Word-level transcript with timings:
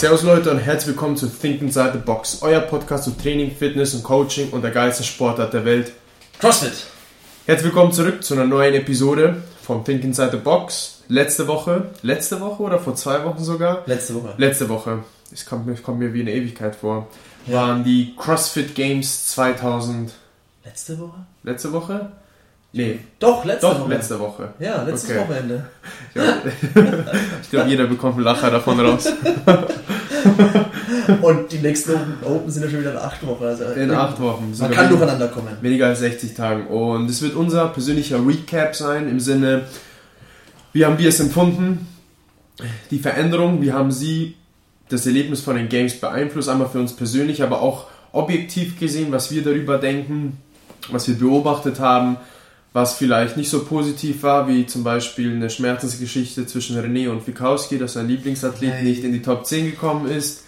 Servus 0.00 0.22
Leute 0.22 0.50
und 0.50 0.58
herzlich 0.58 0.88
willkommen 0.94 1.14
zu 1.16 1.26
Think 1.28 1.60
Inside 1.60 1.90
the 1.92 1.98
Box, 1.98 2.38
euer 2.40 2.60
Podcast 2.60 3.04
zu 3.04 3.10
Training, 3.10 3.50
Fitness 3.54 3.92
und 3.94 4.02
Coaching 4.02 4.48
und 4.50 4.62
der 4.62 4.70
geilsten 4.70 5.04
Sportart 5.04 5.52
der 5.52 5.66
Welt. 5.66 5.92
CrossFit. 6.38 6.72
Herzlich 7.44 7.66
willkommen 7.66 7.92
zurück 7.92 8.24
zu 8.24 8.32
einer 8.34 8.46
neuen 8.46 8.72
Episode 8.74 9.42
vom 9.62 9.84
Think 9.84 10.02
Inside 10.04 10.30
the 10.32 10.36
Box. 10.38 11.02
Letzte 11.08 11.46
Woche, 11.48 11.90
letzte 12.00 12.40
Woche 12.40 12.62
oder 12.62 12.78
vor 12.78 12.94
zwei 12.94 13.22
Wochen 13.24 13.44
sogar? 13.44 13.82
Letzte 13.84 14.14
Woche. 14.14 14.34
Letzte 14.38 14.68
Woche, 14.70 15.00
es 15.32 15.44
kommt, 15.44 15.66
mir- 15.66 15.74
kommt 15.74 15.98
mir 15.98 16.14
wie 16.14 16.22
eine 16.22 16.32
Ewigkeit 16.32 16.76
vor, 16.76 17.08
waren 17.46 17.84
die 17.84 18.14
CrossFit 18.16 18.74
Games 18.74 19.26
2000. 19.32 20.12
Letzte 20.64 20.98
Woche? 20.98 21.26
Letzte 21.42 21.72
Woche? 21.72 22.12
Nee, 22.72 23.00
Doch, 23.18 23.44
letzte 23.44 23.66
doch, 23.66 23.80
Woche. 23.80 23.88
letzte 23.90 24.20
Woche. 24.20 24.54
Ja, 24.60 24.82
letztes 24.84 25.10
Okay. 25.10 25.20
Wochenende. 25.20 25.66
Ich 27.42 27.50
glaube, 27.50 27.68
jeder 27.68 27.86
bekommt 27.86 28.14
einen 28.14 28.24
Lacher 28.24 28.50
davon 28.50 28.78
raus. 28.78 29.08
Und 31.22 31.50
die 31.50 31.58
nächsten 31.58 31.92
Open, 32.22 32.50
sind 32.50 32.64
ja 32.64 32.70
schon 32.70 32.80
wieder 32.80 32.92
in 32.92 32.98
acht 32.98 33.26
Wochen. 33.26 33.44
Also 33.44 33.64
In 33.64 33.90
acht 33.90 34.20
Wochen. 34.20 34.52
Man 34.58 34.70
kann 34.70 34.88
durcheinander 34.88 35.28
kommen. 35.28 35.48
weniger 35.60 35.86
als 35.86 36.00
60 36.00 36.34
Tagen. 36.34 36.66
Und 36.68 37.08
es 37.10 37.22
wird 37.22 37.34
unser 37.34 37.68
persönlicher 37.68 38.24
Recap 38.24 38.74
sein 38.76 39.08
im 39.08 39.18
Sinne, 39.20 39.62
wie 40.72 40.84
haben 40.84 40.98
wir 40.98 41.08
es 41.08 41.18
empfunden, 41.20 41.88
die 42.90 42.98
Veränderung, 42.98 43.62
wie 43.62 43.72
haben 43.72 43.90
Sie 43.90 44.36
das 44.90 45.06
Erlebnis 45.06 45.40
von 45.40 45.56
den 45.56 45.68
Games 45.68 45.98
beeinflusst, 46.00 46.48
einmal 46.48 46.68
für 46.68 46.78
uns 46.78 46.94
persönlich, 46.94 47.42
aber 47.42 47.60
auch 47.62 47.86
objektiv 48.12 48.78
gesehen, 48.78 49.10
was 49.10 49.30
wir 49.32 49.42
darüber 49.42 49.78
denken, 49.78 50.36
was 50.90 51.08
wir 51.08 51.14
beobachtet 51.16 51.80
haben, 51.80 52.16
was 52.72 52.94
vielleicht 52.94 53.36
nicht 53.36 53.50
so 53.50 53.64
positiv 53.64 54.22
war, 54.22 54.46
wie 54.46 54.66
zum 54.66 54.84
Beispiel 54.84 55.32
eine 55.32 55.50
Schmerzensgeschichte 55.50 56.46
zwischen 56.46 56.78
René 56.78 57.08
und 57.08 57.22
Fikowski, 57.22 57.78
dass 57.78 57.94
sein 57.94 58.08
Lieblingsathlet 58.08 58.74
Nein. 58.74 58.84
nicht 58.84 59.02
in 59.02 59.12
die 59.12 59.22
Top 59.22 59.44
10 59.44 59.72
gekommen 59.72 60.08
ist. 60.08 60.44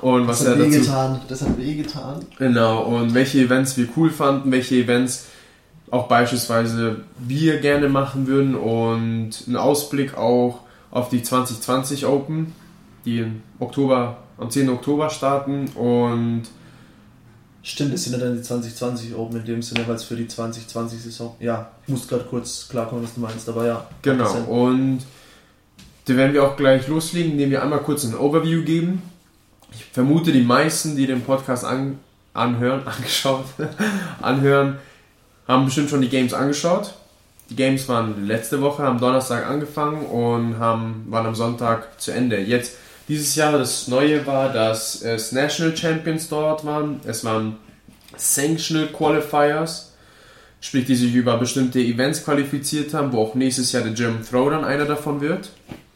Und 0.00 0.28
was 0.28 0.40
Das 0.40 0.48
er 0.48 0.52
hat 0.52 0.60
dazu 0.60 0.72
wehgetan. 0.72 1.20
Das 1.28 1.40
hat 1.42 1.58
wehgetan. 1.58 2.26
Genau, 2.38 2.82
und 2.82 3.14
welche 3.14 3.40
Events 3.40 3.76
wir 3.76 3.88
cool 3.96 4.10
fanden, 4.10 4.52
welche 4.52 4.76
Events 4.76 5.26
auch 5.90 6.08
beispielsweise 6.08 7.02
wir 7.18 7.58
gerne 7.58 7.88
machen 7.88 8.26
würden 8.26 8.54
und 8.54 9.30
ein 9.46 9.56
Ausblick 9.56 10.16
auch 10.16 10.60
auf 10.90 11.08
die 11.08 11.22
2020 11.22 12.06
Open, 12.06 12.52
die 13.04 13.18
im 13.18 13.42
Oktober, 13.58 14.18
am 14.38 14.50
10. 14.50 14.68
Oktober 14.70 15.10
starten 15.10 15.68
und 15.74 16.42
Stimmt, 17.66 17.94
es 17.94 18.04
sind 18.04 18.12
ja 18.12 18.18
dann 18.18 18.36
die 18.36 18.42
2020 18.42 19.14
Open 19.14 19.38
in 19.38 19.46
dem 19.46 19.62
Sinne, 19.62 19.88
weil 19.88 19.94
es 19.94 20.04
für 20.04 20.16
die 20.16 20.26
2020-Saison. 20.26 21.34
Ja, 21.40 21.70
ich 21.86 21.88
muss 21.88 22.06
gerade 22.06 22.24
kurz 22.24 22.68
klarkommen, 22.68 23.02
was 23.02 23.14
du 23.14 23.20
meinst, 23.20 23.48
aber 23.48 23.66
ja. 23.66 23.86
genau, 24.02 24.34
und 24.42 25.00
da 26.04 26.14
werden 26.14 26.34
wir 26.34 26.44
auch 26.44 26.56
gleich 26.56 26.86
loslegen, 26.88 27.32
indem 27.32 27.50
wir 27.50 27.62
einmal 27.62 27.78
kurz 27.78 28.04
ein 28.04 28.14
Overview 28.14 28.64
geben. 28.64 29.02
Ich 29.72 29.82
vermute, 29.86 30.30
die 30.30 30.42
meisten, 30.42 30.94
die 30.94 31.06
den 31.06 31.22
Podcast 31.22 31.64
an, 31.64 32.00
anhören, 32.34 32.82
angeschaut, 32.86 33.46
anhören, 34.20 34.76
haben 35.48 35.64
bestimmt 35.64 35.88
schon 35.88 36.02
die 36.02 36.10
Games 36.10 36.34
angeschaut. 36.34 36.92
Die 37.48 37.56
Games 37.56 37.88
waren 37.88 38.26
letzte 38.26 38.60
Woche, 38.60 38.84
am 38.84 39.00
Donnerstag 39.00 39.46
angefangen 39.46 40.04
und 40.04 40.58
haben, 40.58 41.06
waren 41.08 41.26
am 41.26 41.34
Sonntag 41.34 41.98
zu 41.98 42.10
Ende. 42.10 42.40
Jetzt, 42.40 42.76
dieses 43.08 43.34
Jahr, 43.36 43.52
das 43.52 43.88
Neue 43.88 44.26
war, 44.26 44.52
dass 44.52 45.02
es 45.02 45.32
National 45.32 45.76
Champions 45.76 46.28
dort 46.28 46.64
waren. 46.64 47.00
Es 47.04 47.24
waren 47.24 47.56
Sanctional 48.16 48.88
Qualifiers, 48.88 49.92
sprich, 50.60 50.86
die 50.86 50.94
sich 50.94 51.14
über 51.14 51.36
bestimmte 51.36 51.80
Events 51.80 52.24
qualifiziert 52.24 52.94
haben, 52.94 53.12
wo 53.12 53.20
auch 53.20 53.34
nächstes 53.34 53.72
Jahr 53.72 53.82
der 53.82 53.92
German 53.92 54.24
Throwdown 54.24 54.64
einer 54.64 54.86
davon 54.86 55.20
wird. 55.20 55.50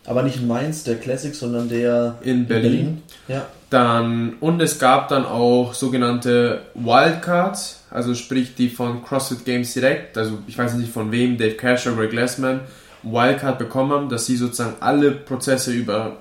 Aber 0.05 0.23
nicht 0.23 0.37
in 0.37 0.47
Mainz, 0.47 0.85
der 0.85 0.97
Classic, 0.97 1.35
sondern 1.35 1.69
der 1.69 2.19
In 2.23 2.47
Berlin. 2.47 3.03
Ja. 3.29 3.47
Dann, 3.69 4.37
und 4.41 4.61
es 4.63 4.79
gab 4.79 5.09
dann 5.09 5.27
auch 5.27 5.75
sogenannte 5.75 6.63
Wildcards, 6.75 7.83
also 7.91 8.15
sprich 8.15 8.55
die 8.55 8.71
von 8.71 9.05
CrossFit 9.05 9.45
Games 9.45 9.75
direkt, 9.75 10.17
also 10.17 10.39
ich 10.47 10.57
weiß 10.57 10.75
nicht 10.75 10.91
von 10.91 11.13
wem, 11.13 11.37
Dave 11.37 11.57
Cash 11.57 11.87
oder 11.87 11.97
Greg 11.97 12.11
Glassman, 12.11 12.61
Wildcard 13.03 13.59
bekommen 13.59 13.93
haben, 13.93 14.09
dass 14.09 14.25
sie 14.25 14.37
sozusagen 14.37 14.77
alle 14.81 15.11
Prozesse 15.11 15.73
über, 15.73 16.17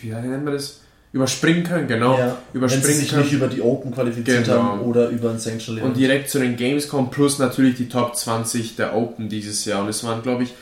wie 0.00 0.08
nennt 0.10 0.44
man 0.44 0.54
das? 0.54 0.80
Überspringen 1.10 1.64
können, 1.64 1.88
genau. 1.88 2.18
ja. 2.18 2.26
Wenn 2.26 2.34
sie 2.34 2.58
Überspringen 2.58 2.98
sich 2.98 3.08
können. 3.10 3.22
nicht 3.22 3.32
über 3.32 3.46
die 3.48 3.62
Open 3.62 3.92
qualifiziert 3.94 4.44
Genau. 4.44 4.62
haben 4.62 4.80
oder 4.80 5.08
über 5.08 5.30
ein 5.30 5.38
Sanctional 5.38 5.82
und 5.84 5.96
direkt 5.96 6.28
zu 6.28 6.38
den 6.38 6.56
Games 6.56 6.88
kommen, 6.88 7.10
plus 7.10 7.38
natürlich 7.38 7.76
die 7.76 7.88
Top 7.88 8.14
20 8.14 8.76
der 8.76 8.94
Open 8.94 9.30
dieses 9.30 9.64
Jahr. 9.64 9.82
Und 9.82 9.88
es 9.88 10.04
waren, 10.04 10.22
glaube 10.22 10.42
ich, 10.42 10.54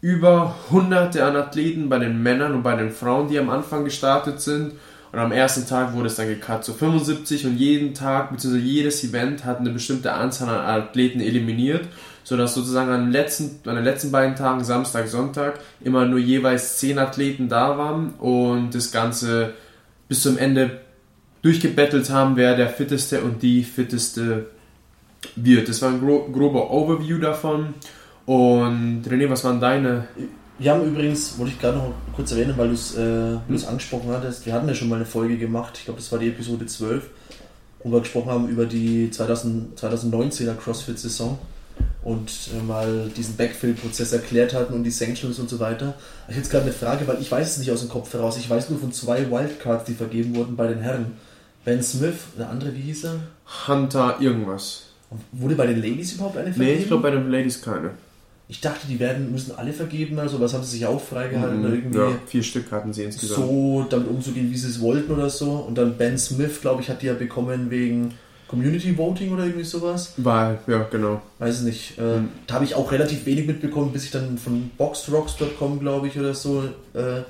über 0.00 0.56
hunderte 0.70 1.24
an 1.24 1.36
Athleten 1.36 1.88
bei 1.90 1.98
den 1.98 2.22
Männern 2.22 2.54
und 2.54 2.62
bei 2.62 2.74
den 2.74 2.90
Frauen, 2.90 3.28
die 3.28 3.38
am 3.38 3.50
Anfang 3.50 3.84
gestartet 3.84 4.40
sind. 4.40 4.72
Und 5.12 5.18
am 5.18 5.30
ersten 5.30 5.66
Tag 5.66 5.92
wurde 5.92 6.06
es 6.06 6.16
dann 6.16 6.26
gecut 6.26 6.64
zu 6.64 6.72
75 6.72 7.44
und 7.46 7.56
jeden 7.58 7.92
Tag 7.92 8.30
bzw. 8.30 8.56
jedes 8.56 9.04
Event 9.04 9.44
hat 9.44 9.60
eine 9.60 9.68
bestimmte 9.70 10.12
Anzahl 10.14 10.48
an 10.48 10.82
Athleten 10.82 11.20
eliminiert, 11.20 11.84
sodass 12.24 12.54
sozusagen 12.54 12.90
an 12.90 13.04
den 13.04 13.12
letzten, 13.12 13.68
an 13.68 13.76
den 13.76 13.84
letzten 13.84 14.10
beiden 14.10 14.36
Tagen, 14.36 14.64
Samstag, 14.64 15.08
Sonntag, 15.08 15.60
immer 15.82 16.06
nur 16.06 16.18
jeweils 16.18 16.78
10 16.78 16.98
Athleten 16.98 17.48
da 17.48 17.78
waren 17.78 18.10
und 18.14 18.74
das 18.74 18.92
Ganze 18.92 19.54
bis 20.08 20.22
zum 20.22 20.38
Ende 20.38 20.80
durchgebettelt 21.42 22.10
haben, 22.10 22.36
wer 22.36 22.56
der 22.56 22.68
fitteste 22.68 23.22
und 23.22 23.42
die 23.42 23.64
fitteste 23.64 24.46
wird. 25.36 25.68
Das 25.68 25.82
war 25.82 25.90
ein 25.90 26.00
gro 26.00 26.28
grober 26.32 26.70
Overview 26.70 27.18
davon. 27.18 27.74
Und 28.26 29.02
René, 29.08 29.28
was 29.28 29.44
waren 29.44 29.60
deine? 29.60 30.06
Wir 30.58 30.72
haben 30.72 30.84
übrigens, 30.84 31.38
wollte 31.38 31.52
ich 31.52 31.60
gerade 31.60 31.78
noch 31.78 31.92
kurz 32.14 32.30
erwähnen, 32.30 32.54
weil 32.56 32.68
du 32.68 32.74
es 32.74 32.94
äh, 32.96 33.36
es 33.52 33.66
angesprochen 33.66 34.10
hattest, 34.12 34.46
wir 34.46 34.52
hatten 34.52 34.68
ja 34.68 34.74
schon 34.74 34.88
mal 34.88 34.96
eine 34.96 35.06
Folge 35.06 35.36
gemacht, 35.36 35.76
ich 35.76 35.86
glaube, 35.86 35.98
das 35.98 36.12
war 36.12 36.20
die 36.20 36.28
Episode 36.28 36.66
12, 36.66 37.02
wo 37.82 37.90
wir 37.90 37.98
gesprochen 38.00 38.30
haben 38.30 38.48
über 38.48 38.66
die 38.66 39.10
2000, 39.10 39.80
2019er 39.80 40.54
CrossFit-Saison 40.54 41.36
und 42.04 42.30
äh, 42.58 42.62
mal 42.62 43.10
diesen 43.16 43.36
Backfill-Prozess 43.36 44.12
erklärt 44.12 44.54
hatten 44.54 44.74
und 44.74 44.84
die 44.84 44.90
Sanctions 44.90 45.38
und 45.38 45.48
so 45.48 45.60
weiter. 45.60 45.94
Ich 46.26 46.34
habe 46.34 46.38
jetzt 46.38 46.50
gerade 46.50 46.64
eine 46.64 46.72
Frage, 46.72 47.06
weil 47.06 47.20
ich 47.20 47.30
weiß 47.30 47.52
es 47.52 47.58
nicht 47.58 47.70
aus 47.70 47.80
dem 47.80 47.88
Kopf 47.88 48.12
heraus. 48.12 48.36
Ich 48.36 48.50
weiß 48.50 48.70
nur 48.70 48.80
von 48.80 48.92
zwei 48.92 49.30
Wildcards, 49.30 49.84
die 49.84 49.94
vergeben 49.94 50.34
wurden 50.34 50.56
bei 50.56 50.66
den 50.66 50.80
Herren. 50.80 51.12
Ben 51.64 51.82
Smith, 51.82 52.14
der 52.36 52.50
andere, 52.50 52.74
wie 52.74 52.80
hieß 52.80 53.04
er? 53.04 53.20
Hunter 53.68 54.16
irgendwas. 54.20 54.86
Und 55.10 55.20
wurde 55.32 55.54
bei 55.54 55.66
den 55.66 55.76
Ladies 55.80 56.14
überhaupt 56.14 56.36
eine 56.36 56.52
vergeben? 56.52 56.74
Nee, 56.74 56.80
ich 56.82 56.88
glaube 56.88 57.02
bei 57.04 57.10
den 57.10 57.30
Ladies 57.30 57.62
keine. 57.62 57.90
Ich 58.48 58.60
dachte, 58.60 58.86
die 58.88 58.98
werden, 58.98 59.30
müssen 59.30 59.54
alle 59.56 59.72
vergeben, 59.72 60.18
also 60.18 60.40
was 60.40 60.52
haben 60.52 60.64
sie 60.64 60.72
sich 60.72 60.86
auch 60.86 61.00
freigehalten, 61.00 61.60
oder 61.60 61.72
irgendwie 61.74 61.98
Mhm. 61.98 62.04
Ja, 62.04 62.18
vier 62.26 62.42
Stück 62.42 62.70
hatten 62.72 62.92
sie 62.92 63.04
insgesamt. 63.04 63.40
so 63.40 63.86
damit 63.88 64.08
umzugehen, 64.08 64.50
wie 64.50 64.56
sie 64.56 64.68
es 64.68 64.80
wollten 64.80 65.12
oder 65.12 65.30
so. 65.30 65.52
Und 65.52 65.76
dann 65.78 65.96
Ben 65.96 66.18
Smith, 66.18 66.60
glaube 66.60 66.82
ich, 66.82 66.90
hat 66.90 67.00
die 67.00 67.06
ja 67.06 67.14
bekommen 67.14 67.70
wegen 67.70 68.14
Community 68.52 68.96
Voting 68.98 69.32
oder 69.32 69.44
irgendwie 69.46 69.64
sowas. 69.64 70.12
Weil, 70.18 70.58
ja, 70.66 70.86
genau. 70.90 71.22
Weiß 71.38 71.56
es 71.60 71.62
nicht. 71.62 71.98
Äh, 71.98 72.18
Mhm. 72.18 72.28
Da 72.46 72.54
habe 72.56 72.66
ich 72.66 72.74
auch 72.74 72.92
relativ 72.92 73.24
wenig 73.24 73.46
mitbekommen, 73.46 73.92
bis 73.92 74.04
ich 74.04 74.10
dann 74.10 74.36
von 74.36 74.70
boxrocks.com, 74.76 75.80
glaube 75.80 76.08
ich, 76.08 76.18
oder 76.18 76.34
so, 76.34 76.62
äh, 76.92 77.22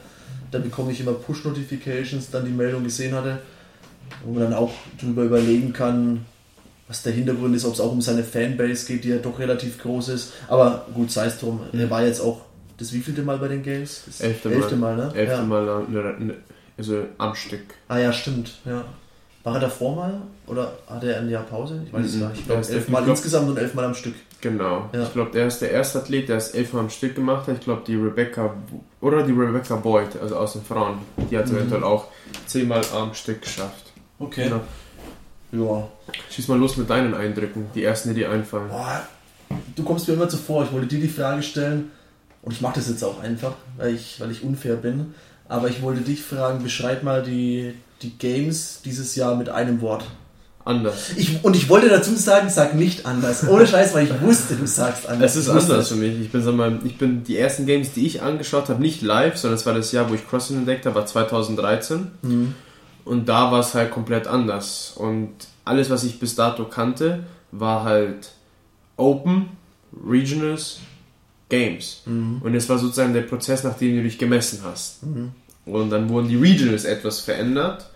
da 0.51 0.59
bekomme 0.59 0.91
ich 0.91 1.01
immer 1.01 1.13
Push-Notifications, 1.13 2.31
dann 2.31 2.45
die 2.45 2.51
Meldung 2.51 2.83
gesehen 2.83 3.15
hatte, 3.15 3.39
wo 4.25 4.33
man 4.33 4.43
dann 4.43 4.55
auch 4.55 4.73
drüber 5.01 5.23
überlegen 5.23 5.73
kann, 5.73 6.27
was 6.89 7.03
der 7.05 7.13
Hintergrund 7.13 7.55
ist, 7.55 7.65
ob 7.65 7.75
es 7.75 7.81
auch 7.81 7.93
um 7.93 8.03
seine 8.03 8.25
Fanbase 8.25 8.87
geht, 8.87 9.05
die 9.05 9.11
ja 9.11 9.19
doch 9.19 9.39
relativ 9.39 9.81
groß 9.81 10.09
ist. 10.09 10.33
Aber 10.49 10.87
gut, 10.93 11.13
sei 11.13 11.27
es 11.27 11.39
drum. 11.39 11.61
Er 11.73 11.89
war 11.89 12.05
jetzt 12.05 12.21
auch 12.21 12.41
das 12.79 12.93
wievielte 12.93 13.23
Mal 13.23 13.39
bei 13.39 13.47
den 13.47 13.63
Games? 13.63 14.03
Das 14.07 14.21
Elfte 14.21 14.49
Mal. 14.49 14.57
elfte 14.57 14.77
Mal, 14.77 14.97
ne? 14.97 15.13
Elfte 15.15 15.37
ja. 15.37 15.43
Mal 15.43 15.85
ne, 15.89 16.35
also 16.77 17.05
am 17.19 17.35
Stück. 17.37 17.75
Ah 17.87 17.99
ja, 17.99 18.13
stimmt. 18.13 18.59
Ja. 18.65 18.85
War 19.45 19.55
er 19.55 19.61
davor 19.61 19.97
mal? 19.97 20.15
Oder 20.47 20.73
hatte 20.89 21.13
er 21.13 21.21
ein 21.21 21.29
Jahr 21.29 21.43
Pause? 21.43 21.83
Ich 21.85 21.93
weiß 21.93 22.07
es 22.07 22.15
Mhm. 22.15 22.21
gar 22.21 22.29
nicht. 22.31 22.41
Ich 22.41 22.47
glaube, 22.47 22.61
ist 22.61 22.71
elf 22.71 22.85
der- 22.85 22.93
Mal 22.93 22.99
ich 23.01 23.05
glaub- 23.07 23.17
insgesamt 23.17 23.49
und 23.49 23.59
elf 23.59 23.75
Mal 23.75 23.85
am 23.85 23.95
Stück. 23.95 24.15
Genau. 24.41 24.89
Ja. 24.93 25.03
Ich 25.05 25.13
glaube, 25.13 25.31
der 25.33 25.47
ist 25.47 25.59
der 25.61 25.71
erste 25.71 25.99
Athlet, 26.01 26.29
der 26.29 26.37
es 26.37 26.51
elfmal 26.51 26.83
am 26.83 26.91
Stück 26.91 27.15
gemacht 27.15 27.47
hat. 27.49 27.57
Ich 27.59 27.65
glaube, 27.65 27.83
die 27.87 27.95
Rebecca 27.97 28.55
oder 29.01 29.23
die 29.25 29.33
Rebecca 29.33 29.77
Boyd, 29.77 30.17
also 30.21 30.37
aus 30.37 30.53
den 30.55 30.63
Frauen, 30.63 30.99
die 31.31 31.37
hat 31.39 31.45
es 31.47 31.51
Mhm. 31.53 31.59
eventuell 31.59 31.85
auch 31.85 32.07
zehnmal 32.47 32.83
am 32.95 33.15
Stück 33.15 33.43
geschafft. 33.43 33.93
Okay. 34.19 34.45
Genau. 34.49 34.61
Ja. 35.53 35.89
Schieß 36.31 36.49
mal 36.49 36.59
los 36.59 36.77
mit 36.77 36.89
deinen 36.89 37.15
Eindrücken, 37.15 37.67
die 37.75 37.85
ersten, 37.85 38.11
die 38.11 38.17
dir 38.17 38.31
einfallen. 38.31 38.69
Boah, 38.69 39.03
du 39.77 39.83
kommst 39.85 40.09
mir 40.09 40.15
immer 40.15 40.29
zuvor. 40.29 40.65
Ich 40.65 40.73
wollte 40.73 40.87
dir 40.87 41.01
die 41.01 41.09
Frage 41.09 41.43
stellen 41.43 41.91
und 42.43 42.53
ich 42.53 42.61
mache 42.61 42.77
das 42.77 42.89
jetzt 42.89 43.03
auch 43.05 43.21
einfach, 43.21 43.53
weil 43.77 43.95
ich, 43.95 44.19
weil 44.21 44.31
ich 44.31 44.43
unfair 44.43 44.77
bin. 44.77 45.15
Aber 45.49 45.69
ich 45.69 45.83
wollte 45.83 46.01
dich 46.01 46.23
fragen, 46.23 46.63
beschreib 46.63 47.03
mal 47.03 47.23
die, 47.23 47.75
die 48.03 48.17
Games 48.19 48.81
dieses 48.85 49.15
Jahr 49.17 49.37
mit 49.37 49.49
einem 49.49 49.81
Wort. 49.81 50.05
Anders. 50.65 51.11
Ich, 51.17 51.45
und 51.45 51.57
ich 51.57 51.69
wollte 51.69 51.89
dazu 51.89 52.15
sagen, 52.15 52.49
sag 52.49 52.75
nicht 52.75 53.05
anders. 53.05 53.49
Ohne 53.49 53.67
Scheiß, 53.67 53.95
weil 53.95 54.07
ich 54.07 54.21
wusste, 54.21 54.55
du 54.55 54.67
sagst 54.67 55.09
anders. 55.09 55.35
Es 55.35 55.49
ist 55.49 55.49
anders 55.49 55.89
für 55.89 55.97
mich. 55.97 56.21
Ich 56.21 56.31
bin, 56.31 56.43
sag 56.43 56.55
mal, 56.55 56.79
ich 56.85 56.99
bin 56.99 57.25
die 57.25 57.37
ersten 57.37 57.67
Games, 57.67 57.93
die 57.93 58.07
ich 58.07 58.23
angeschaut 58.23 58.69
habe, 58.69 58.81
nicht 58.81 59.03
live, 59.03 59.37
sondern 59.37 59.59
es 59.59 59.67
war 59.67 59.75
das 59.75 59.91
Jahr, 59.91 60.09
wo 60.09 60.15
ich 60.15 60.29
CrossFit 60.29 60.59
entdeckt 60.59 60.87
habe, 60.87 60.95
war 60.95 61.07
2013. 61.07 62.13
Mhm. 62.23 62.55
Und 63.05 63.29
da 63.29 63.51
war 63.51 63.59
es 63.59 63.75
halt 63.75 63.91
komplett 63.91 64.29
anders. 64.29 64.93
Und 64.95 65.33
alles, 65.65 65.91
was 65.91 66.05
ich 66.05 66.21
bis 66.21 66.37
dato 66.37 66.65
kannte, 66.65 67.25
war 67.51 67.83
halt 67.83 68.31
Open, 68.97 69.49
Regionals, 70.09 70.79
Games. 71.49 72.03
Mhm. 72.07 72.41
Und 72.43 72.55
es 72.55 72.69
war 72.69 72.79
sozusagen 72.79 73.15
der 73.15 73.23
Prozess, 73.23 73.65
nach 73.65 73.77
dem 73.77 73.97
du 73.97 74.03
dich 74.05 74.19
gemessen 74.19 74.61
hast. 74.65 75.03
Mhm. 75.03 75.33
Und 75.67 75.91
dann 75.91 76.09
wurden 76.09 76.29
die 76.29 76.37
Regionals 76.37 76.85
etwas 76.85 77.21
verändert, 77.21 77.91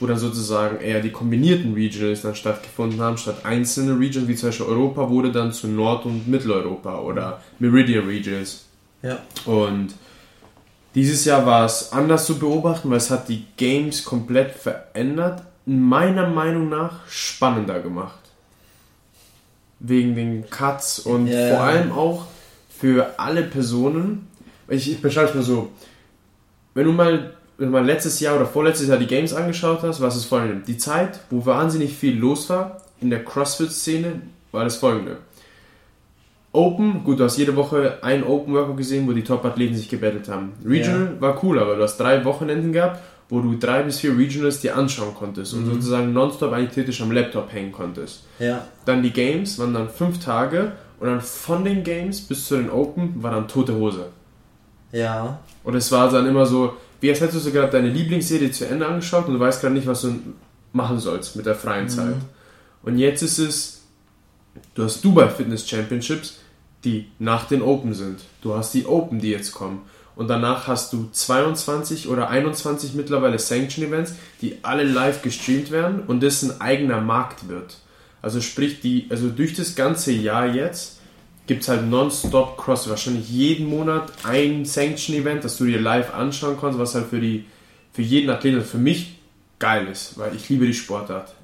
wo 0.00 0.06
dann 0.06 0.18
sozusagen 0.18 0.80
eher 0.80 1.00
die 1.00 1.10
kombinierten 1.10 1.74
Regionals 1.74 2.22
dann 2.22 2.34
stattgefunden 2.34 3.00
haben, 3.00 3.18
statt 3.18 3.44
einzelne 3.44 3.98
Regions, 3.98 4.28
wie 4.28 4.34
zum 4.34 4.48
Beispiel 4.48 4.66
Europa, 4.66 5.08
wurde 5.10 5.30
dann 5.30 5.52
zu 5.52 5.68
Nord- 5.68 6.06
und 6.06 6.26
Mitteleuropa 6.26 6.98
oder 7.00 7.40
Meridian 7.58 8.06
Regions. 8.06 8.64
Ja. 9.02 9.18
Und 9.44 9.94
dieses 10.94 11.24
Jahr 11.24 11.46
war 11.46 11.66
es 11.66 11.92
anders 11.92 12.26
zu 12.26 12.38
beobachten, 12.38 12.90
weil 12.90 12.96
es 12.96 13.10
hat 13.10 13.28
die 13.28 13.44
Games 13.56 14.04
komplett 14.04 14.52
verändert, 14.52 15.42
meiner 15.66 16.28
Meinung 16.28 16.68
nach 16.68 17.06
spannender 17.06 17.80
gemacht. 17.80 18.18
Wegen 19.78 20.14
den 20.14 20.50
Cuts 20.50 20.98
und 20.98 21.26
Ja, 21.28 21.50
vor 21.50 21.60
allem 21.60 21.92
auch 21.92 22.26
für 22.68 23.18
alle 23.18 23.42
Personen. 23.42 24.28
Ich, 24.68 24.90
ich 24.90 25.00
beschreibe 25.00 25.28
es 25.28 25.34
mal 25.34 25.42
so. 25.42 25.70
Wenn 26.74 26.86
du 26.86 26.92
mal, 26.92 27.34
wenn 27.60 27.70
mal 27.70 27.84
letztes 27.84 28.20
Jahr 28.20 28.36
oder 28.36 28.46
vorletztes 28.46 28.88
Jahr 28.88 28.96
die 28.96 29.06
Games 29.06 29.34
angeschaut 29.34 29.82
hast, 29.82 30.00
was 30.00 30.16
ist 30.16 30.24
folgende. 30.24 30.62
Die 30.66 30.78
Zeit, 30.78 31.20
wo 31.28 31.44
wahnsinnig 31.44 31.94
viel 31.94 32.18
los 32.18 32.48
war 32.48 32.78
in 33.02 33.10
der 33.10 33.22
CrossFit-Szene, 33.22 34.22
war 34.50 34.64
das 34.64 34.76
folgende. 34.76 35.18
Open, 36.52 37.04
gut, 37.04 37.20
du 37.20 37.24
hast 37.24 37.36
jede 37.36 37.54
Woche 37.54 37.98
ein 38.00 38.24
Open 38.24 38.54
Workout 38.54 38.78
gesehen, 38.78 39.06
wo 39.06 39.12
die 39.12 39.22
Top-Athleten 39.22 39.74
sich 39.74 39.90
gebettelt 39.90 40.26
haben. 40.28 40.54
Regional 40.64 41.20
war 41.20 41.38
cool, 41.44 41.58
aber 41.58 41.76
du 41.76 41.82
hast 41.82 41.98
drei 41.98 42.24
Wochenenden 42.24 42.72
gehabt, 42.72 42.98
wo 43.28 43.40
du 43.40 43.54
drei 43.58 43.82
bis 43.82 44.00
vier 44.00 44.16
Regionals 44.16 44.60
dir 44.60 44.74
anschauen 44.74 45.14
konntest 45.14 45.52
und 45.52 45.66
sozusagen 45.66 46.14
nonstop 46.14 46.54
eigentlich 46.54 46.70
theoretisch 46.70 47.02
am 47.02 47.12
Laptop 47.12 47.52
hängen 47.52 47.72
konntest. 47.72 48.24
Ja. 48.38 48.64
Dann 48.86 49.02
die 49.02 49.12
Games 49.12 49.58
waren 49.58 49.74
dann 49.74 49.90
fünf 49.90 50.18
Tage 50.18 50.72
und 50.98 51.08
dann 51.08 51.20
von 51.20 51.62
den 51.62 51.84
Games 51.84 52.22
bis 52.22 52.46
zu 52.46 52.56
den 52.56 52.70
Open 52.70 53.22
war 53.22 53.32
dann 53.32 53.46
tote 53.46 53.74
Hose. 53.74 54.06
Ja. 54.92 55.40
Und 55.62 55.74
es 55.74 55.92
war 55.92 56.10
dann 56.10 56.26
immer 56.26 56.46
so, 56.46 56.72
wie 57.00 57.10
als 57.10 57.20
hättest 57.20 57.46
du 57.46 57.52
gerade 57.52 57.72
deine 57.72 57.88
Lieblingsserie 57.88 58.50
zu 58.50 58.66
Ende 58.66 58.86
angeschaut 58.86 59.26
und 59.26 59.34
du 59.34 59.40
weißt 59.40 59.60
gerade 59.60 59.74
nicht, 59.74 59.86
was 59.86 60.02
du 60.02 60.20
machen 60.72 60.98
sollst 60.98 61.36
mit 61.36 61.46
der 61.46 61.54
freien 61.54 61.88
Zeit. 61.88 62.16
Und 62.82 62.98
jetzt 62.98 63.22
ist 63.22 63.38
es, 63.38 63.82
du 64.74 64.84
hast 64.84 65.04
Dubai 65.04 65.28
Fitness 65.28 65.68
Championships, 65.68 66.38
die 66.84 67.08
nach 67.18 67.46
den 67.46 67.62
Open 67.62 67.94
sind. 67.94 68.20
Du 68.42 68.54
hast 68.54 68.72
die 68.72 68.86
Open, 68.86 69.20
die 69.20 69.30
jetzt 69.30 69.52
kommen. 69.52 69.82
Und 70.16 70.28
danach 70.28 70.66
hast 70.66 70.92
du 70.92 71.08
22 71.10 72.08
oder 72.08 72.28
21 72.28 72.94
mittlerweile 72.94 73.38
Sanction 73.38 73.84
Events, 73.84 74.14
die 74.42 74.58
alle 74.62 74.84
live 74.84 75.22
gestreamt 75.22 75.70
werden 75.70 76.02
und 76.06 76.22
das 76.22 76.42
ein 76.42 76.60
eigener 76.60 77.00
Markt 77.00 77.48
wird. 77.48 77.78
Also 78.22 78.40
sprich, 78.40 78.80
die, 78.80 79.06
also 79.08 79.28
durch 79.28 79.54
das 79.54 79.74
ganze 79.76 80.12
Jahr 80.12 80.46
jetzt 80.46 80.99
gibt 81.50 81.62
es 81.62 81.68
halt 81.68 81.90
nonstop 81.90 82.56
Cross. 82.56 82.88
Wahrscheinlich 82.88 83.28
jeden 83.28 83.66
Monat 83.66 84.12
ein 84.22 84.64
Sanction-Event, 84.64 85.42
das 85.42 85.56
du 85.56 85.64
dir 85.64 85.80
live 85.80 86.14
anschauen 86.14 86.56
kannst, 86.60 86.78
was 86.78 86.94
halt 86.94 87.08
für 87.08 87.18
die 87.18 87.44
für 87.92 88.02
jeden 88.02 88.30
Athleten, 88.30 88.58
also 88.58 88.68
für 88.68 88.78
mich 88.78 89.18
geil 89.58 89.88
ist, 89.90 90.16
weil 90.16 90.32
ich 90.36 90.48
liebe 90.48 90.64
die 90.64 90.74
Sportart. 90.74 91.34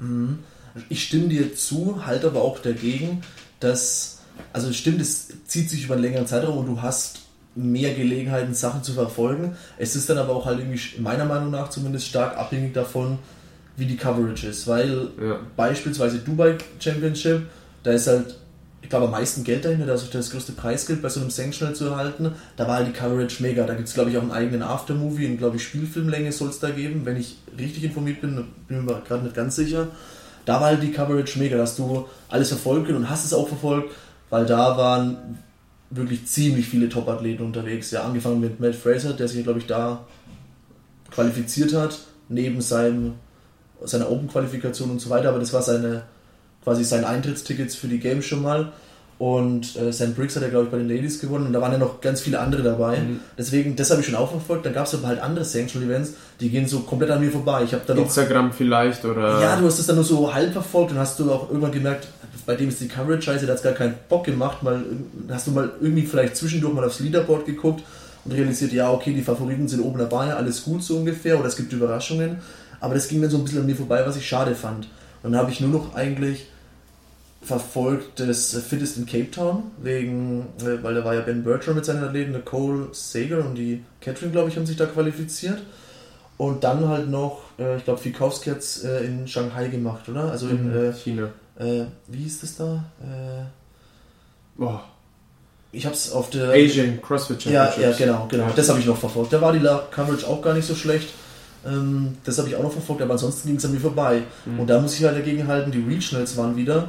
Ich 0.88 1.03
stimme 1.03 1.26
dir 1.26 1.56
zu, 1.56 2.06
halte 2.06 2.29
aber 2.29 2.43
auch 2.43 2.61
dagegen, 2.61 3.23
dass, 3.58 4.20
also 4.53 4.69
es 4.69 4.76
stimmt, 4.76 5.00
es 5.00 5.26
zieht 5.49 5.69
sich 5.69 5.87
über 5.87 5.94
einen 5.94 6.05
längeren 6.05 6.29
Zeitraum 6.29 6.56
und 6.59 6.67
du 6.67 6.82
hast 6.82 7.23
mehr 7.56 7.93
Gelegenheiten, 7.93 8.55
Sachen 8.55 8.85
zu 8.85 8.93
verfolgen. 8.93 9.56
Es 9.76 9.97
ist 9.97 10.09
dann 10.09 10.19
aber 10.19 10.37
auch 10.37 10.47
halt 10.47 10.61
irgendwie, 10.61 11.00
meiner 11.00 11.25
Meinung 11.25 11.50
nach 11.50 11.69
zumindest, 11.69 12.06
stark 12.06 12.38
abhängig 12.38 12.75
davon, 12.75 13.19
wie 13.76 13.87
die 13.87 13.97
Coverage 13.97 14.47
ist, 14.47 14.69
weil 14.69 15.09
Ja. 15.20 15.41
beispielsweise 15.56 16.19
Dubai 16.20 16.59
Championship, 16.79 17.43
da 17.82 17.91
ist 17.91 18.06
halt, 18.06 18.37
ich 18.82 18.90
glaube, 18.90 19.06
am 19.06 19.11
meisten 19.11 19.43
Geld 19.43 19.64
dahinter, 19.64 19.87
da 19.87 19.94
ist 19.94 20.14
das 20.14 20.31
größte 20.31 20.52
Preisgeld 20.52 21.02
bei 21.02 21.08
so 21.08 21.20
einem 21.20 21.31
Sanctional 21.31 21.75
zu 21.75 21.87
erhalten. 21.87 22.32
Da 22.56 22.69
war 22.69 22.76
halt 22.76 22.88
die 22.88 22.93
Coverage 22.93 23.43
mega. 23.43 23.67
Da 23.67 23.75
gibt 23.75 23.88
es, 23.88 23.94
glaube 23.94 24.11
ich, 24.11 24.17
auch 24.17 24.23
einen 24.23 24.31
eigenen 24.31 24.62
Aftermovie 24.62 25.26
und, 25.26 25.38
glaube 25.38 25.56
ich, 25.56 25.64
Spielfilmlänge 25.64 26.31
soll 26.31 26.50
es 26.50 26.61
da 26.61 26.70
geben, 26.70 27.05
wenn 27.05 27.17
ich 27.17 27.37
richtig 27.58 27.84
informiert 27.84 28.20
bin, 28.20 28.44
bin 28.69 28.84
mir 28.84 29.02
gerade 29.06 29.25
nicht 29.25 29.34
ganz 29.34 29.56
sicher. 29.56 29.88
Da 30.44 30.61
war 30.61 30.69
halt 30.69 30.82
die 30.82 30.93
Coverage 30.93 31.38
mega, 31.38 31.56
dass 31.56 31.76
du 31.76 32.06
alles 32.28 32.49
verfolgt 32.49 32.88
und 32.90 33.11
hast 33.11 33.25
es 33.25 33.34
auch 33.34 33.49
verfolgt, 33.49 33.93
weil 34.31 34.46
da 34.46 34.76
waren 34.76 35.38
wirklich 35.90 36.26
ziemlich 36.26 36.69
viele 36.69 36.88
Top-Athleten 36.88 37.43
unterwegs. 37.43 37.90
Ja, 37.90 38.05
angefangen 38.05 38.40
mit 38.40 38.61
Matt 38.61 38.76
Fraser, 38.76 39.12
der 39.12 39.26
sich, 39.26 39.43
glaube 39.43 39.58
ich, 39.58 39.67
da 39.67 40.05
qualifiziert 41.11 41.75
hat, 41.75 41.99
neben 42.28 42.61
seinem, 42.61 43.14
seiner 43.82 44.11
Open-Qualifikation 44.11 44.90
und 44.90 45.00
so 45.00 45.11
weiter, 45.11 45.31
aber 45.31 45.38
das 45.38 45.52
war 45.52 45.62
seine, 45.62 46.02
quasi 46.66 46.82
sein 46.82 47.04
Eintrittstickets 47.04 47.76
für 47.76 47.86
die 47.86 48.00
Games 48.00 48.24
schon 48.24 48.42
mal. 48.42 48.72
Und 49.18 49.76
äh, 49.76 49.92
Sam 49.92 50.14
Briggs 50.14 50.34
hat 50.34 50.42
ja, 50.42 50.48
glaube 50.48 50.64
ich, 50.64 50.70
bei 50.72 50.78
den 50.78 50.88
Ladies 50.88 51.20
gewonnen 51.20 51.46
und 51.46 51.52
da 51.52 51.60
waren 51.60 51.70
ja 51.70 51.78
noch 51.78 52.00
ganz 52.00 52.20
viele 52.20 52.40
andere 52.40 52.64
dabei. 52.64 52.98
Deswegen, 53.38 53.76
das 53.76 53.90
habe 53.90 54.00
ich 54.00 54.06
schon 54.06 54.16
auch 54.16 54.30
verfolgt. 54.30 54.66
Dann 54.66 54.74
gab 54.74 54.86
es 54.86 54.94
aber 54.94 55.06
halt 55.06 55.22
andere 55.22 55.44
Sanctional 55.44 55.88
Events, 55.88 56.14
die 56.40 56.50
gehen 56.50 56.66
so 56.66 56.80
komplett 56.80 57.12
an 57.12 57.20
mir 57.20 57.30
vorbei. 57.30 57.62
Ich 57.62 57.72
habe 57.72 57.84
da 57.86 57.94
noch 57.94 58.02
Instagram 58.02 58.52
vielleicht 58.52 59.04
oder. 59.04 59.40
ja, 59.40 59.56
du 59.56 59.64
hast 59.64 59.78
es 59.78 59.86
dann 59.86 59.94
nur 59.94 60.04
so 60.04 60.34
halb 60.34 60.52
verfolgt 60.52 60.90
und 60.90 60.98
hast 60.98 61.20
du 61.20 61.30
auch 61.30 61.48
irgendwann 61.48 61.70
gemerkt, 61.70 62.08
bei 62.44 62.56
dem 62.56 62.68
ist 62.68 62.80
die 62.80 62.88
Coverage 62.88 63.22
scheiße, 63.22 63.46
der 63.46 63.54
hat 63.54 63.62
gar 63.62 63.72
keinen 63.72 63.94
Bock 64.08 64.24
gemacht, 64.24 64.62
mal 64.64 64.82
hast 65.30 65.46
du 65.46 65.52
mal 65.52 65.70
irgendwie 65.80 66.04
vielleicht 66.04 66.36
zwischendurch 66.36 66.74
mal 66.74 66.84
aufs 66.84 66.98
Leaderboard 66.98 67.46
geguckt 67.46 67.84
und 68.24 68.32
realisiert, 68.32 68.72
ja, 68.72 68.90
okay, 68.92 69.14
die 69.14 69.22
Favoriten 69.22 69.68
sind 69.68 69.82
oben 69.82 69.98
dabei, 69.98 70.34
alles 70.34 70.64
gut 70.64 70.82
so 70.82 70.96
ungefähr, 70.96 71.38
oder 71.38 71.48
es 71.48 71.56
gibt 71.56 71.72
Überraschungen, 71.72 72.38
aber 72.80 72.94
das 72.94 73.08
ging 73.08 73.22
dann 73.22 73.30
so 73.30 73.38
ein 73.38 73.44
bisschen 73.44 73.60
an 73.60 73.66
mir 73.66 73.76
vorbei, 73.76 74.02
was 74.04 74.16
ich 74.16 74.28
schade 74.28 74.54
fand. 74.54 74.88
Und 75.22 75.32
dann 75.32 75.40
habe 75.40 75.50
ich 75.50 75.60
nur 75.60 75.70
noch 75.70 75.94
eigentlich 75.94 76.46
verfolgt 77.46 78.19
das 78.20 78.54
Fittest 78.69 78.96
in 78.98 79.06
Cape 79.06 79.31
Town, 79.31 79.62
wegen, 79.82 80.46
äh, 80.60 80.82
weil 80.82 80.94
da 80.94 81.04
war 81.04 81.14
ja 81.14 81.20
Ben 81.20 81.43
Bertrand 81.44 81.76
mit 81.76 81.84
seinen 81.84 82.02
Athleten, 82.04 82.32
Nicole 82.32 82.88
Sager 82.93 83.38
und 83.44 83.54
die 83.54 83.82
Catherine, 84.00 84.32
glaube 84.32 84.48
ich, 84.50 84.56
haben 84.56 84.66
sich 84.66 84.76
da 84.76 84.87
qualifiziert. 84.87 85.58
Und 86.38 86.64
dann 86.64 86.87
halt 86.88 87.08
noch, 87.08 87.43
äh, 87.58 87.78
ich 87.78 87.84
glaube, 87.84 87.98
Fikowski 88.00 88.50
hat 88.50 88.58
es 88.58 88.84
äh, 88.84 89.04
in 89.04 89.26
Shanghai 89.26 89.69
gemacht, 89.69 90.06
oder? 90.08 90.31
Also 90.31 90.48
in, 90.48 90.70
äh, 90.75 90.93
China. 90.93 91.28
äh, 91.58 91.84
wie 92.08 92.19
hieß 92.25 92.40
das 92.43 92.56
da? 92.56 92.84
Äh, 93.00 93.44
Boah. 94.56 94.84
ich 95.72 95.85
habe 95.87 95.94
es 95.94 96.12
auf 96.12 96.28
der... 96.30 96.50
Asian 96.50 97.00
CrossFit 97.00 97.44
Ja, 97.47 97.66
Championships. 97.66 97.99
ja, 98.00 98.06
genau, 98.06 98.26
genau. 98.30 98.44
Ja. 98.49 98.52
Das 98.54 98.68
habe 98.68 98.80
ich 98.80 98.87
noch 98.87 98.97
verfolgt. 98.99 99.32
Da 99.32 99.40
war 99.40 99.52
die 99.52 99.59
La- 99.61 99.87
Coverage 99.90 100.26
auch 100.26 100.42
gar 100.42 100.52
nicht 100.54 100.66
so 100.66 100.75
schlecht. 100.75 101.09
Ähm, 101.66 102.16
das 102.25 102.38
habe 102.38 102.49
ich 102.49 102.56
auch 102.56 102.62
noch 102.62 102.73
verfolgt, 102.73 103.02
aber 103.02 103.12
ansonsten 103.12 103.49
ging 103.49 103.56
es 103.56 103.64
an 103.64 103.73
mir 103.73 103.80
vorbei. 103.80 104.23
Mhm. 104.44 104.61
Und 104.61 104.66
da 104.68 104.78
muss 104.80 104.94
ich 104.99 105.04
halt 105.04 105.16
dagegen 105.16 105.47
halten, 105.47 105.71
die 105.73 105.80
Regionals 105.82 106.37
waren 106.37 106.56
wieder 106.56 106.88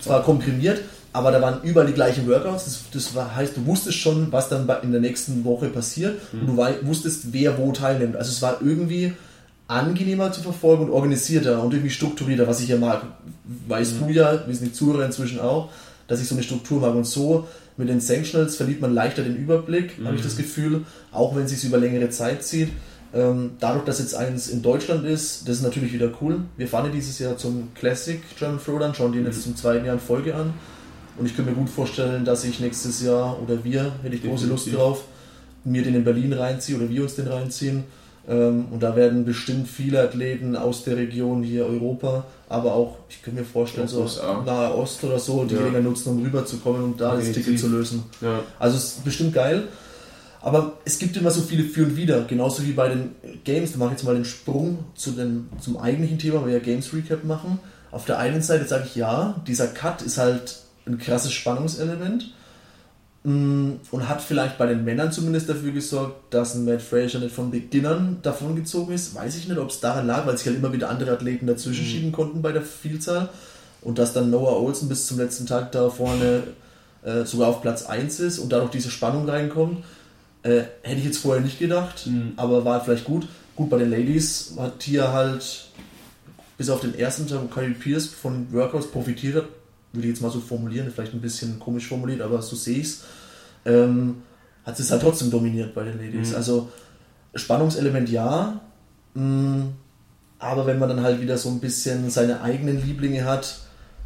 zwar 0.00 0.22
komprimiert, 0.22 0.80
aber 1.12 1.30
da 1.30 1.42
waren 1.42 1.62
überall 1.62 1.86
die 1.86 1.92
gleichen 1.92 2.26
Workouts. 2.28 2.64
Das, 2.64 2.80
das 2.92 3.14
war, 3.14 3.34
heißt, 3.36 3.56
du 3.56 3.66
wusstest 3.66 3.98
schon, 3.98 4.32
was 4.32 4.48
dann 4.48 4.68
in 4.82 4.92
der 4.92 5.00
nächsten 5.00 5.44
Woche 5.44 5.68
passiert 5.68 6.20
und 6.32 6.46
du 6.46 6.56
wusstest, 6.86 7.32
wer 7.32 7.58
wo 7.58 7.72
teilnimmt. 7.72 8.16
Also 8.16 8.30
es 8.30 8.40
war 8.40 8.60
irgendwie 8.62 9.12
angenehmer 9.68 10.32
zu 10.32 10.40
verfolgen 10.40 10.84
und 10.84 10.90
organisierter 10.90 11.62
und 11.62 11.72
irgendwie 11.72 11.90
strukturierter, 11.90 12.46
was 12.46 12.60
ich 12.60 12.68
ja 12.68 12.78
mag. 12.78 13.02
Weißt 13.68 13.94
du 14.00 14.08
ja, 14.10 14.46
wissen 14.46 14.64
die 14.64 14.72
Zuhörer 14.72 15.04
inzwischen 15.06 15.40
auch, 15.40 15.70
dass 16.08 16.20
ich 16.20 16.28
so 16.28 16.34
eine 16.34 16.44
Struktur 16.44 16.80
mag 16.80 16.94
und 16.94 17.06
so 17.06 17.46
mit 17.76 17.88
den 17.88 18.00
Sanctionals 18.00 18.56
verliert 18.56 18.80
man 18.80 18.92
leichter 18.92 19.22
den 19.22 19.36
Überblick, 19.36 19.98
habe 20.04 20.16
ich 20.16 20.22
das 20.22 20.36
Gefühl, 20.36 20.84
auch 21.10 21.34
wenn 21.34 21.44
es 21.44 21.50
sich 21.50 21.64
über 21.64 21.78
längere 21.78 22.10
Zeit 22.10 22.44
zieht. 22.44 22.68
Ähm, 23.14 23.52
dadurch, 23.60 23.84
dass 23.84 23.98
jetzt 23.98 24.14
eins 24.14 24.48
in 24.48 24.62
Deutschland 24.62 25.04
ist, 25.04 25.46
das 25.46 25.56
ist 25.56 25.62
natürlich 25.62 25.92
wieder 25.92 26.10
cool. 26.22 26.40
Wir 26.56 26.66
fahren 26.66 26.86
ja 26.86 26.92
dieses 26.92 27.18
Jahr 27.18 27.36
zum 27.36 27.68
Classic 27.74 28.20
German 28.38 28.58
Throwdown, 28.62 28.94
schauen 28.94 29.12
den 29.12 29.26
jetzt 29.26 29.42
zum 29.42 29.54
zweiten 29.54 29.84
Jahr 29.84 29.94
in 29.94 30.00
Folge 30.00 30.34
an. 30.34 30.54
Und 31.18 31.26
ich 31.26 31.36
könnte 31.36 31.50
mir 31.50 31.56
gut 31.56 31.68
vorstellen, 31.68 32.24
dass 32.24 32.42
ich 32.44 32.58
nächstes 32.60 33.02
Jahr 33.02 33.38
oder 33.42 33.62
wir, 33.64 33.92
hätte 34.02 34.16
ich 34.16 34.22
große 34.24 34.46
Lust 34.46 34.74
drauf, 34.74 35.04
mir 35.64 35.82
den 35.82 35.94
in 35.94 36.04
Berlin 36.04 36.32
reinziehe 36.32 36.76
oder 36.78 36.88
wir 36.88 37.02
uns 37.02 37.14
den 37.16 37.26
reinziehen. 37.28 37.84
Ähm, 38.26 38.66
und 38.70 38.82
da 38.82 38.96
werden 38.96 39.24
bestimmt 39.26 39.68
viele 39.68 40.00
Athleten 40.00 40.56
aus 40.56 40.84
der 40.84 40.96
Region 40.96 41.42
hier 41.42 41.66
Europa, 41.66 42.24
aber 42.48 42.72
auch, 42.74 42.96
ich 43.10 43.20
könnte 43.20 43.40
mir 43.40 43.46
vorstellen, 43.46 43.88
so 43.88 44.02
USA. 44.02 44.42
Nahe 44.46 44.74
Ost 44.74 45.02
oder 45.04 45.18
so, 45.18 45.44
die 45.44 45.52
Ja. 45.54 45.58
Gelegenheit 45.60 45.84
nutzen, 45.84 46.10
um 46.10 46.22
rüberzukommen 46.22 46.82
und 46.84 47.00
da 47.00 47.10
das 47.16 47.24
Definitiv. 47.26 47.44
Ticket 47.44 47.60
zu 47.60 47.68
lösen. 47.68 48.04
Ja. 48.20 48.40
Also 48.58 48.76
es 48.78 48.84
ist 48.84 49.04
bestimmt 49.04 49.34
geil. 49.34 49.64
Aber 50.42 50.78
es 50.84 50.98
gibt 50.98 51.16
immer 51.16 51.30
so 51.30 51.40
viele 51.40 51.62
Für 51.62 51.84
und 51.84 51.96
Wider, 51.96 52.24
genauso 52.24 52.64
wie 52.64 52.72
bei 52.72 52.88
den 52.88 53.14
Games. 53.44 53.72
Da 53.72 53.78
mache 53.78 53.90
ich 53.90 53.98
jetzt 53.98 54.04
mal 54.04 54.14
den 54.14 54.24
Sprung 54.24 54.84
zu 54.96 55.12
den, 55.12 55.48
zum 55.60 55.76
eigentlichen 55.76 56.18
Thema, 56.18 56.40
weil 56.40 56.48
wir 56.48 56.54
ja 56.54 56.64
Games 56.64 56.92
Recap 56.92 57.22
machen. 57.24 57.60
Auf 57.92 58.06
der 58.06 58.18
einen 58.18 58.42
Seite 58.42 58.66
sage 58.66 58.84
ich 58.86 58.96
ja, 58.96 59.40
dieser 59.46 59.68
Cut 59.68 60.02
ist 60.02 60.18
halt 60.18 60.58
ein 60.84 60.98
krasses 60.98 61.32
Spannungselement 61.32 62.34
mm, 63.22 63.70
und 63.92 64.08
hat 64.08 64.20
vielleicht 64.20 64.58
bei 64.58 64.66
den 64.66 64.84
Männern 64.84 65.12
zumindest 65.12 65.48
dafür 65.48 65.70
gesorgt, 65.70 66.34
dass 66.34 66.56
ein 66.56 66.64
Matt 66.64 66.82
Fraser 66.82 67.20
nicht 67.20 67.34
von 67.34 67.52
Beginnern 67.52 68.18
davon 68.22 68.56
gezogen 68.56 68.94
ist. 68.94 69.14
Weiß 69.14 69.36
ich 69.36 69.46
nicht, 69.46 69.58
ob 69.58 69.70
es 69.70 69.78
daran 69.78 70.08
lag, 70.08 70.26
weil 70.26 70.36
sich 70.36 70.48
halt 70.48 70.56
immer 70.56 70.72
wieder 70.72 70.90
andere 70.90 71.12
Athleten 71.12 71.46
dazwischen 71.46 71.84
schieben 71.84 72.10
konnten 72.10 72.42
bei 72.42 72.50
der 72.50 72.62
Vielzahl 72.62 73.28
und 73.80 73.98
dass 73.98 74.12
dann 74.12 74.30
Noah 74.30 74.60
Olsen 74.60 74.88
bis 74.88 75.06
zum 75.06 75.18
letzten 75.18 75.46
Tag 75.46 75.70
da 75.70 75.88
vorne 75.88 76.42
äh, 77.04 77.24
sogar 77.24 77.48
auf 77.48 77.62
Platz 77.62 77.84
1 77.84 78.18
ist 78.18 78.40
und 78.40 78.52
dadurch 78.52 78.72
diese 78.72 78.90
Spannung 78.90 79.28
reinkommt. 79.28 79.84
Äh, 80.42 80.62
hätte 80.82 80.98
ich 80.98 81.04
jetzt 81.04 81.18
vorher 81.18 81.42
nicht 81.42 81.58
gedacht, 81.58 82.06
Mhm. 82.06 82.32
aber 82.36 82.64
war 82.64 82.84
vielleicht 82.84 83.04
gut. 83.04 83.28
Gut, 83.54 83.70
bei 83.70 83.78
den 83.78 83.90
Ladies 83.90 84.54
hat 84.58 84.82
hier 84.82 85.12
halt 85.12 85.66
bis 86.58 86.68
auf 86.70 86.80
den 86.80 86.98
ersten 86.98 87.26
Tag, 87.26 87.40
wo 87.42 87.46
Kylie 87.46 87.74
Pierce 87.74 88.06
von 88.06 88.52
Workouts 88.52 88.90
profitiert 88.90 89.36
hat, 89.36 89.44
würde 89.92 90.06
ich 90.08 90.14
jetzt 90.14 90.22
mal 90.22 90.30
so 90.30 90.40
formulieren, 90.40 90.90
vielleicht 90.92 91.12
ein 91.12 91.20
bisschen 91.20 91.58
komisch 91.58 91.86
formuliert, 91.86 92.22
aber 92.22 92.40
so 92.42 92.56
sehe 92.56 92.78
ich 92.78 92.86
es, 92.86 93.00
ähm, 93.66 94.22
hat 94.64 94.76
sie 94.76 94.82
es 94.82 94.90
halt 94.90 95.02
trotzdem 95.02 95.30
dominiert 95.30 95.74
bei 95.74 95.84
den 95.84 95.98
Ladies. 95.98 96.30
Mhm. 96.30 96.36
Also 96.36 96.68
Spannungselement 97.34 98.08
ja, 98.10 98.60
mh, 99.14 99.66
aber 100.38 100.66
wenn 100.66 100.78
man 100.78 100.88
dann 100.88 101.02
halt 101.02 101.20
wieder 101.20 101.38
so 101.38 101.48
ein 101.50 101.60
bisschen 101.60 102.10
seine 102.10 102.42
eigenen 102.42 102.84
Lieblinge 102.84 103.24
hat 103.24 103.60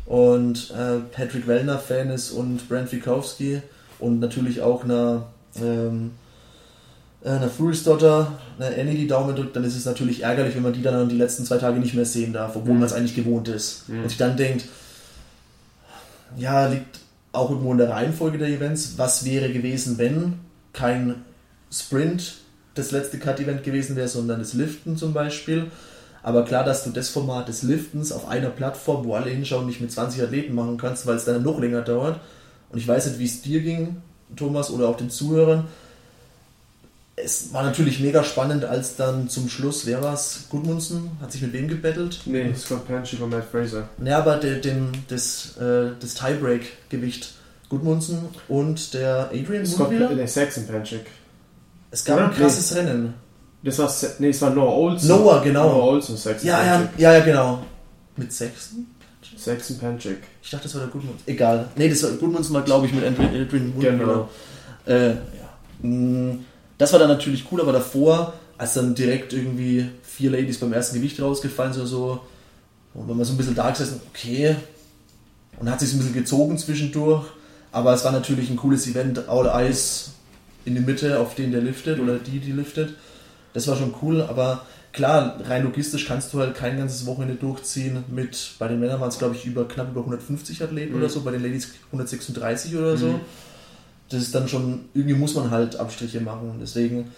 und 0.04 0.70
äh, 0.70 0.98
Patrick 1.12 1.46
Wellner 1.46 1.78
Fan 1.78 2.10
ist 2.10 2.30
und 2.30 2.68
Brent 2.68 2.88
Fikowski 2.90 3.62
und 3.98 4.20
natürlich 4.20 4.60
auch 4.60 4.84
einer, 4.84 5.26
ähm, 5.60 6.12
äh, 7.24 7.28
einer 7.30 7.48
Fury's 7.48 7.82
Daughter, 7.84 8.38
einer 8.58 8.76
Annie 8.76 8.94
die 8.96 9.06
Daumen 9.06 9.34
drückt, 9.36 9.56
dann 9.56 9.64
ist 9.64 9.76
es 9.76 9.84
natürlich 9.84 10.22
ärgerlich, 10.22 10.54
wenn 10.54 10.62
man 10.62 10.72
die 10.72 10.82
dann 10.82 11.08
die 11.08 11.16
letzten 11.16 11.44
zwei 11.44 11.58
Tage 11.58 11.78
nicht 11.80 11.94
mehr 11.94 12.04
sehen 12.04 12.32
darf, 12.32 12.56
obwohl 12.56 12.74
Mhm. 12.74 12.80
man 12.80 12.86
es 12.86 12.92
eigentlich 12.92 13.14
gewohnt 13.16 13.48
ist. 13.48 13.88
Mhm. 13.88 14.02
Und 14.02 14.08
sich 14.08 14.18
dann 14.18 14.36
denkt, 14.36 14.64
ja, 16.36 16.66
liegt 16.66 17.00
auch 17.32 17.50
irgendwo 17.50 17.72
in 17.72 17.78
der 17.78 17.90
Reihenfolge 17.90 18.38
der 18.38 18.48
Events. 18.48 18.94
Was 18.96 19.24
wäre 19.24 19.52
gewesen, 19.52 19.98
wenn 19.98 20.34
kein 20.72 21.16
Sprint 21.70 22.34
das 22.74 22.90
letzte 22.90 23.18
Cut-Event 23.18 23.62
gewesen 23.64 23.96
wäre, 23.96 24.08
sondern 24.08 24.38
das 24.38 24.52
Liften 24.52 24.96
zum 24.96 25.12
Beispiel. 25.12 25.66
Aber 26.22 26.44
klar, 26.44 26.64
dass 26.64 26.84
du 26.84 26.90
das 26.90 27.08
Format 27.08 27.48
des 27.48 27.62
Liftens 27.62 28.12
auf 28.12 28.28
einer 28.28 28.50
Plattform, 28.50 29.04
wo 29.04 29.14
alle 29.14 29.30
hinschauen, 29.30 29.66
nicht 29.66 29.80
mit 29.80 29.92
20 29.92 30.22
Athleten 30.22 30.54
machen 30.54 30.76
kannst, 30.76 31.06
weil 31.06 31.16
es 31.16 31.24
dann 31.24 31.42
noch 31.42 31.58
länger 31.60 31.82
dauert. 31.82 32.20
Und 32.70 32.78
ich 32.78 32.86
weiß 32.88 33.06
nicht, 33.06 33.18
wie 33.18 33.24
es 33.26 33.42
dir 33.42 33.60
ging, 33.62 33.96
Thomas, 34.34 34.70
oder 34.70 34.88
auch 34.88 34.96
den 34.96 35.08
Zuhörern. 35.08 35.66
Es 37.18 37.50
war 37.54 37.62
natürlich 37.62 38.00
mega 38.00 38.22
spannend, 38.22 38.64
als 38.66 38.96
dann 38.96 39.28
zum 39.30 39.48
Schluss, 39.48 39.86
wer 39.86 40.02
war 40.02 40.12
es? 40.12 40.44
Gudmundsen? 40.50 41.12
Hat 41.20 41.32
sich 41.32 41.40
mit 41.40 41.54
wem 41.54 41.66
gebettelt? 41.66 42.20
Nee, 42.26 42.52
Scott 42.54 42.86
Panchik 42.86 43.22
und 43.22 43.30
Matt 43.30 43.44
Fraser. 43.50 43.88
Ja, 44.04 44.18
aber 44.18 44.36
der, 44.36 44.56
den, 44.56 44.88
das, 45.08 45.56
äh, 45.56 45.92
das 45.98 46.14
Tiebreak-Gewicht 46.14 47.32
Gudmundsen 47.70 48.18
und 48.48 48.92
der 48.94 49.30
Adrian 49.32 49.64
Scott, 49.64 49.88
Mundwiller. 49.90 50.14
nee, 50.14 50.26
Saxon 50.26 50.66
Panchik. 50.66 51.06
Es 51.90 52.04
gab 52.04 52.18
Oder? 52.18 52.26
ein 52.28 52.34
krasses 52.34 52.74
Rennen. 52.76 53.14
Das 53.62 53.78
war, 53.78 53.90
nee, 54.18 54.28
es 54.28 54.42
war 54.42 54.50
Noah 54.50 54.76
Olson. 54.76 55.08
Noah, 55.08 55.42
genau. 55.42 55.70
Noah 55.70 55.84
Olson, 55.92 56.16
Saxon 56.18 56.46
Ja, 56.46 56.62
ja, 56.64 56.76
Panchik. 56.78 56.98
ja, 56.98 57.12
ja, 57.14 57.24
genau. 57.24 57.62
Mit 58.16 58.32
Sechsten? 58.32 58.94
Saxon 59.36 59.78
Panchik. 59.78 60.18
Ich 60.42 60.50
dachte, 60.50 60.64
das 60.64 60.74
war 60.74 60.82
der 60.82 60.90
Gudmundsen. 60.90 61.26
Egal. 61.26 61.68
Nee, 61.76 61.88
das 61.88 62.02
war 62.02 62.10
Gudmundsen 62.10 62.54
war, 62.54 62.62
glaube 62.62 62.86
ich, 62.86 62.92
mit 62.92 63.04
Adrian, 63.04 63.34
Adrian 63.42 63.68
Mundwiller. 63.70 63.98
Genau. 63.98 64.28
Äh, 64.86 65.08
ja. 65.10 65.18
Mm, 65.82 66.44
Das 66.78 66.92
war 66.92 66.98
dann 66.98 67.08
natürlich 67.08 67.44
cool, 67.50 67.60
aber 67.60 67.72
davor, 67.72 68.34
als 68.58 68.74
dann 68.74 68.94
direkt 68.94 69.32
irgendwie 69.32 69.88
vier 70.02 70.30
Ladies 70.30 70.58
beim 70.58 70.72
ersten 70.72 70.96
Gewicht 70.96 71.20
rausgefallen 71.20 71.72
sind 71.72 71.82
oder 71.82 71.90
so, 71.90 72.20
und 72.94 73.08
wenn 73.08 73.16
man 73.16 73.26
so 73.26 73.32
ein 73.34 73.36
bisschen 73.36 73.54
da 73.54 73.70
gesessen, 73.70 74.00
okay, 74.10 74.56
und 75.60 75.70
hat 75.70 75.80
sich 75.80 75.92
ein 75.92 75.98
bisschen 75.98 76.14
gezogen 76.14 76.56
zwischendurch, 76.58 77.24
aber 77.72 77.92
es 77.94 78.04
war 78.04 78.12
natürlich 78.12 78.48
ein 78.50 78.56
cooles 78.56 78.86
Event, 78.86 79.28
All 79.28 79.46
Eyes 79.46 80.10
in 80.64 80.74
die 80.74 80.80
Mitte, 80.80 81.18
auf 81.18 81.34
den 81.34 81.52
der 81.52 81.60
liftet 81.60 82.00
oder 82.00 82.18
die, 82.18 82.40
die 82.40 82.52
liftet. 82.52 82.94
Das 83.52 83.66
war 83.68 83.76
schon 83.76 83.94
cool, 84.02 84.22
aber 84.22 84.64
klar, 84.92 85.38
rein 85.46 85.62
logistisch 85.64 86.06
kannst 86.06 86.32
du 86.32 86.40
halt 86.40 86.54
kein 86.54 86.76
ganzes 86.78 87.04
Wochenende 87.06 87.34
durchziehen 87.36 88.04
mit, 88.08 88.52
bei 88.58 88.68
den 88.68 88.80
Männern 88.80 89.00
waren 89.00 89.08
es 89.10 89.18
glaube 89.18 89.34
ich 89.34 89.44
über 89.44 89.68
knapp 89.68 89.90
über 89.90 90.00
150 90.00 90.62
Athleten 90.62 90.92
Mhm. 90.94 90.98
oder 91.00 91.08
so, 91.10 91.20
bei 91.20 91.30
den 91.32 91.42
Ladies 91.42 91.70
136 91.92 92.74
oder 92.76 92.96
so 92.96 93.06
Mhm. 93.08 93.20
Das 94.08 94.22
ist 94.22 94.34
dann 94.34 94.48
schon, 94.48 94.86
irgendwie 94.94 95.14
muss 95.14 95.34
man 95.34 95.50
halt 95.50 95.76
Abstriche 95.76 96.20
machen. 96.20 96.58
Deswegen, 96.60 97.10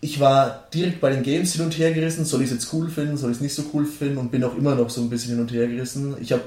ich 0.00 0.18
war 0.20 0.64
direkt 0.72 1.00
bei 1.00 1.10
den 1.10 1.22
Games 1.22 1.52
hin 1.52 1.64
und 1.64 1.76
her 1.78 1.92
gerissen, 1.92 2.24
soll 2.24 2.40
ich 2.40 2.46
es 2.46 2.52
jetzt 2.54 2.72
cool 2.72 2.88
finden, 2.88 3.16
soll 3.16 3.30
ich 3.30 3.36
es 3.36 3.42
nicht 3.42 3.54
so 3.54 3.64
cool 3.74 3.84
finden 3.84 4.18
und 4.18 4.30
bin 4.30 4.42
auch 4.44 4.56
immer 4.56 4.74
noch 4.74 4.88
so 4.90 5.00
ein 5.02 5.10
bisschen 5.10 5.32
hin 5.32 5.40
und 5.40 5.52
her 5.52 5.66
gerissen. 5.68 6.16
Ich 6.20 6.32
habe 6.32 6.42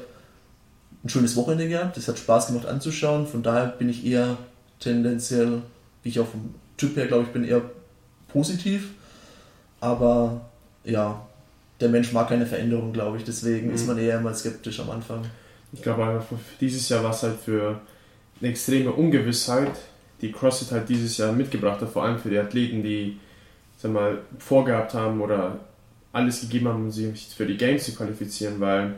ein 1.03 1.09
schönes 1.09 1.35
Wochenende 1.35 1.67
gehabt, 1.67 1.97
es 1.97 2.07
hat 2.07 2.17
Spaß 2.17 2.47
gemacht 2.47 2.65
anzuschauen, 2.65 3.27
von 3.27 3.43
daher 3.43 3.67
bin 3.67 3.89
ich 3.89 4.05
eher 4.05 4.37
tendenziell, 4.79 5.61
wie 6.01 6.09
ich 6.09 6.19
auch 6.19 6.27
vom 6.27 6.55
Typ 6.77 6.95
her 6.97 7.07
glaube 7.07 7.23
ich, 7.23 7.29
bin 7.29 7.43
eher 7.43 7.61
positiv, 8.29 8.89
aber 9.79 10.41
ja, 10.83 11.25
der 11.79 11.89
Mensch 11.89 12.11
mag 12.13 12.29
keine 12.29 12.45
Veränderung, 12.45 12.93
glaube 12.93 13.17
ich, 13.17 13.23
deswegen 13.23 13.67
Mhm. 13.67 13.75
ist 13.75 13.85
man 13.85 13.97
eher 13.97 14.19
mal 14.21 14.33
skeptisch 14.33 14.79
am 14.79 14.89
Anfang. 14.89 15.21
Ich 15.73 15.81
glaube 15.81 16.23
dieses 16.61 16.87
Jahr 16.89 17.03
war 17.03 17.11
es 17.11 17.23
halt 17.23 17.35
für 17.43 17.79
eine 18.43 18.51
extreme 18.51 18.91
Ungewissheit, 18.91 19.71
die 20.21 20.31
CrossFit 20.31 20.71
halt 20.71 20.89
dieses 20.89 21.17
Jahr 21.17 21.31
mitgebracht 21.31 21.79
hat, 21.79 21.89
vor 21.89 22.03
allem 22.03 22.19
für 22.19 22.29
die 22.29 22.37
Athleten, 22.37 22.83
die 22.83 23.17
sag 23.77 23.93
mal, 23.93 24.19
vorgehabt 24.37 24.93
haben 24.93 25.21
oder 25.21 25.59
alles 26.11 26.41
gegeben 26.41 26.67
haben, 26.67 26.83
um 26.83 26.91
sich 26.91 27.27
für 27.35 27.45
die 27.45 27.57
Games 27.57 27.85
zu 27.85 27.95
qualifizieren, 27.95 28.59
weil 28.59 28.95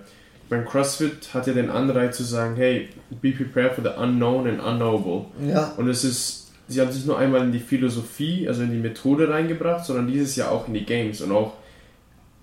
beim 0.50 0.66
CrossFit 0.66 1.34
hat 1.34 1.48
ja 1.48 1.54
den 1.54 1.70
Anreiz 1.70 2.18
zu 2.18 2.24
sagen, 2.24 2.56
hey, 2.56 2.90
be 3.22 3.32
prepared 3.32 3.74
for 3.74 3.84
the 3.84 4.00
unknown 4.00 4.48
and 4.48 4.60
unknowable. 4.60 5.25
Ja, 5.48 5.74
Und 5.78 5.90
es 5.90 6.04
ist, 6.04 6.52
sie 6.68 6.82
haben 6.82 6.92
sich 6.92 7.06
nur 7.06 7.18
einmal 7.18 7.42
in 7.42 7.52
die 7.52 7.60
Philosophie, 7.60 8.48
also 8.48 8.64
in 8.64 8.72
die 8.72 8.78
Methode 8.78 9.30
reingebracht, 9.30 9.86
sondern 9.86 10.08
dieses 10.08 10.36
Jahr 10.36 10.52
auch 10.52 10.68
in 10.68 10.74
die 10.74 10.86
Games 10.86 11.22
und 11.22 11.32
auch 11.32 11.54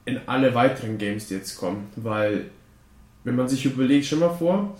in 0.04 0.20
alle 0.26 0.54
weiteren 0.54 0.98
Games, 0.98 1.28
die 1.28 1.34
jetzt 1.34 1.56
kommen. 1.56 1.88
Weil, 1.96 2.46
wenn 3.24 3.36
man 3.36 3.48
sich 3.48 3.64
überlegt, 3.64 4.06
stell 4.06 4.18
mal 4.18 4.30
vor, 4.30 4.76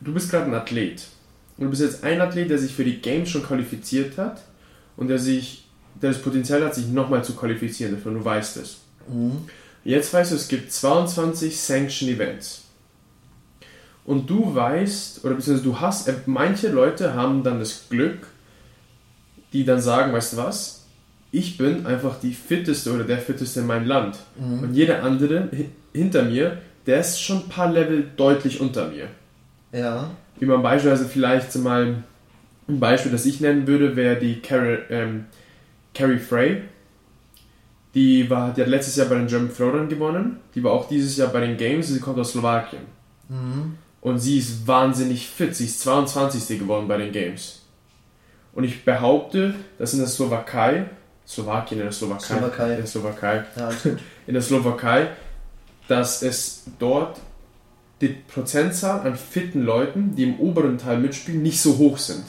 du 0.00 0.12
bist 0.12 0.30
gerade 0.30 0.46
ein 0.46 0.54
Athlet. 0.54 1.06
Und 1.58 1.64
du 1.64 1.70
bist 1.70 1.82
jetzt 1.82 2.04
ein 2.04 2.20
Athlet, 2.20 2.48
der 2.50 2.58
sich 2.58 2.72
für 2.72 2.84
die 2.84 3.00
Games 3.00 3.28
schon 3.28 3.42
qualifiziert 3.42 4.16
hat 4.16 4.42
und 4.96 5.08
der 5.08 5.18
sich, 5.18 5.66
der 6.00 6.10
das 6.12 6.22
Potenzial 6.22 6.64
hat, 6.64 6.74
sich 6.74 6.86
nochmal 6.86 7.24
zu 7.24 7.34
qualifizieren 7.34 7.94
dafür, 7.94 8.12
und 8.12 8.18
du 8.18 8.24
weißt 8.24 8.56
es. 8.58 8.78
mhm. 9.08 9.38
Jetzt 9.84 10.12
weißt 10.12 10.32
du, 10.32 10.36
es 10.36 10.48
gibt 10.48 10.70
22 10.72 11.58
Sanction 11.58 12.08
Events. 12.08 12.62
Und 14.04 14.28
du 14.28 14.54
weißt, 14.54 15.24
oder 15.24 15.34
beziehungsweise 15.34 15.68
du 15.68 15.80
hast, 15.80 16.08
äh, 16.08 16.14
manche 16.26 16.68
Leute 16.68 17.14
haben 17.14 17.42
dann 17.42 17.58
das 17.58 17.84
Glück, 17.88 18.26
die 19.52 19.64
dann 19.64 19.80
sagen, 19.80 20.12
weißt 20.12 20.34
du 20.34 20.36
was, 20.38 20.84
ich 21.30 21.56
bin 21.58 21.86
einfach 21.86 22.18
die 22.20 22.32
fitteste 22.34 22.92
oder 22.92 23.04
der 23.04 23.18
fitteste 23.18 23.60
in 23.60 23.66
meinem 23.66 23.86
Land. 23.86 24.18
Mhm. 24.38 24.60
Und 24.62 24.74
jeder 24.74 25.02
andere 25.02 25.48
hi- 25.52 25.68
hinter 25.92 26.22
mir, 26.24 26.58
der 26.86 27.00
ist 27.00 27.20
schon 27.22 27.38
ein 27.44 27.48
paar 27.48 27.70
Level 27.72 28.04
deutlich 28.16 28.60
unter 28.60 28.88
mir. 28.88 29.08
Ja, 29.72 30.10
Wie 30.38 30.46
man 30.46 30.62
beispielsweise 30.62 31.08
vielleicht 31.08 31.54
mal 31.56 32.02
ein 32.68 32.80
Beispiel, 32.80 33.12
das 33.12 33.26
ich 33.26 33.40
nennen 33.40 33.66
würde, 33.66 33.96
wäre 33.96 34.16
die 34.16 34.40
Carrie, 34.40 34.78
ähm, 34.90 35.26
Carrie 35.94 36.18
Frey. 36.18 36.62
Die, 37.94 38.28
war, 38.28 38.52
die 38.52 38.60
hat 38.60 38.68
letztes 38.68 38.96
Jahr 38.96 39.08
bei 39.08 39.16
den 39.16 39.26
German 39.26 39.54
Throwdown 39.54 39.88
gewonnen. 39.88 40.40
Die 40.54 40.62
war 40.62 40.72
auch 40.72 40.88
dieses 40.88 41.16
Jahr 41.16 41.28
bei 41.28 41.40
den 41.40 41.56
Games. 41.56 41.88
Sie 41.88 42.00
kommt 42.00 42.18
aus 42.18 42.32
Slowakien. 42.32 42.82
mhm. 43.28 43.78
Und 44.00 44.20
sie 44.20 44.38
ist 44.38 44.66
wahnsinnig 44.66 45.28
fit. 45.28 45.56
Sie 45.56 45.64
ist 45.64 45.80
22. 45.80 46.58
geworden 46.58 46.86
bei 46.86 46.98
den 46.98 47.10
Games. 47.10 47.62
Und 48.52 48.64
ich 48.64 48.84
behaupte, 48.84 49.54
dass 49.78 49.92
in 49.92 49.98
der 49.98 50.08
Slowakei, 50.08 50.86
Slowakien 51.26 51.80
in 51.80 51.86
der 51.86 51.92
Slowakei, 51.92 52.36
Slowakei. 52.36 52.70
in 52.70 52.76
der 52.76 52.86
Slowakei, 52.86 53.44
ja, 53.56 53.70
in 54.26 54.34
der 54.34 54.42
Slowakei, 54.42 55.08
dass 55.88 56.22
es 56.22 56.64
dort 56.78 57.18
die 58.00 58.08
Prozentzahl 58.08 59.00
an 59.00 59.16
fitten 59.16 59.64
Leuten, 59.64 60.14
die 60.14 60.24
im 60.24 60.38
oberen 60.38 60.78
Teil 60.78 60.98
mitspielen, 60.98 61.42
nicht 61.42 61.60
so 61.60 61.78
hoch 61.78 61.98
sind. 61.98 62.24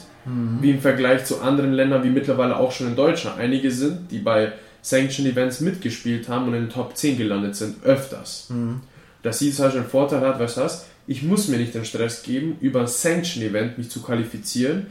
Wie 0.60 0.70
im 0.70 0.80
Vergleich 0.80 1.24
zu 1.24 1.40
anderen 1.40 1.72
Ländern, 1.72 2.04
wie 2.04 2.10
mittlerweile 2.10 2.56
auch 2.56 2.72
schon 2.72 2.88
in 2.88 2.96
Deutschland. 2.96 3.38
Einige 3.38 3.70
sind, 3.70 4.10
die 4.10 4.18
bei 4.18 4.52
Sanction 4.82 5.26
Events 5.26 5.60
mitgespielt 5.60 6.28
haben 6.28 6.48
und 6.48 6.54
in 6.54 6.64
den 6.64 6.70
Top 6.70 6.96
10 6.96 7.18
gelandet 7.18 7.56
sind, 7.56 7.82
öfters. 7.84 8.48
Mhm. 8.50 8.80
Dass 9.22 9.38
sie 9.38 9.50
Beispiel 9.50 9.80
einen 9.80 9.90
Vorteil 9.90 10.20
hat, 10.20 10.38
weißt 10.38 10.56
du 10.58 10.60
was, 10.62 10.86
ich 11.06 11.22
muss 11.22 11.48
mir 11.48 11.56
nicht 11.56 11.74
den 11.74 11.84
Stress 11.84 12.22
geben, 12.22 12.56
über 12.60 12.80
ein 12.80 12.86
Sanction 12.86 13.42
Event 13.42 13.78
mich 13.78 13.90
zu 13.90 14.02
qualifizieren. 14.02 14.86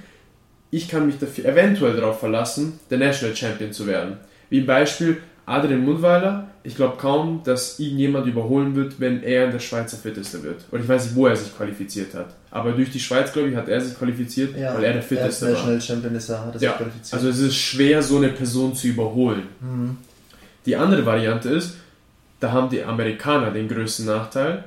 Ich 0.71 0.87
kann 0.87 1.05
mich 1.05 1.17
dafür 1.17 1.45
eventuell 1.45 1.95
darauf 1.95 2.19
verlassen, 2.19 2.79
der 2.89 2.97
National 2.97 3.35
Champion 3.35 3.71
zu 3.71 3.87
werden. 3.87 4.17
Wie 4.49 4.59
im 4.59 4.65
Beispiel 4.65 5.17
Adrian 5.49 5.83
Mundweiler. 5.83 6.47
Ich 6.63 6.75
glaube 6.75 6.97
kaum, 6.97 7.41
dass 7.43 7.79
ihn 7.79 7.97
jemand 7.97 8.27
überholen 8.27 8.75
wird, 8.75 8.99
wenn 8.99 9.23
er 9.23 9.47
der 9.49 9.59
Schweizer 9.59 9.97
Fitteste 9.97 10.43
wird. 10.43 10.65
Und 10.71 10.81
ich 10.81 10.87
weiß 10.87 11.05
nicht, 11.05 11.15
wo 11.15 11.27
er 11.27 11.35
sich 11.35 11.55
qualifiziert 11.55 12.13
hat. 12.13 12.35
Aber 12.51 12.73
durch 12.73 12.91
die 12.91 12.99
Schweiz, 12.99 13.31
glaube 13.31 13.49
ich, 13.49 13.55
hat 13.55 13.69
er 13.69 13.79
sich 13.81 13.97
qualifiziert, 13.97 14.55
Ja, 14.57 14.73
weil 14.75 14.83
er 14.83 14.93
der 14.93 15.01
er 15.01 15.01
Fitteste 15.01 15.45
war. 15.47 15.53
National 15.53 15.81
Champion 15.81 16.15
ist 16.15 16.29
er, 16.29 16.39
hat 16.45 16.53
er 16.55 16.59
sich 16.59 16.61
Ja, 16.67 16.73
qualifiziert. 16.73 17.13
also 17.13 17.29
es 17.29 17.39
ist 17.39 17.55
schwer, 17.55 18.03
so 18.03 18.17
eine 18.17 18.29
Person 18.29 18.75
zu 18.75 18.87
überholen. 18.87 19.43
Mhm. 19.61 19.97
Die 20.65 20.75
andere 20.75 21.05
Variante 21.05 21.49
ist, 21.49 21.75
da 22.41 22.51
haben 22.51 22.69
die 22.69 22.83
Amerikaner 22.83 23.51
den 23.51 23.67
größten 23.67 24.05
Nachteil. 24.05 24.65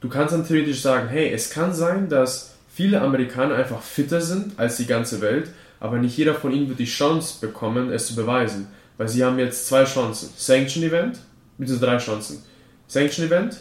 Du 0.00 0.08
kannst 0.08 0.34
dann 0.34 0.46
theoretisch 0.46 0.80
sagen, 0.82 1.08
hey, 1.08 1.30
es 1.32 1.50
kann 1.50 1.72
sein, 1.74 2.08
dass 2.08 2.54
viele 2.74 3.00
Amerikaner 3.00 3.54
einfach 3.54 3.80
fitter 3.82 4.20
sind 4.20 4.58
als 4.58 4.76
die 4.78 4.86
ganze 4.86 5.20
Welt, 5.20 5.48
aber 5.80 5.98
nicht 5.98 6.16
jeder 6.16 6.34
von 6.34 6.50
ihnen 6.52 6.68
wird 6.68 6.78
die 6.78 6.84
Chance 6.86 7.34
bekommen, 7.40 7.92
es 7.92 8.06
zu 8.08 8.16
beweisen. 8.16 8.66
Weil 8.96 9.08
sie 9.08 9.24
haben 9.24 9.38
jetzt 9.38 9.66
zwei 9.66 9.84
Chancen. 9.84 10.28
Sanction 10.36 10.82
Event, 10.84 11.18
beziehungsweise 11.58 11.90
drei 11.90 11.98
Chancen. 11.98 12.42
Sanction 12.86 13.24
Event, 13.26 13.56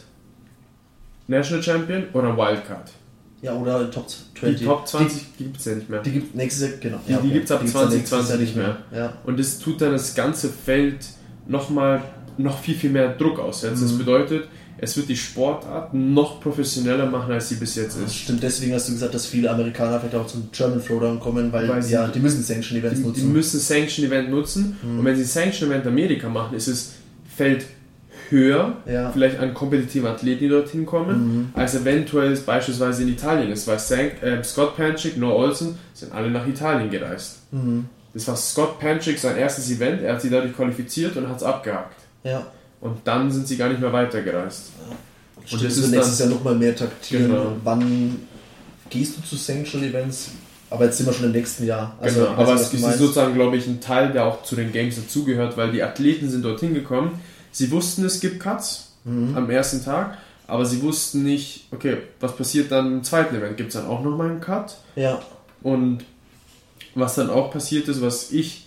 National 1.27 1.63
Champion 1.63 2.05
oder 2.13 2.35
Wildcard. 2.37 2.91
Ja, 3.41 3.53
oder 3.55 3.89
Top 3.91 4.07
20. 4.09 4.59
Die 4.59 4.65
Top 4.65 4.87
20 4.87 5.37
gibt 5.37 5.57
es 5.57 5.65
ja 5.65 5.75
nicht 5.75 5.89
mehr. 5.89 6.01
Die, 6.01 6.11
die 6.11 6.19
gibt 6.19 6.35
nächstes 6.35 6.69
Jahr, 6.69 6.79
genau. 6.79 6.99
Die- 7.07 7.27
die 7.27 7.31
gibt's 7.33 7.51
ab 7.51 7.59
dann 7.59 7.67
2020 7.67 8.39
nächstes 8.39 8.55
Jahr 8.57 8.67
nicht 8.69 8.79
Ja. 8.95 9.13
Und 9.25 9.37
das 9.39 9.59
tut 9.59 9.81
dann 9.81 9.91
das 9.91 10.15
ganze 10.15 10.49
Feld 10.49 11.05
nochmal 11.47 12.01
noch 12.37 12.57
viel, 12.59 12.75
viel 12.75 12.89
mehr 12.89 13.09
Druck 13.15 13.39
aussetzen. 13.39 13.81
Das 13.83 13.91
Mhm. 13.93 13.97
bedeutet, 13.99 14.47
es 14.83 14.95
wird 14.97 15.09
die 15.09 15.15
Sportart 15.17 15.93
noch 15.93 16.39
professioneller 16.41 17.05
machen, 17.07 17.31
als 17.33 17.49
sie 17.49 17.55
bis 17.55 17.75
jetzt 17.75 17.97
ist. 17.97 18.13
Stimmt, 18.15 18.43
deswegen 18.43 18.73
hast 18.73 18.87
du 18.89 18.93
gesagt, 18.93 19.13
dass 19.15 19.25
viele 19.25 19.49
Amerikaner 19.49 19.99
vielleicht 19.99 20.15
auch 20.15 20.27
zum 20.27 20.49
German 20.51 20.83
Throwdown 20.85 21.19
kommen, 21.19 21.51
weil, 21.51 21.67
Weil 21.67 21.81
sie- 21.81 21.93
ja, 21.93 22.07
die 22.07 22.19
müssen 22.19 22.43
Sanction 22.43 22.77
Events 22.77 22.97
Die, 22.97 23.01
die 23.03 23.07
nutzen. 23.09 23.33
müssen 23.33 23.59
Sanction 23.59 24.05
Event 24.05 24.29
nutzen 24.29 24.77
Mhm. 24.83 24.99
und 24.99 25.05
wenn 25.05 25.15
sie 25.15 25.23
Sanction 25.23 25.69
Event 25.69 25.87
Amerika 25.87 26.29
machen, 26.29 26.55
ist 26.55 26.67
es 26.67 26.91
Feld 27.35 27.65
höher, 28.29 28.77
Ja. 28.85 29.11
vielleicht 29.11 29.39
an 29.39 29.53
kompetitiven 29.53 30.07
Athleten, 30.07 30.39
die 30.39 30.49
dorthin 30.49 30.85
kommen, 30.85 31.37
Mhm. 31.37 31.49
als 31.53 31.75
eventuell 31.75 32.31
es 32.31 32.41
beispielsweise 32.41 33.03
in 33.03 33.09
Italien 33.09 33.51
ist, 33.51 33.67
weil 33.67 33.79
Sank, 33.79 34.21
äh, 34.23 34.43
Scott 34.43 34.75
Panchik, 34.75 35.17
Noah 35.17 35.35
Olsen 35.35 35.77
sind 35.93 36.11
alle 36.13 36.29
nach 36.31 36.47
Italien 36.47 36.89
gereist. 36.89 37.39
Mhm. 37.51 37.85
Das 38.13 38.27
war 38.27 38.35
Scott 38.35 38.79
Panchik 38.79 39.17
sein 39.19 39.37
erstes 39.37 39.69
Event, 39.71 40.01
er 40.03 40.13
hat 40.13 40.21
sie 40.21 40.29
dadurch 40.29 40.55
qualifiziert 40.55 41.15
und 41.17 41.27
hat 41.27 41.37
es 41.37 41.43
abgehakt. 41.43 41.95
Ja. 42.23 42.45
Und 42.83 42.97
dann 43.05 43.31
sind 43.31 43.47
sie 43.47 43.55
gar 43.55 43.69
nicht 43.69 43.79
mehr 43.79 43.93
weitergereist. 43.93 44.71
Und 45.51 45.63
das 45.63 45.77
ist 45.77 45.89
nächstes 45.89 46.17
dann- 46.17 46.29
Jahr 46.29 46.37
nochmal 46.37 46.55
mehr 46.55 46.75
taktieren. 46.75 47.27
Genau. 47.29 47.55
Wann 47.63 48.17
gehst 48.89 49.17
du 49.17 49.21
zu 49.21 49.35
Sanction 49.37 49.83
Events? 49.83 50.31
Aber 50.69 50.85
jetzt 50.85 50.97
sind 50.97 51.05
wir 51.05 51.13
schon 51.13 51.27
im 51.27 51.31
nächsten 51.31 51.65
Jahr. 51.65 51.95
Also, 52.01 52.21
genau, 52.21 52.31
aber 52.33 52.55
es 52.55 52.73
ist 52.73 52.97
sozusagen, 52.97 53.35
glaube 53.35 53.55
ich, 53.57 53.67
ein 53.67 53.79
Teil, 53.79 54.11
der 54.11 54.25
auch 54.25 54.43
zu 54.43 54.55
den 54.55 54.71
Games 54.73 54.95
dazugehört, 54.97 55.55
weil 55.55 55.71
die 55.71 55.81
Athleten 55.83 56.29
sind 56.29 56.43
dorthin 56.43 56.73
gekommen. 56.73 57.19
Sie 57.51 57.71
wussten, 57.71 58.03
es 58.05 58.19
gibt 58.19 58.39
Cuts 58.41 58.89
Mhm. 59.05 59.37
am 59.37 59.49
ersten 59.49 59.83
Tag, 59.85 60.17
aber 60.47 60.65
sie 60.65 60.81
wussten 60.81 61.23
nicht, 61.23 61.67
okay, 61.71 61.97
was 62.19 62.35
passiert 62.35 62.71
dann 62.71 62.87
im 62.93 63.03
zweiten 63.03 63.35
Event? 63.35 63.55
Gibt 63.57 63.69
es 63.69 63.75
dann 63.75 63.85
auch 63.85 64.03
nochmal 64.03 64.29
einen 64.31 64.41
Cut? 64.41 64.75
Ja. 64.95 65.21
Und 65.61 65.99
was 66.95 67.15
dann 67.15 67.29
auch 67.29 67.51
passiert 67.51 67.87
ist, 67.87 68.01
was 68.01 68.31
ich 68.31 68.62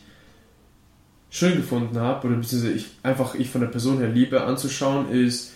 schön 1.36 1.56
gefunden 1.56 1.98
habe, 1.98 2.26
oder 2.26 2.36
beziehungsweise 2.36 2.72
ich 2.72 2.86
einfach 3.02 3.34
ich 3.34 3.50
von 3.50 3.60
der 3.60 3.68
Person 3.68 3.98
her 3.98 4.08
liebe 4.08 4.42
anzuschauen, 4.42 5.10
ist, 5.10 5.52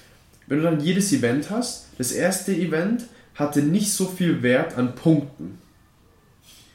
wenn 0.47 0.59
du 0.59 0.65
dann 0.65 0.81
jedes 0.81 1.11
Event 1.13 1.51
hast, 1.51 1.87
das 1.97 2.13
erste 2.13 2.53
Event 2.53 3.05
hatte 3.35 3.63
nicht 3.63 3.91
so 3.93 4.05
viel 4.05 4.43
Wert 4.43 4.77
an 4.77 4.95
Punkten. 4.95 5.59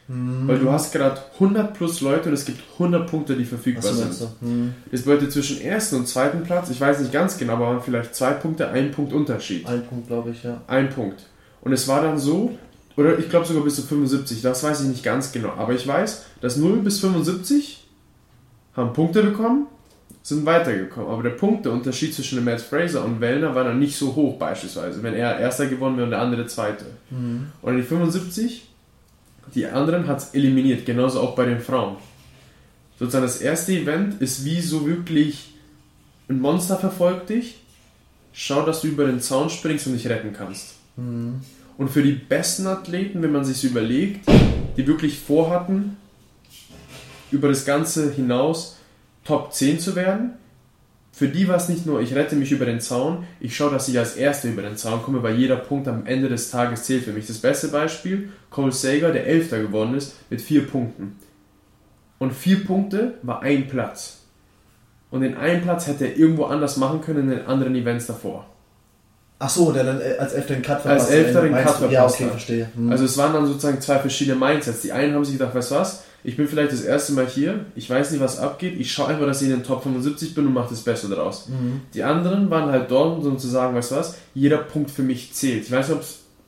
Mhm. 0.08 0.48
Weil 0.48 0.58
du 0.58 0.72
hast 0.72 0.92
gerade 0.92 1.22
100 1.36 1.76
plus 1.76 2.02
Leute 2.02 2.30
und 2.30 2.34
es 2.34 2.46
gibt 2.46 2.62
100 2.74 3.08
Punkte, 3.08 3.36
die 3.36 3.46
verfügbar 3.46 3.92
Achso, 3.92 4.12
sind. 4.12 4.42
Mhm. 4.42 4.74
Das 4.92 5.04
bedeutet 5.04 5.32
zwischen 5.32 5.62
ersten 5.62 5.98
und 5.98 6.08
zweiten 6.08 6.42
Platz, 6.42 6.72
ich 6.72 6.82
weiß 6.82 7.00
nicht 7.00 7.12
ganz 7.12 7.38
genau, 7.38 7.54
aber 7.54 7.68
waren 7.68 7.82
vielleicht 7.82 8.16
zwei 8.16 8.32
Punkte, 8.32 8.70
ein 8.70 8.92
Punkt 8.92 9.14
Unterschied. 9.14 9.68
Ein 9.68 9.86
Punkt, 9.86 10.08
glaube 10.08 10.32
ich, 10.32 10.42
ja. 10.44 10.62
Ein 10.66 10.90
Punkt. 10.90 11.22
Und 11.62 11.74
es 11.74 11.88
war 11.88 12.02
dann 12.02 12.18
so, 12.18 12.58
oder 12.98 13.20
ich 13.20 13.30
glaube 13.30 13.46
sogar 13.46 13.64
bis 13.64 13.76
zu 13.76 13.84
75, 13.84 14.42
das 14.42 14.64
weiß 14.64 14.82
ich 14.82 14.88
nicht 14.88 15.04
ganz 15.04 15.32
genau, 15.32 15.54
aber 15.58 15.74
ich 15.74 15.86
weiß, 15.88 16.26
dass 16.42 16.58
0 16.58 16.80
bis 16.80 17.00
75 17.00 17.85
haben 18.75 18.94
Punkte 18.94 19.24
bekommen, 19.24 19.67
sind 20.24 20.46
weitergekommen. 20.46 21.10
Aber 21.10 21.24
der 21.24 21.32
Punkteunterschied 21.32 22.13
zwischen 22.13 22.36
dem 22.36 22.46
Matt 22.46 22.62
Fraser 22.62 23.05
und 23.05 23.22
Wellner 23.22 23.55
war 23.55 23.63
dann 23.63 23.79
nicht 23.79 23.96
so 23.96 24.15
hoch 24.15 24.38
beispielsweise, 24.38 25.03
wenn 25.03 25.13
er 25.13 25.39
erster 25.39 25.67
gewonnen 25.67 25.98
wäre 25.98 26.05
und 26.05 26.12
der 26.12 26.22
andere 26.22 26.48
zweite. 26.48 26.86
Mhm. 27.10 27.48
Und 27.62 27.77
die 27.77 27.84
75, 27.84 28.67
die 29.53 29.67
anderen 29.67 30.08
hat 30.08 30.20
es 30.20 30.34
eliminiert, 30.34 30.86
genauso 30.86 31.20
auch 31.22 31.36
bei 31.36 31.46
den 31.46 31.60
Frauen. 31.60 31.98
Sozusagen 32.98 33.25
das 33.25 33.41
erste 33.41 33.74
Event 33.74 34.22
ist 34.22 34.46
wie 34.46 34.62
so 34.62 34.88
wirklich 34.88 35.53
ein 36.27 36.39
Monster 36.39 36.77
verfolgt 36.77 37.29
dich, 37.29 37.62
schau, 38.34 38.65
dass 38.65 38.82
du 38.82 38.88
über 38.88 39.05
den 39.05 39.22
Zaun 39.22 39.50
springst 39.50 39.88
und 39.88 39.94
dich 39.94 40.08
retten 40.08 40.34
kannst. 40.34 40.75
Mhm. 40.98 41.41
Und 41.77 41.89
für 41.89 42.01
die 42.01 42.13
besten 42.13 42.67
Athleten, 42.67 43.22
wenn 43.22 43.32
man 43.32 43.46
sich 43.46 43.63
überlegt, 43.63 44.27
die 44.77 44.88
wirklich 44.88 45.20
vorhatten, 45.20 45.98
über 47.32 47.48
das 47.48 47.66
Ganze 47.66 48.11
hinaus 48.11 48.77
Top 49.24 49.53
10 49.53 49.79
zu 49.79 49.96
werden, 49.96 50.33
für 51.11 51.29
die 51.29 51.48
war 51.48 51.55
es 51.55 51.70
nicht 51.70 51.85
nur, 51.85 52.01
ich 52.01 52.14
rette 52.14 52.35
mich 52.35 52.51
über 52.51 52.66
den 52.66 52.81
Zaun, 52.81 53.25
ich 53.40 53.55
schaue, 53.55 53.72
dass 53.72 53.88
ich 53.88 53.98
als 53.98 54.18
Erster 54.18 54.50
über 54.50 54.61
den 54.61 54.75
Zaun 54.75 55.01
komme, 55.01 55.24
weil 55.24 55.35
jeder 55.35 55.55
Punkt 55.55 55.88
am 55.88 56.05
Ende 56.05 56.27
des 56.27 56.51
Tages 56.51 56.83
zählt 56.83 57.05
für 57.05 57.14
mich. 57.14 57.25
Das 57.25 57.38
beste 57.38 57.70
Beispiel, 57.70 58.33
Cole 58.50 58.74
Sager, 58.74 59.14
der 59.14 59.25
Elfter 59.25 59.59
geworden 59.59 59.96
ist, 59.96 60.14
mit 60.29 60.42
vier 60.42 60.68
Punkten. 60.68 61.16
Und 62.20 62.33
vier 62.33 62.66
Punkte 62.66 63.14
war 63.22 63.42
ein 63.42 63.68
Platz. 63.68 64.18
Und 65.09 65.22
den 65.22 65.38
einen 65.38 65.61
Platz 65.61 65.88
hätte 65.88 66.05
er 66.05 66.18
irgendwo 66.18 66.46
anders 66.46 66.75
machen 66.75 67.00
können 67.00 67.29
in 67.29 67.38
den 67.38 67.46
anderen 67.46 67.75
Events 67.75 68.07
davor. 68.07 68.46
Achso, 69.40 69.72
der 69.72 69.85
dann 69.85 70.01
äh, 70.01 70.18
als 70.18 70.33
Elfter 70.33 70.53
den 70.55 70.64
Cut 70.64 70.85
Als 70.85 71.09
Elfter 71.09 71.42
den 71.44 71.53
Cut 71.53 71.79
du? 71.79 71.85
Ja, 71.85 72.01
verpasst 72.01 72.16
okay, 72.16 72.29
verstehe. 72.29 72.70
Mhm. 72.75 72.92
Also 72.92 73.05
es 73.05 73.18
waren 73.18 73.31
dann 73.31 73.46
sozusagen 73.46 73.79
zwei 73.79 74.00
verschiedene 74.00 74.38
Mindsets. 74.38 74.81
Die 74.81 74.92
einen 74.92 75.14
haben 75.14 75.24
sich 75.24 75.38
gedacht, 75.38 75.55
weißt 75.55 75.72
du 75.72 75.75
was, 75.75 76.03
ich 76.25 76.38
bin 76.38 76.48
vielleicht 76.48 76.72
das 76.72 76.81
erste 76.81 77.14
Mal 77.14 77.27
hier, 77.27 77.66
ich 77.75 77.88
weiß 77.88 78.09
nicht, 78.09 78.20
was 78.20 78.40
abgeht, 78.40 78.79
ich 78.79 78.92
schaue 78.92 79.09
einfach, 79.09 79.27
dass 79.27 79.44
ich 79.44 79.50
in 79.50 79.57
den 79.57 79.64
Top 79.64 79.83
75 79.83 80.33
bin 80.33 80.48
und 80.48 80.53
mache 80.53 80.72
das 80.72 80.81
Beste 80.81 81.07
daraus. 81.07 81.48
Mhm. 81.48 81.81
Die 81.94 82.01
anderen 82.01 82.50
waren 82.50 82.72
halt 82.72 82.90
dort, 82.90 83.24
um 83.24 83.38
zu 83.38 83.48
sagen, 83.48 83.75
weißt 83.75 83.92
du 83.92 83.96
was, 83.96 84.18
jeder 84.33 84.57
Punkt 84.57 84.90
für 84.90 85.03
mich 85.03 85.33
zählt. 85.33 85.66
Ich 85.66 85.72
weiß 85.72 85.90
nicht, 85.90 86.01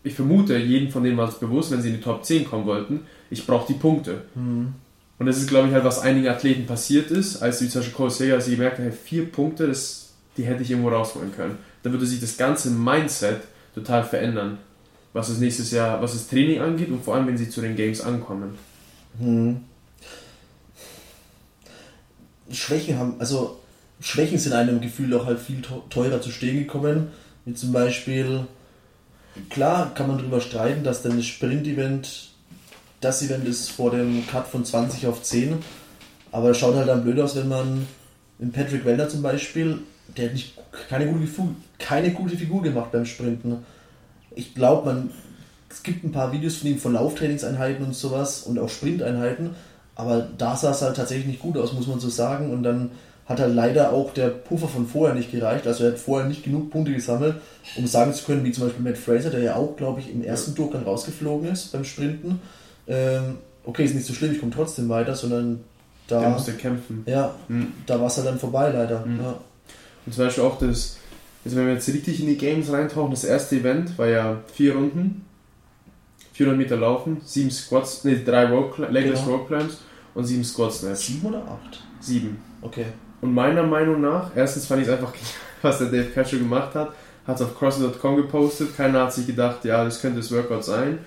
ich 0.03 0.15
vermute, 0.15 0.57
jeden 0.57 0.89
von 0.89 1.03
denen 1.03 1.15
war 1.15 1.29
es 1.29 1.35
bewusst, 1.35 1.71
wenn 1.71 1.83
sie 1.83 1.89
in 1.89 1.97
die 1.97 2.01
Top 2.01 2.25
10 2.25 2.49
kommen 2.49 2.65
wollten, 2.65 3.01
ich 3.29 3.45
brauche 3.45 3.71
die 3.71 3.77
Punkte. 3.77 4.23
Mhm. 4.33 4.73
Und 5.19 5.25
das 5.25 5.37
ist, 5.37 5.47
glaube 5.47 5.67
ich, 5.67 5.73
halt, 5.75 5.83
was 5.83 5.99
einigen 5.99 6.27
Athleten 6.27 6.65
passiert 6.65 7.11
ist, 7.11 7.43
als 7.43 7.61
wie 7.61 7.69
zum 7.69 7.81
Beispiel 7.81 7.95
Cole 7.95 8.11
Sager, 8.11 8.33
als 8.35 8.45
sie 8.45 8.55
gemerkt 8.55 8.79
haben, 8.79 8.85
hey, 8.85 8.93
vier 8.93 9.31
Punkte, 9.31 9.67
das, 9.67 10.13
die 10.37 10.43
hätte 10.43 10.63
ich 10.63 10.71
irgendwo 10.71 10.89
rausholen 10.89 11.31
können. 11.35 11.57
Da 11.83 11.91
würde 11.91 12.05
sich 12.07 12.19
das 12.19 12.35
ganze 12.35 12.71
Mindset 12.71 13.41
total 13.75 14.03
verändern, 14.03 14.57
was 15.13 15.27
das 15.27 15.37
nächstes 15.37 15.69
Jahr, 15.69 16.01
was 16.01 16.13
das 16.13 16.27
Training 16.27 16.61
angeht 16.61 16.89
und 16.89 17.03
vor 17.03 17.15
allem, 17.15 17.27
wenn 17.27 17.37
sie 17.37 17.49
zu 17.49 17.61
den 17.61 17.75
Games 17.75 18.01
ankommen. 18.01 18.57
Mhm. 19.19 19.61
Schwächen 22.51 22.97
haben, 22.97 23.15
also 23.19 23.59
Schwächen 23.99 24.37
sind 24.37 24.53
einem 24.53 24.79
Gefühl 24.79 25.13
auch 25.15 25.25
halt 25.25 25.39
viel 25.39 25.61
teu- 25.61 25.81
teurer 25.89 26.21
zu 26.21 26.31
stehen 26.31 26.57
gekommen. 26.59 27.09
Wie 27.45 27.53
zum 27.53 27.71
Beispiel, 27.71 28.45
klar 29.49 29.93
kann 29.93 30.07
man 30.07 30.17
darüber 30.17 30.39
streiten, 30.41 30.83
dass 30.83 31.01
dann 31.01 31.17
das 31.17 31.25
Sprint-Event 31.25 32.29
das 32.99 33.21
Event 33.21 33.47
ist 33.47 33.69
vor 33.69 33.91
dem 33.91 34.25
Cut 34.27 34.47
von 34.47 34.65
20 34.65 35.05
auf 35.07 35.21
10. 35.21 35.59
Aber 36.31 36.49
es 36.51 36.57
schaut 36.57 36.75
halt 36.75 36.87
dann 36.87 37.03
blöd 37.03 37.19
aus, 37.19 37.35
wenn 37.35 37.47
man 37.47 37.87
in 38.39 38.51
Patrick 38.51 38.85
Wellner 38.85 39.07
zum 39.07 39.21
Beispiel, 39.21 39.79
der 40.15 40.25
hat 40.25 40.33
nicht, 40.33 40.53
keine, 40.89 41.07
gute 41.07 41.27
Figur, 41.27 41.55
keine 41.79 42.11
gute 42.11 42.37
Figur 42.37 42.61
gemacht 42.63 42.91
beim 42.91 43.05
Sprinten. 43.05 43.65
Ich 44.35 44.55
glaube, 44.55 44.85
man 44.85 45.09
es 45.69 45.83
gibt 45.83 46.03
ein 46.03 46.11
paar 46.11 46.31
Videos 46.31 46.55
von 46.57 46.69
ihm 46.69 46.77
von 46.77 46.93
Lauftrainingseinheiten 46.93 47.85
und 47.85 47.95
sowas 47.95 48.41
und 48.43 48.57
auch 48.59 48.69
Sprinteinheiten, 48.69 49.51
aber 49.95 50.27
da 50.37 50.55
sah 50.55 50.71
es 50.71 50.81
halt 50.81 50.95
tatsächlich 50.95 51.27
nicht 51.27 51.39
gut 51.41 51.57
aus, 51.57 51.73
muss 51.73 51.87
man 51.87 51.99
so 51.99 52.09
sagen. 52.09 52.51
Und 52.51 52.63
dann 52.63 52.91
hat 53.25 53.39
halt 53.41 53.53
leider 53.55 53.91
auch 53.91 54.13
der 54.13 54.29
Puffer 54.29 54.67
von 54.69 54.87
vorher 54.87 55.13
nicht 55.15 55.31
gereicht. 55.31 55.67
Also 55.67 55.83
er 55.83 55.91
hat 55.91 55.99
vorher 55.99 56.27
nicht 56.29 56.43
genug 56.43 56.69
Punkte 56.71 56.93
gesammelt, 56.93 57.35
um 57.75 57.85
sagen 57.87 58.13
zu 58.13 58.23
können, 58.25 58.43
wie 58.45 58.51
zum 58.51 58.65
Beispiel 58.65 58.83
Matt 58.83 58.97
Fraser, 58.97 59.29
der 59.31 59.41
ja 59.41 59.55
auch, 59.55 59.75
glaube 59.75 59.99
ich, 59.99 60.11
im 60.11 60.23
ersten 60.23 60.55
Durchgang 60.55 60.83
rausgeflogen 60.83 61.49
ist 61.51 61.71
beim 61.73 61.83
Sprinten. 61.83 62.39
Ähm, 62.87 63.39
okay, 63.65 63.83
ist 63.83 63.95
nicht 63.95 64.05
so 64.07 64.13
schlimm, 64.13 64.31
ich 64.31 64.39
komme 64.39 64.53
trotzdem 64.55 64.87
weiter, 64.87 65.13
sondern 65.15 65.59
Der 66.09 66.21
da, 66.21 66.29
musste 66.29 66.53
kämpfen. 66.53 67.03
ja, 67.05 67.35
Mhm. 67.49 67.73
da 67.85 67.99
war 67.99 68.07
es 68.07 68.15
halt 68.15 68.27
dann 68.27 68.39
vorbei 68.39 68.69
leider. 68.71 69.05
Mhm. 69.05 69.19
Ja. 69.19 69.33
Und 70.05 70.13
zum 70.13 70.23
Beispiel 70.23 70.43
auch 70.45 70.57
das, 70.59 70.95
also 71.43 71.57
wenn 71.57 71.65
wir 71.67 71.73
jetzt 71.73 71.87
richtig 71.89 72.21
in 72.21 72.27
die 72.27 72.37
Games 72.37 72.71
reintauchen, 72.71 73.11
das 73.11 73.25
erste 73.25 73.57
Event 73.57 73.97
war 73.97 74.07
ja 74.07 74.37
vier 74.53 74.75
Runden, 74.75 75.25
400 76.37 76.57
Meter 76.57 76.77
laufen, 76.77 77.17
sieben 77.25 77.49
Squats, 77.49 78.03
nee, 78.03 78.21
drei 78.23 78.45
Rope, 78.45 78.87
Legless 78.91 79.23
Genau. 79.23 79.37
Rope 79.37 79.55
Climbs 79.55 79.79
und 80.13 80.25
sieben 80.25 80.43
Squat 80.43 80.71
Snatch. 80.71 80.99
Sieben 80.99 81.27
oder 81.27 81.39
acht? 81.39 81.81
Sieben. 81.99 82.37
Okay. 82.61 82.85
Und 83.21 83.33
meiner 83.33 83.63
Meinung 83.63 84.01
nach, 84.01 84.29
erstens 84.35 84.67
fand 84.67 84.81
ich 84.81 84.87
es 84.87 84.93
einfach, 84.93 85.11
was 85.63 85.79
der 85.79 85.87
Dave 85.87 86.11
Cashew 86.13 86.37
gemacht 86.37 86.75
hat, 86.75 86.91
hat 87.25 87.35
es 87.37 87.41
auf 87.41 87.57
CrossFit.com 87.57 88.17
gepostet. 88.17 88.77
Keiner 88.77 89.03
hat 89.03 89.13
sich 89.13 89.25
gedacht, 89.25 89.65
ja, 89.65 89.83
das 89.83 89.99
könnte 89.99 90.17
das 90.19 90.31
Workout 90.31 90.63
sein. 90.63 90.99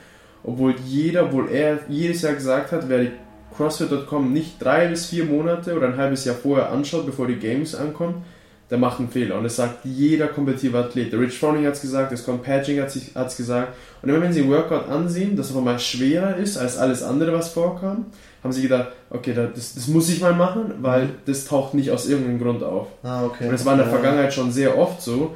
Obwohl 0.42 0.74
jeder, 0.84 1.26
obwohl 1.26 1.48
er 1.48 1.78
jedes 1.88 2.22
Jahr 2.22 2.34
gesagt 2.34 2.72
hat, 2.72 2.88
wer 2.88 2.98
die 2.98 3.12
CrossFit.com 3.56 4.32
nicht 4.32 4.60
drei 4.60 4.88
bis 4.88 5.06
vier 5.06 5.24
Monate 5.26 5.76
oder 5.76 5.86
ein 5.86 5.96
halbes 5.96 6.24
Jahr 6.24 6.34
vorher 6.34 6.72
anschaut, 6.72 7.06
bevor 7.06 7.28
die 7.28 7.36
Games 7.36 7.76
ankommen, 7.76 8.24
der 8.70 8.78
macht 8.78 9.00
einen 9.00 9.08
Fehler. 9.08 9.36
Und 9.36 9.44
das 9.44 9.56
sagt 9.56 9.84
jeder 9.84 10.28
kompetitive 10.28 10.78
Athlet. 10.78 11.12
Der 11.12 11.18
Rich 11.18 11.38
Froning 11.38 11.66
hat 11.66 11.74
es 11.74 11.80
gesagt, 11.80 12.12
das 12.12 12.22
Scott 12.22 12.42
Patching 12.42 12.80
hat 12.80 12.94
es 12.94 13.36
gesagt. 13.36 13.74
Und 14.00 14.08
immer 14.08 14.20
wenn 14.20 14.32
sie 14.32 14.42
ein 14.42 14.50
Workout 14.50 14.88
ansehen, 14.88 15.36
das 15.36 15.48
einfach 15.48 15.62
mal 15.62 15.78
schwerer 15.78 16.36
ist 16.36 16.56
als 16.56 16.78
alles 16.78 17.02
andere, 17.02 17.32
was 17.32 17.50
vorkam, 17.50 18.06
haben 18.42 18.52
sie 18.52 18.62
gedacht, 18.62 18.88
okay, 19.10 19.34
das, 19.34 19.74
das 19.74 19.88
muss 19.88 20.08
ich 20.08 20.20
mal 20.20 20.34
machen, 20.34 20.74
weil 20.80 21.10
das 21.26 21.44
taucht 21.44 21.74
nicht 21.74 21.90
aus 21.90 22.08
irgendeinem 22.08 22.38
Grund 22.38 22.62
auf. 22.62 22.86
Ah, 23.02 23.24
okay. 23.24 23.48
Und 23.48 23.54
es 23.54 23.64
war 23.64 23.72
in 23.72 23.80
der. 23.80 23.88
Vergangenheit 23.88 24.32
schon 24.32 24.52
sehr 24.52 24.78
oft 24.78 25.02
so, 25.02 25.34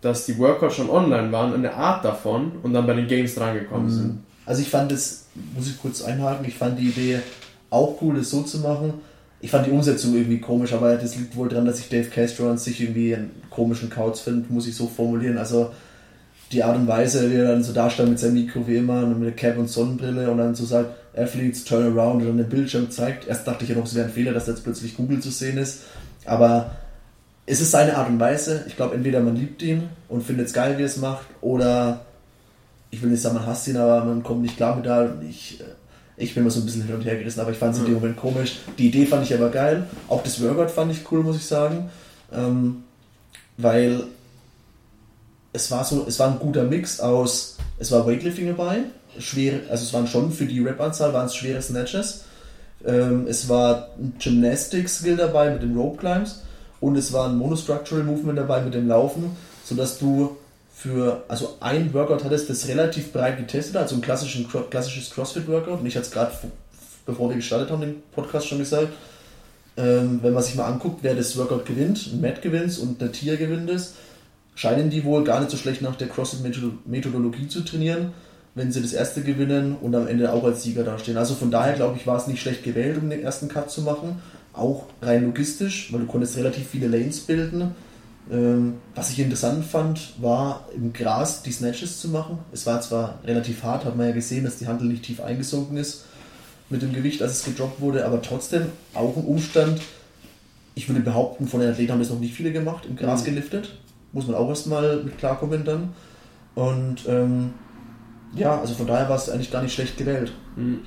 dass 0.00 0.24
die 0.24 0.38
Workouts 0.38 0.76
schon 0.76 0.88
online 0.88 1.32
waren, 1.32 1.52
eine 1.54 1.74
Art 1.74 2.04
davon 2.04 2.52
und 2.62 2.72
dann 2.72 2.86
bei 2.86 2.94
den 2.94 3.08
Games 3.08 3.34
drangekommen 3.34 3.90
sind. 3.90 4.22
Also 4.46 4.62
ich 4.62 4.70
fand 4.70 4.92
es, 4.92 5.26
muss 5.56 5.66
ich 5.66 5.80
kurz 5.82 6.02
einhaken, 6.02 6.46
ich 6.46 6.56
fand 6.56 6.78
die 6.78 6.88
Idee 6.88 7.20
auch 7.68 8.00
cool, 8.00 8.14
das 8.16 8.30
so 8.30 8.42
zu 8.42 8.58
machen. 8.60 8.94
Ich 9.40 9.50
fand 9.50 9.66
die 9.66 9.70
Umsetzung 9.70 10.14
irgendwie 10.14 10.40
komisch, 10.40 10.72
aber 10.72 10.96
das 10.96 11.16
liegt 11.16 11.36
wohl 11.36 11.48
daran, 11.48 11.66
dass 11.66 11.78
ich 11.78 11.88
Dave 11.88 12.08
Castro 12.08 12.50
an 12.50 12.58
sich 12.58 12.80
irgendwie 12.80 13.14
einen 13.14 13.30
komischen 13.50 13.90
Kauz 13.90 14.20
finde, 14.20 14.52
muss 14.52 14.66
ich 14.66 14.74
so 14.74 14.86
formulieren. 14.86 15.38
Also 15.38 15.72
die 16.52 16.62
Art 16.62 16.76
und 16.76 16.86
Weise, 16.86 17.30
wie 17.30 17.36
er 17.36 17.48
dann 17.48 17.62
so 17.62 17.72
dastand 17.72 18.10
mit 18.10 18.18
seinem 18.18 18.34
Mikro 18.34 18.66
wie 18.66 18.76
immer 18.76 19.02
und 19.02 19.18
mit 19.18 19.28
der 19.28 19.36
Cap 19.36 19.58
und 19.58 19.68
Sonnenbrille 19.68 20.30
und 20.30 20.38
dann 20.38 20.54
so 20.54 20.64
sagt, 20.64 20.90
Athletes 21.16 21.64
turn 21.64 21.84
around 21.84 22.22
und 22.22 22.28
dann 22.28 22.36
den 22.36 22.48
Bildschirm 22.48 22.90
zeigt. 22.90 23.26
Erst 23.26 23.46
dachte 23.46 23.64
ich 23.64 23.70
ja 23.70 23.76
noch, 23.76 23.84
es 23.84 23.94
wäre 23.94 24.06
ein 24.06 24.12
Fehler, 24.12 24.32
dass 24.32 24.46
da 24.46 24.52
jetzt 24.52 24.62
plötzlich 24.62 24.96
Google 24.96 25.20
zu 25.20 25.30
sehen 25.30 25.58
ist. 25.58 25.80
Aber 26.24 26.76
es 27.46 27.60
ist 27.60 27.70
seine 27.70 27.96
Art 27.96 28.08
und 28.08 28.20
Weise. 28.20 28.64
Ich 28.66 28.76
glaube, 28.76 28.94
entweder 28.94 29.20
man 29.20 29.36
liebt 29.36 29.62
ihn 29.62 29.88
und 30.08 30.22
findet 30.22 30.46
es 30.46 30.52
geil, 30.52 30.78
wie 30.78 30.82
er 30.82 30.86
es 30.86 30.98
macht, 30.98 31.26
oder 31.40 32.06
ich 32.90 33.02
will 33.02 33.10
nicht 33.10 33.22
sagen, 33.22 33.36
man 33.36 33.46
hasst 33.46 33.66
ihn, 33.68 33.76
aber 33.76 34.04
man 34.04 34.22
kommt 34.22 34.42
nicht 34.42 34.56
klar 34.56 34.76
mit 34.76 34.86
da. 34.86 35.04
Und 35.04 35.28
ich, 35.28 35.60
äh, 35.60 35.64
ich 36.16 36.34
bin 36.34 36.42
immer 36.42 36.50
so 36.50 36.60
ein 36.60 36.66
bisschen 36.66 36.84
hin 36.84 36.94
und 36.94 37.04
her 37.04 37.16
gerissen, 37.16 37.40
aber 37.40 37.50
ich 37.50 37.58
fand 37.58 37.74
es 37.74 37.80
in 37.80 37.86
dem 37.86 37.94
Moment 37.94 38.16
komisch. 38.16 38.58
Die 38.78 38.88
Idee 38.88 39.06
fand 39.06 39.24
ich 39.24 39.34
aber 39.34 39.50
geil. 39.50 39.86
Auch 40.08 40.22
das 40.22 40.42
Workout 40.42 40.70
fand 40.70 40.92
ich 40.92 41.10
cool, 41.10 41.22
muss 41.22 41.36
ich 41.36 41.44
sagen. 41.44 41.90
Ähm, 42.32 42.84
weil 43.58 44.04
es 45.52 45.70
war 45.70 45.84
so, 45.84 46.06
es 46.06 46.18
war 46.18 46.30
ein 46.30 46.38
guter 46.38 46.64
Mix 46.64 47.00
aus, 47.00 47.56
es 47.78 47.90
war 47.90 48.06
Weightlifting 48.06 48.46
dabei, 48.46 48.84
schwere, 49.18 49.60
also 49.70 49.84
es 49.84 49.92
waren 49.92 50.06
schon 50.06 50.30
für 50.32 50.46
die 50.46 50.60
Rep-Anzahl 50.60 51.12
waren 51.12 51.26
es 51.26 51.34
schwere 51.34 51.62
Snatches. 51.62 52.24
Ähm, 52.84 53.26
es 53.26 53.48
war 53.48 53.88
ein 53.98 54.14
Gymnastics-Skill 54.18 55.16
dabei 55.16 55.50
mit 55.50 55.62
den 55.62 55.76
Rope 55.76 55.98
Climbs 55.98 56.42
und 56.80 56.96
es 56.96 57.12
war 57.12 57.28
ein 57.28 57.36
Monostructural 57.36 58.04
Movement 58.04 58.38
dabei 58.38 58.60
mit 58.60 58.74
dem 58.74 58.88
Laufen, 58.88 59.36
sodass 59.64 59.98
du 59.98 60.36
für, 60.76 61.24
also 61.28 61.56
ein 61.60 61.94
Workout 61.94 62.22
hattest, 62.22 62.50
das 62.50 62.68
relativ 62.68 63.10
breit 63.10 63.38
getestet, 63.38 63.76
also 63.76 63.94
ein 63.94 64.02
klassischen, 64.02 64.46
klassisches 64.68 65.10
CrossFit-Workout. 65.10 65.80
Und 65.80 65.86
ich 65.86 65.96
hatte 65.96 66.04
es 66.04 66.12
gerade, 66.12 66.32
bevor 67.06 67.30
wir 67.30 67.36
gestartet 67.36 67.70
haben, 67.70 67.80
den 67.80 68.02
Podcast 68.14 68.46
schon 68.46 68.58
gesagt, 68.58 68.88
ähm, 69.78 70.20
wenn 70.22 70.34
man 70.34 70.42
sich 70.42 70.54
mal 70.54 70.66
anguckt, 70.66 70.98
wer 71.00 71.14
das 71.14 71.34
Workout 71.38 71.64
gewinnt, 71.64 72.10
ein 72.12 72.20
Matt 72.20 72.42
gewinnt 72.42 72.78
und 72.78 73.00
der 73.00 73.10
Tier 73.10 73.38
gewinnt 73.38 73.70
es, 73.70 73.94
scheinen 74.54 74.90
die 74.90 75.02
wohl 75.04 75.24
gar 75.24 75.40
nicht 75.40 75.50
so 75.50 75.56
schlecht 75.56 75.80
nach 75.80 75.96
der 75.96 76.08
CrossFit-Methodologie 76.08 77.48
zu 77.48 77.62
trainieren, 77.62 78.12
wenn 78.54 78.70
sie 78.70 78.82
das 78.82 78.92
erste 78.92 79.22
gewinnen 79.22 79.76
und 79.80 79.94
am 79.94 80.06
Ende 80.06 80.30
auch 80.30 80.44
als 80.44 80.62
Sieger 80.62 80.84
dastehen. 80.84 81.16
Also 81.16 81.34
von 81.34 81.50
daher 81.50 81.72
glaube 81.72 81.96
ich, 81.98 82.06
war 82.06 82.18
es 82.18 82.26
nicht 82.26 82.42
schlecht 82.42 82.64
gewählt, 82.64 82.98
um 83.00 83.08
den 83.08 83.22
ersten 83.22 83.48
Cut 83.48 83.70
zu 83.70 83.80
machen. 83.80 84.20
Auch 84.52 84.84
rein 85.00 85.24
logistisch, 85.24 85.90
weil 85.90 86.00
du 86.00 86.06
konntest 86.06 86.36
relativ 86.36 86.68
viele 86.68 86.88
Lanes 86.88 87.20
bilden 87.20 87.74
was 88.28 89.10
ich 89.10 89.20
interessant 89.20 89.64
fand, 89.64 90.20
war 90.20 90.68
im 90.74 90.92
Gras 90.92 91.42
die 91.42 91.52
Snatches 91.52 92.00
zu 92.00 92.08
machen. 92.08 92.38
Es 92.52 92.66
war 92.66 92.80
zwar 92.80 93.20
relativ 93.24 93.62
hart, 93.62 93.84
hat 93.84 93.96
man 93.96 94.08
ja 94.08 94.12
gesehen, 94.12 94.44
dass 94.44 94.56
die 94.58 94.66
Handel 94.66 94.88
nicht 94.88 95.04
tief 95.04 95.20
eingesunken 95.20 95.76
ist 95.76 96.06
mit 96.68 96.82
dem 96.82 96.92
Gewicht, 96.92 97.22
als 97.22 97.32
es 97.32 97.44
gedroppt 97.44 97.80
wurde, 97.80 98.04
aber 98.04 98.20
trotzdem 98.22 98.66
auch 98.94 99.16
ein 99.16 99.24
Umstand. 99.24 99.80
Ich 100.74 100.88
würde 100.88 101.00
behaupten, 101.00 101.46
von 101.46 101.60
den 101.60 101.70
Athleten 101.70 101.92
haben 101.92 102.00
das 102.00 102.10
noch 102.10 102.18
nicht 102.18 102.34
viele 102.34 102.52
gemacht, 102.52 102.84
im 102.86 102.96
Gras 102.96 103.20
mhm. 103.20 103.26
geliftet. 103.26 103.78
Muss 104.12 104.26
man 104.26 104.36
auch 104.36 104.48
erstmal 104.48 105.02
mit 105.02 105.18
klarkommen 105.18 105.64
dann. 105.64 105.90
Und 106.54 107.06
ähm, 107.06 107.54
ja, 108.34 108.60
also 108.60 108.74
von 108.74 108.86
daher 108.86 109.08
war 109.08 109.16
es 109.16 109.30
eigentlich 109.30 109.52
gar 109.52 109.62
nicht 109.62 109.74
schlecht 109.74 109.96
gewählt. 109.96 110.32
Mhm. 110.56 110.80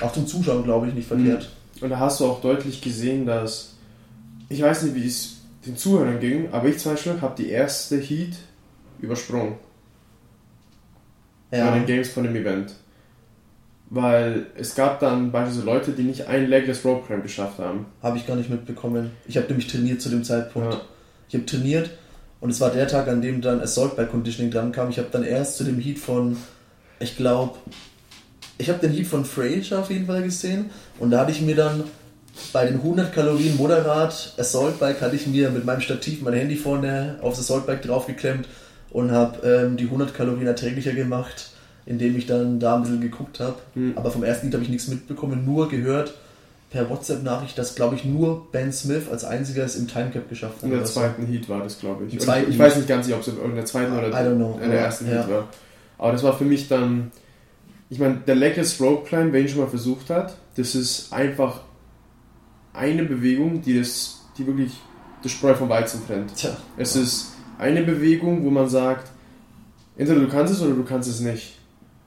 Auch 0.00 0.12
zum 0.12 0.26
Zuschauen, 0.26 0.64
glaube 0.64 0.88
ich, 0.88 0.94
nicht 0.94 1.08
verkehrt. 1.08 1.50
Und 1.80 1.90
da 1.90 1.98
hast 1.98 2.20
du 2.20 2.26
auch 2.26 2.40
deutlich 2.40 2.80
gesehen, 2.80 3.26
dass 3.26 3.74
ich 4.48 4.62
weiß 4.62 4.84
nicht, 4.84 4.94
wie 4.94 5.06
es 5.06 5.33
den 5.66 5.76
Zuhörern 5.76 6.20
ging, 6.20 6.48
aber 6.52 6.68
ich 6.68 6.78
zum 6.78 6.92
Beispiel 6.92 7.20
habe 7.20 7.34
die 7.42 7.50
erste 7.50 7.98
Heat 7.98 8.34
übersprungen. 9.00 9.54
Ja. 11.50 11.70
Bei 11.70 11.78
den 11.78 11.86
Games 11.86 12.08
von 12.08 12.24
dem 12.24 12.34
Event. 12.34 12.74
Weil 13.90 14.46
es 14.56 14.74
gab 14.74 14.98
dann 15.00 15.30
beispielsweise 15.30 15.66
Leute, 15.66 15.92
die 15.92 16.02
nicht 16.02 16.26
ein 16.26 16.48
Legless 16.48 16.84
Rope 16.84 17.06
Climb 17.06 17.22
geschafft 17.22 17.58
haben. 17.58 17.86
Habe 18.02 18.16
ich 18.16 18.26
gar 18.26 18.34
nicht 18.36 18.50
mitbekommen. 18.50 19.12
Ich 19.26 19.36
habe 19.36 19.46
nämlich 19.48 19.68
trainiert 19.68 20.00
zu 20.00 20.08
dem 20.08 20.24
Zeitpunkt. 20.24 20.74
Ja. 20.74 20.80
Ich 21.28 21.34
habe 21.34 21.46
trainiert 21.46 21.90
und 22.40 22.50
es 22.50 22.60
war 22.60 22.70
der 22.70 22.88
Tag, 22.88 23.08
an 23.08 23.22
dem 23.22 23.40
dann 23.40 23.60
Assault 23.60 23.96
Bike 23.96 24.10
Conditioning 24.10 24.50
dran 24.50 24.72
kam. 24.72 24.90
Ich 24.90 24.98
habe 24.98 25.08
dann 25.10 25.22
erst 25.22 25.56
zu 25.56 25.64
dem 25.64 25.78
Heat 25.78 25.98
von, 25.98 26.36
ich 26.98 27.16
glaube, 27.16 27.58
ich 28.58 28.68
habe 28.68 28.80
den 28.80 28.92
Heat 28.92 29.06
von 29.06 29.24
Fraser 29.24 29.80
auf 29.80 29.90
jeden 29.90 30.06
Fall 30.06 30.22
gesehen 30.22 30.70
und 30.98 31.10
da 31.10 31.20
hatte 31.20 31.32
ich 31.32 31.40
mir 31.40 31.56
dann 31.56 31.84
bei 32.52 32.66
den 32.66 32.76
100 32.76 33.12
Kalorien 33.12 33.56
moderat 33.56 34.34
Assault 34.38 34.78
Bike 34.80 35.00
hatte 35.00 35.16
ich 35.16 35.26
mir 35.26 35.50
mit 35.50 35.64
meinem 35.64 35.80
Stativ 35.80 36.22
mein 36.22 36.34
Handy 36.34 36.56
vorne 36.56 37.18
aufs 37.22 37.38
Assault 37.38 37.66
Bike 37.66 37.82
draufgeklemmt 37.82 38.48
und 38.90 39.10
habe 39.12 39.46
ähm, 39.46 39.76
die 39.76 39.84
100 39.84 40.14
Kalorien 40.14 40.46
erträglicher 40.46 40.92
gemacht, 40.92 41.50
indem 41.86 42.16
ich 42.16 42.26
dann 42.26 42.60
da 42.60 42.76
ein 42.76 42.82
bisschen 42.82 43.00
geguckt 43.00 43.40
habe. 43.40 43.56
Mhm. 43.74 43.92
Aber 43.96 44.10
vom 44.10 44.24
ersten 44.24 44.46
Lied 44.46 44.54
habe 44.54 44.64
ich 44.64 44.70
nichts 44.70 44.88
mitbekommen, 44.88 45.44
nur 45.44 45.68
gehört 45.68 46.14
per 46.70 46.90
WhatsApp-Nachricht, 46.90 47.56
dass 47.56 47.76
glaube 47.76 47.94
ich 47.94 48.04
nur 48.04 48.50
Ben 48.50 48.72
Smith 48.72 49.04
als 49.08 49.24
einziger 49.24 49.64
es 49.64 49.76
im 49.76 49.86
Timecap 49.86 50.28
geschafft 50.28 50.56
hat. 50.56 50.64
In 50.64 50.70
der 50.70 50.84
zweiten 50.84 51.26
Heat 51.26 51.48
war 51.48 51.62
das, 51.62 51.78
glaube 51.78 52.04
ich. 52.06 52.14
ich, 52.14 52.22
ich 52.22 52.58
weiß 52.58 52.76
nicht 52.76 52.88
ganz, 52.88 53.10
ob 53.12 53.20
es 53.20 53.28
in 53.28 53.54
der 53.54 53.64
zweiten 53.64 53.96
oder 53.96 54.08
in 54.08 54.70
der 54.70 54.80
ersten 54.80 55.06
ja. 55.06 55.18
Heat 55.18 55.30
war. 55.30 55.48
Aber 55.98 56.12
das 56.12 56.24
war 56.24 56.36
für 56.36 56.44
mich 56.44 56.66
dann, 56.66 57.12
ich 57.90 58.00
meine, 58.00 58.16
der 58.26 58.34
Legless 58.34 58.80
Rope 58.80 59.06
Climb, 59.08 59.32
wer 59.32 59.40
ihn 59.40 59.48
schon 59.48 59.60
mal 59.60 59.68
versucht 59.68 60.10
hat, 60.10 60.36
das 60.56 60.74
ist 60.74 61.12
einfach 61.12 61.60
eine 62.74 63.04
Bewegung, 63.04 63.62
die, 63.62 63.78
das, 63.78 64.24
die 64.36 64.46
wirklich 64.46 64.72
das 65.22 65.32
Spreu 65.32 65.54
vom 65.54 65.68
Weizen 65.68 66.06
trennt. 66.06 66.36
Tja. 66.36 66.56
Es 66.76 66.96
ist 66.96 67.32
eine 67.58 67.82
Bewegung, 67.82 68.44
wo 68.44 68.50
man 68.50 68.68
sagt, 68.68 69.10
entweder 69.96 70.20
du 70.20 70.28
kannst 70.28 70.52
es 70.52 70.60
oder 70.60 70.74
du 70.74 70.84
kannst 70.84 71.08
es 71.08 71.20
nicht. 71.20 71.58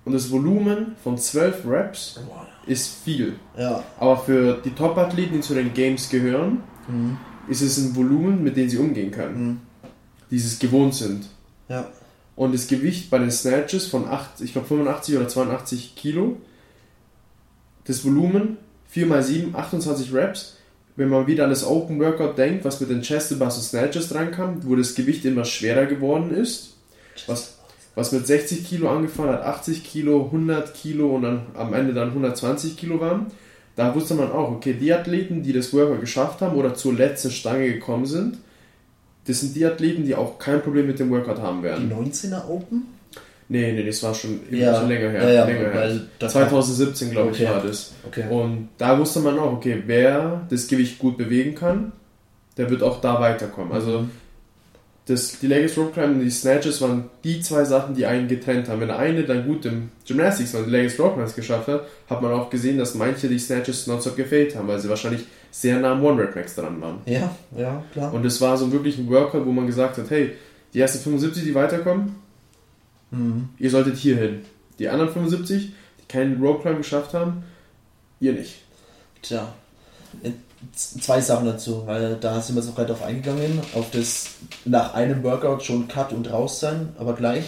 Und 0.06 0.14
das 0.14 0.32
Volumen 0.32 0.96
von 1.04 1.18
12 1.18 1.66
Reps 1.66 2.20
ist 2.66 3.04
viel. 3.04 3.36
Ja. 3.58 3.84
Aber 4.00 4.18
für 4.18 4.62
die 4.64 4.72
Top-Athleten, 4.72 5.36
die 5.36 5.42
zu 5.42 5.54
den 5.54 5.74
Games 5.74 6.10
gehören, 6.10 6.62
mhm. 6.88 7.18
ist 7.50 7.62
es 7.62 7.78
ein 7.78 7.96
Volumen, 7.96 8.44
mit 8.44 8.56
dem 8.56 8.70
sie 8.70 8.78
umgehen 8.78 9.12
können. 9.12 9.48
Mhm. 9.48 9.60
Die 10.30 10.38
es 10.38 10.60
gewohnt 10.60 10.94
sind. 10.94 11.26
Ja. 11.68 11.88
Und 12.36 12.54
das 12.54 12.68
Gewicht 12.68 13.10
bei 13.10 13.18
den 13.18 13.32
Snatches 13.32 13.88
von 13.88 14.08
8, 14.08 14.42
ich 14.42 14.54
glaube 14.54 14.68
85 14.68 15.18
oder 15.18 15.28
82 15.28 15.96
Kilo, 15.96 16.38
das 17.86 18.06
Volumen 18.06 18.58
4 18.90 19.08
x 19.08 19.28
7, 19.28 19.56
28 19.56 20.14
Reps, 20.14 20.57
wenn 20.98 21.10
man 21.10 21.28
wieder 21.28 21.46
an 21.46 21.52
das 21.52 21.66
Open 21.66 22.00
Workout 22.00 22.38
denkt, 22.38 22.66
was 22.66 22.82
mit 22.82 22.90
den 22.90 23.04
Chest 23.04 23.38
Bars 23.40 23.58
und 23.58 23.64
Snatches 23.64 24.10
drankam, 24.10 24.62
wo 24.64 24.76
das 24.76 24.96
Gewicht 24.96 25.24
immer 25.26 25.46
schwerer 25.46 25.86
geworden 25.86 26.32
ist, 26.32 26.74
was, 27.28 27.60
was 27.96 28.12
mit 28.12 28.26
60 28.26 28.68
Kilo 28.68 28.90
angefangen 28.90 29.30
hat, 29.30 29.44
80 29.44 29.84
Kilo, 29.84 30.26
100 30.26 30.74
Kilo 30.74 31.16
und 31.16 31.22
dann 31.22 31.42
am 31.54 31.74
Ende 31.74 31.94
dann 31.94 32.10
120 32.10 32.76
Kilo 32.76 33.00
waren, 33.00 33.28
da 33.76 33.94
wusste 33.94 34.16
man 34.16 34.32
auch, 34.32 34.52
okay, 34.52 34.74
die 34.74 34.92
Athleten, 34.92 35.44
die 35.44 35.54
das 35.54 35.72
Workout 35.72 36.02
geschafft 36.02 36.42
haben 36.42 36.58
oder 36.58 36.74
zur 36.74 36.96
letzten 36.96 37.30
Stange 37.30 37.72
gekommen 37.72 38.08
sind, 38.08 38.40
das 39.28 39.42
sind 39.42 39.56
die 39.56 39.66
Athleten, 39.66 40.04
die 40.04 40.16
auch 40.16 40.40
kein 40.40 40.64
Problem 40.64 40.88
mit 40.88 40.98
dem 40.98 41.12
Workout 41.12 41.40
haben 41.40 41.62
werden. 41.62 41.90
Die 41.90 41.96
19er 41.96 42.48
Open? 42.48 42.97
Nee, 43.50 43.72
nee, 43.72 43.86
das 43.86 44.04
war 44.04 44.14
schon, 44.14 44.42
ja. 44.52 44.78
schon 44.78 44.90
länger 44.90 45.10
her. 45.10 45.24
Ja, 45.24 45.30
ja, 45.30 45.46
länger 45.46 45.72
her. 45.72 46.00
2017, 46.20 47.12
glaube 47.12 47.30
okay. 47.30 47.44
ich, 47.44 47.50
war 47.50 47.64
das. 47.64 47.94
Okay. 48.06 48.26
Und 48.30 48.70
da 48.78 49.00
wusste 49.00 49.22
man 49.22 49.40
auch, 49.40 49.54
okay, 49.54 49.84
wer 49.86 50.46
das 50.50 50.68
Gewicht 50.68 51.00
gut 51.00 51.18
bewegen 51.18 51.56
kann, 51.56 51.94
der 52.58 52.70
wird 52.70 52.84
auch 52.84 53.00
da 53.00 53.22
weiterkommen. 53.22 53.72
Also 53.72 54.02
mhm. 54.02 54.12
das, 55.06 55.40
die 55.40 55.48
Leggings 55.48 55.78
Rope 55.78 55.94
Climb 55.94 56.16
und 56.16 56.20
die 56.22 56.30
Snatches 56.30 56.82
waren 56.82 57.10
die 57.24 57.40
zwei 57.40 57.64
Sachen, 57.64 57.96
die 57.96 58.06
einen 58.06 58.28
getrennt 58.28 58.68
haben. 58.68 58.82
Wenn 58.82 58.90
der 58.90 59.00
eine 59.00 59.24
dann 59.24 59.46
gut 59.46 59.66
im 59.66 59.92
Gymnastics 60.06 60.54
und 60.54 60.66
die 60.66 60.72
Leggings 60.72 61.00
Rope 61.00 61.16
Climbs 61.16 61.36
geschafft 61.36 61.70
hat, 61.70 61.84
hat 62.10 62.22
man 62.22 62.34
auch 62.34 62.50
gesehen, 62.50 62.78
dass 62.78 62.96
manche 62.96 63.30
die 63.30 63.40
Snatches 63.40 63.88
nonstop 63.88 64.18
gefällt 64.18 64.58
haben, 64.58 64.68
weil 64.68 64.80
sie 64.80 64.90
wahrscheinlich 64.90 65.24
sehr 65.52 65.80
nah 65.80 65.94
am 65.94 66.04
One-Rep 66.04 66.36
Max 66.36 66.56
dran 66.56 66.82
waren. 66.82 67.00
Ja, 67.06 67.34
ja, 67.58 67.82
klar. 67.94 68.14
Und 68.14 68.26
es 68.26 68.42
war 68.42 68.58
so 68.58 68.70
wirklich 68.74 68.98
ein 68.98 69.10
Workout, 69.10 69.46
wo 69.46 69.52
man 69.52 69.68
gesagt 69.68 69.98
hat, 69.98 70.10
hey, 70.10 70.34
die 70.74 70.82
ersten 70.82 71.00
75, 71.00 71.44
die 71.44 71.56
weiterkommen, 71.56 72.16
Mhm. 73.12 73.50
Ihr 73.58 73.70
solltet 73.70 73.98
hier 73.98 74.18
hin. 74.18 74.42
Die 74.80 74.90
anderen 74.90 75.12
75, 75.12 75.72
die 76.00 76.08
keinen 76.08 76.42
Rope 76.42 76.62
Climb 76.62 76.78
geschafft 76.78 77.14
haben, 77.14 77.44
ihr 78.20 78.34
nicht. 78.34 78.56
Tja, 79.22 79.54
äh, 80.24 80.32
zwei 80.74 81.22
Sachen 81.22 81.46
dazu, 81.46 81.86
weil 81.86 82.16
da 82.16 82.42
sind 82.42 82.56
wir 82.56 82.62
jetzt 82.62 82.70
noch 82.70 82.76
gerade 82.76 82.94
drauf 82.94 83.04
eingegangen, 83.04 83.60
auf 83.74 83.92
das 83.92 84.30
nach 84.66 84.94
einem 84.94 85.24
Workout 85.24 85.64
schon 85.64 85.88
Cut 85.88 86.14
und 86.14 86.32
raus 86.32 86.60
sein, 86.60 86.90
aber 86.98 87.14
gleich, 87.14 87.46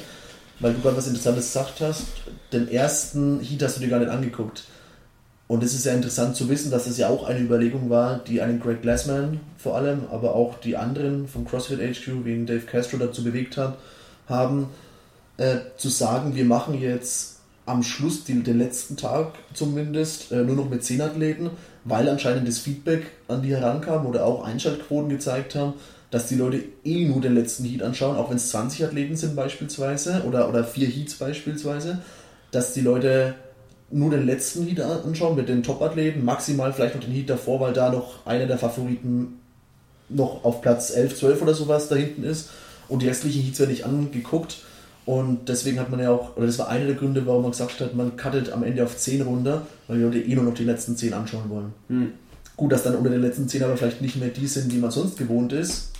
weil 0.59 0.73
du 0.73 0.81
gerade 0.81 0.97
was 0.97 1.07
Interessantes 1.07 1.47
gesagt 1.47 1.81
hast, 1.81 2.03
den 2.51 2.67
ersten 2.67 3.39
Heat 3.39 3.63
hast 3.63 3.77
du 3.77 3.81
dir 3.81 3.89
gar 3.89 3.99
nicht 3.99 4.11
angeguckt. 4.11 4.65
Und 5.47 5.63
es 5.63 5.73
ist 5.73 5.85
ja 5.85 5.93
interessant 5.93 6.35
zu 6.35 6.47
wissen, 6.47 6.69
dass 6.69 6.85
es 6.85 6.97
ja 6.99 7.09
auch 7.09 7.27
eine 7.27 7.39
Überlegung 7.39 7.89
war, 7.89 8.19
die 8.19 8.39
einen 8.39 8.59
Greg 8.59 8.83
Glassman 8.83 9.39
vor 9.57 9.75
allem, 9.75 10.03
aber 10.11 10.35
auch 10.35 10.59
die 10.59 10.77
anderen 10.77 11.27
vom 11.27 11.45
CrossFit 11.45 11.79
HQ, 11.79 12.23
wie 12.23 12.35
ihn 12.35 12.45
Dave 12.45 12.67
Castro 12.67 12.97
dazu 12.97 13.23
bewegt 13.23 13.57
hat, 13.57 13.77
haben, 14.27 14.67
äh, 15.39 15.59
zu 15.77 15.87
sagen, 15.87 16.35
wir 16.35 16.45
machen 16.45 16.79
jetzt 16.79 17.37
am 17.65 17.81
Schluss 17.81 18.25
den, 18.25 18.43
den 18.43 18.57
letzten 18.57 18.97
Tag 18.97 19.33
zumindest 19.53 20.31
äh, 20.31 20.43
nur 20.43 20.55
noch 20.55 20.69
mit 20.69 20.83
10 20.83 21.01
Athleten, 21.01 21.51
weil 21.85 22.09
anscheinend 22.09 22.47
das 22.47 22.57
Feedback 22.57 23.07
an 23.27 23.41
die 23.41 23.55
herankam 23.55 24.05
oder 24.05 24.25
auch 24.25 24.43
Einschaltquoten 24.43 25.09
gezeigt 25.09 25.55
haben, 25.55 25.75
dass 26.11 26.27
die 26.27 26.35
Leute 26.35 26.63
eh 26.83 27.05
nur 27.05 27.21
den 27.21 27.35
letzten 27.35 27.63
Heat 27.63 27.83
anschauen, 27.83 28.17
auch 28.17 28.29
wenn 28.29 28.37
es 28.37 28.49
20 28.49 28.83
Athleten 28.85 29.15
sind 29.15 29.35
beispielsweise 29.35 30.23
oder, 30.27 30.49
oder 30.49 30.63
vier 30.63 30.87
Heats 30.87 31.15
beispielsweise, 31.15 31.99
dass 32.51 32.73
die 32.73 32.81
Leute 32.81 33.35
nur 33.91 34.11
den 34.11 34.25
letzten 34.25 34.65
Heat 34.65 34.81
anschauen 34.81 35.35
mit 35.35 35.47
den 35.47 35.63
Top-Athleten, 35.63 36.25
maximal 36.25 36.73
vielleicht 36.73 36.95
noch 36.95 37.03
den 37.03 37.13
Heat 37.13 37.29
davor, 37.29 37.59
weil 37.59 37.73
da 37.73 37.91
noch 37.91 38.25
einer 38.25 38.45
der 38.45 38.57
Favoriten 38.57 39.39
noch 40.09 40.43
auf 40.43 40.61
Platz 40.61 40.89
11, 40.89 41.17
12 41.17 41.41
oder 41.43 41.53
sowas 41.53 41.87
da 41.87 41.95
hinten 41.95 42.23
ist 42.23 42.49
und 42.87 43.03
die 43.03 43.07
restlichen 43.07 43.43
Heats 43.43 43.59
werden 43.59 43.71
nicht 43.71 43.85
angeguckt 43.85 44.57
und 45.09 45.49
deswegen 45.49 45.79
hat 45.79 45.89
man 45.89 45.99
ja 45.99 46.11
auch, 46.11 46.37
oder 46.37 46.45
das 46.45 46.59
war 46.59 46.69
einer 46.69 46.85
der 46.85 46.93
Gründe, 46.93 47.25
warum 47.25 47.41
man 47.41 47.49
gesagt 47.49 47.81
hat, 47.81 47.95
man 47.95 48.15
cuttet 48.15 48.51
am 48.51 48.61
Ende 48.61 48.83
auf 48.83 48.95
10 48.95 49.23
runter, 49.23 49.63
weil 49.87 49.97
die 49.97 50.03
Leute 50.03 50.19
eh 50.19 50.35
nur 50.35 50.43
noch 50.43 50.53
die 50.53 50.65
letzten 50.65 50.95
10 50.95 51.15
anschauen 51.15 51.49
wollen. 51.49 51.73
Hm. 51.87 52.11
Gut, 52.55 52.71
dass 52.71 52.83
dann 52.83 52.93
unter 52.93 53.09
den 53.09 53.21
letzten 53.21 53.47
10 53.47 53.63
aber 53.63 53.75
vielleicht 53.75 54.03
nicht 54.03 54.17
mehr 54.17 54.29
die 54.29 54.45
sind, 54.45 54.71
die 54.71 54.77
man 54.77 54.91
sonst 54.91 55.17
gewohnt 55.17 55.51
ist. 55.51 55.93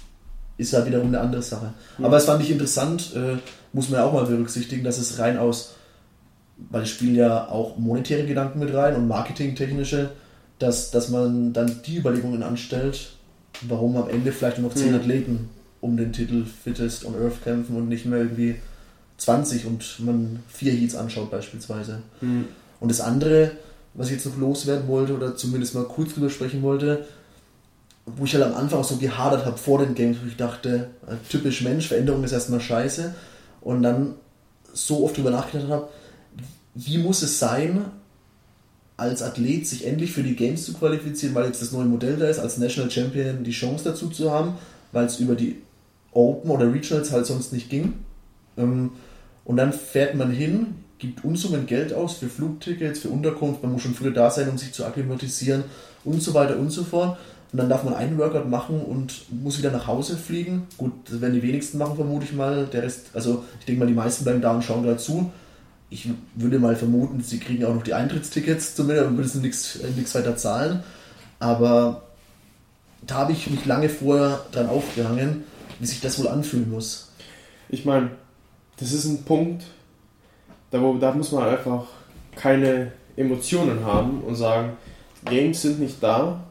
ist 0.58 0.74
ja 0.74 0.86
wiederum 0.86 1.08
eine 1.08 1.22
andere 1.22 1.42
Sache. 1.42 1.74
Mhm. 1.98 2.06
Aber 2.06 2.18
es 2.18 2.26
fand 2.26 2.44
ich 2.44 2.52
interessant, 2.52 3.16
äh, 3.16 3.38
muss 3.74 3.90
man 3.90 4.02
ja 4.02 4.06
auch 4.06 4.14
mal 4.14 4.28
berücksichtigen, 4.28 4.84
dass 4.84 5.00
es 5.00 5.18
rein 5.18 5.40
aus, 5.40 5.74
weil 6.70 6.84
es 6.84 6.90
spielen 6.90 7.16
ja 7.16 7.48
auch 7.48 7.80
monetäre 7.80 8.28
Gedanken 8.28 8.60
mit 8.60 8.72
rein 8.76 8.96
und 8.96 9.08
marketingtechnische, 9.08 10.12
dass, 10.60 10.92
dass 10.92 11.10
man 11.10 11.52
dann 11.52 11.82
die 11.84 11.98
Überlegungen 11.98 12.44
anstellt, 12.44 13.14
warum 13.68 13.98
am 13.98 14.08
Ende 14.08 14.32
vielleicht 14.32 14.60
nur 14.60 14.70
noch 14.70 14.76
10 14.76 14.90
mhm. 14.90 15.00
Athleten 15.00 15.50
um 15.82 15.98
den 15.98 16.14
Titel 16.14 16.46
Fittest 16.46 17.06
on 17.06 17.16
Earth 17.16 17.44
kämpfen 17.44 17.76
und 17.76 17.90
nicht 17.90 18.06
mehr 18.06 18.20
irgendwie 18.20 18.58
20 19.20 19.66
und 19.66 20.00
man 20.00 20.40
vier 20.48 20.74
Heats 20.74 20.96
anschaut 20.96 21.30
beispielsweise. 21.30 22.02
Mhm. 22.22 22.46
Und 22.80 22.90
das 22.90 23.02
andere, 23.02 23.52
was 23.94 24.08
ich 24.08 24.14
jetzt 24.14 24.26
noch 24.26 24.38
loswerden 24.38 24.88
wollte 24.88 25.14
oder 25.14 25.36
zumindest 25.36 25.76
mal 25.76 25.84
kurz 25.84 26.14
drüber 26.14 26.30
sprechen 26.30 26.62
wollte, 26.62 27.06
wo 28.06 28.26
ich 28.26 28.34
halt 28.34 28.46
am 28.46 28.56
Anfang 28.56 28.80
auch 28.80 28.86
so 28.86 28.98
gehadert 28.98 29.46
habe 29.46 29.58
vor 29.58 29.80
den 29.80 29.94
Games, 29.94 30.18
wo 30.24 30.28
ich 30.28 30.38
dachte, 30.38 30.90
äh, 31.08 31.16
typisch 31.30 31.62
Mensch, 31.62 31.88
Veränderung 31.88 32.24
ist 32.24 32.32
erstmal 32.32 32.62
scheiße. 32.62 33.14
Und 33.62 33.84
dann 33.84 34.16
so 34.74 35.04
oft 35.04 35.18
drüber 35.18 35.32
nachgedacht 35.32 35.70
habe, 35.70 35.90
wie 36.76 36.98
muss 36.98 37.22
es 37.22 37.40
sein, 37.40 37.86
als 38.96 39.22
Athlet 39.22 39.68
sich 39.68 39.86
endlich 39.86 40.12
für 40.12 40.24
die 40.24 40.36
Games 40.36 40.66
zu 40.66 40.74
qualifizieren, 40.74 41.36
weil 41.36 41.46
jetzt 41.46 41.62
das 41.62 41.72
neue 41.72 41.86
Modell 41.86 42.18
da 42.18 42.28
ist, 42.28 42.40
als 42.40 42.58
National 42.58 42.92
Champion 42.92 43.44
die 43.44 43.52
Chance 43.52 43.86
dazu 43.86 44.10
zu 44.10 44.32
haben, 44.32 44.56
weil 44.92 45.06
es 45.06 45.20
über 45.20 45.36
die 45.36 45.62
Open 46.12 46.50
oder 46.52 46.72
Regionals 46.72 47.12
halt 47.12 47.26
sonst 47.26 47.54
nicht 47.54 47.70
ging. 47.70 47.94
Ähm, 48.58 48.92
und 49.46 49.58
dann 49.58 49.74
fährt 49.74 50.16
man 50.16 50.32
hin, 50.32 50.76
gibt 50.98 51.24
Unsummen 51.24 51.66
Geld 51.66 51.94
aus 51.94 52.18
für 52.18 52.28
Flugtickets, 52.28 53.00
für 53.00 53.10
Unterkunft, 53.10 53.64
man 53.64 53.72
muss 53.72 53.82
schon 53.82 53.96
früher 53.96 54.12
da 54.12 54.30
sein, 54.30 54.50
um 54.50 54.58
sich 54.58 54.74
zu 54.74 54.86
akklimatisieren 54.86 55.64
und 56.04 56.22
so 56.22 56.34
weiter 56.34 56.58
und 56.58 56.72
so 56.72 56.84
fort. 56.84 57.18
Und 57.52 57.58
dann 57.58 57.70
darf 57.70 57.84
man 57.84 57.96
einen 57.96 58.20
Workout 58.20 58.48
machen 58.48 58.80
und 58.80 59.26
muss 59.32 59.58
wieder 59.58 59.72
nach 59.72 59.88
Hause 59.88 60.18
fliegen. 60.18 60.68
Gut, 60.78 60.92
das 61.10 61.20
werden 61.20 61.34
die 61.34 61.42
wenigsten 61.42 61.80
machen, 61.80 61.96
vermute 61.96 62.26
ich 62.26 62.34
mal. 62.34 62.68
Der 62.68 62.84
Rest, 62.84 63.08
also 63.16 63.44
ich 63.60 63.66
denke 63.66 63.80
mal, 63.80 63.88
die 63.88 63.96
meisten 63.96 64.24
bleiben 64.24 64.40
da 64.40 64.52
und 64.52 64.64
schauen 64.64 64.84
gerade 64.84 64.98
zu. 64.98 65.32
Ich 65.90 66.08
würde 66.36 66.60
mal 66.60 66.76
vermuten, 66.76 67.24
sie 67.24 67.40
kriegen 67.40 67.66
auch 67.66 67.74
noch 67.74 67.82
die 67.82 67.96
Eintrittstickets 67.96 68.76
zumindest, 68.76 69.08
dann 69.08 69.16
müssen 69.16 69.42
nichts 69.42 70.14
weiter 70.14 70.38
zahlen. 70.38 70.84
Aber 71.40 72.04
da 73.02 73.16
habe 73.16 73.32
ich 73.32 73.50
mich 73.50 73.66
lange 73.66 73.90
vorher 73.90 74.46
dran 74.52 74.70
aufgehangen, 74.70 75.44
wie 75.80 75.88
sich 75.88 76.02
das 76.02 76.20
wohl 76.20 76.28
anfühlen 76.28 76.70
muss. 76.70 77.10
Ich 77.70 77.86
meine, 77.86 78.12
das 78.80 78.94
ist 78.94 79.06
ein 79.06 79.24
Punkt, 79.24 79.64
da, 80.72 80.82
wo, 80.82 80.98
da 80.98 81.14
muss 81.14 81.32
man 81.32 81.48
einfach 81.48 81.86
keine 82.36 82.92
Emotionen 83.16 83.84
haben 83.84 84.22
und 84.22 84.36
sagen, 84.36 84.74
Games 85.26 85.62
sind 85.62 85.80
nicht 85.80 86.02
da. 86.02 86.44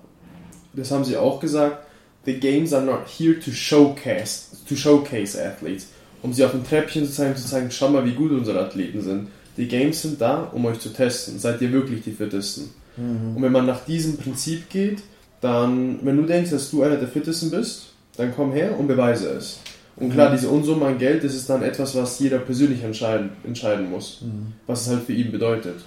Das 0.75 0.91
haben 0.91 1.05
sie 1.05 1.17
auch 1.17 1.41
gesagt. 1.41 1.85
The 2.25 2.39
games 2.39 2.73
are 2.75 2.85
not 2.85 3.09
here 3.09 3.39
to 3.41 3.51
showcase, 3.51 4.57
to 4.69 4.77
showcase 4.77 5.43
athletes. 5.43 5.89
Um 6.23 6.33
sie 6.33 6.45
auf 6.45 6.51
dem 6.51 6.67
Treppchen 6.67 7.07
zu 7.07 7.13
zeigen, 7.13 7.37
zu 7.37 7.47
zeigen, 7.47 7.71
schau 7.71 7.89
mal, 7.89 8.05
wie 8.05 8.13
gut 8.13 8.33
unsere 8.33 8.61
Athleten 8.61 9.01
sind. 9.01 9.29
Die 9.57 9.67
Games 9.67 10.03
sind 10.03 10.21
da, 10.21 10.43
um 10.53 10.67
euch 10.67 10.79
zu 10.79 10.91
testen. 10.91 11.39
Seid 11.39 11.63
ihr 11.63 11.73
wirklich 11.73 12.03
die 12.03 12.13
Fittesten? 12.13 12.71
Mhm. 12.97 13.37
Und 13.37 13.43
wenn 13.43 13.53
man 13.53 13.67
nach 13.67 13.85
diesem 13.85 14.17
Prinzip 14.17 14.69
geht, 14.69 14.99
dann, 15.41 16.01
wenn 16.03 16.17
du 16.17 16.25
denkst, 16.25 16.51
dass 16.51 16.71
du 16.71 16.83
einer 16.83 16.97
der 16.97 17.09
Fittesten 17.09 17.51
bist, 17.51 17.93
dann 18.17 18.35
komm 18.35 18.53
her 18.53 18.79
und 18.79 18.89
beweise 18.89 19.31
es. 19.31 19.61
Und 20.01 20.13
klar, 20.13 20.31
mhm. 20.31 20.37
diese 20.37 20.49
Unsumme 20.49 20.87
an 20.87 20.99
Geld, 20.99 21.25
das 21.25 21.35
ist 21.35 21.51
dann 21.51 21.63
etwas, 21.63 21.95
was 21.97 22.19
jeder 22.19 22.39
persönlich 22.39 22.83
entscheiden, 22.85 23.31
entscheiden 23.45 23.91
muss, 23.91 24.21
mhm. 24.23 24.53
was 24.67 24.83
es 24.83 24.89
halt 24.89 25.05
für 25.05 25.13
ihn 25.13 25.33
bedeutet. 25.33 25.81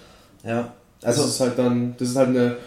Ja. 0.44 0.74
Also 1.02 1.24
das 1.24 1.32
ist 1.32 1.40
halt 1.40 1.58
dann, 1.58 1.96
das 1.98 2.10
ist 2.10 2.16
halt 2.16 2.30
eine, 2.30 2.58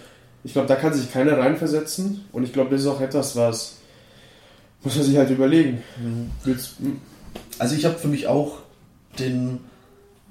ich 0.42 0.52
glaube, 0.52 0.68
da 0.68 0.76
kann 0.76 0.94
sich 0.94 1.12
keiner 1.12 1.38
reinversetzen 1.38 2.24
und 2.32 2.44
ich 2.44 2.52
glaube, 2.52 2.70
das 2.70 2.80
ist 2.80 2.86
auch 2.86 3.00
etwas, 3.00 3.36
was 3.36 3.76
muss 4.82 4.96
man 4.96 5.04
sich 5.04 5.16
halt 5.16 5.30
überlegen. 5.30 5.82
Mhm. 6.02 6.30
Hm? 6.44 7.00
Also 7.58 7.74
ich 7.74 7.84
habe 7.84 7.98
für 7.98 8.08
mich 8.08 8.26
auch 8.26 8.58
den, 9.18 9.60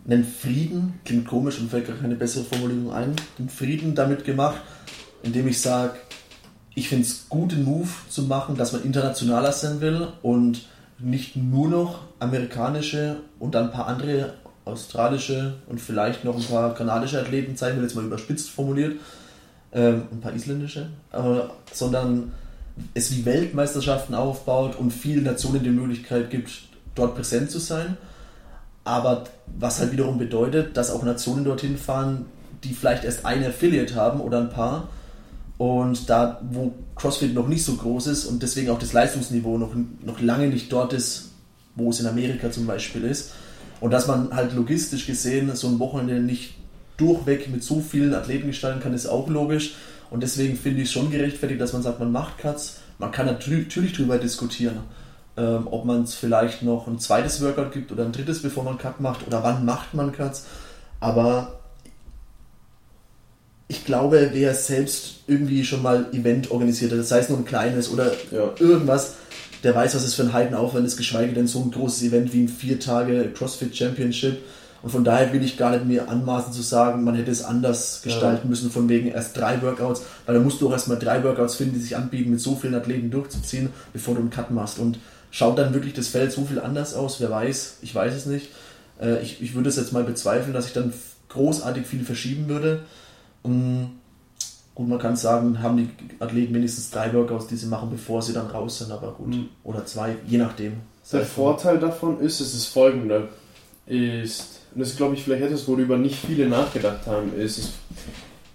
den 0.06 0.26
Frieden, 0.26 0.99
klingt 1.06 1.28
komisch 1.28 1.60
und 1.60 1.69
fällt 1.69 1.88
gar 1.88 1.95
keine 1.95 2.15
bessere 2.15 2.43
Formulierung 2.43 2.91
ein, 2.91 3.15
den 3.38 3.49
Frieden 3.49 3.95
damit 3.95 4.26
gemacht, 4.26 4.62
indem 5.21 5.47
ich 5.47 5.62
sage, 5.62 5.93
ich 6.76 6.89
finde 6.89 7.06
es 7.06 7.28
gut, 7.30 7.52
den 7.52 7.63
Move 7.63 7.89
zu 8.10 8.23
machen, 8.23 8.56
dass 8.58 8.73
man 8.73 8.84
internationaler 8.84 9.52
sein 9.52 9.80
will 9.80 10.08
und 10.23 10.63
nicht 11.04 11.36
nur 11.36 11.70
noch 11.70 12.00
amerikanische 12.20 13.18
und 13.39 13.56
ein 13.56 13.72
paar 13.72 13.88
andere 13.88 14.34
australische 14.66 15.56
und 15.68 15.82
vielleicht 15.82 16.24
noch 16.24 16.36
ein 16.36 16.44
paar 16.44 16.74
kanadische 16.74 17.20
Athleten 17.20 17.58
zeigen 17.58 17.78
will, 17.78 17.84
jetzt 17.84 17.96
mal 17.96 18.06
überspitzt 18.06 18.50
formuliert, 18.50 19.00
ähm, 19.74 20.04
ein 20.12 20.22
paar 20.22 20.34
isländische, 20.34 20.88
äh, 21.12 21.18
sondern 21.72 22.32
es 22.94 23.12
wie 23.12 23.26
Weltmeisterschaften 23.26 24.16
aufbaut 24.16 24.78
und 24.78 24.92
vielen 24.92 25.26
Nationen 25.26 25.63
die 25.63 25.70
Möglichkeit 25.70 26.30
gibt, 26.30 26.50
dort 26.96 27.16
präsent 27.16 27.52
zu 27.52 27.60
sein. 27.60 27.98
Aber 28.86 29.26
was 29.58 29.80
halt 29.80 29.92
wiederum 29.92 30.18
bedeutet, 30.18 30.76
dass 30.78 30.92
auch 30.92 31.04
Nationen 31.04 31.46
dorthin 31.46 31.78
fahren, 31.78 32.26
die 32.63 32.74
vielleicht 32.74 33.04
erst 33.04 33.26
eine 33.26 33.48
Affiliate 33.48 33.96
haben 33.96 34.22
oder 34.22 34.39
ein 34.39 34.50
paar 34.50 34.88
und 35.58 36.10
da, 36.10 36.42
wo 36.50 36.74
CrossFit 36.96 37.34
noch 37.34 37.48
nicht 37.48 37.66
so 37.66 37.76
groß 37.76 38.08
ist 38.08 38.26
und 38.26 38.44
deswegen 38.44 38.70
auch 38.70 38.80
das 38.80 38.94
Leistungsniveau 38.94 39.58
noch, 39.58 39.74
noch 40.04 40.20
lange 40.22 40.48
nicht 40.48 40.72
dort 40.72 40.94
ist, 40.94 41.32
wo 41.76 41.90
es 41.90 42.00
in 42.00 42.08
Amerika 42.08 42.52
zum 42.52 42.68
Beispiel 42.68 43.04
ist. 43.04 43.32
Und 43.80 43.92
dass 43.92 44.08
man 44.08 44.34
halt 44.34 44.54
logistisch 44.54 45.08
gesehen 45.08 45.54
so 45.56 45.68
ein 45.68 45.80
Wochenende 45.80 46.22
nicht 46.22 46.56
durchweg 46.98 47.50
mit 47.50 47.64
so 47.64 47.82
vielen 47.82 48.14
Athleten 48.14 48.48
gestalten 48.48 48.80
kann, 48.80 48.94
ist 48.94 49.08
auch 49.08 49.28
logisch. 49.28 49.76
Und 50.10 50.22
deswegen 50.22 50.56
finde 50.56 50.82
ich 50.82 50.90
es 50.90 50.94
schon 50.94 51.12
gerechtfertigt, 51.12 51.60
dass 51.60 51.74
man 51.74 51.82
sagt, 51.82 52.00
man 52.00 52.12
macht 52.12 52.38
Cuts. 52.38 52.78
Man 53.00 53.12
kann 53.12 53.26
natürlich, 53.26 53.94
darüber 53.94 54.18
diskutieren, 54.20 54.78
ähm, 55.36 55.68
ob 55.70 55.86
man 55.86 56.04
es 56.04 56.14
vielleicht 56.14 56.62
noch 56.62 56.88
ein 56.88 57.00
zweites 57.00 57.42
Workout 57.42 57.72
gibt 57.72 57.92
oder 57.92 58.06
ein 58.06 58.12
drittes, 58.12 58.44
bevor 58.44 58.64
man 58.64 58.78
Cut 58.78 59.02
macht 59.02 59.26
oder 59.26 59.44
wann 59.44 59.66
macht 59.66 59.96
man 59.96 60.12
Cuts. 60.12 60.46
Aber 61.00 61.60
ich 63.74 63.86
glaube, 63.86 64.30
wer 64.34 64.54
selbst 64.54 65.16
irgendwie 65.26 65.66
schon 65.66 65.82
mal 65.82 66.06
Event 66.14 66.52
organisiert 66.52 66.92
hat, 66.92 67.00
das 67.00 67.12
heißt 67.12 67.30
nur 67.32 67.40
ein 67.40 67.46
kleines 67.46 67.92
oder 67.92 68.12
ja. 68.32 68.52
irgendwas, 68.60 69.16
der 69.64 69.74
weiß, 69.74 69.96
was 69.96 70.04
es 70.04 70.14
für 70.14 70.22
ein 70.22 70.34
Heidenaufwand 70.34 70.86
ist, 70.86 70.96
geschweige 70.96 71.34
denn 71.34 71.48
so 71.48 71.60
ein 71.60 71.72
großes 71.72 72.04
Event 72.04 72.34
wie 72.34 72.44
ein 72.44 72.50
vier 72.50 72.80
Tage 72.80 73.32
CrossFit 73.34 73.76
Championship. 73.76 74.38
Und 74.84 74.92
von 74.92 75.04
daher 75.04 75.34
will 75.34 75.44
ich 75.44 75.58
gar 75.58 75.72
nicht 75.72 75.86
mehr 75.86 76.10
anmaßen 76.10 76.54
zu 76.54 76.62
sagen, 76.62 77.04
man 77.04 77.16
hätte 77.16 77.32
es 77.32 77.44
anders 77.44 78.02
gestalten 78.04 78.44
ja. 78.44 78.50
müssen, 78.50 78.70
von 78.70 78.90
wegen 78.90 79.08
erst 79.08 79.38
drei 79.38 79.60
Workouts, 79.62 80.04
weil 80.26 80.36
da 80.36 80.42
musst 80.42 80.62
du 80.62 80.68
auch 80.68 80.74
erstmal 80.74 81.00
drei 81.00 81.24
Workouts 81.24 81.56
finden, 81.56 81.76
die 81.76 81.82
sich 81.82 81.96
anbieten, 81.96 82.30
mit 82.30 82.42
so 82.42 82.56
vielen 82.56 82.76
Athleten 82.76 83.10
durchzuziehen, 83.10 83.70
bevor 83.92 84.14
du 84.14 84.22
einen 84.22 84.30
Cut 84.30 84.52
machst. 84.52 84.78
Und 84.78 85.00
schaut 85.32 85.58
dann 85.58 85.74
wirklich 85.74 85.94
das 85.94 86.10
Feld 86.10 86.32
so 86.32 86.44
viel 86.46 86.60
anders 86.60 86.94
aus? 86.94 87.20
Wer 87.20 87.32
weiß, 87.32 87.78
ich 87.82 87.96
weiß 87.96 88.14
es 88.14 88.26
nicht. 88.28 88.50
Äh, 89.02 89.24
ich, 89.24 89.42
ich 89.42 89.56
würde 89.56 89.70
es 89.70 89.78
jetzt 89.78 89.94
mal 89.94 90.04
bezweifeln, 90.04 90.54
dass 90.54 90.68
ich 90.68 90.74
dann 90.74 90.94
großartig 91.30 91.88
viel 91.88 92.04
verschieben 92.04 92.48
würde. 92.50 92.82
Mm, 93.44 93.84
gut, 94.76 94.88
man 94.88 95.00
kann 95.00 95.16
sagen, 95.16 95.62
haben 95.62 95.78
die 95.78 95.90
Athleten 96.20 96.54
mindestens 96.54 96.90
drei 96.92 97.14
Workouts, 97.14 97.48
die 97.48 97.56
sie 97.56 97.68
machen, 97.68 97.90
bevor 97.92 98.22
sie 98.22 98.34
dann 98.34 98.48
raus 98.48 98.80
sind, 98.80 98.92
aber 98.92 99.12
gut. 99.12 99.28
Mhm. 99.28 99.50
Oder 99.64 99.86
zwei, 99.86 100.16
je 100.28 100.38
nachdem. 100.38 100.74
Der 101.12 101.26
Vorteil 101.26 101.80
davon 101.80 102.20
ist, 102.22 102.40
es 102.40 102.54
ist 102.54 102.68
folgender, 102.68 103.28
ist, 103.86 104.62
und 104.74 104.80
das 104.80 104.90
ist 104.90 104.98
glaube 104.98 105.16
ich 105.16 105.24
vielleicht 105.24 105.44
etwas, 105.44 105.68
worüber 105.68 105.98
nicht 105.98 106.16
viele 106.16 106.48
nachgedacht 106.48 107.06
haben, 107.06 107.38
ist, 107.38 107.58
ist 107.58 107.74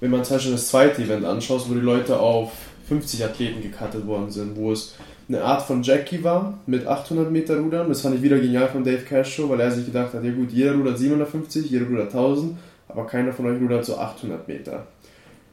wenn 0.00 0.10
man 0.10 0.24
zum 0.24 0.36
Beispiel 0.36 0.52
das 0.52 0.68
zweite 0.68 1.02
Event 1.02 1.24
anschaut, 1.24 1.68
wo 1.68 1.74
die 1.74 1.80
Leute 1.80 2.18
auf 2.18 2.52
50 2.88 3.24
Athleten 3.24 3.62
gecuttet 3.62 4.06
worden 4.06 4.30
sind, 4.30 4.56
wo 4.56 4.72
es 4.72 4.94
eine 5.28 5.42
Art 5.42 5.62
von 5.62 5.82
Jackie 5.82 6.22
war 6.24 6.58
mit 6.66 6.86
800 6.86 7.30
Meter 7.30 7.58
Rudern. 7.58 7.88
Das 7.88 8.00
fand 8.00 8.14
ich 8.14 8.22
wieder 8.22 8.38
genial 8.38 8.68
von 8.68 8.84
Dave 8.84 9.02
Castro, 9.02 9.48
weil 9.50 9.60
er 9.60 9.70
sich 9.70 9.84
gedacht 9.84 10.14
hat, 10.14 10.24
ja 10.24 10.32
gut, 10.32 10.52
jeder 10.52 10.74
rudert 10.74 10.98
750, 10.98 11.70
jeder 11.70 11.86
rudert 11.86 12.14
1000 12.14 12.56
aber 12.88 13.06
keiner 13.06 13.32
von 13.32 13.46
euch 13.46 13.60
rudert 13.60 13.84
so 13.84 13.98
800 13.98 14.48
Meter. 14.48 14.86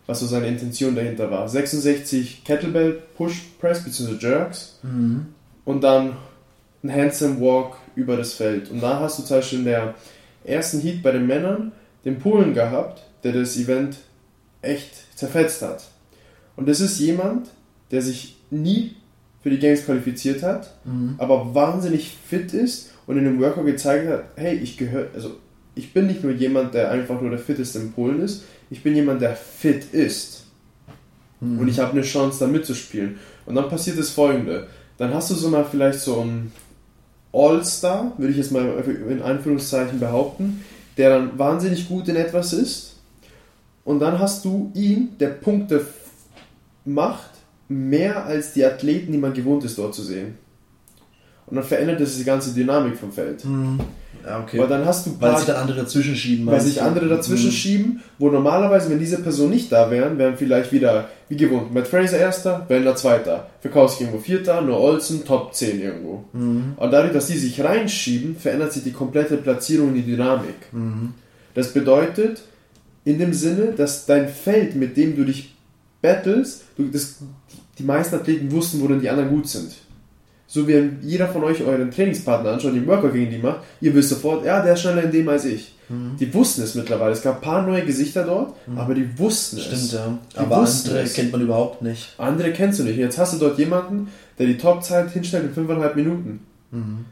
Was 0.08 0.20
so 0.20 0.28
seine 0.28 0.48
Intention 0.48 0.96
dahinter 0.96 1.32
war. 1.32 1.50
66 1.50 2.44
Kettlebell 2.44 3.02
Push 3.18 3.42
Press 3.60 3.84
bzw. 3.84 4.16
Jerks 4.20 4.80
mhm. 4.84 5.28
und 5.66 5.84
dann 5.84 6.14
ein 6.84 6.94
Handsome 6.94 7.40
Walk 7.40 7.78
über 7.96 8.16
das 8.16 8.34
Feld. 8.34 8.70
Und 8.70 8.82
da 8.82 9.00
hast 9.00 9.20
du 9.20 9.24
zum 9.24 9.38
Beispiel 9.38 9.60
in 9.60 9.66
der 9.66 9.96
ersten 10.44 10.80
Heat 10.80 11.02
bei 11.02 11.12
den 11.12 11.26
Männern 11.26 11.72
den 12.04 12.20
Polen 12.20 12.54
gehabt, 12.54 13.04
der 13.24 13.34
das 13.34 13.58
Event 13.58 13.98
echt 14.62 15.18
zerfetzt 15.18 15.62
hat. 15.64 15.88
Und 16.56 16.70
das 16.70 16.80
ist 16.80 17.00
jemand, 17.00 17.50
der 17.92 18.02
sich 18.02 18.38
nie 18.52 18.96
für 19.42 19.50
die 19.50 19.60
Games 19.60 19.86
qualifiziert 19.86 20.44
hat, 20.44 20.76
mhm. 20.86 21.16
aber 21.18 21.54
wahnsinnig 21.54 22.16
fit 22.28 22.54
ist 22.54 22.92
und 23.08 23.18
in 23.18 23.26
dem 23.26 23.40
Workout 23.40 23.66
gezeigt 23.66 24.10
hat, 24.10 24.24
hey, 24.36 24.56
ich 24.56 24.78
gehöre, 24.78 25.08
also 25.14 25.38
ich 25.76 25.94
bin 25.94 26.08
nicht 26.08 26.24
nur 26.24 26.32
jemand, 26.32 26.74
der 26.74 26.92
einfach 26.92 27.22
nur 27.22 27.30
der 27.30 27.40
fitteste 27.40 27.80
in 27.80 27.92
Polen 27.92 28.22
ist, 28.22 28.44
ich 28.70 28.82
bin 28.82 28.96
jemand, 28.96 29.22
der 29.22 29.36
fit 29.36 29.94
ist. 29.94 30.46
Mhm. 31.40 31.60
Und 31.60 31.68
ich 31.68 31.80
habe 31.80 31.92
eine 31.92 32.02
Chance, 32.02 32.40
da 32.40 32.48
mitzuspielen. 32.48 33.20
Und 33.46 33.56
dann 33.56 33.70
passiert 33.70 34.00
das 34.00 34.10
folgende. 34.10 34.68
Dann 34.98 35.14
hast 35.14 35.30
du 35.30 35.36
so 35.36 35.50
mal 35.50 35.66
vielleicht 35.66 36.00
so 36.00 36.22
einen 36.22 36.52
All-Star, 37.34 38.14
würde 38.18 38.32
ich 38.32 38.38
jetzt 38.38 38.52
mal 38.52 38.66
in 39.10 39.22
Anführungszeichen 39.22 40.00
behaupten, 40.00 40.64
der 40.98 41.10
dann 41.10 41.38
wahnsinnig 41.38 41.88
gut 41.88 42.08
in 42.08 42.16
etwas 42.16 42.54
ist. 42.54 42.96
Und 43.84 44.00
dann 44.00 44.18
hast 44.18 44.46
du 44.46 44.72
ihn, 44.74 45.10
der 45.20 45.28
Punkte 45.30 45.86
macht, 46.86 47.32
mehr 47.68 48.26
als 48.26 48.54
die 48.54 48.64
Athleten, 48.64 49.12
die 49.12 49.18
man 49.18 49.34
gewohnt 49.34 49.64
ist, 49.64 49.78
dort 49.78 49.94
zu 49.94 50.02
sehen. 50.02 50.38
Und 51.48 51.56
dann 51.56 51.64
verändert 51.64 52.02
es 52.02 52.18
die 52.18 52.24
ganze 52.24 52.54
Dynamik 52.54 52.98
vom 52.98 53.12
Feld. 53.12 53.44
Mhm. 53.46 53.80
Ja, 54.26 54.40
okay. 54.40 54.58
Weil 54.58 54.68
dann 54.68 54.86
hast 54.86 55.06
du 55.06 55.16
Weil 55.20 55.38
sich 55.38 55.46
dann 55.46 55.58
andere 55.58 55.78
dazwischen 55.82 56.16
schieben. 56.16 56.48
weil 56.48 56.60
sich 56.60 56.82
andere 56.82 57.08
dazwischen 57.08 57.50
Mhm. 57.50 57.54
schieben, 57.54 58.00
wo 58.18 58.30
normalerweise, 58.32 58.90
wenn 58.90 58.98
diese 58.98 59.22
Person 59.22 59.52
nicht 59.52 59.72
da 59.72 59.92
wären, 59.92 60.18
wären 60.18 60.36
vielleicht 60.36 60.72
wieder, 60.72 61.10
wie 61.30 61.38
gewohnt, 61.38 61.72
Matt 61.72 61.88
Fraser 61.88 62.18
erster, 62.18 62.66
Wendler 62.68 62.96
zweiter, 62.96 63.48
Fikowski 63.62 64.06
irgendwo 64.06 64.22
vierter, 64.22 64.62
nur 64.62 64.80
Olsen 64.80 65.26
Top 65.26 65.54
10 65.54 65.80
irgendwo. 65.80 66.24
Mhm. 66.34 66.74
Und 66.78 66.92
dadurch, 66.92 67.14
dass 67.14 67.28
die 67.28 67.38
sich 67.38 67.64
reinschieben, 67.64 68.36
verändert 68.36 68.74
sich 68.74 68.84
die 68.84 68.94
komplette 68.94 69.38
Platzierung 69.38 69.90
und 69.90 69.94
die 69.96 70.02
Dynamik. 70.04 70.56
Mhm. 70.72 71.14
Das 71.54 71.72
bedeutet, 71.74 72.42
in 73.04 73.20
dem 73.20 73.34
Sinne, 73.34 73.74
dass 73.78 74.08
dein 74.08 74.28
Feld, 74.28 74.76
mit 74.76 74.98
dem 74.98 75.16
du 75.16 75.24
dich 75.26 75.54
battles, 76.02 76.62
du, 76.78 76.86
das, 76.86 77.18
die 77.78 77.84
meisten 77.84 78.16
Athleten 78.16 78.52
wussten, 78.52 78.82
worin 78.82 79.00
die 79.02 79.10
anderen 79.10 79.30
gut 79.30 79.48
sind. 79.48 79.72
So 80.56 80.66
wie 80.70 80.90
jeder 81.02 81.28
von 81.28 81.44
euch 81.44 81.62
euren 81.66 81.92
Trainingspartner 81.92 82.54
anschaut, 82.54 82.74
den 82.74 82.88
Workout 82.88 83.12
gegen 83.12 83.30
die 83.30 83.40
macht, 83.40 83.60
ihr 83.82 83.94
wisst 83.94 84.08
sofort, 84.08 84.46
ja, 84.46 84.62
der 84.64 84.76
ist 84.76 84.84
schneller 84.84 85.04
in 85.04 85.12
dem 85.12 85.28
als 85.28 85.44
ich. 85.44 85.76
Mhm. 85.90 86.16
Die 86.18 86.34
wussten 86.34 86.62
es 86.62 86.76
mittlerweile. 86.76 87.12
Es 87.12 87.22
gab 87.22 87.36
ein 87.36 87.42
paar 87.42 87.62
neue 87.68 87.84
Gesichter 87.84 88.24
dort, 88.24 88.54
aber 88.74 88.94
die 88.94 89.20
wussten 89.20 89.60
Stimmt, 89.60 89.74
es. 89.74 89.92
ja. 89.92 90.18
Die 90.34 90.38
Aber 90.38 90.56
andere 90.60 91.00
es. 91.02 91.14
kennt 91.14 91.34
man 91.34 91.42
überhaupt 91.42 91.82
nicht. 91.82 92.14
Andere 92.18 92.54
kennst 92.54 92.80
du 92.80 92.84
nicht. 92.84 92.96
Jetzt 92.98 93.18
hast 93.18 93.34
du 93.34 93.38
dort 93.38 93.60
jemanden, 93.60 94.08
der 94.40 94.48
die 94.48 94.58
Topzeit 94.58 95.12
hinstellt 95.12 95.44
in 95.54 95.68
5,5 95.68 95.96
Minuten. 95.96 96.40
Mhm. 96.72 97.06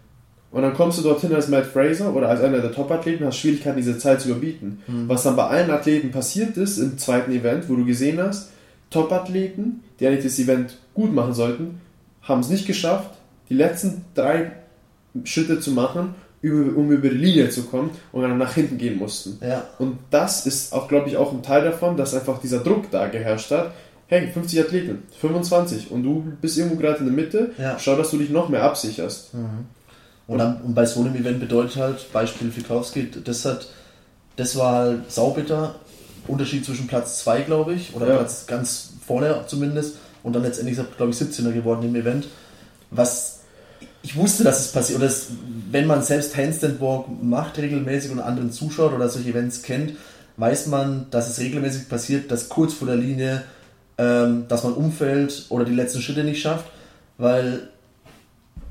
Und 0.52 0.62
dann 0.62 0.74
kommst 0.74 1.00
du 1.00 1.04
dorthin 1.04 1.36
als 1.36 1.50
Matt 1.50 1.66
Fraser 1.66 2.16
oder 2.16 2.30
als 2.30 2.40
einer 2.40 2.60
der 2.60 2.72
Top-Athleten, 2.72 3.26
hast 3.26 3.40
Schwierigkeiten, 3.40 3.76
diese 3.76 3.98
Zeit 3.98 4.22
zu 4.22 4.30
überbieten. 4.30 4.80
Mhm. 4.88 5.10
Was 5.10 5.24
dann 5.24 5.36
bei 5.36 5.48
allen 5.48 5.70
Athleten 5.70 6.12
passiert 6.12 6.56
ist 6.56 6.78
im 6.78 6.98
zweiten 6.98 7.34
Event, 7.34 7.68
wo 7.68 7.76
du 7.76 7.84
gesehen 7.84 8.22
hast, 8.22 8.52
Top-Athleten, 8.90 9.82
die 10.00 10.08
eigentlich 10.08 10.24
das 10.24 10.40
Event 10.40 10.78
gut 10.94 11.14
machen 11.14 11.34
sollten, 11.34 11.82
haben 12.22 12.40
es 12.40 12.48
nicht 12.48 12.66
geschafft, 12.66 13.10
die 13.50 13.54
letzten 13.56 14.06
drei 14.16 14.52
Schritte 15.24 15.60
zu 15.60 15.72
machen, 15.72 16.16
um 16.42 16.92
über 16.92 17.08
die 17.10 17.16
Linie 17.16 17.50
zu 17.50 17.64
kommen 17.64 17.92
und 18.12 18.22
dann 18.24 18.38
nach 18.38 18.54
hinten 18.54 18.78
gehen 18.78 18.98
mussten. 18.98 19.38
Ja. 19.46 19.64
Und 19.80 19.98
das 20.12 20.46
ist 20.46 20.74
auch, 20.74 20.88
glaube 20.88 21.08
ich, 21.08 21.16
auch 21.18 21.32
ein 21.32 21.42
Teil 21.44 21.64
davon, 21.64 21.96
dass 21.96 22.14
einfach 22.14 22.40
dieser 22.42 22.60
Druck 22.60 22.92
da 22.92 23.08
geherrscht 23.08 23.52
hat. 23.52 23.72
Hey, 24.08 24.30
50 24.32 24.60
Athleten, 24.60 25.04
25 25.22 25.90
und 25.92 26.04
du 26.04 26.34
bist 26.42 26.58
irgendwo 26.58 26.76
gerade 26.78 27.00
in 27.00 27.06
der 27.06 27.14
Mitte, 27.14 27.52
Ja. 27.58 27.78
schau, 27.80 27.96
dass 27.96 28.12
du 28.12 28.18
dich 28.18 28.30
noch 28.30 28.50
mehr 28.50 28.64
absicherst. 28.64 29.34
Mhm. 29.34 29.66
Und, 30.28 30.38
dann, 30.38 30.62
und 30.62 30.74
bei 30.76 30.86
so 30.86 31.00
einem 31.02 31.16
Event 31.16 31.40
bedeutet 31.40 31.78
halt, 31.78 32.12
Beispiel 32.12 32.52
Fikowski, 32.52 33.10
das 33.24 33.46
hat, 33.46 33.68
das 34.36 34.56
war 34.58 34.74
halt 34.76 35.12
saubitter. 35.12 35.76
Unterschied 36.28 36.64
zwischen 36.66 36.88
Platz 36.88 37.20
2, 37.20 37.42
glaube 37.42 37.74
ich, 37.74 37.94
oder 37.96 38.08
Ja. 38.08 38.16
Platz 38.18 38.46
ganz 38.48 38.94
vorne 39.06 39.44
zumindest, 39.48 39.98
und 40.24 40.34
dann 40.34 40.44
letztendlich, 40.44 40.78
ist 40.78 40.98
glaube 40.98 41.12
ich, 41.12 41.18
17er 41.18 41.52
geworden 41.52 41.84
im 41.84 41.96
Event. 41.96 42.28
Was 42.94 43.40
ich 44.02 44.16
wusste, 44.18 44.44
dass 44.44 44.60
es 44.60 44.72
passiert, 44.72 45.00
oder 45.00 45.12
wenn 45.72 45.88
man 45.88 46.04
selbst 46.04 46.36
Handstand 46.36 46.82
Walk 46.82 47.06
macht 47.22 47.58
regelmäßig 47.58 48.12
und 48.12 48.20
anderen 48.20 48.52
zuschaut 48.52 48.94
oder 48.94 49.08
solche 49.08 49.30
Events 49.30 49.62
kennt, 49.64 49.94
weiß 50.38 50.68
man, 50.68 51.08
dass 51.10 51.30
es 51.30 51.40
regelmäßig 51.40 51.88
passiert, 51.88 52.30
dass 52.30 52.50
kurz 52.50 52.74
vor 52.74 52.88
der 52.88 52.98
Linie, 52.98 53.44
ähm, 53.98 54.46
dass 54.50 54.64
man 54.64 54.74
umfällt 54.74 55.46
oder 55.50 55.64
die 55.64 55.74
letzten 55.74 56.02
Schritte 56.02 56.24
nicht 56.24 56.42
schafft, 56.42 56.66
weil 57.18 57.70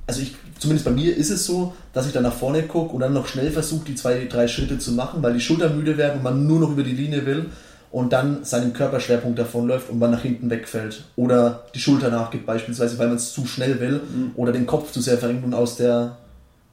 also 0.06 0.20
ich, 0.20 0.34
zumindest 0.58 0.84
bei 0.84 0.90
mir 0.90 1.16
ist 1.16 1.30
es 1.30 1.46
so, 1.46 1.74
dass 1.92 2.06
ich 2.06 2.12
dann 2.12 2.24
nach 2.24 2.34
vorne 2.34 2.64
gucke 2.64 2.92
und 2.92 3.00
dann 3.00 3.14
noch 3.14 3.28
schnell 3.28 3.50
versuche, 3.50 3.84
die 3.86 3.94
zwei, 3.94 4.26
drei 4.26 4.48
Schritte 4.48 4.78
zu 4.78 4.92
machen, 4.92 5.22
weil 5.22 5.32
die 5.32 5.40
Schultern 5.40 5.76
müde 5.76 5.96
werden 5.96 6.18
und 6.18 6.22
man 6.24 6.46
nur 6.46 6.60
noch 6.60 6.72
über 6.72 6.82
die 6.82 6.92
Linie 6.92 7.24
will 7.24 7.46
und 7.92 8.12
dann 8.12 8.42
seinen 8.44 8.72
Körperschwerpunkt 8.72 9.38
davonläuft 9.38 9.90
und 9.90 9.98
man 9.98 10.10
nach 10.10 10.22
hinten 10.22 10.50
wegfällt. 10.50 11.04
Oder 11.14 11.66
die 11.74 11.78
Schulter 11.78 12.10
nachgibt 12.10 12.46
beispielsweise, 12.46 12.98
weil 12.98 13.06
man 13.08 13.16
es 13.16 13.32
zu 13.32 13.46
schnell 13.46 13.78
will 13.80 14.00
oder 14.34 14.50
den 14.50 14.66
Kopf 14.66 14.90
zu 14.92 15.00
sehr 15.00 15.18
verrenkt 15.18 15.44
und 15.44 15.54
aus 15.54 15.76
der, 15.76 16.16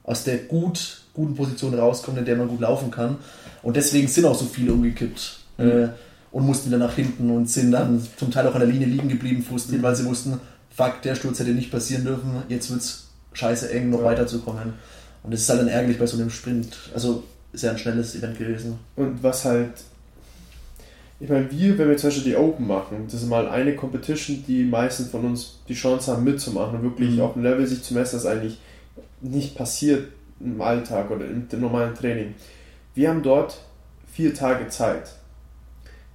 aus 0.03 0.23
der 0.23 0.37
gut, 0.37 1.01
guten 1.13 1.35
Position 1.35 1.73
rauskommt, 1.73 2.17
in 2.17 2.25
der 2.25 2.37
man 2.37 2.47
gut 2.47 2.61
laufen 2.61 2.89
kann. 2.89 3.17
Und 3.61 3.75
deswegen 3.75 4.07
sind 4.07 4.25
auch 4.25 4.35
so 4.39 4.45
viele 4.45 4.73
umgekippt. 4.73 5.37
Äh, 5.57 5.89
und 6.31 6.45
mussten 6.45 6.69
wieder 6.69 6.77
nach 6.77 6.93
hinten 6.93 7.31
und 7.31 7.49
sind 7.49 7.71
dann 7.71 8.01
zum 8.17 8.31
Teil 8.31 8.47
auch 8.47 8.53
an 8.53 8.59
der 8.61 8.69
Linie 8.69 8.87
liegen 8.87 9.09
geblieben, 9.09 9.43
frustriert, 9.43 9.81
weil 9.81 9.95
sie 9.95 10.05
wussten, 10.05 10.39
fuck, 10.69 11.01
der 11.01 11.15
Sturz 11.15 11.39
hätte 11.39 11.49
nicht 11.51 11.71
passieren 11.71 12.05
dürfen, 12.05 12.43
jetzt 12.49 12.69
wird's 12.69 13.07
scheiße 13.33 13.71
eng, 13.73 13.89
noch 13.89 13.99
Ja. 13.99 14.05
weiterzukommen. 14.05 14.73
Und 15.23 15.33
das 15.33 15.41
ist 15.41 15.49
halt 15.49 15.59
dann 15.61 15.67
ärgerlich 15.67 15.97
bei 15.99 16.05
so 16.05 16.17
einem 16.17 16.29
Sprint. 16.29 16.77
Also 16.93 17.23
ist 17.51 17.63
ja 17.63 17.71
ein 17.71 17.77
schnelles 17.79 18.15
Event 18.15 18.37
gewesen. 18.37 18.77
Und 18.95 19.21
was 19.23 19.43
halt, 19.43 19.71
ich 21.19 21.29
meine, 21.29 21.51
wir, 21.51 21.77
wenn 21.77 21.89
wir 21.89 21.97
zum 21.97 22.09
Beispiel 22.09 22.31
die 22.31 22.37
Open 22.37 22.65
machen, 22.65 23.05
das 23.05 23.21
ist 23.21 23.27
mal 23.27 23.47
eine 23.49 23.75
Competition, 23.75 24.43
die 24.47 24.63
meisten 24.63 25.05
von 25.05 25.25
uns 25.25 25.59
die 25.67 25.73
Chance 25.73 26.11
haben 26.11 26.23
mitzumachen 26.23 26.79
und 26.79 26.83
wirklich 26.83 27.11
Mhm. 27.11 27.21
auf 27.21 27.33
dem 27.33 27.43
Level 27.43 27.67
sich 27.67 27.83
zu 27.83 27.93
messen, 27.93 28.15
das 28.15 28.25
eigentlich 28.25 28.57
nicht 29.21 29.55
passiert 29.55 30.07
im 30.39 30.61
Alltag 30.61 31.11
oder 31.11 31.25
im 31.25 31.47
normalen 31.59 31.93
Training. 31.93 32.35
Wir 32.95 33.09
haben 33.09 33.21
dort 33.21 33.59
vier 34.13 34.33
Tage 34.33 34.69
Zeit. 34.69 35.11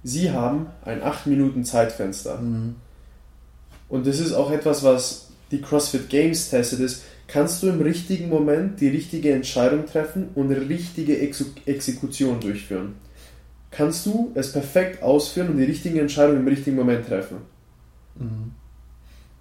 Sie 0.03 0.31
haben 0.31 0.67
ein 0.83 1.03
8 1.03 1.27
Minuten 1.27 1.63
Zeitfenster. 1.65 2.39
Mhm. 2.39 2.75
Und 3.89 4.07
das 4.07 4.19
ist 4.19 4.33
auch 4.33 4.51
etwas, 4.51 4.83
was 4.83 5.29
die 5.51 5.61
CrossFit 5.61 6.09
Games 6.09 6.49
testet, 6.49 6.79
ist, 6.79 7.03
kannst 7.27 7.61
du 7.61 7.67
im 7.67 7.81
richtigen 7.81 8.29
Moment 8.29 8.81
die 8.81 8.87
richtige 8.87 9.31
Entscheidung 9.31 9.85
treffen 9.85 10.29
und 10.33 10.51
richtige 10.51 11.19
Exu 11.19 11.45
Exekution 11.65 12.39
durchführen? 12.39 12.95
Kannst 13.75 14.05
du 14.05 14.31
es 14.35 14.51
perfekt 14.53 15.03
ausführen 15.03 15.49
und 15.49 15.57
die 15.57 15.63
richtige 15.65 15.99
Entscheidung 15.99 16.37
im 16.37 16.47
richtigen 16.47 16.75
Moment 16.77 17.07
treffen? 17.07 17.37
Mhm. 18.17 18.51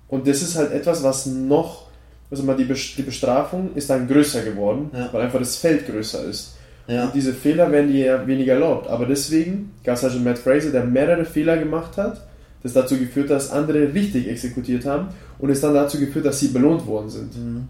Und 0.08 0.26
das 0.26 0.42
ist 0.42 0.56
halt 0.56 0.72
etwas, 0.72 1.02
was 1.02 1.26
noch, 1.26 1.86
also 2.30 2.42
mal 2.42 2.56
die, 2.56 2.64
die 2.64 3.02
Bestrafung 3.02 3.74
ist 3.74 3.90
dann 3.90 4.08
größer 4.08 4.42
geworden, 4.42 4.90
Ja. 4.92 5.08
weil 5.12 5.22
einfach 5.22 5.38
das 5.38 5.56
Feld 5.56 5.86
größer 5.86 6.24
ist. 6.24 6.56
Ja. 6.86 7.04
Und 7.06 7.14
diese 7.14 7.32
Fehler 7.32 7.70
werden 7.70 7.92
dir 7.92 8.04
ja 8.06 8.26
weniger 8.26 8.54
erlaubt. 8.54 8.88
Aber 8.88 9.06
deswegen 9.06 9.72
gab 9.84 9.96
es 9.96 10.04
also 10.04 10.18
Matt 10.18 10.38
Fraser, 10.38 10.70
der 10.70 10.84
mehrere 10.84 11.24
Fehler 11.24 11.56
gemacht 11.56 11.96
hat, 11.96 12.20
das 12.62 12.72
dazu 12.72 12.98
geführt 12.98 13.30
hat, 13.30 13.36
dass 13.36 13.50
andere 13.50 13.94
richtig 13.94 14.28
exekutiert 14.28 14.84
haben 14.84 15.08
und 15.38 15.50
es 15.50 15.60
dann 15.60 15.74
dazu 15.74 15.98
geführt, 15.98 16.24
dass 16.26 16.40
sie 16.40 16.48
belohnt 16.48 16.86
worden 16.86 17.08
sind. 17.10 17.36
Mhm. 17.36 17.68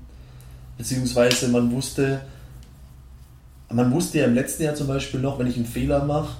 Beziehungsweise 0.78 1.48
man 1.48 1.70
wusste, 1.70 2.22
man 3.70 3.92
wusste 3.92 4.18
ja 4.18 4.24
im 4.24 4.34
letzten 4.34 4.64
Jahr 4.64 4.74
zum 4.74 4.86
Beispiel 4.88 5.20
noch, 5.20 5.38
wenn 5.38 5.46
ich 5.46 5.56
einen 5.56 5.66
Fehler 5.66 6.04
mache, 6.04 6.36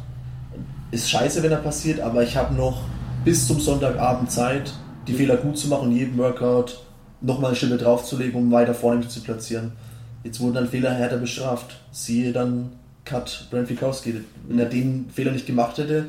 ist 0.94 1.10
scheiße, 1.10 1.42
wenn 1.42 1.50
er 1.50 1.58
passiert, 1.58 2.00
aber 2.00 2.22
ich 2.22 2.36
habe 2.36 2.54
noch 2.54 2.82
bis 3.24 3.46
zum 3.46 3.60
Sonntagabend 3.60 4.30
Zeit, 4.30 4.72
die 5.06 5.12
Fehler 5.14 5.36
gut 5.36 5.58
zu 5.58 5.68
machen 5.68 5.88
und 5.88 5.96
jedem 5.96 6.16
Workout 6.18 6.80
nochmal 7.20 7.50
eine 7.50 7.56
Schippe 7.56 7.76
draufzulegen, 7.76 8.34
um 8.40 8.50
weiter 8.52 8.74
vorne 8.74 8.98
mich 9.00 9.08
zu 9.08 9.20
platzieren. 9.20 9.72
Jetzt 10.22 10.40
wurden 10.40 10.54
dann 10.54 10.68
Fehler 10.68 10.90
härter 10.92 11.18
bestraft. 11.18 11.76
Siehe 11.92 12.32
dann 12.32 12.72
Cut 13.04 13.48
Brent 13.50 13.68
Fikowski. 13.68 14.14
Wenn 14.48 14.58
er 14.58 14.66
den 14.66 15.06
Fehler 15.14 15.32
nicht 15.32 15.46
gemacht 15.46 15.76
hätte, 15.78 16.06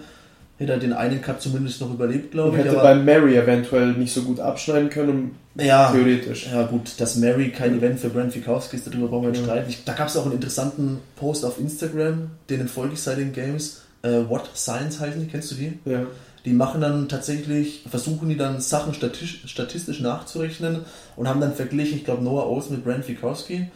hätte 0.58 0.72
er 0.72 0.80
den 0.80 0.94
einen 0.94 1.22
Cut 1.22 1.42
zumindest 1.42 1.82
noch 1.82 1.94
überlebt, 1.94 2.26
Und 2.26 2.32
glaube 2.32 2.58
ich. 2.58 2.64
hätte 2.66 2.76
bei 2.78 2.96
Mary 2.96 3.36
eventuell 3.38 3.92
nicht 3.94 4.14
so 4.14 4.22
gut 4.22 4.40
abschneiden 4.40 4.90
können, 4.90 5.36
ja, 5.58 5.92
theoretisch. 5.92 6.48
ja 6.52 6.64
gut, 6.64 7.00
dass 7.00 7.16
Mary 7.18 7.50
kein 7.52 7.78
Event 7.78 8.00
für 8.00 8.10
Brent 8.10 8.32
Fikowski 8.34 8.78
ist, 8.78 8.88
darüber 8.88 9.08
brauchen 9.08 9.24
wir 9.24 9.30
nicht 9.32 9.40
Ja. 9.42 9.46
streiten. 9.48 9.70
Ich, 9.70 9.84
da 9.84 9.94
gab 9.94 10.08
es 10.08 10.16
auch 10.16 10.24
einen 10.26 10.36
interessanten 10.36 11.00
Post 11.18 11.44
auf 11.44 11.60
Instagram, 11.60 12.30
denen 12.50 12.68
folge 12.70 12.94
ich 12.94 13.02
seit 13.02 13.18
den 13.18 13.34
Games. 13.34 13.82
Äh, 14.06 14.30
What 14.30 14.50
Science 14.56 15.00
heißen 15.00 15.20
die, 15.20 15.28
kennst 15.28 15.52
du 15.52 15.56
die? 15.56 15.80
Ja. 15.86 16.06
Die 16.46 16.54
machen 16.54 16.80
dann 16.80 17.10
tatsächlich, 17.10 17.84
versuchen 17.90 18.30
die 18.30 18.38
dann 18.38 18.62
Sachen 18.62 18.94
statistisch, 18.94 19.52
statistisch 19.52 20.00
nachzurechnen 20.00 20.82
und 21.16 21.28
haben 21.28 21.42
dann 21.42 21.56
verglichen, 21.56 21.98
ich 21.98 22.06
glaube, 22.06 22.24
Noah 22.24 22.48
Oates 22.48 22.70
mit 22.70 22.84
Brent 22.84 23.04
Fikowski. 23.04 23.68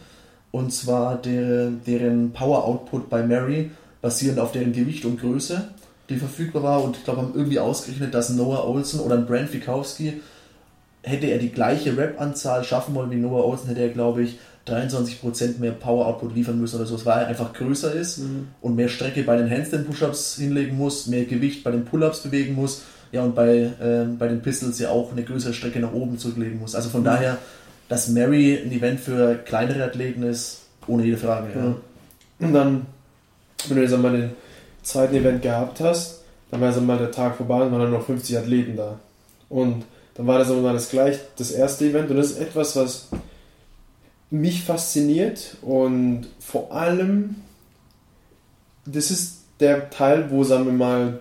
Und 0.52 0.72
zwar 0.72 1.16
der, 1.16 1.70
deren 1.70 2.32
Power 2.32 2.64
Output 2.64 3.10
bei 3.10 3.24
Mary 3.24 3.70
basierend 4.00 4.38
auf 4.38 4.52
deren 4.52 4.72
Gewicht 4.72 5.04
und 5.04 5.20
Größe, 5.20 5.68
die 6.08 6.16
verfügbar 6.16 6.62
war. 6.62 6.84
Und 6.84 6.96
ich 6.96 7.04
glaube, 7.04 7.22
haben 7.22 7.34
irgendwie 7.34 7.58
ausgerechnet, 7.58 8.14
dass 8.14 8.30
Noah 8.30 8.68
Olsen 8.68 9.00
oder 9.00 9.16
ein 9.16 9.26
Brent 9.26 9.50
Fikowski 9.50 10.20
hätte 11.02 11.26
er 11.26 11.38
die 11.38 11.50
gleiche 11.50 11.96
Rap-Anzahl 11.96 12.62
schaffen 12.62 12.94
wollen 12.94 13.10
wie 13.10 13.16
Noah 13.16 13.46
Olsen, 13.46 13.68
hätte 13.68 13.80
er, 13.80 13.88
glaube 13.88 14.22
ich, 14.22 14.38
23% 14.66 15.58
mehr 15.58 15.72
Power-Output 15.72 16.34
liefern 16.34 16.60
müssen 16.60 16.76
oder 16.76 16.86
so, 16.86 17.02
weil 17.04 17.22
er 17.22 17.26
einfach 17.28 17.52
größer 17.52 17.92
ist 17.94 18.18
Mhm. 18.18 18.48
und 18.60 18.76
mehr 18.76 18.88
Strecke 18.88 19.22
bei 19.22 19.36
den 19.36 19.50
Handstand-Push-Ups 19.50 20.36
hinlegen 20.36 20.76
muss, 20.76 21.06
mehr 21.06 21.24
Gewicht 21.24 21.64
bei 21.64 21.70
den 21.70 21.84
Pull-Ups 21.84 22.20
bewegen 22.20 22.54
muss, 22.54 22.82
ja 23.12 23.22
und 23.22 23.34
bei, 23.34 23.70
ähm, 23.82 24.18
bei 24.18 24.28
den 24.28 24.40
Pistols 24.42 24.78
ja 24.78 24.90
auch 24.90 25.12
eine 25.12 25.22
größere 25.22 25.54
Strecke 25.54 25.80
nach 25.80 25.92
oben 25.92 26.18
zurücklegen 26.18 26.58
muss. 26.60 26.74
Also 26.74 26.90
von 26.90 27.00
Mhm. 27.00 27.04
daher, 27.06 27.38
dass 27.88 28.08
Mary 28.08 28.58
ein 28.64 28.70
Event 28.70 29.00
für 29.00 29.34
kleinere 29.44 29.82
Athleten 29.84 30.22
ist, 30.22 30.60
ohne 30.86 31.04
jede 31.04 31.16
Frage. 31.16 31.48
Ja. 31.54 31.64
Ja. 31.64 31.74
Und 32.46 32.52
dann, 32.54 32.86
wenn 33.68 33.76
du 33.76 33.82
jetzt 33.82 33.94
einmal 33.94 34.12
den 34.12 34.30
zweiten 34.82 35.14
Event 35.16 35.42
gehabt 35.42 35.80
hast, 35.80 36.20
dann 36.50 36.60
war 36.60 36.68
jetzt 36.68 36.78
einmal 36.78 36.98
der 36.98 37.10
Tag 37.10 37.36
vorbei 37.36 37.62
und 37.62 37.72
waren 37.72 37.80
dann 37.82 37.92
noch 37.92 38.04
50 38.04 38.36
Athleten 38.38 38.76
da. 38.76 38.98
Und 39.48 39.84
dann 40.14 40.26
war 40.26 40.38
das 40.38 40.50
aber 40.50 40.72
das 40.72 40.90
gleich 40.90 41.18
das 41.36 41.50
erste 41.50 41.86
Event 41.86 42.10
und 42.10 42.16
das 42.16 42.32
ist 42.32 42.38
etwas, 42.40 42.76
was 42.76 43.08
mich 44.30 44.62
fasziniert 44.62 45.56
und 45.62 46.28
vor 46.38 46.72
allem, 46.72 47.36
das 48.86 49.10
ist 49.10 49.38
der 49.58 49.90
Teil, 49.90 50.30
wo, 50.30 50.44
sagen 50.44 50.66
wir 50.66 50.72
mal, 50.72 51.20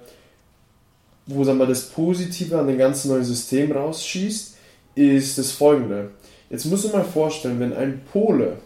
wo 1.26 1.44
sagen 1.44 1.60
wir, 1.60 1.68
das 1.68 1.90
Positive 1.90 2.58
an 2.58 2.68
dem 2.68 2.78
ganzen 2.78 3.10
neuen 3.10 3.24
System 3.24 3.72
rausschießt, 3.72 4.56
ist 4.96 5.38
das 5.38 5.52
folgende. 5.52 6.12
Jetzt 6.50 6.66
musst 6.66 6.86
du 6.86 6.90
mal 6.90 7.04
vorstellen, 7.04 7.60
wenn 7.60 7.74
ein 7.74 8.02
Pole 8.12 8.58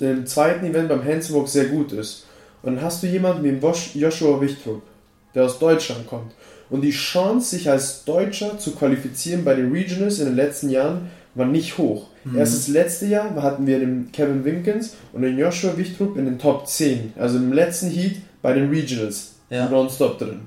dem 0.00 0.26
zweiten 0.26 0.66
Event 0.66 0.88
beim 0.88 1.04
Handswalk 1.04 1.48
sehr 1.48 1.66
gut 1.66 1.92
ist 1.92 2.26
und 2.62 2.74
dann 2.74 2.84
hast 2.84 3.02
du 3.02 3.06
jemanden 3.06 3.44
wie 3.44 3.98
Joshua 3.98 4.40
Wichtrup, 4.40 4.82
der 5.34 5.44
aus 5.44 5.58
Deutschland 5.58 6.06
kommt 6.06 6.32
und 6.68 6.82
die 6.82 6.90
Chance, 6.90 7.56
sich 7.56 7.70
als 7.70 8.04
Deutscher 8.04 8.58
zu 8.58 8.72
qualifizieren 8.72 9.44
bei 9.44 9.54
den 9.54 9.72
Regionals 9.72 10.18
in 10.18 10.26
den 10.26 10.36
letzten 10.36 10.70
Jahren 10.70 11.10
war 11.34 11.46
nicht 11.46 11.78
hoch. 11.78 12.08
Mhm. 12.26 12.38
Erst 12.38 12.54
das 12.54 12.68
letzte 12.68 13.06
Jahr 13.06 13.34
hatten 13.42 13.66
wir 13.66 13.78
den 13.78 14.10
Kevin 14.12 14.44
Winkens 14.44 14.96
und 15.12 15.22
den 15.22 15.38
Joshua 15.38 15.76
Wichtrup 15.76 16.16
in 16.16 16.24
den 16.24 16.38
Top 16.38 16.66
10, 16.66 17.12
also 17.16 17.38
im 17.38 17.52
letzten 17.52 17.88
Heat 17.88 18.16
bei 18.42 18.52
den 18.52 18.68
Regionals, 18.68 19.34
ja. 19.48 19.68
nonstop 19.68 20.18
drin. 20.18 20.40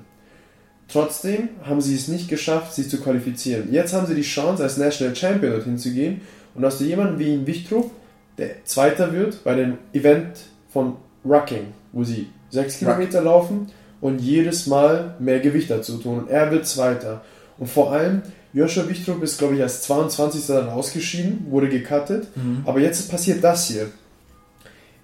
Trotzdem 0.88 1.50
haben 1.62 1.80
sie 1.80 1.94
es 1.94 2.08
nicht 2.08 2.28
geschafft, 2.28 2.74
sich 2.74 2.90
zu 2.90 3.00
qualifizieren. 3.00 3.72
Jetzt 3.72 3.94
haben 3.94 4.06
sie 4.06 4.14
die 4.14 4.22
Chance, 4.22 4.62
als 4.62 4.76
National 4.76 5.14
Champion 5.16 5.52
dorthin 5.52 5.78
zu 5.78 5.92
gehen 5.92 6.20
und 6.54 6.64
hast 6.64 6.80
du 6.80 6.84
jemanden 6.84 7.18
wie 7.18 7.32
ihn 7.32 7.46
Wichtrup, 7.46 7.90
der 8.36 8.64
Zweiter 8.64 9.12
wird 9.12 9.42
bei 9.44 9.54
dem 9.54 9.78
Event 9.92 10.38
von 10.68 10.96
Rucking, 11.24 11.68
wo 11.92 12.04
sie 12.04 12.28
6 12.50 12.78
Kilometer 12.78 13.22
laufen 13.22 13.68
und 14.00 14.20
jedes 14.20 14.66
Mal 14.66 15.14
mehr 15.18 15.40
Gewicht 15.40 15.70
dazu 15.70 15.98
tun. 15.98 16.20
Und 16.20 16.30
er 16.30 16.50
wird 16.50 16.66
Zweiter. 16.66 17.22
Und 17.58 17.68
vor 17.68 17.92
allem, 17.92 18.22
Joshua 18.52 18.88
Wichtrup 18.88 19.22
ist, 19.22 19.38
glaube 19.38 19.56
ich, 19.56 19.62
als 19.62 19.82
22. 19.82 20.46
dann 20.46 20.68
ausgeschieden, 20.68 21.46
wurde 21.50 21.68
gecuttet. 21.68 22.28
Mhm. 22.36 22.62
Aber 22.66 22.80
jetzt 22.80 23.10
passiert 23.10 23.44
das 23.44 23.68
hier. 23.68 23.90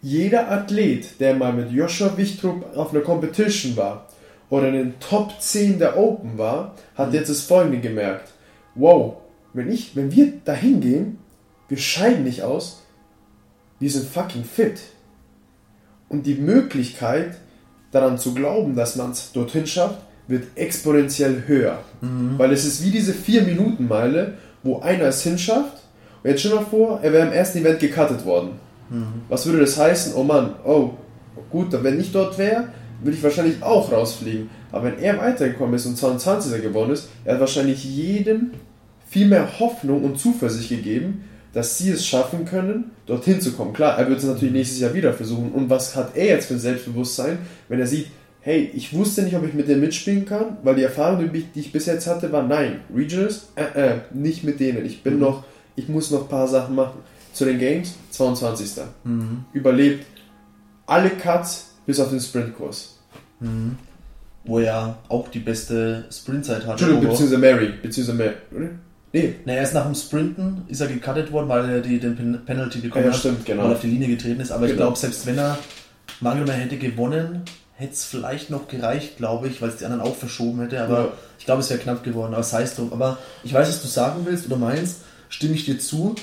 Jeder 0.03 0.51
Athlet, 0.51 1.20
der 1.20 1.34
mal 1.34 1.53
mit 1.53 1.70
Joshua 1.70 2.16
Wichtrup 2.16 2.76
auf 2.76 2.92
einer 2.92 3.03
Competition 3.03 3.76
war 3.76 4.09
oder 4.51 4.68
in 4.68 4.74
den 4.74 5.01
Top 5.01 5.40
10 5.40 5.78
der 5.78 5.99
Open 5.99 6.38
war, 6.38 6.74
hat 6.94 7.09
mhm. 7.09 7.14
jetzt 7.14 7.30
das 7.30 7.42
folgende 7.42 7.80
gemerkt. 7.80 8.32
Wow, 8.74 9.16
wenn, 9.53 9.70
ich, 9.70 9.97
wenn 9.97 10.12
wir 10.12 10.32
da 10.44 10.53
hingehen, 10.53 11.18
wir 11.68 11.78
scheiden 11.78 12.24
nicht 12.24 12.42
aus, 12.42 12.82
wir 13.78 13.90
sind 13.90 14.09
fucking 14.09 14.44
fit. 14.44 14.80
Und 16.09 16.26
die 16.26 16.34
Möglichkeit, 16.34 17.36
daran 17.90 18.18
zu 18.18 18.34
glauben, 18.34 18.76
dass 18.76 18.97
man 18.97 19.12
es 19.12 19.32
dorthin 19.32 19.66
schafft, 19.66 19.99
wird 20.29 20.45
exponentiell 20.57 21.45
höher. 21.47 21.79
Mhm. 22.01 22.35
Weil 22.37 22.53
es 22.53 22.64
ist 22.64 22.85
wie 22.85 22.91
diese 22.91 23.12
4-Minuten-Meile, 23.12 24.35
wo 24.62 24.81
einer 24.81 25.05
es 25.05 25.22
hinschafft. 25.22 25.83
Und 26.22 26.31
jetzt 26.31 26.41
stell 26.41 26.55
mal 26.55 26.64
vor, 26.64 27.01
er 27.03 27.12
wäre 27.12 27.27
im 27.27 27.33
ersten 27.33 27.59
Event 27.59 27.79
gecuttet 27.79 28.24
worden. 28.24 28.51
Mhm. 28.91 29.22
Was 29.29 29.47
würde 29.47 29.61
das 29.61 29.79
heißen? 29.79 30.14
Oh 30.14 30.24
Mann, 30.24 30.55
oh, 30.64 30.91
gut, 31.51 31.68
wenn 31.72 32.01
ich 32.01 32.12
dort 32.12 32.39
wäre, 32.39 32.68
würde 33.03 33.16
ich 33.16 33.22
wahrscheinlich 33.22 33.62
auch 33.62 33.93
rausfliegen. 33.93 34.51
Aber 34.72 34.85
wenn 34.85 34.99
er 34.99 35.18
weitergekommen 35.18 35.74
ist 35.74 35.87
und 35.87 35.99
22er 35.99 36.59
geworden 36.59 36.93
ist, 36.93 37.09
er 37.24 37.35
hat 37.35 37.41
wahrscheinlich 37.41 37.85
jedem 37.85 38.53
viel 39.09 39.29
mehr 39.29 39.61
Hoffnung 39.61 40.03
und 40.03 40.18
Zuversicht 40.18 40.68
gegeben, 40.68 41.24
dass 41.53 41.79
sie 41.79 41.91
es 41.91 42.07
schaffen 42.07 42.45
können, 42.45 42.91
dorthin 43.07 43.41
zu 43.41 43.53
kommen. 43.53 43.72
Klar, 43.72 43.99
er 43.99 44.09
wird 44.09 44.18
es 44.18 44.24
natürlich 44.24 44.53
nächstes 44.53 44.81
Jahr 44.81 44.93
wieder 44.93 45.12
versuchen. 45.12 45.53
Und 45.53 45.70
was 45.70 45.97
hat 45.97 46.16
er 46.16 46.27
jetzt 46.27 46.49
für 46.49 46.55
ein 46.55 46.61
Selbstbewusstsein, 46.61 47.39
wenn 47.68 47.81
er 47.81 47.87
sieht, 47.87 48.09
hey, 48.47 48.70
ich 48.74 48.94
wusste 48.94 49.22
nicht, 49.22 49.34
ob 49.34 49.44
ich 49.44 49.55
mit 49.55 49.66
denen 49.66 49.80
mitspielen 49.80 50.24
kann, 50.24 50.59
weil 50.62 50.76
die 50.76 50.84
Erfahrung, 50.84 51.32
die 51.32 51.49
ich 51.53 51.72
bis 51.72 51.86
jetzt 51.86 52.07
hatte, 52.07 52.30
war 52.30 52.44
nein, 52.44 52.78
Regionals, 52.94 53.49
äh, 53.57 53.64
äh, 53.74 54.01
nicht 54.14 54.44
mit 54.44 54.61
denen. 54.61 54.86
Ich 54.86 55.03
bin 55.03 55.14
mhm. 55.14 55.20
noch, 55.20 55.44
ich 55.74 55.88
muss 55.88 56.12
noch 56.12 56.22
ein 56.22 56.28
paar 56.28 56.47
Sachen 56.47 56.76
machen. 56.76 57.01
Zu 57.32 57.44
den 57.44 57.59
Games, 57.59 57.97
22. 58.12 58.84
Mhm. 59.03 59.44
Überlebt 59.53 60.07
alle 60.86 61.11
Cuts 61.11 61.74
bis 61.86 61.99
auf 61.99 62.11
den 62.11 62.20
Sprintkurs. 62.20 63.01
Mhm. 63.40 63.78
Wo 64.44 64.61
er 64.61 64.97
auch 65.09 65.26
die 65.26 65.40
beste 65.40 66.05
Sprintzeit 66.12 66.61
hatte. 66.66 66.84
Entschuldigung, 66.84 67.09
beziehungsweise 67.09 67.38
Mary, 67.38 67.72
beziehungsweise 67.82 68.16
Mary, 68.16 68.34
oder? 68.57 68.68
Nee. 69.12 69.34
Na, 69.44 69.55
erst 69.55 69.74
nach 69.74 69.86
dem 69.86 69.97
Sprinten 69.97 70.62
ist 70.68 70.80
er 70.80 70.86
gecuttet 70.86 71.32
worden, 71.32 71.49
weil 71.49 71.68
er 71.68 71.80
die, 71.80 71.99
den 71.99 72.44
Penalty 72.47 72.78
bekommen 72.78 73.07
ja, 73.07 73.11
hat, 73.11 73.18
stimmt, 73.18 73.44
genau. 73.44 73.64
weil 73.64 73.70
er 73.72 73.74
auf 73.74 73.80
die 73.80 73.88
Linie 73.88 74.07
getreten 74.07 74.40
ist. 74.40 74.53
Aber 74.53 74.66
genau. 74.66 74.72
ich 74.72 74.76
glaube, 74.76 74.99
selbst 74.99 75.26
wenn 75.26 75.36
er 75.36 75.59
Mangelmer 76.20 76.53
hätte 76.53 76.76
gewonnen, 76.76 77.42
hätte 77.77 77.93
es 77.93 78.05
vielleicht 78.05 78.51
noch 78.51 78.68
gereicht, 78.68 79.18
glaube 79.18 79.49
ich, 79.49 79.61
weil 79.61 79.68
es 79.68 79.77
die 79.77 79.85
anderen 79.85 80.03
auch 80.03 80.16
verschoben 80.16 80.61
hätte. 80.61 80.83
Aber 80.83 80.99
ja. 80.99 81.12
ich 81.39 81.45
glaube, 81.45 81.61
es 81.61 81.70
wäre 81.70 81.79
knapp 81.79 82.03
geworden. 82.03 82.35
Aber 82.35 82.43
sei 82.43 82.62
es 82.62 82.74
drum. 82.74 82.93
Aber 82.93 83.18
ich 83.45 83.53
weiß, 83.53 83.68
was 83.68 83.83
du 83.83 83.89
sagen 83.89 84.22
willst 84.24 84.47
oder 84.47 84.57
meinst. 84.57 85.03
Stimme 85.29 85.55
ich 85.55 85.66
dir 85.66 85.79
zu. 85.79 86.14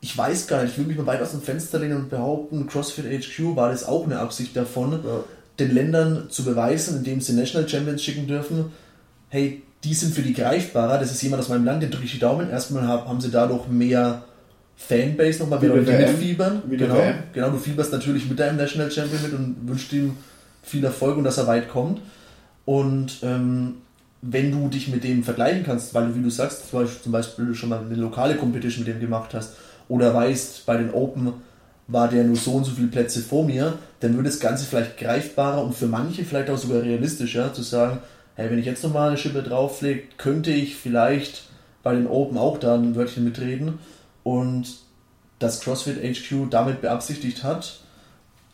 Ich 0.00 0.16
weiß 0.16 0.46
gar 0.46 0.62
nicht, 0.62 0.72
ich 0.72 0.78
will 0.78 0.86
mich 0.86 0.96
mal 0.96 1.06
weit 1.06 1.22
aus 1.22 1.30
dem 1.30 1.42
Fenster 1.42 1.78
lehnen 1.78 1.96
und 1.96 2.10
behaupten, 2.10 2.66
CrossFit 2.66 3.06
HQ 3.06 3.56
war 3.56 3.70
das 3.70 3.84
auch 3.84 4.04
eine 4.04 4.18
Absicht 4.18 4.56
davon, 4.56 4.92
ja. 4.92 5.24
den 5.58 5.74
Ländern 5.74 6.26
zu 6.28 6.44
beweisen, 6.44 6.98
indem 6.98 7.20
sie 7.20 7.32
National 7.32 7.68
Champions 7.68 8.02
schicken 8.02 8.26
dürfen, 8.26 8.72
hey, 9.28 9.62
die 9.84 9.94
sind 9.94 10.14
für 10.14 10.22
die 10.22 10.32
greifbarer. 10.32 10.98
Das 10.98 11.10
ist 11.10 11.22
jemand 11.22 11.42
aus 11.42 11.48
meinem 11.48 11.64
Land, 11.64 11.82
den 11.82 11.90
drücke 11.90 12.04
ich 12.04 12.12
die 12.12 12.18
Daumen. 12.18 12.50
Erstmal 12.50 12.86
haben 12.86 13.20
sie 13.20 13.30
dadurch 13.30 13.68
mehr 13.68 14.24
Fanbase 14.76 15.40
nochmal, 15.40 15.62
wieder 15.62 15.74
die 15.74 15.90
mitfiebern. 15.90 16.62
Genau, 16.68 17.00
genau, 17.32 17.50
du 17.50 17.58
fieberst 17.58 17.92
natürlich 17.92 18.28
mit 18.28 18.38
deinem 18.38 18.56
National 18.56 18.90
Champion 18.90 19.22
mit 19.22 19.32
und 19.32 19.68
wünschst 19.68 19.92
ihm 19.92 20.16
viel 20.66 20.84
Erfolg 20.84 21.16
und 21.16 21.24
dass 21.24 21.38
er 21.38 21.46
weit 21.46 21.68
kommt. 21.68 22.00
Und 22.64 23.18
ähm, 23.22 23.76
wenn 24.20 24.50
du 24.50 24.68
dich 24.68 24.88
mit 24.88 25.04
dem 25.04 25.22
vergleichen 25.22 25.64
kannst, 25.64 25.94
weil 25.94 26.08
du, 26.08 26.16
wie 26.16 26.22
du 26.22 26.30
sagst, 26.30 26.70
zum 26.70 27.12
Beispiel 27.12 27.54
schon 27.54 27.68
mal 27.68 27.80
eine 27.80 27.94
lokale 27.94 28.36
Competition 28.36 28.84
mit 28.84 28.92
dem 28.92 29.00
gemacht 29.00 29.32
hast 29.34 29.54
oder 29.88 30.12
weißt, 30.12 30.66
bei 30.66 30.76
den 30.76 30.92
Open 30.92 31.34
war 31.86 32.08
der 32.08 32.24
nur 32.24 32.36
so 32.36 32.52
und 32.52 32.64
so 32.64 32.72
viele 32.72 32.88
Plätze 32.88 33.20
vor 33.20 33.44
mir, 33.44 33.78
dann 34.00 34.16
wird 34.16 34.26
das 34.26 34.40
Ganze 34.40 34.66
vielleicht 34.66 34.98
greifbarer 34.98 35.62
und 35.62 35.74
für 35.74 35.86
manche 35.86 36.24
vielleicht 36.24 36.50
auch 36.50 36.58
sogar 36.58 36.82
realistischer 36.82 37.54
zu 37.54 37.62
sagen, 37.62 38.00
hey, 38.34 38.50
wenn 38.50 38.58
ich 38.58 38.66
jetzt 38.66 38.82
nochmal 38.82 39.10
eine 39.10 39.18
Schippe 39.18 39.44
drauflege, 39.44 40.02
könnte 40.16 40.50
ich 40.50 40.74
vielleicht 40.74 41.44
bei 41.84 41.94
den 41.94 42.08
Open 42.08 42.36
auch 42.36 42.58
da 42.58 42.74
ein 42.74 42.96
Wörtchen 42.96 43.22
mitreden. 43.22 43.78
Und 44.24 44.78
das 45.38 45.60
CrossFit 45.60 46.02
HQ 46.02 46.50
damit 46.50 46.80
beabsichtigt 46.80 47.44
hat, 47.44 47.80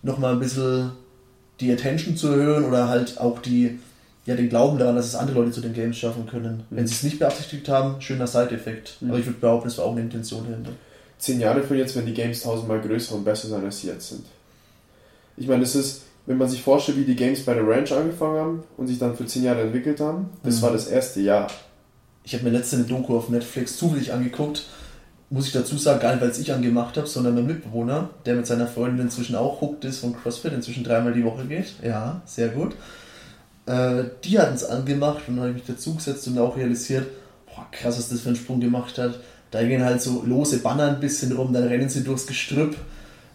nochmal 0.03 0.35
ein 0.35 0.41
bisschen 0.41 0.93
die 1.63 1.73
Attention 1.73 2.17
zu 2.17 2.29
erhöhen 2.29 2.65
oder 2.65 2.89
halt 2.89 3.19
auch 3.19 3.39
die, 3.39 3.79
ja, 4.27 4.35
den 4.35 4.49
Glauben 4.49 4.79
daran, 4.79 4.97
dass 4.97 5.07
es 5.07 5.15
andere 5.15 5.39
Leute 5.39 5.53
zu 5.53 5.61
den 5.61 5.73
Games 5.73 5.97
schaffen 5.97 6.27
können. 6.27 6.65
Mhm. 6.69 6.77
Wenn 6.77 6.87
sie 6.87 6.95
es 6.95 7.03
nicht 7.03 7.19
beabsichtigt 7.19 7.69
haben, 7.69 8.01
schöner 8.01 8.27
Side-Effekt. 8.27 8.97
Mhm. 9.01 9.11
Aber 9.11 9.19
ich 9.19 9.27
würde 9.27 9.39
behaupten, 9.39 9.69
es 9.69 9.79
war 9.79 9.87
auch 9.87 9.93
eine 9.93 10.03
Intention 10.03 10.45
dahinter. 10.49 10.73
Zehn 11.19 11.41
Jahre 11.41 11.63
von 11.63 11.79
jetzt, 11.79 11.97
wenn 11.97 12.05
die 12.05 12.15
Games 12.15 12.43
tausendmal 12.43 12.81
größer 12.81 13.15
und 13.15 13.25
besser 13.25 13.49
sein, 13.49 13.65
als 13.65 13.81
sie 13.81 13.87
jetzt 13.87 14.09
sind. 14.09 14.25
Ich 15.37 15.47
meine, 15.47 15.63
es 15.63 15.77
ist, 15.77 16.03
wenn 16.27 16.37
man 16.37 16.49
sich 16.49 16.63
vorstellt, 16.63 16.99
wie 16.99 17.05
die 17.05 17.17
Games 17.17 17.45
bei 17.45 17.55
der 17.55 17.67
Ranch 17.67 17.93
angefangen 17.93 18.39
haben 18.39 18.63
und 18.77 18.89
sich 18.89 18.99
dann 18.99 19.17
für 19.17 19.25
zehn 19.25 19.45
Jahre 19.45 19.63
entwickelt 19.63 20.01
haben, 20.01 20.31
das 20.43 20.59
mhm. 20.59 20.63
war 20.63 20.73
das 20.73 20.89
erste 20.89 21.21
Jahr. 21.21 21.47
Ich 22.25 22.35
habe 22.35 22.45
mir 22.45 22.51
letzte 22.51 22.79
Doku 22.79 23.17
auf 23.17 23.29
Netflix 23.29 23.77
zufällig 23.77 24.13
angeguckt, 24.13 24.65
muss 25.33 25.47
ich 25.47 25.53
dazu 25.53 25.79
sagen, 25.79 25.99
gar 25.99 26.13
nicht, 26.13 26.21
weil 26.21 26.29
es 26.29 26.39
ich 26.39 26.53
angemacht 26.53 26.99
habe, 26.99 27.07
sondern 27.07 27.35
mein 27.35 27.47
Mitbewohner, 27.47 28.11
der 28.27 28.35
mit 28.35 28.47
seiner 28.47 28.67
Freundin 28.67 29.07
inzwischen 29.07 29.35
auch 29.35 29.63
hooked 29.63 29.83
ist 29.87 30.01
von 30.01 30.15
CrossFit, 30.15 30.53
inzwischen 30.53 30.85
dreimal 30.85 31.15
die 31.15 31.25
Woche 31.25 31.47
geht. 31.47 31.73
Ja, 31.83 32.21
sehr 32.27 32.49
gut. 32.49 32.77
Äh, 33.65 34.05
die 34.25 34.39
hatten 34.39 34.55
es 34.55 34.65
angemacht 34.65 35.23
und 35.27 35.37
dann 35.37 35.47
habe 35.47 35.51
ich 35.51 35.67
mich 35.67 35.67
dazu 35.67 35.95
gesetzt 35.95 36.29
und 36.29 36.39
auch 36.39 36.55
realisiert, 36.59 37.07
boah, 37.47 37.67
krass, 37.73 37.97
was 37.97 38.11
das 38.11 38.21
für 38.21 38.29
einen 38.29 38.37
Sprung 38.37 38.61
gemacht 38.61 38.99
hat. 38.99 39.21
Da 39.51 39.63
gehen 39.63 39.83
halt 39.83 40.03
so 40.03 40.23
lose 40.27 40.59
Banner 40.59 40.89
ein 40.89 41.01
bisschen 41.01 41.33
rum, 41.33 41.55
dann 41.55 41.65
rennen 41.65 41.89
sie 41.89 42.05
durchs 42.05 42.27
Gestrüpp. 42.27 42.77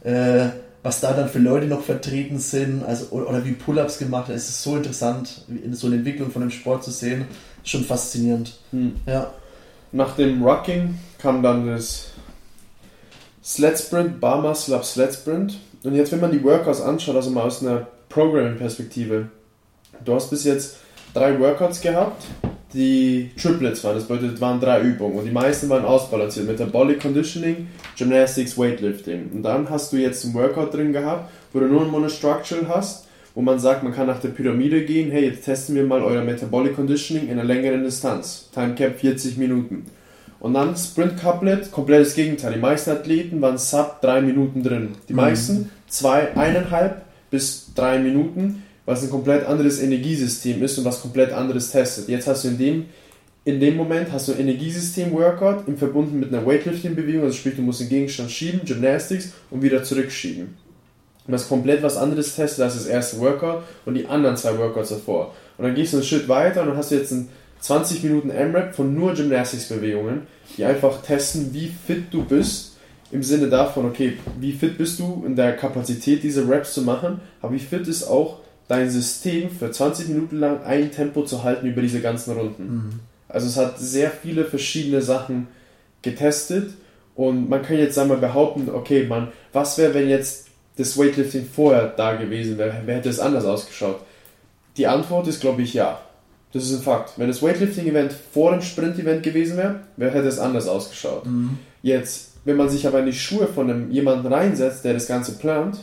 Äh, 0.04 0.50
was 0.84 1.02
da 1.02 1.14
dann 1.14 1.30
für 1.30 1.40
Leute 1.40 1.66
noch 1.66 1.82
vertreten 1.82 2.38
sind, 2.38 2.86
also 2.86 3.08
oder 3.08 3.44
wie 3.44 3.54
Pull-ups 3.54 3.98
gemacht 3.98 4.30
es 4.30 4.48
ist 4.48 4.62
so 4.62 4.78
interessant, 4.78 5.46
so 5.72 5.88
eine 5.88 5.98
Entwicklung 5.98 6.30
von 6.30 6.44
dem 6.44 6.52
Sport 6.52 6.84
zu 6.84 6.92
sehen, 6.92 7.26
schon 7.64 7.84
faszinierend. 7.84 8.60
Hm. 8.72 8.96
Ja. 9.08 9.32
Nach 9.92 10.16
dem 10.16 10.44
Rocking 10.44 11.00
kam 11.20 11.42
dann 11.44 11.68
das 11.68 12.12
Sled 13.44 13.80
Sprint, 13.80 14.20
Bar 14.20 14.42
Muscle 14.42 14.76
Up 14.76 14.86
Sled 14.86 15.14
Sprint. 15.14 15.58
Und 15.84 15.96
jetzt, 15.96 16.12
wenn 16.12 16.20
man 16.20 16.32
die 16.32 16.44
Workouts 16.44 16.82
anschaut, 16.82 17.16
also 17.16 17.30
mal 17.30 17.44
aus 17.44 17.64
einer 17.64 17.88
Programming-Perspektive, 18.10 19.30
du 20.04 20.14
hast 20.14 20.30
bis 20.30 20.44
jetzt 20.44 20.78
drei 21.14 21.40
Workouts 21.40 21.82
gehabt, 21.82 22.24
die 22.74 23.32
Triplets 23.42 23.84
waren. 23.84 23.96
Das 23.96 24.06
bedeutet, 24.06 24.42
waren 24.42 24.60
drei 24.60 24.82
Übungen 24.82 25.20
und 25.20 25.26
die 25.26 25.32
meisten 25.32 25.70
waren 25.70 25.86
ausbalanciert. 25.86 26.48
Metabolic 26.48 27.00
Conditioning, 27.00 27.68
Gymnastics, 27.98 28.58
Weightlifting. 28.58 29.32
Und 29.34 29.44
dann 29.44 29.70
hast 29.70 29.94
du 29.94 29.98
jetzt 29.98 30.26
ein 30.26 30.34
Workout 30.34 30.74
drin 30.74 30.92
gehabt, 30.92 31.32
wo 31.54 31.60
du 31.60 31.68
nur 31.68 31.82
ein 31.82 31.92
Monostructural 31.92 32.68
hast, 32.68 33.08
wo 33.34 33.42
man 33.42 33.60
sagt, 33.60 33.84
man 33.84 33.94
kann 33.94 34.08
nach 34.08 34.20
der 34.20 34.30
Pyramide 34.30 34.84
gehen, 34.84 35.12
hey, 35.12 35.26
jetzt 35.26 35.46
testen 35.46 35.76
wir 35.76 35.84
mal 35.84 36.02
euer 36.02 36.24
Metabolic 36.24 36.76
Conditioning 36.76 37.28
in 37.28 37.34
einer 37.34 37.44
längeren 37.44 37.84
Distanz. 37.84 38.50
Time 38.54 38.76
Cap 38.76 39.00
40 39.00 39.38
Minuten. 39.38 39.86
Und 40.40 40.54
dann 40.54 40.76
Sprint 40.76 41.20
Couplet, 41.20 41.72
komplettes 41.72 42.14
Gegenteil. 42.14 42.54
Die 42.54 42.60
meisten 42.60 42.92
Athleten 42.92 43.42
waren 43.42 43.58
sub 43.58 44.02
drei 44.02 44.22
Minuten 44.22 44.64
drin. 44.64 44.96
Die 45.10 45.14
mhm. 45.14 45.18
meisten 45.18 45.72
zwei, 45.88 46.36
eineinhalb 46.36 47.02
bis 47.32 47.72
drei 47.74 48.00
Minuten 48.00 48.64
was 48.88 49.04
ein 49.04 49.10
komplett 49.10 49.46
anderes 49.46 49.82
Energiesystem 49.82 50.64
ist 50.64 50.78
und 50.80 50.86
was 50.86 51.02
komplett 51.02 51.34
anderes 51.34 51.72
testet. 51.72 52.08
Jetzt 52.08 52.26
hast 52.26 52.46
du 52.46 52.48
in 52.48 52.58
dem, 52.58 52.86
in 53.44 53.60
dem 53.60 53.76
Moment 53.76 54.14
hast 54.14 54.30
du 54.30 54.32
ein 54.32 54.40
Energiesystem-Workout 54.40 55.68
im 55.68 55.78
Verbunden 55.78 56.18
mit 56.20 56.34
einer 56.34 56.46
Weightlifting-Bewegung, 56.46 57.24
also 57.24 57.36
sprich, 57.36 57.58
du 57.58 57.62
musst 57.62 57.82
den 57.82 57.90
Gegenstand 57.90 58.32
schieben, 58.32 58.62
Gymnastics 58.64 59.34
und 59.52 59.62
wieder 59.62 59.84
zurückschieben. 59.84 60.56
Was 61.28 61.50
komplett 61.50 61.84
was 61.84 61.98
anderes 61.98 62.38
testet 62.38 62.64
als 62.64 62.76
das 62.76 62.86
erste 62.86 63.20
Workout 63.20 63.64
und 63.86 63.96
die 63.96 64.06
anderen 64.06 64.38
zwei 64.38 64.58
Workouts 64.58 64.90
davor. 64.90 65.36
Und 65.58 65.66
dann 65.66 65.76
gehst 65.76 65.92
du 65.92 65.98
einen 65.98 66.06
Schritt 66.06 66.30
weiter 66.30 66.62
und 66.62 66.70
dann 66.70 66.78
hast 66.78 66.92
du 66.92 66.96
jetzt 66.96 67.12
ein 67.12 67.28
20 67.60 68.04
Minuten 68.04 68.30
M-Rap 68.30 68.76
von 68.76 68.94
nur 68.94 69.14
Gymnastics-Bewegungen, 69.14 70.28
die 70.58 70.66
einfach 70.66 71.02
testen, 71.02 71.54
wie 71.54 71.72
fit 71.86 72.06
du 72.12 72.24
bist, 72.24 72.78
im 73.12 73.24
Sinne 73.24 73.48
davon, 73.48 73.86
okay, 73.86 74.18
wie 74.40 74.52
fit 74.52 74.78
bist 74.78 75.00
du 75.00 75.24
in 75.26 75.36
der 75.36 75.56
Kapazität, 75.56 76.24
diese 76.24 76.48
Raps 76.48 76.74
zu 76.74 76.82
machen, 76.82 77.22
aber 77.42 77.54
wie 77.54 77.60
fit 77.60 77.88
ist 77.88 78.04
auch 78.04 78.40
dein 78.68 78.90
System 78.90 79.50
für 79.50 79.72
20 79.72 80.10
Minuten 80.10 80.40
lang 80.40 80.64
ein 80.64 80.92
Tempo 80.92 81.24
zu 81.24 81.44
halten 81.44 81.68
über 81.68 81.82
diese 81.82 82.02
ganzen 82.02 82.34
Runden. 82.38 82.64
Mhm. 82.64 83.00
Also 83.30 83.48
es 83.48 83.58
hat 83.58 83.80
sehr 83.80 84.12
viele 84.12 84.46
verschiedene 84.46 85.02
Sachen 85.02 85.48
getestet 86.02 86.72
und 87.16 87.50
man 87.50 87.62
kann 87.62 87.78
jetzt 87.78 87.98
einmal 87.98 88.18
behaupten, 88.18 88.70
okay, 88.70 89.06
man, 89.06 89.30
was 89.54 89.78
wäre, 89.78 89.94
wenn 89.94 90.10
jetzt 90.10 90.48
das 90.78 90.98
Weightlifting 90.98 91.48
vorher 91.54 91.88
da 91.88 92.16
gewesen 92.16 92.58
wäre? 92.58 92.82
Wer 92.86 92.98
hätte 92.98 93.10
es 93.10 93.20
anders 93.20 93.46
ausgeschaut? 93.46 94.02
Die 94.78 94.88
Antwort 94.88 95.28
ist, 95.28 95.42
glaube 95.42 95.64
ich, 95.64 95.74
ja. 95.74 96.00
Das 96.58 96.66
ist 96.66 96.80
ein 96.80 96.82
Fakt. 96.82 97.14
Wenn 97.18 97.28
das 97.28 97.44
Weightlifting-Event 97.44 98.12
vor 98.34 98.52
dem 98.52 98.64
Sprint-Event 98.64 99.22
gewesen 99.22 99.58
wäre, 99.58 99.82
wer 99.96 100.10
hätte 100.10 100.28
es 100.28 100.40
anders 100.40 100.68
ausgeschaut. 100.68 101.28
Mhm. 101.28 101.60
Jetzt, 101.84 102.32
wenn 102.46 102.58
man 102.58 102.68
sich 102.68 102.88
aber 102.88 103.00
in 103.00 103.06
die 103.06 103.14
Schuhe 103.14 103.46
von 103.46 103.70
einem, 103.70 103.92
jemanden 103.92 104.26
reinsetzt, 104.26 104.84
der 104.84 104.96
das 104.96 105.06
Ganze 105.08 105.34
plant, 105.34 105.78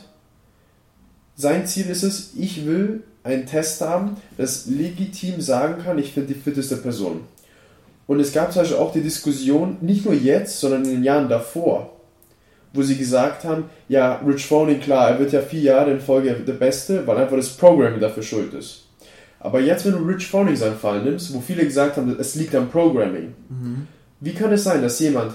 sein 1.37 1.65
Ziel 1.69 1.87
ist 1.87 2.03
es, 2.03 2.33
ich 2.37 2.67
will 2.67 3.05
einen 3.23 3.47
Test 3.47 3.83
haben, 3.83 4.17
das 4.37 4.67
legitim 4.67 5.41
sagen 5.41 5.81
kann, 5.85 5.97
ich 5.99 6.13
finde 6.13 6.35
die 6.35 6.41
fitteste 6.41 6.77
Person. 6.77 7.21
Und 8.09 8.19
es 8.19 8.33
gab 8.33 8.53
zum 8.53 8.63
Beispiel 8.63 8.79
auch 8.79 8.93
die 8.93 9.01
Diskussion, 9.01 9.77
nicht 9.81 10.05
nur 10.05 10.15
jetzt, 10.15 10.59
sondern 10.59 10.85
in 10.87 10.91
den 10.91 11.05
Jahren 11.05 11.29
davor, 11.29 11.93
wo 12.73 12.83
sie 12.83 12.97
gesagt 12.97 13.45
haben, 13.45 13.67
ja, 13.89 14.17
Rich 14.27 14.47
Froning, 14.47 14.81
klar, 14.81 15.11
er 15.11 15.19
wird 15.21 15.33
ja 15.33 15.41
vier 15.41 15.61
Jahre 15.61 15.93
in 15.93 16.01
Folge 16.01 16.35
der 16.35 16.55
Beste, 16.55 17.07
weil 17.07 17.19
einfach 17.19 17.37
das 17.37 17.51
Programming 17.51 18.01
dafür 18.01 18.25
schuld 18.25 18.53
ist. 18.55 18.84
Aber 19.45 19.61
jetzt, 19.61 19.85
wenn 19.85 19.93
du 19.93 19.99
Rich 19.99 20.29
Froning 20.29 20.57
seinen 20.57 20.79
Fall 20.79 21.03
nimmst, 21.03 21.35
wo 21.35 21.41
viele 21.41 21.67
gesagt 21.67 21.99
haben, 21.99 22.17
es 22.19 22.35
liegt 22.35 22.55
am 22.55 22.71
Programming, 22.71 23.35
mhm. 23.51 23.87
wie 24.21 24.33
kann 24.33 24.51
es 24.51 24.65
sein, 24.65 24.81
dass 24.81 24.99
jemand 25.01 25.35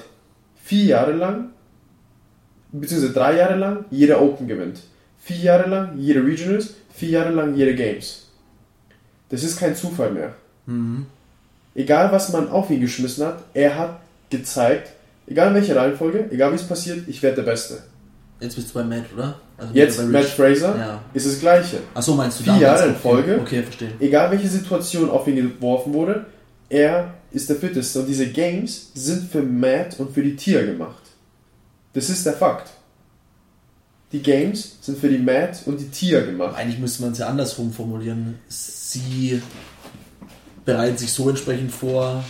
vier 0.63 0.85
Jahre 0.85 1.11
lang, 1.11 1.51
beziehungsweise 2.71 3.13
drei 3.13 3.37
Jahre 3.37 3.55
lang, 3.55 3.85
jeder 3.91 4.19
Open 4.19 4.47
gewinnt? 4.47 4.79
Vier 5.21 5.37
Jahre 5.37 5.69
lang 5.69 5.99
jede 5.99 6.25
Regionals, 6.25 6.73
vier 6.91 7.09
Jahre 7.09 7.29
lang 7.29 7.55
jede 7.55 7.75
Games. 7.75 8.25
Das 9.29 9.43
ist 9.43 9.59
kein 9.59 9.75
Zufall 9.75 10.11
mehr. 10.11 10.33
Mhm. 10.65 11.05
Egal, 11.75 12.11
was 12.11 12.33
man 12.33 12.49
auf 12.49 12.71
ihn 12.71 12.81
geschmissen 12.81 13.27
hat, 13.27 13.43
er 13.53 13.77
hat 13.77 13.99
gezeigt, 14.31 14.89
egal 15.27 15.49
in 15.49 15.53
welcher 15.53 15.75
Reihenfolge, 15.75 16.31
egal 16.31 16.51
wie 16.51 16.55
es 16.55 16.67
passiert, 16.67 17.07
ich 17.07 17.21
werde 17.21 17.43
der 17.43 17.51
Beste. 17.51 17.83
Jetzt 18.39 18.55
bist 18.55 18.69
du 18.69 18.73
bei 18.75 18.83
Matt, 18.83 19.05
oder? 19.13 19.39
Also 19.57 19.73
Jetzt 19.73 20.07
Matt 20.07 20.25
Fraser 20.25 20.77
ja. 20.77 21.03
ist 21.13 21.25
das 21.25 21.39
Gleiche. 21.39 21.79
Achso, 21.93 22.15
meinst 22.15 22.39
du 22.39 22.43
Vier 22.45 22.57
Jahre 22.57 22.87
in 22.87 22.95
Folge. 22.95 23.33
Okay, 23.33 23.41
okay, 23.41 23.63
verstehe. 23.63 23.91
Egal 23.99 24.31
welche 24.31 24.47
Situation 24.47 25.09
auf 25.09 25.27
ihn 25.27 25.35
geworfen 25.35 25.93
wurde, 25.93 26.25
er 26.69 27.15
ist 27.31 27.49
der 27.49 27.57
Fitteste. 27.57 27.99
Und 27.99 28.07
diese 28.07 28.27
Games 28.27 28.91
sind 28.93 29.29
für 29.29 29.41
Matt 29.41 29.99
und 29.99 30.13
für 30.13 30.23
die 30.23 30.35
Tier 30.35 30.65
gemacht. 30.65 31.03
Das 31.93 32.09
ist 32.09 32.25
der 32.25 32.33
Fakt. 32.33 32.69
Die 34.11 34.21
Games 34.21 34.77
sind 34.81 34.97
für 34.97 35.09
die 35.09 35.17
Matt 35.17 35.61
und 35.65 35.79
die 35.79 35.89
Tier 35.89 36.25
gemacht. 36.25 36.55
Eigentlich 36.55 36.79
müsste 36.79 37.03
man 37.03 37.11
es 37.11 37.19
ja 37.19 37.27
andersrum 37.27 37.73
formulieren. 37.73 38.39
Sie 38.47 39.41
bereiten 40.65 40.97
sich 40.97 41.11
so 41.11 41.29
entsprechend 41.29 41.71
vor, 41.71 42.23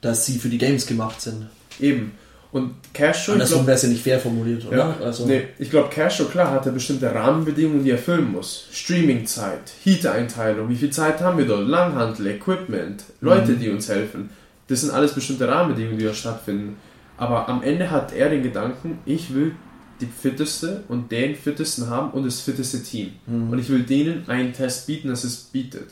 dass 0.00 0.26
sie 0.26 0.38
für 0.38 0.48
die 0.48 0.58
Games 0.58 0.86
gemacht 0.86 1.20
sind. 1.20 1.48
Eben. 1.78 2.12
Und 2.54 2.72
Castro. 2.92 3.32
Andersrum 3.32 3.66
wäre 3.66 3.74
es 3.74 3.82
ja 3.82 3.88
nicht 3.88 4.04
fair 4.04 4.20
formuliert, 4.20 4.64
oder? 4.64 4.76
Ja, 4.76 4.96
also. 5.04 5.26
Nee, 5.26 5.48
ich 5.58 5.70
glaube, 5.70 5.88
Castro, 5.90 6.26
klar, 6.26 6.52
hat 6.52 6.64
er 6.64 6.70
bestimmte 6.70 7.12
Rahmenbedingungen, 7.12 7.82
die 7.82 7.90
er 7.90 7.96
erfüllen 7.96 8.30
muss. 8.30 8.68
Streamingzeit, 8.70 9.72
Heat-Einteilung, 9.82 10.68
wie 10.68 10.76
viel 10.76 10.90
Zeit 10.90 11.20
haben 11.20 11.36
wir 11.36 11.46
dort, 11.46 11.66
Langhandel, 11.66 12.28
Equipment, 12.28 13.02
Leute, 13.20 13.52
mhm. 13.52 13.58
die 13.58 13.70
uns 13.70 13.88
helfen. 13.88 14.30
Das 14.68 14.82
sind 14.82 14.92
alles 14.92 15.14
bestimmte 15.14 15.48
Rahmenbedingungen, 15.48 15.98
die 15.98 16.04
da 16.04 16.14
stattfinden. 16.14 16.76
Aber 17.16 17.48
am 17.48 17.64
Ende 17.64 17.90
hat 17.90 18.12
er 18.12 18.30
den 18.30 18.44
Gedanken, 18.44 18.98
ich 19.04 19.34
will 19.34 19.56
die 20.00 20.06
fitteste 20.06 20.84
und 20.86 21.10
den 21.10 21.34
fittesten 21.34 21.90
haben 21.90 22.12
und 22.12 22.24
das 22.24 22.40
fitteste 22.40 22.84
Team. 22.84 23.14
Mhm. 23.26 23.50
Und 23.50 23.58
ich 23.58 23.68
will 23.68 23.82
denen 23.82 24.28
einen 24.28 24.52
Test 24.52 24.86
bieten, 24.86 25.08
dass 25.08 25.24
es 25.24 25.38
bietet. 25.38 25.88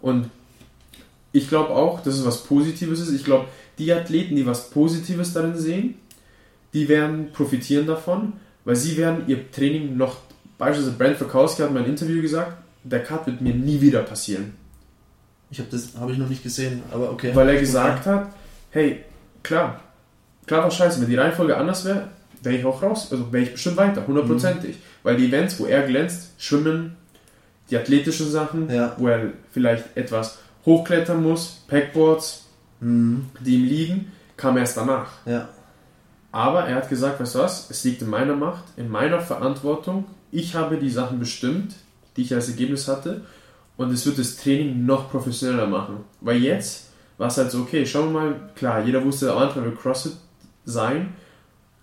Und 0.00 0.30
ich 1.32 1.50
glaube 1.50 1.74
auch, 1.74 2.02
dass 2.02 2.14
es 2.14 2.24
was 2.24 2.42
Positives 2.44 3.00
ist. 3.00 3.12
Ich 3.12 3.24
glaube, 3.24 3.48
die 3.78 3.92
Athleten, 3.92 4.34
die 4.34 4.46
was 4.46 4.70
Positives 4.70 5.34
darin 5.34 5.58
sehen, 5.58 5.96
die 6.72 6.88
werden 6.88 7.32
profitieren 7.32 7.86
davon, 7.86 8.34
weil 8.64 8.76
sie 8.76 8.96
werden 8.96 9.24
ihr 9.26 9.50
Training 9.50 9.96
noch, 9.96 10.18
beispielsweise 10.58 10.96
Brent 10.96 11.16
Verkowski 11.16 11.62
hat 11.62 11.68
in 11.68 11.74
meinem 11.74 11.86
Interview 11.86 12.20
gesagt, 12.20 12.52
der 12.84 13.02
Cut 13.02 13.26
wird 13.26 13.40
mir 13.40 13.54
nie 13.54 13.80
wieder 13.80 14.02
passieren. 14.02 14.54
Ich 15.50 15.58
habe 15.58 15.70
das 15.70 15.96
habe 15.98 16.12
ich 16.12 16.18
noch 16.18 16.28
nicht 16.28 16.42
gesehen, 16.42 16.82
aber 16.90 17.10
okay. 17.10 17.30
Weil 17.34 17.48
er 17.48 17.60
gesagt 17.60 18.06
hat, 18.06 18.32
hey, 18.70 19.04
klar, 19.42 19.80
klar 20.46 20.64
war 20.64 20.70
scheiße, 20.70 21.00
wenn 21.00 21.08
die 21.08 21.16
Reihenfolge 21.16 21.56
anders 21.56 21.84
wäre, 21.84 22.08
wäre 22.42 22.56
ich 22.56 22.64
auch 22.64 22.82
raus, 22.82 23.08
also 23.10 23.32
wäre 23.32 23.44
ich 23.44 23.52
bestimmt 23.52 23.76
weiter, 23.76 24.06
hundertprozentig. 24.06 24.76
Mhm. 24.76 24.80
Weil 25.02 25.16
die 25.16 25.26
Events, 25.26 25.58
wo 25.60 25.66
er 25.66 25.82
glänzt, 25.82 26.32
Schwimmen, 26.38 26.96
die 27.70 27.76
athletischen 27.76 28.30
Sachen, 28.30 28.70
ja. 28.70 28.94
wo 28.98 29.08
er 29.08 29.32
vielleicht 29.52 29.96
etwas 29.96 30.38
hochklettern 30.64 31.22
muss, 31.22 31.64
Packboards, 31.68 32.46
mhm. 32.80 33.26
die 33.40 33.56
ihm 33.56 33.64
liegen, 33.64 34.12
kam 34.36 34.56
erst 34.56 34.76
danach. 34.76 35.12
Ja. 35.24 35.48
Aber 36.32 36.64
er 36.64 36.76
hat 36.76 36.88
gesagt, 36.88 37.20
weißt 37.20 37.34
du 37.34 37.38
was, 37.40 37.70
es 37.70 37.84
liegt 37.84 38.02
in 38.02 38.10
meiner 38.10 38.36
Macht, 38.36 38.64
in 38.76 38.90
meiner 38.90 39.20
Verantwortung. 39.20 40.04
Ich 40.30 40.54
habe 40.54 40.76
die 40.76 40.90
Sachen 40.90 41.18
bestimmt, 41.18 41.74
die 42.16 42.22
ich 42.22 42.34
als 42.34 42.48
Ergebnis 42.48 42.88
hatte. 42.88 43.22
Und 43.76 43.92
es 43.92 44.06
wird 44.06 44.18
das 44.18 44.36
Training 44.36 44.86
noch 44.86 45.10
professioneller 45.10 45.66
machen. 45.66 46.04
Weil 46.20 46.38
jetzt 46.38 46.86
war 47.18 47.28
es 47.28 47.36
halt 47.36 47.50
so, 47.50 47.60
okay, 47.60 47.86
schauen 47.86 48.12
wir 48.12 48.20
mal, 48.20 48.34
klar, 48.54 48.84
jeder 48.84 49.04
wusste, 49.04 49.32
am 49.32 49.38
Anfang 49.38 49.64
wird 49.64 49.80
CrossFit 49.80 50.12
sein. 50.64 51.14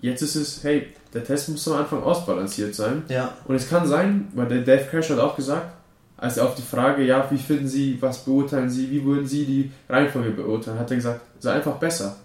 Jetzt 0.01 0.21
ist 0.21 0.35
es, 0.35 0.63
hey, 0.63 0.87
der 1.13 1.23
Test 1.23 1.49
muss 1.49 1.67
am 1.67 1.77
Anfang 1.77 2.03
ausbalanciert 2.03 2.75
sein. 2.75 3.03
Ja. 3.07 3.33
Und 3.45 3.55
es 3.55 3.69
kann 3.69 3.87
sein, 3.87 4.27
weil 4.33 4.47
der 4.47 4.61
Dave 4.61 4.85
Crash 4.89 5.09
hat 5.11 5.19
auch 5.19 5.35
gesagt, 5.35 5.71
als 6.17 6.37
er 6.37 6.45
auf 6.45 6.55
die 6.55 6.61
Frage, 6.61 7.03
ja, 7.03 7.29
wie 7.31 7.37
finden 7.37 7.67
Sie, 7.67 7.97
was 8.01 8.25
beurteilen 8.25 8.69
Sie, 8.69 8.89
wie 8.91 9.03
würden 9.03 9.27
Sie 9.27 9.45
die 9.45 9.71
Reihenfolge 9.89 10.31
beurteilen, 10.31 10.79
hat 10.79 10.89
er 10.89 10.97
gesagt, 10.97 11.21
sei 11.39 11.53
einfach 11.53 11.75
besser. 11.77 12.15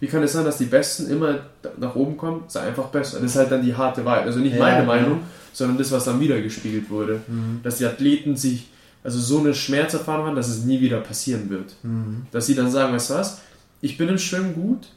Wie 0.00 0.06
kann 0.06 0.22
es 0.22 0.32
sein, 0.32 0.44
dass 0.44 0.56
die 0.56 0.64
Besten 0.64 1.10
immer 1.10 1.40
nach 1.78 1.94
oben 1.94 2.16
kommen? 2.16 2.44
Sei 2.48 2.60
einfach 2.60 2.86
besser. 2.86 3.20
Das 3.20 3.32
ist 3.32 3.36
halt 3.36 3.52
dann 3.52 3.62
die 3.62 3.74
harte 3.74 4.04
Wahrheit. 4.04 4.24
Also 4.24 4.40
nicht 4.40 4.54
ja, 4.54 4.58
meine 4.58 4.86
Meinung, 4.86 5.18
ja. 5.18 5.26
sondern 5.52 5.76
das, 5.76 5.92
was 5.92 6.04
dann 6.04 6.18
wieder 6.18 6.40
gespiegelt 6.40 6.88
wurde. 6.88 7.20
Mhm. 7.28 7.60
Dass 7.62 7.76
die 7.76 7.84
Athleten 7.84 8.34
sich 8.34 8.68
also 9.04 9.18
so 9.18 9.38
eine 9.38 9.54
Schmerzerfahrung 9.54 10.26
haben, 10.26 10.36
dass 10.36 10.48
es 10.48 10.64
nie 10.64 10.80
wieder 10.80 11.00
passieren 11.00 11.50
wird. 11.50 11.74
Mhm. 11.82 12.26
Dass 12.32 12.46
sie 12.46 12.54
dann 12.54 12.70
sagen, 12.70 12.94
weißt 12.94 13.10
du 13.10 13.14
was, 13.14 13.42
ich 13.82 13.98
bin 13.98 14.08
im 14.08 14.18
Schwimmen 14.18 14.54
gut, 14.54 14.88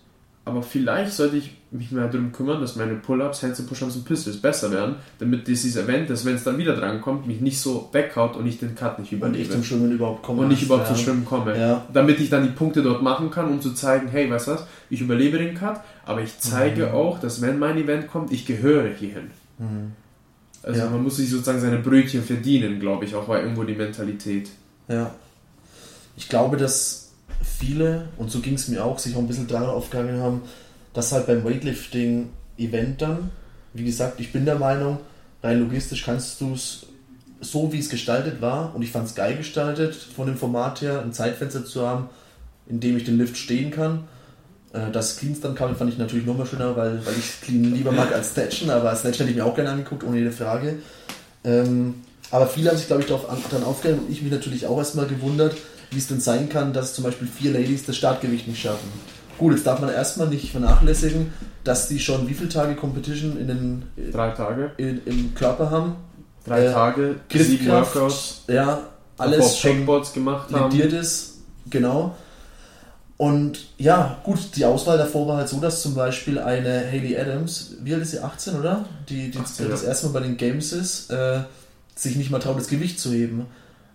aber 0.46 0.64
vielleicht 0.64 1.14
sollte 1.14 1.38
ich 1.38 1.52
mich 1.74 1.92
mehr 1.92 2.08
darum 2.08 2.32
kümmern, 2.32 2.62
dass 2.62 2.76
meine 2.76 2.94
Pull-Ups, 2.94 3.42
Handstand 3.42 3.68
Push-Ups 3.68 3.96
und 3.96 4.06
Pistols 4.06 4.38
besser 4.38 4.72
werden, 4.72 4.96
damit 5.20 5.48
dieses 5.48 5.76
Event, 5.76 6.10
dass 6.10 6.24
wenn 6.24 6.36
es 6.36 6.44
dann 6.44 6.58
wieder 6.58 6.76
dran 6.76 7.02
kommt, 7.02 7.28
mich 7.28 7.42
nicht 7.42 7.60
so 7.60 7.90
weghaut 7.92 8.38
und 8.38 8.46
ich 8.46 8.60
den 8.60 8.76
Cut 8.76 9.00
nicht 9.00 9.12
überlebe. 9.12 9.38
Und 9.38 9.44
ich 9.44 9.52
zum 9.52 9.64
Schwimmen 9.64 9.92
überhaupt 9.92 10.22
komme. 10.22 10.44
Und 10.44 10.50
nicht 10.50 10.64
überhaupt 10.64 10.90
ja. 10.90 10.96
zum 10.96 11.04
Schwimmen 11.04 11.26
komme. 11.26 11.58
Ja. 11.58 11.86
Damit 11.92 12.20
ich 12.20 12.30
dann 12.30 12.44
die 12.44 12.52
Punkte 12.52 12.84
dort 12.84 13.02
machen 13.02 13.32
kann, 13.32 13.50
um 13.50 13.60
zu 13.60 13.74
zeigen, 13.74 14.08
hey, 14.08 14.30
weißt 14.30 14.48
du 14.48 14.52
was, 14.52 14.66
ich 14.90 15.02
überlebe 15.02 15.40
den 15.40 15.56
Cut, 15.56 15.82
aber 16.06 16.22
ich 16.22 16.38
zeige 16.40 16.88
mhm. 16.88 16.94
auch, 16.94 17.20
dass 17.20 17.42
wenn 17.42 17.58
mein 17.58 17.78
Event 17.78 18.08
kommt, 18.08 18.32
ich 18.32 18.46
gehöre 18.46 18.90
hierhin. 18.90 19.32
Mhm. 19.58 19.94
Also 20.62 20.80
ja. 20.80 20.90
man 20.90 21.04
muss 21.04 21.18
sich 21.18 21.30
sozusagen 21.30 21.60
seine 21.60 21.80
Brötchen 21.80 22.24
verdienen, 22.24 22.80
glaube 22.80 23.06
ich, 23.06 23.16
auch 23.16 23.28
war 23.28 23.42
irgendwo 23.42 23.64
die 23.64 23.76
Mentalität. 23.76 24.50
Ja. 24.88 25.14
Ich 26.16 26.30
glaube, 26.30 26.58
dass 26.58 27.12
viele, 27.44 28.10
und 28.18 28.32
so 28.32 28.40
ging 28.40 28.54
es 28.54 28.68
mir 28.68 28.84
auch, 28.84 29.00
sich 29.00 29.16
auch 29.16 29.20
ein 29.20 29.28
bisschen 29.28 29.48
daran 29.48 29.70
aufgegangen 29.70 30.22
haben, 30.22 30.42
dass 30.94 31.12
halt 31.12 31.28
beim 31.28 31.44
Weightlifting-Event 31.44 33.02
dann, 33.02 33.32
wie 33.74 33.84
gesagt, 33.84 34.20
ich 34.20 34.32
bin 34.32 34.46
der 34.46 34.60
Meinung, 34.60 35.00
rein 35.42 35.60
logistisch 35.60 36.04
kannst 36.04 36.40
du 36.42 36.54
es 36.54 36.86
so, 37.42 37.74
wie 37.74 37.80
es 37.80 37.90
gestaltet 37.90 38.42
war, 38.42 38.74
und 38.76 38.82
ich 38.84 38.92
fand 38.92 39.08
es 39.08 39.16
geil 39.16 39.36
gestaltet, 39.36 39.96
von 39.96 40.28
dem 40.28 40.38
Format 40.38 40.82
her, 40.82 41.02
ein 41.02 41.14
Zeitfenster 41.14 41.66
zu 41.66 41.86
haben, 41.86 42.10
in 42.68 42.80
dem 42.80 42.96
ich 42.96 43.04
den 43.04 43.18
Lift 43.18 43.38
stehen 43.38 43.72
kann. 43.72 44.06
Äh, 44.72 44.92
das 44.92 45.18
Cleans 45.18 45.42
dann 45.42 45.56
kam, 45.56 45.76
fand 45.76 45.92
ich 45.92 45.98
natürlich 45.98 46.26
nochmal 46.26 46.48
schöner, 46.48 46.76
weil, 46.78 47.06
weil 47.06 47.16
ich 47.18 47.42
Clean 47.42 47.74
lieber 47.74 47.92
mag 47.92 48.14
als 48.14 48.34
Snatchen, 48.34 48.70
aber 48.70 48.96
Snatchen 48.96 49.26
hätte 49.26 49.32
ich 49.32 49.36
mir 49.36 49.46
auch 49.46 49.56
gerne 49.56 49.72
angeguckt, 49.72 50.04
ohne 50.04 50.18
jede 50.18 50.32
Frage. 50.32 50.78
Ähm, 51.44 51.96
aber 52.32 52.48
viele 52.48 52.70
haben 52.70 52.78
sich, 52.78 52.88
glaube 52.88 53.02
ich, 53.02 53.08
darauf 53.08 53.26
dann 53.52 53.64
aufgehört 53.64 54.00
und 54.00 54.12
ich 54.12 54.22
mich 54.22 54.32
natürlich 54.32 54.66
auch 54.66 54.78
erstmal 54.78 55.06
gewundert, 55.08 55.56
wie 55.92 55.98
es 55.98 56.08
denn 56.08 56.20
sein 56.20 56.50
kann, 56.50 56.74
dass 56.74 56.96
zum 56.96 57.04
Beispiel 57.04 57.28
vier 57.28 57.52
Ladies 57.52 57.86
das 57.86 57.98
Startgewicht 57.98 58.48
nicht 58.48 58.62
schaffen. 58.62 58.90
Gut, 59.38 59.54
jetzt 59.54 59.66
darf 59.66 59.80
man 59.80 59.90
erstmal 59.90 60.28
nicht 60.28 60.52
vernachlässigen, 60.52 61.34
dass 61.64 61.88
die 61.88 62.00
schon 62.00 62.28
wie 62.28 62.34
viele 62.34 62.50
Tage 62.50 62.76
Competition 62.76 63.38
in 63.38 63.48
den 63.48 63.84
drei 64.12 64.32
Tage 64.32 64.72
in, 64.78 65.02
im 65.06 65.34
Körper 65.34 65.72
haben. 65.72 65.96
Drei 66.46 66.66
äh, 66.66 66.72
Tage, 66.72 67.16
sieben 67.32 67.68
Workouts, 67.68 68.44
ja, 68.48 68.88
alles 69.18 69.58
schon 69.58 69.86
gemacht 70.14 70.52
haben. 70.52 70.80
ist, 70.80 71.40
genau. 71.70 72.16
Und 73.18 73.68
ja, 73.78 74.20
gut, 74.24 74.40
die 74.56 74.66
Auswahl 74.66 74.98
davor 74.98 75.28
war 75.28 75.38
halt 75.38 75.48
so, 75.48 75.60
dass 75.60 75.82
zum 75.82 75.96
Beispiel 75.96 76.40
eine 76.40 76.86
Haley 76.92 77.18
Adams, 77.18 77.76
wie 77.82 77.94
alt 77.94 78.04
ist 78.04 78.12
sie, 78.12 78.20
18, 78.20 78.60
oder? 78.60 78.86
Die, 79.08 79.32
die 79.32 79.38
18, 79.38 79.70
das 79.70 79.84
ja. 79.84 79.90
erste 79.90 80.08
Mal 80.08 80.14
bei 80.14 80.20
den 80.22 80.36
Games 80.36 80.74
ist, 80.74 81.12
äh, 81.12 81.42
sich 81.96 82.16
nicht 82.16 82.32
mal 82.32 82.40
traut, 82.40 82.58
das 82.58 82.68
Gewicht 82.68 83.00
zu 83.00 83.14
heben. 83.14 83.46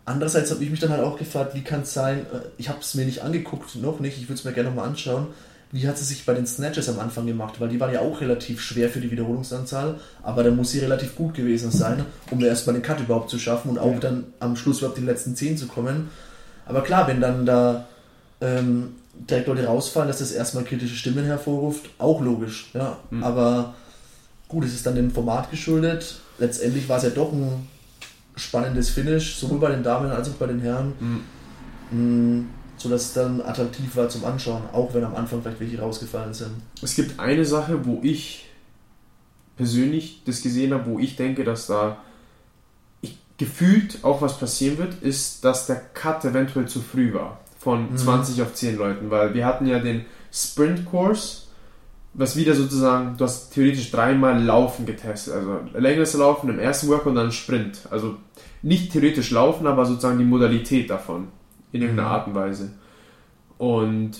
Andererseits 0.08 0.50
habe 0.50 0.64
ich 0.64 0.70
mich 0.70 0.80
dann 0.80 0.88
halt 0.88 1.02
auch 1.02 1.18
gefragt, 1.18 1.54
wie 1.54 1.60
kann 1.62 1.82
es 1.82 1.92
sein, 1.92 2.20
äh, 2.20 2.40
ich 2.56 2.70
habe 2.70 2.80
es 2.80 2.94
mir 2.94 3.04
nicht 3.04 3.22
angeguckt, 3.22 3.76
noch 3.76 4.00
nicht, 4.00 4.16
ich 4.16 4.28
würde 4.28 4.38
es 4.38 4.44
mir 4.44 4.52
gerne 4.52 4.70
nochmal 4.70 4.88
anschauen, 4.88 5.26
wie 5.70 5.86
hat 5.86 5.98
sie 5.98 6.04
sich 6.04 6.24
bei 6.24 6.32
den 6.32 6.46
Snatches 6.46 6.88
am 6.88 6.98
Anfang 6.98 7.26
gemacht, 7.26 7.60
weil 7.60 7.68
die 7.68 7.78
waren 7.78 7.92
ja 7.92 8.00
auch 8.00 8.22
relativ 8.22 8.62
schwer 8.62 8.88
für 8.88 9.00
die 9.00 9.10
Wiederholungsanzahl, 9.10 10.00
aber 10.22 10.42
dann 10.42 10.56
muss 10.56 10.70
sie 10.70 10.78
relativ 10.78 11.14
gut 11.14 11.34
gewesen 11.34 11.70
sein, 11.70 12.06
um 12.30 12.42
erstmal 12.42 12.72
den 12.72 12.82
Cut 12.82 13.00
überhaupt 13.00 13.28
zu 13.28 13.38
schaffen 13.38 13.68
und 13.68 13.78
auch 13.78 13.92
ja. 13.92 13.98
dann 13.98 14.24
am 14.40 14.56
Schluss 14.56 14.78
überhaupt 14.78 14.96
die 14.96 15.04
letzten 15.04 15.36
10 15.36 15.58
zu 15.58 15.66
kommen. 15.66 16.08
Aber 16.64 16.80
klar, 16.80 17.06
wenn 17.06 17.20
dann 17.20 17.44
da 17.44 17.86
ähm, 18.40 18.94
direkt 19.12 19.46
Leute 19.46 19.66
rausfallen, 19.66 20.08
dass 20.08 20.20
das 20.20 20.32
erstmal 20.32 20.64
kritische 20.64 20.96
Stimmen 20.96 21.26
hervorruft, 21.26 21.90
auch 21.98 22.22
logisch, 22.22 22.70
ja. 22.72 22.96
Mhm. 23.10 23.22
Aber 23.22 23.74
gut, 24.48 24.64
es 24.64 24.72
ist 24.72 24.86
dann 24.86 24.94
dem 24.94 25.10
Format 25.10 25.50
geschuldet. 25.50 26.20
Letztendlich 26.38 26.88
war 26.88 26.96
es 26.96 27.02
ja 27.02 27.10
doch 27.10 27.30
ein 27.32 27.68
spannendes 28.38 28.90
Finish, 28.90 29.36
sowohl 29.36 29.58
bei 29.58 29.70
den 29.70 29.82
Damen 29.82 30.10
als 30.10 30.28
auch 30.30 30.34
bei 30.34 30.46
den 30.46 30.60
Herren. 30.60 30.92
Mhm. 31.90 32.48
Sodass 32.76 33.06
es 33.06 33.12
dann 33.14 33.40
attraktiv 33.40 33.96
war 33.96 34.08
zum 34.08 34.24
Anschauen, 34.24 34.62
auch 34.72 34.94
wenn 34.94 35.02
am 35.02 35.16
Anfang 35.16 35.42
vielleicht 35.42 35.60
welche 35.60 35.80
rausgefallen 35.80 36.34
sind. 36.34 36.52
Es 36.80 36.94
gibt 36.94 37.18
eine 37.18 37.44
Sache, 37.44 37.84
wo 37.84 38.00
ich 38.02 38.46
persönlich 39.56 40.22
das 40.24 40.42
gesehen 40.42 40.72
habe, 40.72 40.86
wo 40.86 40.98
ich 40.98 41.16
denke, 41.16 41.44
dass 41.44 41.66
da 41.66 41.98
gefühlt 43.38 44.04
auch 44.04 44.20
was 44.20 44.38
passieren 44.38 44.78
wird, 44.78 45.02
ist, 45.02 45.44
dass 45.44 45.66
der 45.66 45.76
Cut 45.76 46.24
eventuell 46.24 46.66
zu 46.66 46.80
früh 46.80 47.14
war. 47.14 47.40
Von 47.58 47.92
mhm. 47.92 47.96
20 47.96 48.42
auf 48.42 48.54
10 48.54 48.76
Leuten, 48.76 49.10
weil 49.10 49.34
wir 49.34 49.46
hatten 49.46 49.66
ja 49.66 49.78
den 49.78 50.04
Sprint-Kurs, 50.32 51.47
was 52.14 52.36
wieder 52.36 52.54
sozusagen, 52.54 53.16
du 53.16 53.24
hast 53.24 53.50
theoretisch 53.50 53.90
dreimal 53.90 54.42
Laufen 54.42 54.86
getestet. 54.86 55.34
Also 55.34 55.60
längeres 55.74 56.14
Laufen 56.14 56.50
im 56.50 56.58
ersten 56.58 56.88
Workout 56.88 57.08
und 57.08 57.14
dann 57.14 57.32
Sprint. 57.32 57.82
Also 57.90 58.16
nicht 58.62 58.92
theoretisch 58.92 59.30
Laufen, 59.30 59.66
aber 59.66 59.86
sozusagen 59.86 60.18
die 60.18 60.24
Modalität 60.24 60.90
davon. 60.90 61.28
In 61.72 61.82
irgendeiner 61.82 62.08
mhm. 62.08 62.14
Art 62.14 62.26
und 62.28 62.34
Weise. 62.34 62.72
Und 63.58 64.12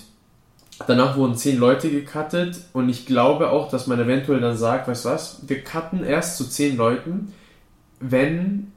danach 0.87 1.17
wurden 1.17 1.35
10 1.35 1.57
Leute 1.57 1.89
gecuttet 1.89 2.61
und 2.73 2.89
ich 2.89 3.05
glaube 3.05 3.49
auch, 3.49 3.69
dass 3.69 3.87
man 3.87 3.99
eventuell 3.99 4.39
dann 4.39 4.57
sagt, 4.57 4.87
weißt 4.87 5.05
du 5.05 5.09
was, 5.09 5.41
wir 5.47 5.63
cutten 5.63 6.03
erst 6.03 6.37
zu 6.37 6.47
10 6.47 6.77
Leuten, 6.77 7.33
wenn 7.99 8.71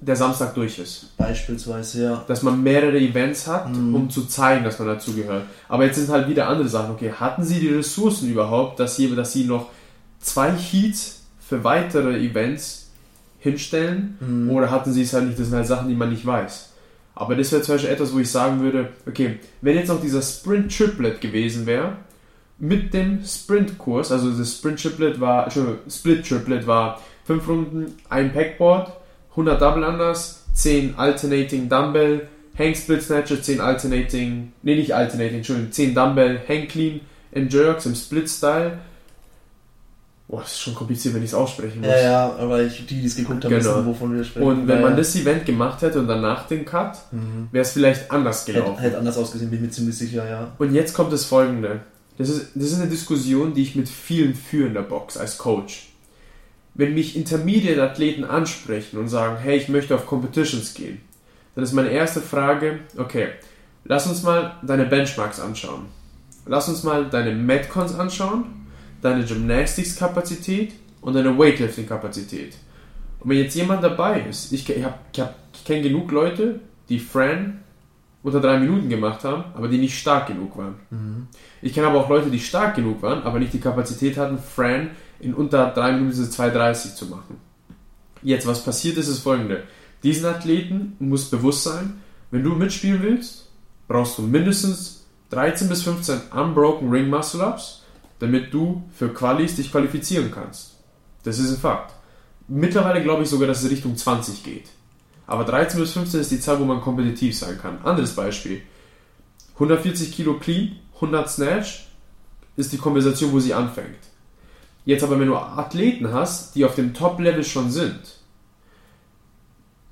der 0.00 0.16
Samstag 0.16 0.54
durch 0.54 0.78
ist. 0.78 1.16
Beispielsweise, 1.16 2.02
ja. 2.02 2.24
Dass 2.26 2.42
man 2.42 2.62
mehrere 2.62 2.98
Events 2.98 3.46
hat, 3.46 3.70
mhm. 3.70 3.94
um 3.94 4.10
zu 4.10 4.26
zeigen, 4.26 4.64
dass 4.64 4.78
man 4.78 4.88
dazugehört. 4.88 5.44
Aber 5.68 5.84
jetzt 5.84 5.96
sind 5.96 6.08
halt 6.08 6.28
wieder 6.28 6.48
andere 6.48 6.68
Sachen. 6.68 6.92
Okay, 6.92 7.12
hatten 7.12 7.44
sie 7.44 7.60
die 7.60 7.68
Ressourcen 7.68 8.30
überhaupt, 8.30 8.80
dass 8.80 8.96
sie, 8.96 9.14
dass 9.14 9.32
sie 9.32 9.44
noch 9.44 9.68
zwei 10.18 10.52
Heats 10.52 11.22
für 11.38 11.62
weitere 11.64 12.18
Events 12.18 12.90
hinstellen? 13.38 14.16
Mhm. 14.20 14.50
Oder 14.50 14.70
hatten 14.70 14.92
sie 14.92 15.02
es 15.02 15.12
halt 15.12 15.26
nicht? 15.26 15.38
Das 15.38 15.48
sind 15.48 15.56
halt 15.56 15.66
Sachen, 15.66 15.88
die 15.88 15.94
man 15.94 16.10
nicht 16.10 16.24
weiß. 16.24 16.70
Aber 17.14 17.36
das 17.36 17.52
wäre 17.52 17.60
zum 17.60 17.74
Beispiel 17.74 17.90
etwas, 17.90 18.14
wo 18.14 18.18
ich 18.18 18.30
sagen 18.30 18.60
würde, 18.60 18.88
okay, 19.06 19.38
wenn 19.60 19.76
jetzt 19.76 19.88
noch 19.88 20.00
dieser 20.00 20.22
Sprint 20.22 20.74
Triplet 20.74 21.20
gewesen 21.20 21.66
wäre, 21.66 21.96
mit 22.58 22.94
dem 22.94 23.24
Sprint-Kurs, 23.24 24.12
also 24.12 24.30
das 24.30 24.56
Sprint 24.56 24.80
Triplet 24.80 25.20
war, 25.20 25.44
Entschuldigung, 25.44 25.78
Split 25.88 26.26
Triplet 26.26 26.66
war 26.66 27.00
fünf 27.24 27.46
Runden, 27.48 27.94
ein 28.08 28.32
Packboard, 28.32 28.92
100 29.30 29.60
Double 29.60 29.84
Unders, 29.84 30.44
10 30.54 30.94
Alternating 30.96 31.68
Dumbbell, 31.68 32.28
Hang 32.58 32.74
Split 32.74 33.02
Snatcher, 33.02 33.40
10 33.40 33.60
Alternating, 33.60 34.52
nee 34.62 34.76
nicht 34.76 34.94
Alternating, 34.94 35.38
Entschuldigung, 35.38 35.72
10 35.72 35.94
Dumbbell, 35.94 36.40
Hang 36.48 36.68
Clean 36.68 37.00
and 37.34 37.52
Jerks 37.52 37.86
im 37.86 37.94
Split 37.94 38.28
Style. 38.28 38.78
Boah, 40.28 40.42
das 40.42 40.52
ist 40.52 40.60
schon 40.60 40.74
kompliziert, 40.76 41.14
wenn 41.14 41.22
ich 41.22 41.30
es 41.30 41.34
aussprechen 41.34 41.80
muss. 41.80 41.88
Ja, 41.88 42.00
ja, 42.00 42.36
aber 42.36 42.62
ich, 42.62 42.86
die, 42.86 43.00
die 43.00 43.06
es 43.06 43.16
geguckt 43.16 43.44
haben, 43.44 43.50
genau. 43.50 43.64
wissen, 43.64 43.86
wovon 43.86 44.16
wir 44.16 44.22
sprechen. 44.22 44.46
Und 44.46 44.68
wenn 44.68 44.76
ja, 44.76 44.82
man 44.82 44.92
ja. 44.92 44.98
das 44.98 45.16
Event 45.16 45.44
gemacht 45.44 45.82
hätte 45.82 45.98
und 45.98 46.06
danach 46.06 46.46
den 46.46 46.64
Cut, 46.64 46.98
mhm. 47.10 47.48
wäre 47.50 47.62
es 47.62 47.72
vielleicht 47.72 48.10
anders 48.12 48.44
gelaufen. 48.44 48.74
Hätte, 48.74 48.82
hätte 48.82 48.98
anders 48.98 49.18
ausgesehen, 49.18 49.50
bin 49.50 49.58
ich 49.58 49.64
mir 49.64 49.70
ziemlich 49.70 49.98
sicher, 49.98 50.28
ja. 50.28 50.52
Und 50.58 50.72
jetzt 50.72 50.94
kommt 50.94 51.12
das 51.12 51.24
folgende. 51.24 51.80
Das 52.16 52.28
ist, 52.28 52.50
das 52.54 52.64
ist 52.64 52.80
eine 52.80 52.88
Diskussion, 52.88 53.54
die 53.54 53.62
ich 53.62 53.74
mit 53.74 53.88
vielen 53.88 54.34
führe 54.34 54.68
in 54.68 54.74
der 54.74 54.82
Box 54.82 55.16
als 55.16 55.38
Coach 55.38 55.89
wenn 56.80 56.94
mich 56.94 57.14
Intermediate-Athleten 57.14 58.24
ansprechen 58.24 58.98
und 58.98 59.08
sagen, 59.08 59.36
hey, 59.36 59.58
ich 59.58 59.68
möchte 59.68 59.94
auf 59.94 60.06
Competitions 60.06 60.72
gehen, 60.72 61.00
dann 61.54 61.62
ist 61.62 61.74
meine 61.74 61.90
erste 61.90 62.22
Frage, 62.22 62.80
okay, 62.96 63.28
lass 63.84 64.06
uns 64.06 64.22
mal 64.22 64.56
deine 64.62 64.86
Benchmarks 64.86 65.40
anschauen. 65.40 65.86
Lass 66.46 66.70
uns 66.70 66.82
mal 66.82 67.04
deine 67.04 67.32
Metcons 67.32 67.94
anschauen, 67.94 68.44
deine 69.02 69.24
Gymnastics-Kapazität 69.24 70.72
und 71.02 71.14
deine 71.14 71.38
Weightlifting-Kapazität. 71.38 72.54
Und 73.20 73.28
wenn 73.28 73.38
jetzt 73.38 73.54
jemand 73.54 73.84
dabei 73.84 74.22
ist, 74.22 74.50
ich, 74.50 74.68
ich, 74.70 74.78
ich, 74.78 75.24
ich 75.52 75.64
kenne 75.66 75.82
genug 75.82 76.10
Leute, 76.10 76.60
die 76.88 76.98
Fran 76.98 77.60
unter 78.22 78.40
drei 78.40 78.58
Minuten 78.58 78.88
gemacht 78.88 79.22
haben, 79.24 79.44
aber 79.54 79.68
die 79.68 79.78
nicht 79.78 79.98
stark 79.98 80.28
genug 80.28 80.56
waren. 80.56 80.76
Mhm. 80.88 81.26
Ich 81.60 81.74
kenne 81.74 81.88
aber 81.88 82.00
auch 82.00 82.08
Leute, 82.08 82.30
die 82.30 82.40
stark 82.40 82.74
genug 82.74 83.02
waren, 83.02 83.22
aber 83.22 83.38
nicht 83.38 83.52
die 83.52 83.60
Kapazität 83.60 84.16
hatten, 84.16 84.38
Fran 84.38 84.90
in 85.20 85.34
unter 85.34 85.70
3 85.70 85.92
Minuten 85.92 86.22
2,30 86.22 86.94
zu 86.94 87.06
machen. 87.06 87.38
Jetzt, 88.22 88.46
was 88.46 88.64
passiert 88.64 88.96
ist, 88.96 89.08
ist 89.08 89.20
folgende. 89.20 89.64
Diesen 90.02 90.26
Athleten 90.26 90.96
muss 90.98 91.30
bewusst 91.30 91.64
sein, 91.64 92.00
wenn 92.30 92.42
du 92.42 92.54
mitspielen 92.54 93.02
willst, 93.02 93.48
brauchst 93.88 94.18
du 94.18 94.22
mindestens 94.22 95.04
13 95.30 95.68
bis 95.68 95.82
15 95.82 96.20
Unbroken 96.32 96.90
Ring 96.90 97.08
Muscle 97.08 97.40
Ups, 97.40 97.82
damit 98.18 98.52
du 98.52 98.82
für 98.92 99.08
Qualis 99.08 99.56
dich 99.56 99.70
qualifizieren 99.70 100.30
kannst. 100.30 100.76
Das 101.22 101.38
ist 101.38 101.50
ein 101.50 101.58
Fakt. 101.58 101.94
Mittlerweile 102.48 103.02
glaube 103.02 103.22
ich 103.22 103.28
sogar, 103.28 103.48
dass 103.48 103.62
es 103.62 103.70
Richtung 103.70 103.96
20 103.96 104.42
geht. 104.42 104.68
Aber 105.26 105.44
13 105.44 105.80
bis 105.80 105.92
15 105.92 106.20
ist 106.20 106.30
die 106.32 106.40
Zahl, 106.40 106.58
wo 106.58 106.64
man 106.64 106.80
kompetitiv 106.80 107.38
sein 107.38 107.58
kann. 107.58 107.78
Anderes 107.84 108.14
Beispiel. 108.14 108.62
140 109.54 110.12
Kilo 110.12 110.34
Clean, 110.38 110.76
100 110.96 111.30
Snatch 111.30 111.86
ist 112.56 112.72
die 112.72 112.78
Kompensation, 112.78 113.32
wo 113.32 113.38
sie 113.38 113.54
anfängt. 113.54 114.09
Jetzt 114.84 115.04
aber, 115.04 115.20
wenn 115.20 115.28
du 115.28 115.36
Athleten 115.36 116.12
hast, 116.12 116.54
die 116.54 116.64
auf 116.64 116.74
dem 116.74 116.94
Top-Level 116.94 117.44
schon 117.44 117.70
sind, 117.70 118.00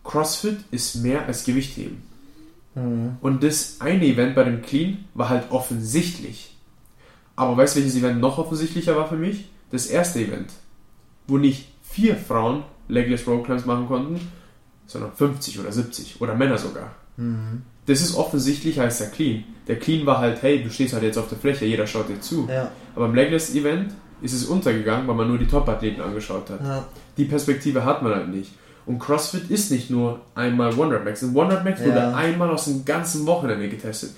CrossFit 0.04 0.58
ist 0.70 0.96
mehr 0.96 1.26
als 1.26 1.44
Gewichtheben. 1.44 2.02
Mhm. 2.74 3.16
Und 3.20 3.42
das 3.42 3.80
eine 3.80 4.04
Event 4.04 4.34
bei 4.34 4.44
dem 4.44 4.62
Clean 4.62 5.04
war 5.14 5.28
halt 5.28 5.50
offensichtlich. 5.50 6.56
Aber 7.36 7.56
weißt 7.56 7.76
du, 7.76 7.80
welches 7.80 7.96
Event 7.96 8.20
noch 8.20 8.38
offensichtlicher 8.38 8.96
war 8.96 9.08
für 9.08 9.16
mich? 9.16 9.50
Das 9.70 9.86
erste 9.86 10.20
Event, 10.20 10.50
wo 11.26 11.36
nicht 11.36 11.68
vier 11.82 12.16
Frauen 12.16 12.64
Legless 12.88 13.26
Row 13.26 13.44
Climbs 13.44 13.66
machen 13.66 13.86
konnten, 13.86 14.18
sondern 14.86 15.12
50 15.12 15.60
oder 15.60 15.70
70 15.70 16.20
oder 16.20 16.34
Männer 16.34 16.56
sogar. 16.56 16.94
Mhm. 17.16 17.62
Das 17.86 18.00
ist 18.00 18.16
offensichtlicher 18.16 18.82
als 18.82 18.98
der 18.98 19.08
Clean. 19.08 19.44
Der 19.66 19.78
Clean 19.78 20.06
war 20.06 20.18
halt, 20.18 20.42
hey, 20.42 20.62
du 20.62 20.70
stehst 20.70 20.94
halt 20.94 21.02
jetzt 21.02 21.18
auf 21.18 21.28
der 21.28 21.38
Fläche, 21.38 21.66
jeder 21.66 21.86
schaut 21.86 22.08
dir 22.08 22.20
zu. 22.20 22.48
Ja. 22.48 22.70
Aber 22.94 23.06
im 23.06 23.14
Legless 23.14 23.54
Event 23.54 23.92
ist 24.22 24.32
es 24.32 24.44
untergegangen, 24.46 25.06
weil 25.06 25.14
man 25.14 25.28
nur 25.28 25.38
die 25.38 25.46
Top-Athleten 25.46 26.00
angeschaut 26.00 26.50
hat. 26.50 26.60
Ja. 26.62 26.84
Die 27.16 27.24
Perspektive 27.24 27.84
hat 27.84 28.02
man 28.02 28.14
halt 28.14 28.28
nicht. 28.28 28.52
Und 28.86 28.98
CrossFit 28.98 29.50
ist 29.50 29.70
nicht 29.70 29.90
nur 29.90 30.20
einmal 30.34 30.72
One 30.78 30.98
Max. 31.04 31.22
Ein 31.22 31.36
One 31.36 31.60
Max 31.62 31.80
wurde 31.80 31.98
ja. 31.98 32.14
einmal 32.14 32.48
aus 32.50 32.64
dem 32.64 32.84
ganzen 32.84 33.26
Wochenende 33.26 33.68
getestet. 33.68 34.12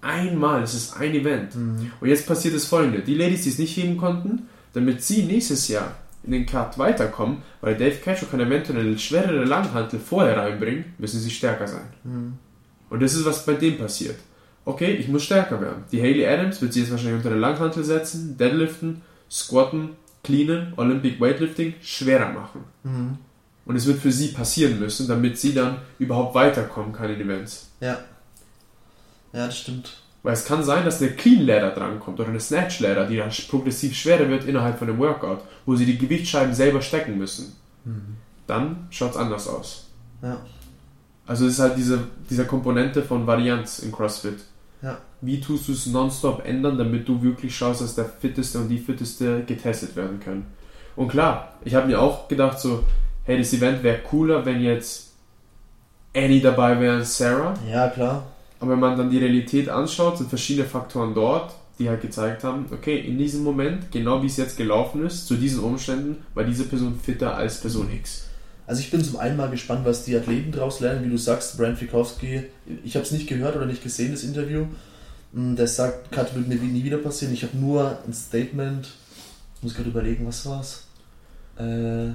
Einmal, 0.00 0.62
es 0.62 0.74
ist 0.74 0.96
ein 0.96 1.12
Event. 1.14 1.54
Mhm. 1.54 1.90
Und 2.00 2.08
jetzt 2.08 2.26
passiert 2.26 2.54
das 2.54 2.64
folgende. 2.64 3.00
Die 3.00 3.14
Ladies, 3.14 3.42
die 3.42 3.48
es 3.48 3.58
nicht 3.58 3.76
heben 3.76 3.96
konnten, 3.96 4.48
damit 4.74 5.02
sie 5.02 5.24
nächstes 5.24 5.68
Jahr 5.68 5.96
in 6.24 6.32
den 6.32 6.46
Cut 6.46 6.78
weiterkommen, 6.78 7.38
weil 7.60 7.76
Dave 7.76 7.96
Cashew 7.96 8.26
kann 8.26 8.40
eventuell 8.40 8.78
eine 8.78 8.98
schwerere 8.98 9.44
Langhantel 9.44 9.98
vorher 9.98 10.36
reinbringen, 10.36 10.84
müssen 10.98 11.18
sie 11.18 11.30
stärker 11.30 11.66
sein. 11.66 11.88
Mhm. 12.04 12.34
Und 12.90 13.02
das 13.02 13.14
ist, 13.14 13.24
was 13.24 13.44
bei 13.44 13.54
dem 13.54 13.78
passiert. 13.78 14.16
Okay, 14.64 14.92
ich 14.92 15.08
muss 15.08 15.24
stärker 15.24 15.60
werden. 15.60 15.82
Die 15.90 16.00
Haley 16.00 16.24
Adams 16.26 16.62
wird 16.62 16.72
sie 16.72 16.80
jetzt 16.80 16.92
wahrscheinlich 16.92 17.16
unter 17.16 17.30
eine 17.30 17.40
Langhantel 17.40 17.82
setzen, 17.82 18.36
deadliften 18.38 19.02
Squatten, 19.32 19.96
Cleanen, 20.22 20.74
Olympic 20.76 21.18
Weightlifting 21.18 21.74
schwerer 21.80 22.30
machen. 22.32 22.64
Mhm. 22.84 23.18
Und 23.64 23.76
es 23.76 23.86
wird 23.86 24.00
für 24.00 24.12
sie 24.12 24.28
passieren 24.28 24.78
müssen, 24.78 25.08
damit 25.08 25.38
sie 25.38 25.54
dann 25.54 25.78
überhaupt 25.98 26.34
weiterkommen 26.34 26.92
kann 26.92 27.10
in 27.10 27.20
Events. 27.20 27.70
Ja. 27.80 27.98
Ja, 29.32 29.46
das 29.46 29.58
stimmt. 29.58 30.02
Weil 30.22 30.34
es 30.34 30.44
kann 30.44 30.62
sein, 30.62 30.84
dass 30.84 31.00
eine 31.00 31.12
Clean 31.12 31.40
Ladder 31.46 31.70
drankommt 31.70 32.20
oder 32.20 32.28
eine 32.28 32.40
Snatch 32.40 32.80
Ladder, 32.80 33.06
die 33.06 33.16
dann 33.16 33.30
progressiv 33.48 33.94
schwerer 33.96 34.28
wird 34.28 34.44
innerhalb 34.44 34.78
von 34.78 34.86
dem 34.86 34.98
Workout, 34.98 35.40
wo 35.64 35.74
sie 35.74 35.86
die 35.86 35.98
Gewichtsscheiben 35.98 36.54
selber 36.54 36.82
stecken 36.82 37.16
müssen. 37.16 37.56
Mhm. 37.84 38.16
Dann 38.46 38.88
schaut 38.90 39.12
es 39.12 39.16
anders 39.16 39.48
aus. 39.48 39.88
Ja. 40.20 40.40
Also 41.26 41.46
es 41.46 41.54
ist 41.54 41.60
halt 41.60 41.76
diese, 41.76 42.06
diese 42.28 42.44
Komponente 42.44 43.02
von 43.02 43.26
Varianz 43.26 43.78
in 43.78 43.90
CrossFit. 43.90 44.40
Ja. 44.82 44.98
Wie 45.22 45.40
tust 45.40 45.68
du 45.68 45.72
es 45.72 45.86
nonstop 45.86 46.44
ändern, 46.44 46.76
damit 46.76 47.08
du 47.08 47.22
wirklich 47.22 47.56
schaust, 47.56 47.80
dass 47.80 47.94
der 47.94 48.06
Fitteste 48.06 48.58
und 48.58 48.68
die 48.68 48.78
Fitteste 48.78 49.44
getestet 49.46 49.94
werden 49.94 50.18
können? 50.18 50.46
Und 50.96 51.08
klar, 51.08 51.54
ich 51.64 51.74
habe 51.74 51.86
mir 51.86 52.00
auch 52.00 52.28
gedacht, 52.28 52.58
so, 52.58 52.82
hey, 53.24 53.38
das 53.38 53.52
Event 53.52 53.82
wäre 53.84 53.98
cooler, 53.98 54.44
wenn 54.44 54.60
jetzt 54.60 55.12
Annie 56.14 56.40
dabei 56.40 56.78
wäre 56.80 56.96
und 56.96 57.06
Sarah. 57.06 57.54
Ja, 57.70 57.88
klar. 57.88 58.24
Aber 58.58 58.72
wenn 58.72 58.80
man 58.80 58.98
dann 58.98 59.10
die 59.10 59.18
Realität 59.18 59.68
anschaut, 59.68 60.18
sind 60.18 60.28
verschiedene 60.28 60.66
Faktoren 60.66 61.14
dort, 61.14 61.54
die 61.78 61.88
halt 61.88 62.02
gezeigt 62.02 62.44
haben, 62.44 62.66
okay, 62.72 62.98
in 62.98 63.16
diesem 63.16 63.44
Moment, 63.44 63.90
genau 63.90 64.22
wie 64.22 64.26
es 64.26 64.36
jetzt 64.36 64.56
gelaufen 64.56 65.06
ist, 65.06 65.26
zu 65.26 65.36
diesen 65.36 65.62
Umständen, 65.62 66.18
war 66.34 66.44
diese 66.44 66.64
Person 66.64 66.98
fitter 67.00 67.36
als 67.36 67.60
Person 67.60 67.90
X. 67.92 68.26
Also 68.66 68.80
ich 68.80 68.90
bin 68.90 69.04
zum 69.04 69.18
einen 69.18 69.36
mal 69.36 69.50
gespannt, 69.50 69.84
was 69.84 70.04
die 70.04 70.16
Athleten 70.16 70.52
daraus 70.52 70.80
lernen. 70.80 71.04
Wie 71.04 71.10
du 71.10 71.18
sagst, 71.18 71.56
Brand 71.58 71.78
Fikowski, 71.78 72.44
ich 72.84 72.94
habe 72.94 73.04
es 73.04 73.12
nicht 73.12 73.28
gehört 73.28 73.56
oder 73.56 73.66
nicht 73.66 73.82
gesehen, 73.82 74.12
das 74.12 74.24
Interview. 74.24 74.66
Mm, 75.32 75.56
Der 75.56 75.66
sagt, 75.66 76.12
Cut 76.12 76.34
wird 76.34 76.48
mir 76.48 76.56
nie 76.56 76.84
wieder 76.84 76.98
passieren. 76.98 77.34
Ich 77.34 77.42
habe 77.42 77.56
nur 77.56 77.98
ein 78.06 78.12
Statement, 78.12 78.88
ich 79.56 79.62
muss 79.62 79.74
gerade 79.74 79.88
überlegen, 79.90 80.26
was 80.26 80.44
war's? 80.46 80.84
Äh, 81.58 82.06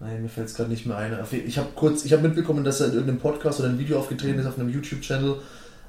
nein, 0.00 0.22
mir 0.22 0.28
fällt 0.28 0.48
es 0.48 0.54
gerade 0.54 0.70
nicht 0.70 0.86
mehr 0.86 0.96
ein. 0.96 1.16
Ich 1.46 1.58
habe 1.58 1.68
kurz, 1.74 2.04
ich 2.04 2.12
habe 2.12 2.22
mitbekommen, 2.22 2.64
dass 2.64 2.80
er 2.80 2.86
in 2.88 2.92
irgendeinem 2.94 3.20
Podcast 3.20 3.60
oder 3.60 3.68
einem 3.68 3.78
Video 3.78 3.98
aufgetreten 3.98 4.38
ist 4.38 4.46
auf 4.46 4.58
einem 4.58 4.70
YouTube-Channel, 4.70 5.36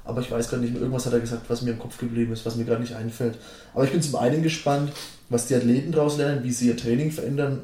aber 0.04 0.20
ich 0.20 0.30
weiß 0.30 0.48
gerade 0.48 0.62
nicht 0.62 0.72
mehr, 0.72 0.80
irgendwas 0.82 1.06
hat 1.06 1.12
er 1.12 1.20
gesagt, 1.20 1.48
was 1.48 1.62
mir 1.62 1.70
im 1.72 1.78
Kopf 1.78 1.96
geblieben 1.98 2.32
ist, 2.32 2.44
was 2.44 2.56
mir 2.56 2.64
gerade 2.64 2.80
nicht 2.82 2.94
einfällt. 2.94 3.38
Aber 3.74 3.84
ich 3.84 3.92
bin 3.92 4.02
zum 4.02 4.16
einen 4.16 4.42
gespannt, 4.42 4.92
was 5.28 5.46
die 5.46 5.54
Athleten 5.54 5.92
daraus 5.92 6.18
lernen, 6.18 6.42
wie 6.44 6.52
sie 6.52 6.68
ihr 6.68 6.76
Training 6.76 7.10
verändern. 7.10 7.60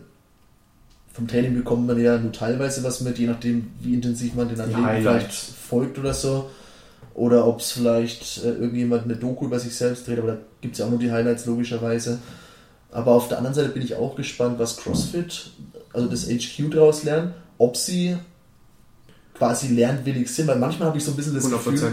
Vom 1.12 1.26
Training 1.26 1.55
bekommt 1.55 1.86
man 1.86 2.01
ja 2.01 2.16
nur 2.16 2.32
teilweise 2.32 2.84
was 2.84 3.01
mit, 3.01 3.18
je 3.18 3.26
nachdem, 3.26 3.70
wie 3.80 3.95
intensiv 3.95 4.34
man 4.34 4.49
den 4.49 4.61
Athleten 4.61 4.82
vielleicht 5.01 5.32
folgt 5.32 5.99
oder 5.99 6.14
so. 6.14 6.49
Oder 7.19 7.49
ob 7.49 7.59
es 7.59 7.73
vielleicht 7.73 8.45
äh, 8.45 8.51
irgendjemand 8.51 9.05
eine 9.05 9.16
Doku 9.16 9.47
über 9.47 9.59
sich 9.59 9.75
selbst 9.75 10.07
dreht, 10.07 10.19
aber 10.19 10.29
da 10.29 10.39
gibt 10.61 10.75
es 10.75 10.79
ja 10.79 10.87
auch 10.87 10.91
nur 10.91 11.01
die 11.01 11.11
Highlights 11.11 11.47
logischerweise. 11.47 12.21
Aber 12.93 13.12
auf 13.12 13.29
der 13.29 13.39
anderen 13.39 13.55
Seite 13.55 13.71
bin 13.71 13.83
ich 13.83 13.97
auch 13.97 14.14
gespannt, 14.14 14.59
was 14.61 14.77
CrossFit, 14.77 15.51
also 15.93 16.07
das 16.07 16.29
HQ 16.29 16.71
daraus 16.71 17.03
lernt, 17.03 17.35
ob 17.59 17.77
sie 17.77 18.16
quasi 19.35 19.69
lernwillig 19.75 20.29
sind, 20.33 20.47
weil 20.47 20.59
manchmal 20.59 20.89
habe 20.89 20.99
ich 20.99 21.05
so 21.05 21.11
ein 21.11 21.16
bisschen 21.16 21.35
das 21.35 21.51
Gefühl, 21.51 21.93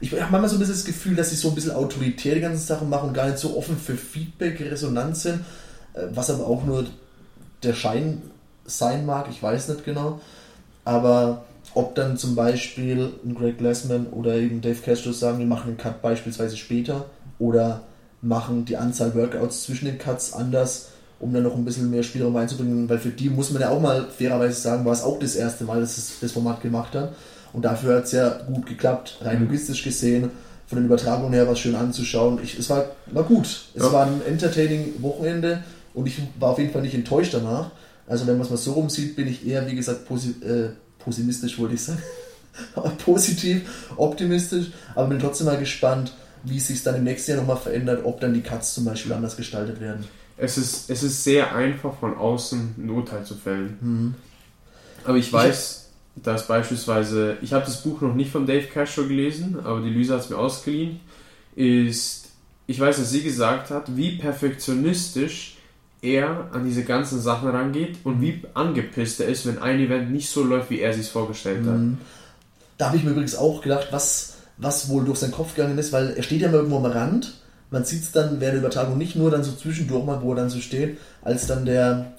ich 0.00 0.10
habe 0.12 0.32
manchmal 0.32 0.48
so 0.48 0.56
ein 0.56 0.58
bisschen 0.58 0.74
das 0.74 0.84
Gefühl, 0.84 1.16
dass 1.16 1.30
sie 1.30 1.36
so 1.36 1.50
ein 1.50 1.54
bisschen 1.54 1.72
autoritär 1.72 2.34
die 2.34 2.40
ganzen 2.40 2.66
Sachen 2.66 2.88
machen 2.88 3.10
und 3.10 3.14
gar 3.14 3.26
nicht 3.26 3.38
so 3.38 3.56
offen 3.56 3.76
für 3.76 3.94
Feedback, 3.94 4.58
Resonanz 4.58 5.22
sind, 5.22 5.40
äh, 5.92 6.06
was 6.14 6.30
aber 6.30 6.46
auch 6.46 6.64
nur 6.64 6.86
der 7.62 7.74
Schein 7.74 8.22
sein 8.64 9.04
mag, 9.04 9.28
ich 9.30 9.42
weiß 9.42 9.68
nicht 9.68 9.84
genau. 9.84 10.20
Aber 10.84 11.44
ob 11.74 11.94
dann 11.94 12.16
zum 12.16 12.34
Beispiel 12.34 13.10
ein 13.24 13.34
Greg 13.34 13.58
Glassman 13.58 14.06
oder 14.08 14.34
eben 14.36 14.60
Dave 14.60 14.80
Castro 14.84 15.12
sagen, 15.12 15.38
wir 15.38 15.46
machen 15.46 15.72
den 15.72 15.76
Cut 15.78 16.02
beispielsweise 16.02 16.56
später 16.56 17.06
oder 17.38 17.82
machen 18.20 18.64
die 18.64 18.76
Anzahl 18.76 19.14
Workouts 19.14 19.64
zwischen 19.64 19.86
den 19.86 19.98
Cuts 19.98 20.32
anders, 20.32 20.88
um 21.18 21.32
dann 21.32 21.42
noch 21.44 21.54
ein 21.54 21.64
bisschen 21.64 21.90
mehr 21.90 22.02
Spielraum 22.02 22.36
einzubringen, 22.36 22.88
weil 22.88 22.98
für 22.98 23.08
die 23.10 23.30
muss 23.30 23.50
man 23.50 23.62
ja 23.62 23.70
auch 23.70 23.80
mal 23.80 24.06
fairerweise 24.16 24.60
sagen, 24.60 24.84
war 24.84 24.92
es 24.92 25.02
auch 25.02 25.18
das 25.18 25.34
erste 25.34 25.64
Mal, 25.64 25.80
dass 25.80 25.96
es 25.98 26.20
das 26.20 26.32
Format 26.32 26.60
gemacht 26.60 26.94
hat. 26.94 27.12
Und 27.52 27.64
dafür 27.64 27.96
hat 27.96 28.04
es 28.04 28.12
ja 28.12 28.28
gut 28.46 28.66
geklappt, 28.66 29.18
rein 29.22 29.38
Mhm. 29.40 29.46
logistisch 29.46 29.82
gesehen, 29.84 30.30
von 30.66 30.78
den 30.78 30.86
Übertragungen 30.86 31.34
her 31.34 31.46
war 31.46 31.52
es 31.52 31.58
schön 31.58 31.74
anzuschauen. 31.74 32.38
Ich, 32.42 32.58
es 32.58 32.70
war, 32.70 32.86
war 33.12 33.24
gut. 33.24 33.46
Es 33.74 33.82
Ja. 33.82 33.92
war 33.92 34.06
ein 34.06 34.22
entertaining 34.26 34.94
Wochenende 35.02 35.62
und 35.94 36.06
ich 36.06 36.18
war 36.38 36.50
auf 36.50 36.58
jeden 36.58 36.72
Fall 36.72 36.82
nicht 36.82 36.94
enttäuscht 36.94 37.34
danach. 37.34 37.70
Also 38.06 38.26
wenn 38.26 38.34
man 38.36 38.44
es 38.44 38.50
mal 38.50 38.56
so 38.56 38.72
rumsieht, 38.72 39.14
bin 39.16 39.28
ich 39.28 39.46
eher, 39.46 39.66
wie 39.70 39.74
gesagt, 39.76 40.06
posi 40.06 40.30
äh, 40.42 40.70
pessimistisch, 41.04 41.58
wollte 41.58 41.74
ich 41.74 41.82
sagen. 41.82 42.02
Aber 42.74 42.90
positiv, 42.90 43.62
optimistisch, 43.96 44.66
aber 44.94 45.08
bin 45.08 45.18
trotzdem 45.18 45.46
mal 45.46 45.58
gespannt, 45.58 46.12
wie 46.42 46.58
es 46.58 46.66
sich 46.66 46.82
dann 46.82 46.96
im 46.96 47.04
nächsten 47.04 47.30
Jahr 47.30 47.40
nochmal 47.40 47.56
verändert, 47.56 48.04
ob 48.04 48.20
dann 48.20 48.34
die 48.34 48.42
Cuts 48.42 48.74
zum 48.74 48.84
Beispiel 48.84 49.14
anders 49.14 49.38
gestaltet 49.38 49.80
werden. 49.80 50.04
Es 50.36 50.58
ist, 50.58 50.90
es 50.90 51.02
ist 51.02 51.24
sehr 51.24 51.54
einfach 51.54 51.98
von 51.98 52.14
außen 52.14 52.74
ein 52.76 52.90
Urteil 52.90 53.24
zu 53.24 53.36
fällen. 53.36 53.78
Mhm. 53.80 54.14
Aber 55.04 55.16
ich 55.16 55.32
weiß, 55.32 55.88
dass 56.16 56.46
beispielsweise, 56.46 57.38
ich 57.40 57.52
habe 57.52 57.64
das 57.64 57.82
Buch 57.82 58.00
noch 58.00 58.14
nicht 58.14 58.30
von 58.30 58.46
Dave 58.46 58.66
Castro 58.66 59.04
gelesen, 59.04 59.58
aber 59.64 59.80
die 59.80 59.90
Lisa 59.90 60.14
hat 60.14 60.24
es 60.24 60.30
mir 60.30 60.38
ausgeliehen, 60.38 61.00
ist, 61.56 62.28
ich 62.66 62.78
weiß, 62.78 62.96
dass 62.96 63.10
sie 63.10 63.22
gesagt 63.22 63.70
hat, 63.70 63.96
wie 63.96 64.18
perfektionistisch 64.18 65.51
er 66.02 66.48
an 66.52 66.64
diese 66.64 66.82
ganzen 66.84 67.20
Sachen 67.20 67.48
rangeht 67.48 67.98
und 68.04 68.20
wie 68.20 68.42
angepisst 68.54 69.20
er 69.20 69.28
ist, 69.28 69.46
wenn 69.46 69.58
ein 69.58 69.78
Event 69.78 70.10
nicht 70.10 70.28
so 70.28 70.42
läuft, 70.42 70.68
wie 70.70 70.80
er 70.80 70.92
sich 70.92 71.08
vorgestellt 71.08 71.64
hat. 71.66 71.78
Mhm. 71.78 71.98
Da 72.76 72.86
habe 72.88 72.96
ich 72.96 73.04
mir 73.04 73.10
übrigens 73.12 73.36
auch 73.36 73.62
gedacht, 73.62 73.88
was, 73.92 74.34
was 74.56 74.88
wohl 74.88 75.04
durch 75.04 75.18
seinen 75.20 75.30
Kopf 75.32 75.54
gegangen 75.54 75.78
ist, 75.78 75.92
weil 75.92 76.10
er 76.16 76.22
steht 76.24 76.40
ja 76.40 76.48
immer 76.48 76.58
irgendwo 76.58 76.78
am 76.78 76.86
Rand. 76.86 77.34
Man 77.70 77.84
sieht 77.84 78.02
es 78.02 78.12
dann 78.12 78.40
während 78.40 78.54
der 78.54 78.60
Übertragung 78.60 78.98
nicht 78.98 79.14
nur 79.16 79.30
dann 79.30 79.44
so 79.44 79.52
zwischendurch 79.52 80.04
mal, 80.04 80.20
wo 80.22 80.32
er 80.32 80.36
dann 80.36 80.50
so 80.50 80.58
steht, 80.60 80.98
als 81.22 81.46
dann 81.46 81.64
der. 81.64 82.12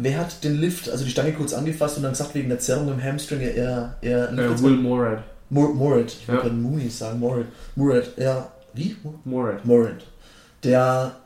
Wer 0.00 0.18
hat 0.18 0.44
den 0.44 0.60
Lift, 0.60 0.88
also 0.88 1.04
die 1.04 1.10
Stange 1.10 1.32
kurz 1.32 1.52
angefasst 1.52 1.96
und 1.96 2.04
dann 2.04 2.12
gesagt, 2.12 2.34
wegen 2.34 2.48
der 2.50 2.60
Zerrung 2.60 2.92
im 2.92 3.02
Hamstring, 3.02 3.40
er, 3.40 3.56
er, 3.56 3.96
er 4.02 4.32
Äh, 4.32 4.62
Will 4.62 4.76
Morad. 4.76 5.24
Mor 5.50 5.74
Morat, 5.74 6.12
ich 6.12 6.28
wollte 6.28 6.42
Ja. 6.42 6.48
gerade 6.48 6.54
Mooney 6.54 6.88
sagen, 6.90 7.18
Morat. 7.18 7.46
Morat, 7.74 8.12
ja. 8.18 8.46
Wie? 8.74 8.94
Morad. 9.24 9.64
Morat. 9.64 10.04
Der, 10.62 11.16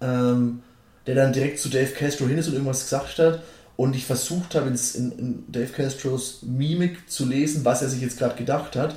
ähm, 0.00 0.60
der 1.06 1.14
dann 1.14 1.32
direkt 1.32 1.58
zu 1.58 1.68
Dave 1.68 1.92
Castro 1.92 2.26
hin 2.26 2.38
ist 2.38 2.46
und 2.48 2.54
irgendwas 2.54 2.82
gesagt 2.84 3.18
hat 3.18 3.42
und 3.76 3.94
ich 3.96 4.06
versucht 4.06 4.54
habe, 4.54 4.68
in, 4.68 5.12
in 5.18 5.44
Dave 5.48 5.72
Castros 5.72 6.40
Mimik 6.42 7.10
zu 7.10 7.26
lesen, 7.26 7.64
was 7.64 7.82
er 7.82 7.88
sich 7.88 8.00
jetzt 8.00 8.18
gerade 8.18 8.36
gedacht 8.36 8.76
hat. 8.76 8.96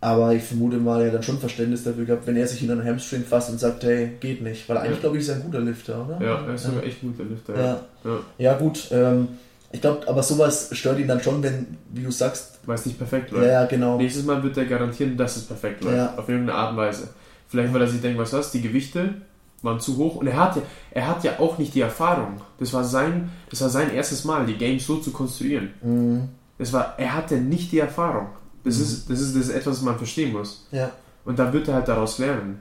Aber 0.00 0.32
ich 0.32 0.44
vermute 0.44 0.76
mal, 0.76 1.00
er 1.00 1.08
hat 1.08 1.14
dann 1.14 1.22
schon 1.24 1.40
Verständnis 1.40 1.82
dafür 1.82 2.04
gehabt, 2.04 2.26
wenn 2.28 2.36
er 2.36 2.46
sich 2.46 2.62
in 2.62 2.70
einen 2.70 2.84
Hamstring 2.84 3.24
fasst 3.24 3.50
und 3.50 3.58
sagt, 3.58 3.82
hey, 3.82 4.12
geht 4.20 4.42
nicht. 4.42 4.68
Weil 4.68 4.78
eigentlich, 4.78 4.94
Ja. 4.98 5.00
glaube 5.00 5.16
ich, 5.16 5.24
ist 5.24 5.28
er 5.30 5.34
ein 5.36 5.42
guter 5.42 5.60
Lifter, 5.60 6.06
oder? 6.06 6.24
Ja, 6.24 6.46
er 6.46 6.54
ist 6.54 6.62
sogar 6.64 6.84
echt 6.84 7.00
guter 7.00 7.24
Lifter. 7.24 7.56
Ja, 7.58 7.80
Ja. 8.04 8.20
ja 8.38 8.56
gut. 8.58 8.88
Ähm, 8.92 9.26
ich 9.72 9.80
glaube, 9.80 10.06
aber 10.08 10.22
sowas 10.22 10.68
stört 10.72 11.00
ihn 11.00 11.08
dann 11.08 11.20
schon, 11.20 11.42
wenn, 11.42 11.76
wie 11.92 12.02
du 12.04 12.12
sagst, 12.12 12.60
Weil 12.64 12.76
es 12.76 12.86
nicht 12.86 12.96
perfekt 12.96 13.32
ja, 13.32 13.38
läuft. 13.38 13.50
ja, 13.50 13.64
genau. 13.66 13.98
Nächstes 13.98 14.24
Mal 14.24 14.40
wird 14.44 14.56
er 14.56 14.66
garantieren, 14.66 15.16
dass 15.16 15.36
es 15.36 15.42
perfekt 15.42 15.82
läuft. 15.82 15.96
Ja. 15.96 16.14
Auf 16.16 16.28
irgendeine 16.28 16.56
Art 16.56 16.70
und 16.70 16.76
Weise. 16.76 17.08
Vielleicht, 17.48 17.74
weil 17.74 17.80
er 17.80 17.88
sich 17.88 18.00
denkt, 18.00 18.18
was 18.20 18.32
was, 18.32 18.52
die 18.52 18.62
Gewichte 18.62 19.14
waren 19.62 19.80
zu 19.80 19.96
hoch. 19.96 20.16
Und 20.16 20.26
er 20.28 20.36
hat 20.36 20.56
ja, 20.56 20.62
er 20.90 21.06
hat 21.08 21.24
ja 21.24 21.38
auch 21.38 21.58
nicht 21.58 21.74
die 21.74 21.80
Erfahrung. 21.80 22.40
Das 22.58 22.72
war 22.72 22.84
sein, 22.84 23.30
das 23.50 23.60
war 23.60 23.68
sein 23.70 23.92
erstes 23.94 24.24
Mal, 24.24 24.46
die 24.46 24.56
Games 24.56 24.86
so 24.86 24.96
zu 24.98 25.10
konstruieren. 25.10 25.70
Mhm. 25.82 26.28
Das 26.58 26.72
war, 26.72 26.94
er 26.98 27.14
hatte 27.14 27.36
nicht 27.36 27.70
die 27.72 27.78
Erfahrung. 27.78 28.28
Das, 28.64 28.76
Mhm. 28.76 28.82
ist, 28.82 29.10
das, 29.10 29.20
ist, 29.20 29.36
das 29.36 29.44
ist 29.44 29.50
etwas, 29.50 29.76
was 29.76 29.82
man 29.82 29.96
verstehen 29.98 30.32
muss. 30.32 30.66
Ja. 30.72 30.90
Und 31.24 31.38
da 31.38 31.52
wird 31.52 31.68
er 31.68 31.74
halt 31.74 31.88
daraus 31.88 32.18
lernen. 32.18 32.60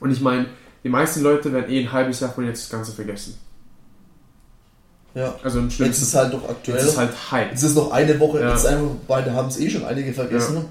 Und 0.00 0.10
ich 0.10 0.20
meine, 0.20 0.46
die 0.84 0.88
meisten 0.88 1.22
Leute 1.22 1.52
werden 1.52 1.70
eh 1.70 1.80
ein 1.80 1.92
halbes 1.92 2.20
Jahr 2.20 2.30
von 2.30 2.44
jetzt 2.46 2.62
das 2.64 2.70
Ganze 2.70 2.92
vergessen. 2.92 3.36
ja. 5.14 5.34
Also 5.42 5.58
im 5.58 5.64
Jetzt 5.64 5.74
schlimmsten 5.74 6.02
ist 6.04 6.14
halt 6.14 6.32
doch 6.32 6.48
aktuell. 6.48 6.78
jetzt 6.78 6.88
ist 6.88 6.96
halt 6.98 7.10
Hype. 7.32 7.52
Es 7.52 7.62
ist 7.62 7.74
noch 7.74 7.90
eine 7.90 8.18
Woche, 8.20 8.40
Ja. 8.40 8.50
jetzt 8.50 8.66
einfach, 8.66 8.90
beide 9.08 9.32
haben 9.32 9.48
es 9.48 9.58
eh 9.58 9.68
schon 9.70 9.84
einige 9.84 10.12
vergessen. 10.12 10.64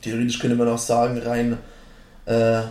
Theoretisch 0.00 0.38
könnte 0.38 0.56
man 0.56 0.68
auch 0.68 0.78
sagen, 0.78 1.18
rein, 1.18 1.58
äh, 2.24 2.62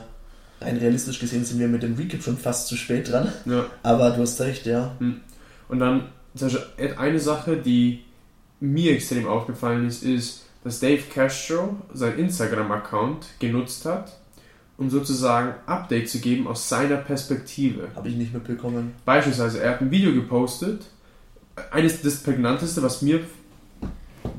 rein 0.61 0.77
realistisch 0.77 1.19
gesehen 1.19 1.45
sind 1.45 1.59
wir 1.59 1.67
mit 1.67 1.83
dem 1.83 1.95
Recap 1.95 2.23
schon 2.23 2.37
fast 2.37 2.67
zu 2.67 2.75
spät 2.75 3.11
dran. 3.11 3.31
Ja. 3.45 3.65
Aber 3.83 4.11
du 4.11 4.21
hast 4.21 4.39
recht, 4.41 4.65
ja. 4.65 4.95
Und 5.69 5.79
dann 5.79 6.09
zum 6.35 6.49
Beispiel 6.49 6.95
eine 6.97 7.19
Sache, 7.19 7.57
die 7.57 8.03
mir 8.59 8.93
extrem 8.93 9.27
aufgefallen 9.27 9.87
ist, 9.87 10.03
ist, 10.03 10.45
dass 10.63 10.79
Dave 10.79 11.03
Castro 11.13 11.77
seinen 11.93 12.19
Instagram-Account 12.19 13.27
genutzt 13.39 13.85
hat, 13.85 14.17
um 14.77 14.89
sozusagen 14.89 15.53
Update 15.65 16.09
zu 16.09 16.19
geben 16.19 16.47
aus 16.47 16.67
seiner 16.67 16.97
Perspektive. 16.97 17.89
Habe 17.95 18.09
ich 18.09 18.15
nicht 18.15 18.33
mitbekommen. 18.33 18.93
Beispielsweise, 19.05 19.61
er 19.61 19.71
hat 19.71 19.81
ein 19.81 19.91
Video 19.91 20.13
gepostet. 20.13 20.85
Eines 21.71 22.01
das 22.01 22.17
prägnanteste, 22.23 22.83
was 22.83 23.01
mir 23.01 23.21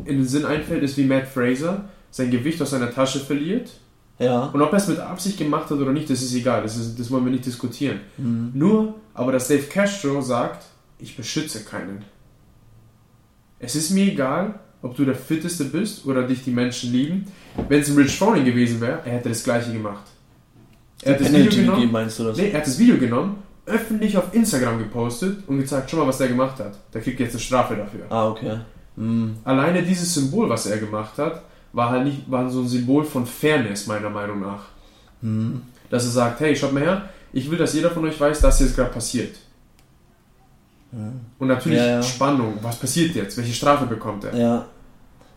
in 0.05 0.19
den 0.19 0.29
Sinn 0.29 0.45
einfällt, 0.45 0.83
ist, 0.83 0.97
wie 0.97 1.05
Matt 1.05 1.29
Fraser 1.29 1.89
sein 2.11 2.31
Gewicht 2.31 2.61
aus 2.63 2.71
seiner 2.71 2.93
Tasche 2.93 3.21
verliert. 3.21 3.71
Ja. 4.19 4.45
Und 4.47 4.61
ob 4.61 4.73
er 4.73 4.79
es 4.79 4.89
mit 4.89 4.99
Absicht 4.99 5.39
gemacht 5.39 5.71
hat 5.71 5.79
oder 5.79 5.93
nicht, 5.93 6.11
das 6.11 6.23
ist 6.23 6.35
egal. 6.35 6.63
Das, 6.63 6.77
ist, 6.77 6.99
das 6.99 7.11
wollen 7.11 7.25
wir 7.25 7.33
nicht 7.33 7.47
diskutieren. 7.47 8.01
Mhm. 8.17 8.51
Nur, 8.55 8.95
aber 9.15 9.33
dass 9.33 9.49
Dave 9.49 9.63
Castro 9.63 10.21
sagt, 10.21 10.67
ich 10.99 11.17
beschütze 11.17 11.65
keinen. 11.65 12.05
Es 13.61 13.77
ist 13.77 13.91
mir 13.91 14.13
egal, 14.13 14.59
ob 14.83 14.97
du 14.97 15.05
der 15.05 15.15
Fitteste 15.15 15.65
bist 15.65 16.07
oder 16.07 16.25
dich 16.27 16.45
die 16.45 16.51
Menschen 16.51 16.93
lieben. 16.93 17.27
Wenn 17.69 17.81
es 17.81 17.89
ein 17.89 17.97
Rich 17.97 18.17
Froning 18.17 18.45
gewesen 18.45 18.81
wäre, 18.81 19.01
er 19.05 19.13
hätte 19.13 19.29
das 19.29 19.43
gleiche 19.43 19.73
gemacht. 19.73 20.05
Er 21.03 21.15
hat 21.15 21.21
das 21.21 21.33
Video 21.33 21.51
genommen, 21.51 21.93
meinst 21.93 22.19
du 22.19 22.25
das? 22.25 22.37
nee, 22.37 22.51
er 22.51 22.59
hat 22.59 22.67
das 22.67 22.79
Video 22.79 22.97
genommen, 22.97 23.43
öffentlich 23.67 24.17
auf 24.17 24.35
Instagram 24.35 24.79
gepostet 24.79 25.47
und 25.47 25.59
gezeigt, 25.59 25.91
schau 25.91 25.99
mal, 25.99 26.09
was 26.09 26.19
der 26.19 26.29
gemacht 26.29 26.59
hat. 26.59 26.75
Der 26.93 27.01
kriegt 27.01 27.21
jetzt 27.21 27.33
eine 27.33 27.41
Strafe 27.41 27.77
dafür. 27.77 28.07
Ah, 28.09 28.29
okay. 28.29 28.59
Mhm. 28.97 29.37
Alleine 29.45 29.83
dieses 29.83 30.13
Symbol, 30.13 30.49
was 30.49 30.67
er 30.67 30.79
gemacht 30.79 31.19
hat, 31.19 31.43
war 31.73 31.91
halt 31.91 32.05
nicht, 32.05 32.31
war 32.31 32.49
so 32.51 32.61
ein 32.61 32.69
Symbol 32.69 33.05
von 33.05 33.27
Fairness, 33.27 33.87
meiner 33.87 34.11
Meinung 34.11 34.41
nach. 34.41 34.65
Mhm. 35.21 35.63
Dass 35.91 36.05
er 36.05 36.11
sagt, 36.11 36.41
hey, 36.41 36.55
schaut 36.55 36.73
mal 36.73 36.83
her, 36.83 37.09
ich 37.33 37.51
will, 37.51 37.59
dass 37.59 37.75
jeder 37.75 37.91
von 37.91 38.05
euch 38.05 38.19
weiß, 38.19 38.41
dass 38.41 38.61
jetzt 38.61 38.77
gerade 38.77 38.91
passiert. 38.91 39.37
Und 41.39 41.49
natürlich 41.49 41.79
Ja, 41.79 41.87
ja. 41.87 42.03
Spannung, 42.03 42.59
was 42.63 42.79
passiert 42.79 43.15
jetzt? 43.15 43.37
Welche 43.37 43.53
Strafe 43.53 43.87
bekommt 43.87 44.25
er? 44.25 44.35
Ja. 44.35 44.67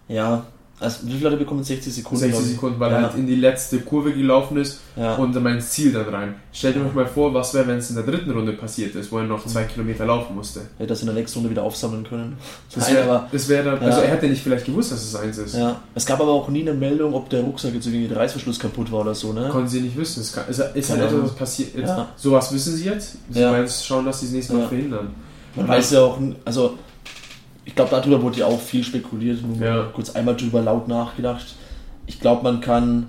Ja. 0.08 0.46
Also, 0.82 1.06
wie 1.08 1.12
viele 1.14 1.26
Leute 1.30 1.38
bekommen 1.38 1.64
60 1.64 1.94
Sekunden? 1.94 2.18
60 2.22 2.32
glaub 2.34 2.44
ich? 2.46 2.52
Sekunden, 2.54 2.80
weil 2.80 2.92
ja. 2.92 2.98
er 2.98 3.04
halt 3.04 3.16
in 3.16 3.28
die 3.28 3.36
letzte 3.36 3.80
Kurve 3.82 4.12
gelaufen 4.14 4.58
ist 4.58 4.80
Ja. 4.96 5.16
und 5.16 5.34
dann 5.36 5.46
ins 5.46 5.70
Ziel 5.70 5.94
dann 5.94 6.10
rein. 6.10 6.36
Stellt 6.52 6.76
euch 6.78 6.94
mal 6.94 7.06
vor, 7.06 7.32
was 7.34 7.54
wäre, 7.54 7.68
wenn 7.68 7.78
es 7.78 7.90
in 7.92 7.96
der 7.98 8.06
dritten 8.06 8.32
Runde 8.32 8.54
passiert 8.54 8.96
ist, 8.96 9.12
wo 9.12 9.20
er 9.20 9.26
noch 9.26 9.46
zwei 9.46 9.64
Kilometer 9.66 10.06
laufen 10.08 10.36
musste. 10.36 10.62
Hätte 10.80 10.88
das 10.90 11.02
in 11.02 11.06
der 11.06 11.16
nächsten 11.16 11.38
Runde 11.38 11.52
wieder 11.52 11.62
aufsammeln 11.64 12.04
können. 12.04 12.36
Das 12.74 12.92
wäre 12.92 13.28
wär 13.32 13.64
dann, 13.64 13.82
Ja. 13.82 13.88
also 13.88 14.02
er 14.02 14.08
hätte 14.10 14.28
nicht 14.28 14.42
vielleicht 14.42 14.66
gewusst, 14.66 14.92
dass 14.92 15.04
es 15.04 15.16
eins 15.16 15.38
ist. 15.38 15.56
Ja. 15.56 15.80
Es 15.94 16.06
gab 16.06 16.20
aber 16.20 16.32
auch 16.32 16.50
nie 16.50 16.62
eine 16.62 16.74
Meldung, 16.74 17.14
ob 17.14 17.30
der 17.30 17.42
Rucksack 17.42 17.76
jetzt 17.76 17.86
irgendwie 17.86 18.08
der 18.08 18.18
Reißverschluss 18.18 18.60
kaputt 18.60 18.92
war 18.92 19.02
oder 19.02 19.14
so, 19.14 19.34
ne? 19.34 19.50
Konnten 19.50 19.70
sie 19.70 19.82
nicht 19.82 19.96
wissen. 19.96 20.22
Es 20.22 20.34
kann, 20.34 20.46
ist, 20.50 20.60
ist 20.74 20.90
halt 20.90 21.02
etwas, 21.04 21.22
was 21.24 21.36
passiert. 21.36 21.78
Ja. 21.78 22.08
Sowas 22.16 22.52
wissen 22.52 22.76
sie 22.76 22.86
jetzt. 22.86 23.18
Sie 23.30 23.40
Ja. 23.40 23.52
wollen 23.52 23.62
jetzt 23.62 23.86
schauen, 23.86 24.04
dass 24.06 24.20
sie 24.20 24.26
es 24.26 24.32
nächstes 24.32 24.56
Mal 24.58 24.68
verhindern. 24.68 25.10
Man 25.56 25.68
weiß 25.68 25.92
ja 25.92 26.02
auch, 26.02 26.18
also 26.46 26.76
ich 27.72 27.76
glaube, 27.76 27.92
darüber 27.92 28.22
wurde 28.22 28.40
ja 28.40 28.48
auch 28.48 28.60
viel 28.60 28.84
spekuliert. 28.84 29.42
Nur 29.42 29.66
Ja. 29.66 29.84
kurz 29.94 30.10
einmal 30.10 30.36
drüber 30.36 30.62
laut 30.62 30.90
nachgedacht. 30.90 31.56
Ich 32.06 32.20
glaube, 32.20 32.44
man 32.44 32.60
kann 32.60 33.08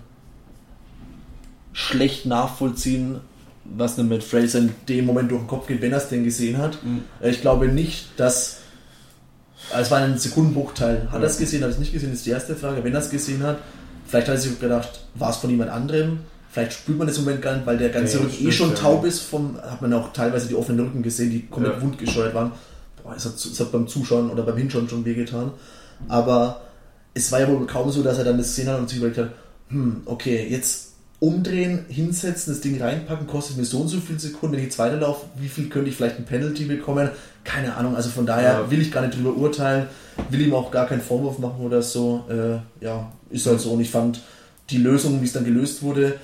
schlecht 1.73 2.27
nachvollziehen, 2.27 3.17
was 3.65 3.99
einem 3.99 4.09
Matt 4.09 4.23
Fraser 4.23 4.61
in 4.61 4.71
dem 4.89 5.07
Moment 5.07 5.33
durch 5.33 5.41
den 5.43 5.49
Kopf 5.49 5.67
geht, 5.67 5.83
wenn 5.83 5.91
er 5.91 5.99
es 5.99 6.09
denn 6.09 6.23
gesehen 6.23 6.59
hat. 6.59 6.79
Mhm. 6.85 7.03
Ich 7.23 7.41
glaube 7.41 7.67
nicht, 7.69 8.11
dass. 8.17 8.59
Es 9.77 9.91
war 9.91 9.99
ein 9.99 10.17
Sekundenbruchteil. 10.17 11.09
Hat 11.11 11.21
er 11.21 11.27
es 11.27 11.39
gesehen, 11.39 11.63
hat 11.63 11.71
er 11.71 11.73
es 11.73 11.79
nicht 11.81 11.93
gesehen, 11.93 12.13
ist 12.13 12.25
die 12.27 12.31
erste 12.31 12.55
Frage. 12.55 12.85
Wenn 12.85 12.93
er 12.95 13.01
es 13.01 13.11
gesehen 13.11 13.43
hat, 13.43 13.59
vielleicht 14.07 14.29
hat 14.29 14.37
er 14.37 14.41
sich 14.41 14.61
gedacht, 14.61 15.01
war 15.17 15.31
es 15.31 15.37
von 15.39 15.51
jemand 15.51 15.71
anderem. 15.71 16.21
Vielleicht 16.51 16.73
spürt 16.75 16.99
man 16.99 17.07
das 17.09 17.19
im 17.19 17.25
Moment 17.25 17.43
gar 17.43 17.55
nicht, 17.55 17.67
weil 17.67 17.79
der 17.79 17.89
ganze 17.89 18.19
Ja, 18.19 18.25
Rücken 18.25 18.47
eh 18.49 18.53
schon 18.53 18.71
ja. 18.71 18.75
taub 18.77 19.05
ist. 19.05 19.21
Vom, 19.21 19.57
hat 19.61 19.81
man 19.83 19.93
auch 19.95 20.13
teilweise 20.13 20.47
die 20.49 20.55
offenen 20.55 20.85
Rücken 20.87 21.03
gesehen, 21.03 21.31
die 21.31 21.47
komplett 21.47 21.81
wundgescheuert 21.81 22.35
waren. 22.35 22.53
Boah, 23.03 23.15
es 23.17 23.25
hat, 23.25 23.35
es 23.35 23.59
hat 23.61 23.73
beim 23.73 23.89
Zuschauen 23.89 24.31
oder 24.31 24.43
beim 24.43 24.57
Hinschauen 24.57 24.89
schon 24.89 25.05
wehgetan. 25.05 25.53
Aber 26.09 26.63
es 27.15 27.31
war 27.33 27.41
ja 27.41 27.49
wohl 27.49 27.67
kaum 27.67 27.91
so, 27.91 28.03
dass 28.03 28.19
er 28.19 28.25
dann 28.25 28.39
das 28.39 28.49
gesehen 28.49 28.69
hat 28.69 28.79
und 28.79 28.89
sich 28.89 28.99
überlegt 28.99 29.19
hat, 29.19 29.31
hm, 29.69 30.03
okay, 30.07 30.47
jetzt 30.49 30.89
umdrehen, 31.21 31.85
hinsetzen, 31.89 32.53
das 32.53 32.61
Ding 32.63 32.83
reinpacken, 32.83 33.29
kostet 33.29 33.57
mir 33.57 33.65
so 33.65 33.79
und 33.81 33.89
so 33.89 34.01
viele 34.01 34.19
Sekunden, 34.19 34.55
wenn 34.55 34.61
ich 34.61 34.67
jetzt 34.67 34.79
weiterlaufe, 34.81 35.27
wie 35.37 35.47
viel 35.49 35.69
könnte 35.69 35.89
ich 35.89 35.97
vielleicht 35.97 36.19
ein 36.19 36.25
Penalty 36.25 36.65
bekommen? 36.65 37.11
Keine 37.45 37.77
Ahnung, 37.77 37.95
also 37.95 38.11
von 38.11 38.27
daher 38.27 38.53
Ja. 38.63 38.71
will 38.71 38.81
ich 38.83 38.91
gar 38.91 39.03
nicht 39.07 39.17
drüber 39.17 39.37
urteilen, 39.37 39.87
will 40.31 40.41
ihm 40.41 40.53
auch 40.55 40.73
gar 40.73 40.87
keinen 40.87 41.01
Vorwurf 41.01 41.39
machen 41.39 41.65
oder 41.65 41.81
so. 41.81 42.25
Äh, 42.29 42.85
ja, 42.85 43.13
ist 43.31 43.47
halt 43.47 43.61
so. 43.61 43.71
Und 43.73 43.81
ich 43.81 43.91
fand 43.91 44.21
die 44.71 44.79
Lösung, 44.79 45.21
wie 45.21 45.27
es 45.27 45.33
dann 45.33 45.45
gelöst 45.45 45.83
wurde, 45.83 46.15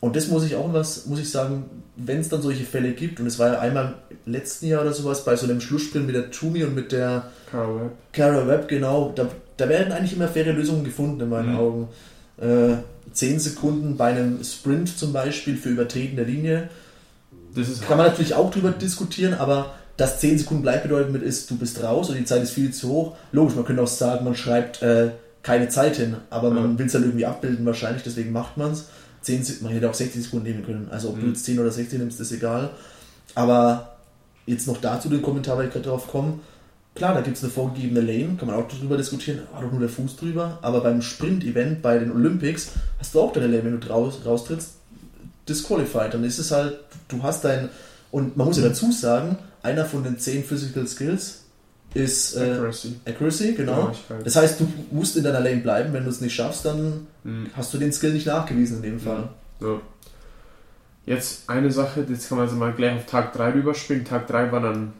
und 0.00 0.16
das 0.16 0.28
muss 0.28 0.44
ich 0.44 0.56
auch 0.56 0.72
was, 0.72 1.06
muss 1.06 1.20
ich 1.20 1.30
sagen, 1.30 1.64
wenn 1.96 2.20
es 2.20 2.28
dann 2.28 2.40
solche 2.42 2.64
Fälle 2.64 2.92
gibt, 2.92 3.20
und 3.20 3.26
es 3.26 3.38
war 3.38 3.52
ja 3.52 3.58
einmal 3.60 3.94
im 4.24 4.32
letzten 4.32 4.66
Jahr 4.66 4.82
oder 4.82 4.92
sowas 4.92 5.24
bei 5.24 5.36
so 5.36 5.44
einem 5.46 5.60
Schlusssprint 5.60 6.06
mit 6.06 6.14
der 6.16 6.30
Toomey 6.30 6.64
und 6.64 6.74
mit 6.74 6.92
der 6.92 7.24
Carl 7.50 7.76
Webb. 7.80 7.90
Cara 8.12 8.46
Webb, 8.46 8.68
genau, 8.68 9.12
da, 9.14 9.28
da 9.56 9.68
werden 9.68 9.92
eigentlich 9.92 10.14
immer 10.14 10.28
faire 10.28 10.52
Lösungen 10.52 10.84
gefunden 10.84 11.20
in 11.20 11.28
meinen 11.28 11.52
Mhm. 11.52 11.58
Augen. 11.58 11.88
Äh, 12.40 12.76
10 13.12 13.38
Sekunden 13.40 13.96
bei 13.96 14.06
einem 14.06 14.42
Sprint 14.44 14.96
zum 14.96 15.12
Beispiel 15.12 15.56
für 15.56 15.68
Übertreten 15.68 16.16
der 16.16 16.24
Linie, 16.26 16.70
Das 17.54 17.68
ist 17.68 17.82
kann 17.86 17.98
man 17.98 18.06
natürlich 18.06 18.34
auch 18.34 18.50
drüber 18.50 18.70
diskutieren, 18.70 19.34
aber 19.34 19.74
dass 19.96 20.20
10 20.20 20.38
Sekunden 20.38 20.62
gleichbedeutend 20.62 21.12
mit 21.12 21.22
ist, 21.22 21.50
du 21.50 21.58
bist 21.58 21.82
raus 21.82 22.08
und 22.08 22.16
die 22.16 22.24
Zeit 22.24 22.42
ist 22.42 22.52
viel 22.52 22.72
zu 22.72 22.88
hoch. 22.88 23.16
Logisch, 23.32 23.56
man 23.56 23.64
könnte 23.66 23.82
auch 23.82 23.88
sagen, 23.88 24.24
man 24.24 24.34
schreibt 24.36 24.80
äh, 24.82 25.10
keine 25.42 25.68
Zeit 25.68 25.96
hin, 25.96 26.16
aber 26.30 26.50
man 26.50 26.72
Ja. 26.72 26.78
will 26.78 26.86
es 26.86 26.92
dann 26.92 27.02
irgendwie 27.02 27.26
abbilden 27.26 27.66
wahrscheinlich, 27.66 28.02
deswegen 28.04 28.32
macht 28.32 28.56
man 28.56 28.72
es. 28.72 28.86
10 29.22 29.42
Sek- 29.44 29.62
Man 29.62 29.72
hätte 29.72 29.88
auch 29.90 29.94
60 29.94 30.22
Sekunden 30.24 30.46
nehmen 30.46 30.64
können, 30.64 30.88
also 30.90 31.10
ob 31.10 31.16
du 31.16 31.22
Mhm. 31.26 31.32
jetzt 31.32 31.44
10 31.44 31.58
oder 31.58 31.70
16 31.70 31.98
nimmst, 31.98 32.20
ist 32.20 32.32
egal. 32.32 32.70
Aber 33.34 33.96
jetzt 34.46 34.66
noch 34.66 34.78
dazu 34.80 35.08
den 35.08 35.22
Kommentar, 35.22 35.56
weil 35.58 35.66
ich 35.66 35.72
gerade 35.72 35.88
drauf 35.88 36.08
komme. 36.08 36.40
Klar, 36.94 37.14
da 37.14 37.20
gibt 37.20 37.36
es 37.36 37.44
eine 37.44 37.52
vorgegebene 37.52 38.00
Lane, 38.00 38.36
kann 38.36 38.48
man 38.48 38.56
auch 38.56 38.66
drüber 38.66 38.96
diskutieren, 38.96 39.40
war 39.52 39.62
doch 39.62 39.70
nur 39.70 39.80
der 39.80 39.88
Fuß 39.88 40.16
drüber, 40.16 40.58
aber 40.62 40.80
beim 40.80 41.00
Sprint-Event 41.02 41.82
bei 41.82 41.98
den 41.98 42.10
Olympics 42.10 42.70
hast 42.98 43.14
du 43.14 43.20
auch 43.20 43.32
deine 43.32 43.46
Lane, 43.46 43.64
wenn 43.64 43.80
du 43.80 43.86
raus, 43.88 44.18
raustrittst, 44.24 44.72
disqualified. 45.48 46.12
Dann 46.14 46.24
ist 46.24 46.38
es 46.38 46.50
halt, 46.50 46.78
du 47.08 47.22
hast 47.22 47.44
dein, 47.44 47.68
und 48.10 48.36
man 48.36 48.48
muss 48.48 48.56
ja 48.58 48.64
dazu 48.68 48.90
sagen, 48.90 49.38
einer 49.62 49.84
von 49.84 50.02
den 50.02 50.18
10 50.18 50.42
Physical 50.44 50.86
Skills 50.86 51.39
ist 51.94 52.36
äh, 52.36 52.52
Accuracy. 52.52 52.96
Accuracy, 53.04 53.52
genau. 53.54 53.74
Genauigkeit. 53.76 54.24
Das 54.26 54.36
heißt, 54.36 54.60
du 54.60 54.68
musst 54.90 55.16
in 55.16 55.24
deiner 55.24 55.40
Lane 55.40 55.56
bleiben, 55.60 55.92
wenn 55.92 56.04
du 56.04 56.10
es 56.10 56.20
nicht 56.20 56.34
schaffst, 56.34 56.64
dann 56.64 57.06
Mhm. 57.24 57.46
hast 57.56 57.74
du 57.74 57.78
den 57.78 57.92
Skill 57.92 58.12
nicht 58.12 58.26
nachgewiesen 58.26 58.76
in 58.78 58.82
dem 58.82 59.00
Fall. 59.00 59.28
So. 59.60 59.80
Jetzt 61.06 61.48
eine 61.48 61.70
Sache, 61.72 62.04
jetzt 62.08 62.28
kann 62.28 62.38
man 62.38 62.46
also 62.46 62.56
mal 62.58 62.72
gleich 62.72 62.96
auf 62.96 63.06
Tag 63.06 63.32
3 63.32 63.50
rüberspringen. 63.54 64.04
Tag 64.04 64.26
3 64.28 64.52
war 64.52 64.60
dann, 64.60 64.92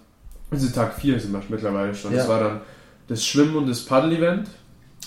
also 0.50 0.68
Tag 0.68 0.94
4 1.00 1.20
sind 1.20 1.32
wir 1.32 1.42
mittlerweile 1.48 1.94
schon. 1.94 2.12
Das 2.12 2.24
Ja. 2.24 2.28
war 2.28 2.40
dann 2.40 2.60
das 3.08 3.24
Schwimmen 3.24 3.56
und 3.56 3.68
das 3.68 3.84
Paddel-Event, 3.84 4.48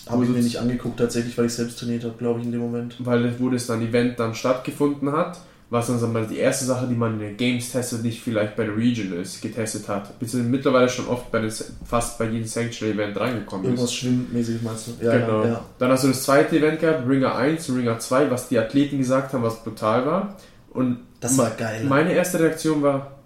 Habe 0.07 0.25
ich 0.25 0.29
mir 0.29 0.39
nicht 0.41 0.57
angeguckt, 0.57 0.97
tatsächlich, 0.99 1.37
weil 1.37 1.45
ich 1.45 1.53
selbst 1.53 1.79
trainiert 1.79 2.03
habe, 2.03 2.15
glaube 2.17 2.39
ich, 2.41 2.45
in 2.45 2.51
dem 2.51 2.59
Moment. 2.61 2.95
weil 2.99 3.39
wo 3.39 3.49
das 3.49 3.67
dann 3.67 3.81
Event 3.81 4.19
dann 4.19 4.35
stattgefunden 4.35 5.11
hat, 5.13 5.39
was 5.73 5.87
dann 5.87 6.13
mal, 6.13 6.27
die 6.27 6.37
erste 6.37 6.65
Sache, 6.65 6.85
die 6.87 6.93
man 6.93 7.13
in 7.13 7.19
den 7.19 7.35
Games 7.37 7.71
testet, 7.71 8.03
nicht 8.03 8.21
vielleicht 8.21 8.55
bei 8.55 8.63
der 8.63 8.77
Region 8.77 9.11
ist, 9.19 9.41
getestet 9.41 9.87
hat. 9.87 10.19
Beziehungsweise 10.19 10.51
mittlerweile 10.51 10.87
schon 10.87 11.07
oft 11.07 11.31
bei 11.31 11.39
den, 11.39 11.51
fast 11.83 12.19
bei 12.19 12.25
jedem 12.29 12.45
Sanctuary-Event 12.47 13.19
reingekommen 13.19 13.65
ist. 13.65 13.69
Irgendwas 13.71 13.93
schwimmmäßig 13.95 14.61
meinst 14.61 14.87
du? 14.87 15.03
Ja, 15.03 15.17
genau. 15.17 15.45
ja. 15.45 15.65
Dann 15.79 15.89
hast 15.91 16.03
du 16.03 16.09
das 16.09 16.21
zweite 16.23 16.57
Event 16.59 16.79
gehabt, 16.79 17.09
Ringer 17.09 17.33
1 17.35 17.67
und 17.69 17.77
Ringer 17.79 17.97
2, 17.97 18.29
was 18.29 18.49
die 18.49 18.59
Athleten 18.59 18.99
gesagt 18.99 19.33
haben, 19.33 19.41
was 19.41 19.63
brutal 19.63 20.05
war. 20.05 20.37
Und 20.69 20.99
Das 21.19 21.37
war 21.39 21.49
geil. 21.49 21.83
meine 21.89 22.13
erste 22.13 22.39
Reaktion 22.39 22.83
war, 22.83 23.17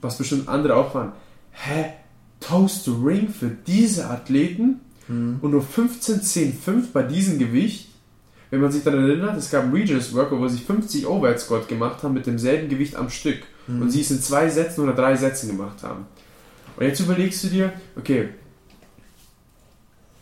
was 0.00 0.18
bestimmt 0.18 0.48
andere 0.48 0.74
auch 0.74 0.92
waren, 0.92 1.12
hä, 1.52 1.84
Toast 2.40 2.84
to 2.84 2.94
Ring 2.94 3.28
für 3.28 3.50
diese 3.66 4.08
Athleten 4.10 4.80
Mhm. 5.06 5.38
und 5.42 5.50
nur 5.52 5.62
15, 5.62 6.20
10, 6.22 6.52
5 6.52 6.92
bei 6.92 7.02
diesem 7.04 7.38
Gewicht. 7.38 7.89
Wenn 8.50 8.60
man 8.60 8.72
sich 8.72 8.82
dann 8.82 8.94
erinnert, 8.94 9.36
es 9.36 9.50
gab 9.50 9.62
einen 9.64 9.72
Regions 9.72 10.12
Worker, 10.14 10.38
wo 10.38 10.48
sie 10.48 10.58
50 10.58 11.06
Overhead 11.06 11.38
Squat 11.38 11.68
gemacht 11.68 12.02
haben 12.02 12.14
mit 12.14 12.26
demselben 12.26 12.68
Gewicht 12.68 12.96
am 12.96 13.08
Stück 13.10 13.38
Mhm. 13.68 13.82
und 13.82 13.90
sie 13.90 14.00
es 14.00 14.10
in 14.10 14.20
zwei 14.20 14.48
Sätzen 14.48 14.82
oder 14.82 14.94
drei 14.94 15.14
Sätzen 15.14 15.48
gemacht 15.56 15.82
haben. 15.84 16.06
Und 16.76 16.84
jetzt 16.86 16.98
überlegst 17.00 17.44
du 17.44 17.48
dir, 17.48 17.72
okay, 17.96 18.30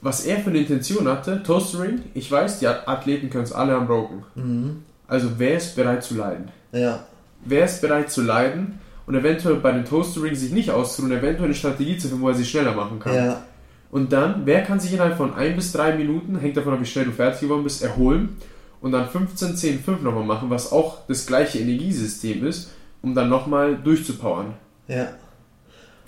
was 0.01 0.25
er 0.27 0.39
für 0.39 0.51
eine 0.51 0.59
Intention 0.61 1.09
hatte, 1.09 1.43
Toastering, 1.43 2.03
ich 2.15 2.31
weiß, 2.31 2.61
die 2.61 2.67
Athleten 2.69 3.31
können 3.31 3.45
es 3.45 3.53
alle 3.53 3.75
am 3.75 3.87
Broken. 3.87 4.23
Mhm. 4.35 4.83
Also 5.09 5.31
wer 5.39 5.57
ist 5.57 5.75
bereit 5.77 6.05
zu 6.05 6.15
leiden? 6.17 6.51
Ja, 6.73 7.05
Wer 7.45 7.65
ist 7.65 7.81
bereit 7.81 8.11
zu 8.11 8.23
leiden 8.23 8.81
und 9.07 9.15
eventuell 9.15 9.55
bei 9.57 9.71
den 9.73 9.85
Toastering 9.85 10.35
sich 10.35 10.51
nicht 10.53 10.71
auszuruhen, 10.71 11.13
eventuell 11.13 11.45
eine 11.47 11.55
Strategie 11.55 11.97
zu 11.97 12.09
finden, 12.09 12.23
wo 12.23 12.29
er 12.29 12.35
sich 12.35 12.51
schneller 12.51 12.75
machen 12.75 12.99
kann? 12.99 13.15
ja, 13.15 13.43
Und 13.91 14.13
dann, 14.13 14.43
wer 14.45 14.63
kann 14.63 14.81
sich 14.81 14.93
innerhalb 14.93 15.17
von 15.17 15.35
ein 15.35 15.57
bis 15.57 15.73
drei 15.73 15.97
Minuten, 15.97 16.39
hängt 16.39 16.57
davon 16.57 16.75
ab, 16.75 16.81
wie 16.81 16.87
schnell 16.87 17.07
du 17.07 17.13
fertig 17.13 17.41
geworden 17.41 17.65
bist, 17.65 17.83
erholen 17.83 18.37
und 18.81 18.93
dann 18.93 19.09
15, 19.09 19.57
10, 19.57 19.81
5 19.81 20.03
nochmal 20.03 20.25
machen, 20.25 20.51
was 20.51 20.73
auch 20.73 21.07
das 21.09 21.27
gleiche 21.27 21.59
Energiesystem 21.59 22.47
ist, 22.47 22.71
um 23.03 23.15
dann 23.15 23.29
nochmal 23.29 23.77
durchzupowern. 23.77 24.55
ja. 24.89 25.09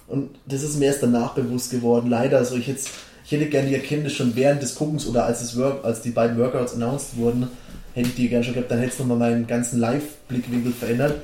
Und 0.07 0.31
das 0.45 0.64
ist 0.64 0.76
mir 0.76 0.87
erst 0.87 1.05
danach 1.05 1.35
bewusst 1.35 1.70
geworden. 1.70 2.11
Leider, 2.11 2.39
also 2.39 2.57
ich 2.57 2.66
jetzt, 2.66 2.91
ich 3.24 3.31
hätte 3.31 3.47
gerne 3.47 3.68
die 3.68 3.76
Erkenntnis 3.76 4.12
schon 4.12 4.35
während 4.35 4.61
des 4.61 4.74
Guckens 4.74 5.07
oder 5.07 5.24
als 5.24 5.39
das 5.39 5.57
Work, 5.57 5.85
als 5.85 6.03
die 6.03 6.11
beiden 6.11 6.37
Workouts 6.37 6.74
announced 6.74 7.16
wurden, 7.16 7.47
hätte 7.95 8.09
ich 8.09 8.16
die 8.16 8.28
gerne 8.28 8.43
schon 8.43 8.55
gehabt, 8.55 8.72
dann 8.72 8.81
hätte 8.81 8.93
es 8.93 8.99
nochmal 8.99 9.18
meinen 9.18 9.47
ganzen 9.47 9.78
Live-Blickwinkel 9.78 10.72
verändert. 10.72 11.14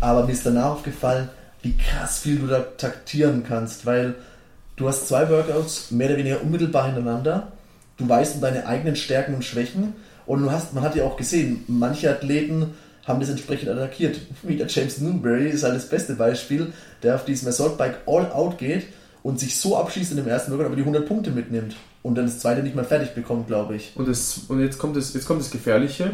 Aber 0.00 0.26
mir 0.26 0.32
ist 0.32 0.46
danach 0.46 0.74
aufgefallen, 0.74 1.28
wie 1.62 1.76
krass 1.76 2.20
viel 2.20 2.38
du 2.38 2.46
da 2.46 2.60
taktieren 2.60 3.42
kannst, 3.42 3.84
weil 3.84 4.14
du 4.76 4.88
hast 4.88 5.08
zwei 5.08 5.28
Workouts 5.28 5.90
mehr 5.90 6.08
oder 6.08 6.18
weniger 6.18 6.42
unmittelbar 6.42 6.86
hintereinander. 6.86 7.52
Du 7.96 8.08
weißt 8.08 8.36
um 8.36 8.40
deine 8.42 8.66
eigenen 8.66 8.96
Stärken 8.96 9.34
und 9.34 9.44
Schwächen 9.44 9.94
und 10.26 10.42
du 10.42 10.50
hast, 10.50 10.74
man 10.74 10.84
hat 10.84 10.94
ja 10.94 11.04
auch 11.04 11.16
gesehen, 11.16 11.64
manche 11.66 12.10
Athleten 12.10 12.74
haben 13.06 13.20
das 13.20 13.30
entsprechend 13.30 13.68
attackiert. 13.70 14.18
Wie 14.42 14.56
der 14.56 14.66
James 14.66 15.00
Newberry 15.00 15.48
ist 15.48 15.62
halt 15.62 15.76
das 15.76 15.88
beste 15.88 16.14
Beispiel, 16.14 16.72
der 17.02 17.14
auf 17.14 17.24
diesem 17.24 17.48
Assault 17.48 17.78
Bike 17.78 17.98
all 18.06 18.30
out 18.32 18.58
geht 18.58 18.88
und 19.22 19.40
sich 19.40 19.56
so 19.56 19.76
abschießt 19.76 20.10
in 20.10 20.18
dem 20.18 20.28
ersten 20.28 20.50
Workout, 20.52 20.66
aber 20.66 20.76
die 20.76 20.82
100 20.82 21.06
Punkte 21.06 21.30
mitnimmt 21.30 21.76
und 22.02 22.16
dann 22.16 22.26
das 22.26 22.40
zweite 22.40 22.62
nicht 22.62 22.74
mehr 22.74 22.84
fertig 22.84 23.14
bekommt, 23.14 23.46
glaube 23.46 23.76
ich. 23.76 23.92
Und, 23.94 24.08
das, 24.08 24.40
und 24.48 24.60
jetzt, 24.60 24.78
kommt 24.78 24.96
das, 24.96 25.14
jetzt 25.14 25.26
kommt 25.26 25.40
das 25.40 25.50
Gefährliche. 25.50 26.12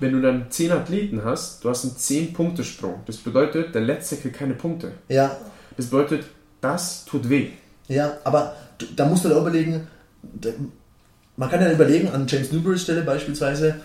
Wenn 0.00 0.12
du 0.12 0.20
dann 0.20 0.46
10 0.50 0.72
Athleten 0.72 1.24
hast, 1.24 1.62
du 1.62 1.70
hast 1.70 1.84
einen 1.84 1.94
10-Punkte-Sprung. 1.94 3.02
Das 3.06 3.18
bedeutet, 3.18 3.74
der 3.74 3.82
Letzte 3.82 4.16
kriegt 4.16 4.36
keine 4.36 4.54
Punkte. 4.54 4.92
Ja, 5.08 5.36
Das 5.76 5.86
bedeutet, 5.86 6.24
das 6.60 7.04
tut 7.04 7.28
weh. 7.28 7.50
Ja, 7.92 8.18
aber 8.24 8.54
da 8.96 9.06
musst 9.06 9.24
du 9.24 9.34
auch 9.34 9.40
überlegen, 9.42 9.86
da- 10.22 10.50
man 11.36 11.50
kann 11.50 11.60
ja 11.60 11.70
überlegen, 11.70 12.08
an 12.08 12.26
James 12.28 12.52
Newberrys 12.52 12.82
Stelle 12.82 13.02
beispielsweise, 13.02 13.76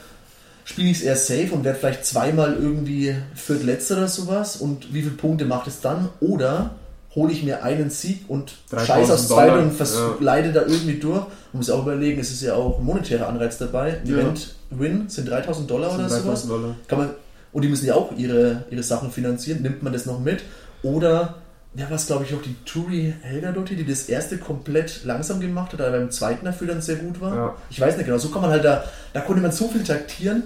spiele 0.65 0.89
ich 0.89 0.97
es 0.97 1.03
eher 1.03 1.15
safe 1.15 1.53
und 1.53 1.63
werde 1.63 1.79
vielleicht 1.79 2.05
zweimal 2.05 2.57
irgendwie 2.59 3.15
Viertletzter 3.35 3.97
oder 3.97 4.07
sowas 4.07 4.57
und 4.57 4.93
wie 4.93 5.01
viele 5.01 5.15
Punkte 5.15 5.45
macht 5.45 5.67
es 5.67 5.79
dann? 5.79 6.09
Oder 6.19 6.71
hole 7.15 7.31
ich 7.31 7.43
mir 7.43 7.63
einen 7.63 7.89
Sieg 7.89 8.25
und 8.27 8.53
3000 8.69 8.87
scheiß 8.87 9.11
aufs 9.11 9.27
Dollar, 9.27 9.47
Zweite 9.47 9.63
und 9.63 10.19
ja. 10.19 10.25
leide 10.25 10.51
da 10.51 10.61
irgendwie 10.63 10.99
durch. 10.99 11.21
Man 11.21 11.59
muss 11.61 11.69
auch 11.69 11.81
überlegen, 11.83 12.19
es 12.19 12.31
ist 12.31 12.41
ja 12.43 12.53
auch 12.53 12.77
ein 12.79 12.85
monetärer 12.85 13.27
Anreiz 13.27 13.57
dabei. 13.57 13.97
Ja. 14.03 14.17
Event-Win 14.17 15.09
sind 15.09 15.29
3000 15.29 15.69
Dollar 15.69 15.95
oder 15.95 16.09
sind 16.09 16.23
sowas. 16.23 16.43
3000 16.45 16.51
Dollar. 16.51 16.75
Kann 16.87 16.99
man, 16.99 17.09
und 17.53 17.61
die 17.63 17.69
müssen 17.69 17.87
ja 17.87 17.95
auch 17.95 18.11
ihre, 18.17 18.65
ihre 18.69 18.83
Sachen 18.83 19.09
finanzieren. 19.11 19.61
Nimmt 19.61 19.81
man 19.81 19.93
das 19.93 20.05
noch 20.05 20.19
mit? 20.19 20.41
Oder, 20.83 21.35
ja, 21.77 21.85
was 21.89 22.07
glaube 22.07 22.25
ich 22.25 22.33
auch 22.33 22.41
die 22.41 22.55
Turi 22.65 23.13
Helga 23.21 23.51
Dotti, 23.51 23.75
die 23.75 23.85
das 23.85 24.09
erste 24.09 24.39
komplett 24.39 25.03
langsam 25.03 25.39
gemacht 25.39 25.73
hat, 25.73 25.81
aber 25.81 25.91
beim 25.91 26.09
zweiten 26.09 26.45
dafür 26.45 26.67
dann 26.67 26.81
sehr 26.81 26.95
gut 26.95 27.21
war. 27.21 27.35
Ja. 27.35 27.55
Ich 27.69 27.79
weiß 27.79 27.97
nicht 27.97 28.07
genau. 28.07 28.17
So 28.17 28.29
kann 28.29 28.41
man 28.41 28.49
halt 28.49 28.65
da, 28.65 28.83
da 29.13 29.21
konnte 29.21 29.43
man 29.43 29.51
so 29.51 29.67
viel 29.67 29.83
taktieren. 29.83 30.43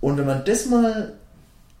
Und 0.00 0.18
wenn 0.18 0.26
man 0.26 0.44
das 0.44 0.66
mal 0.66 1.12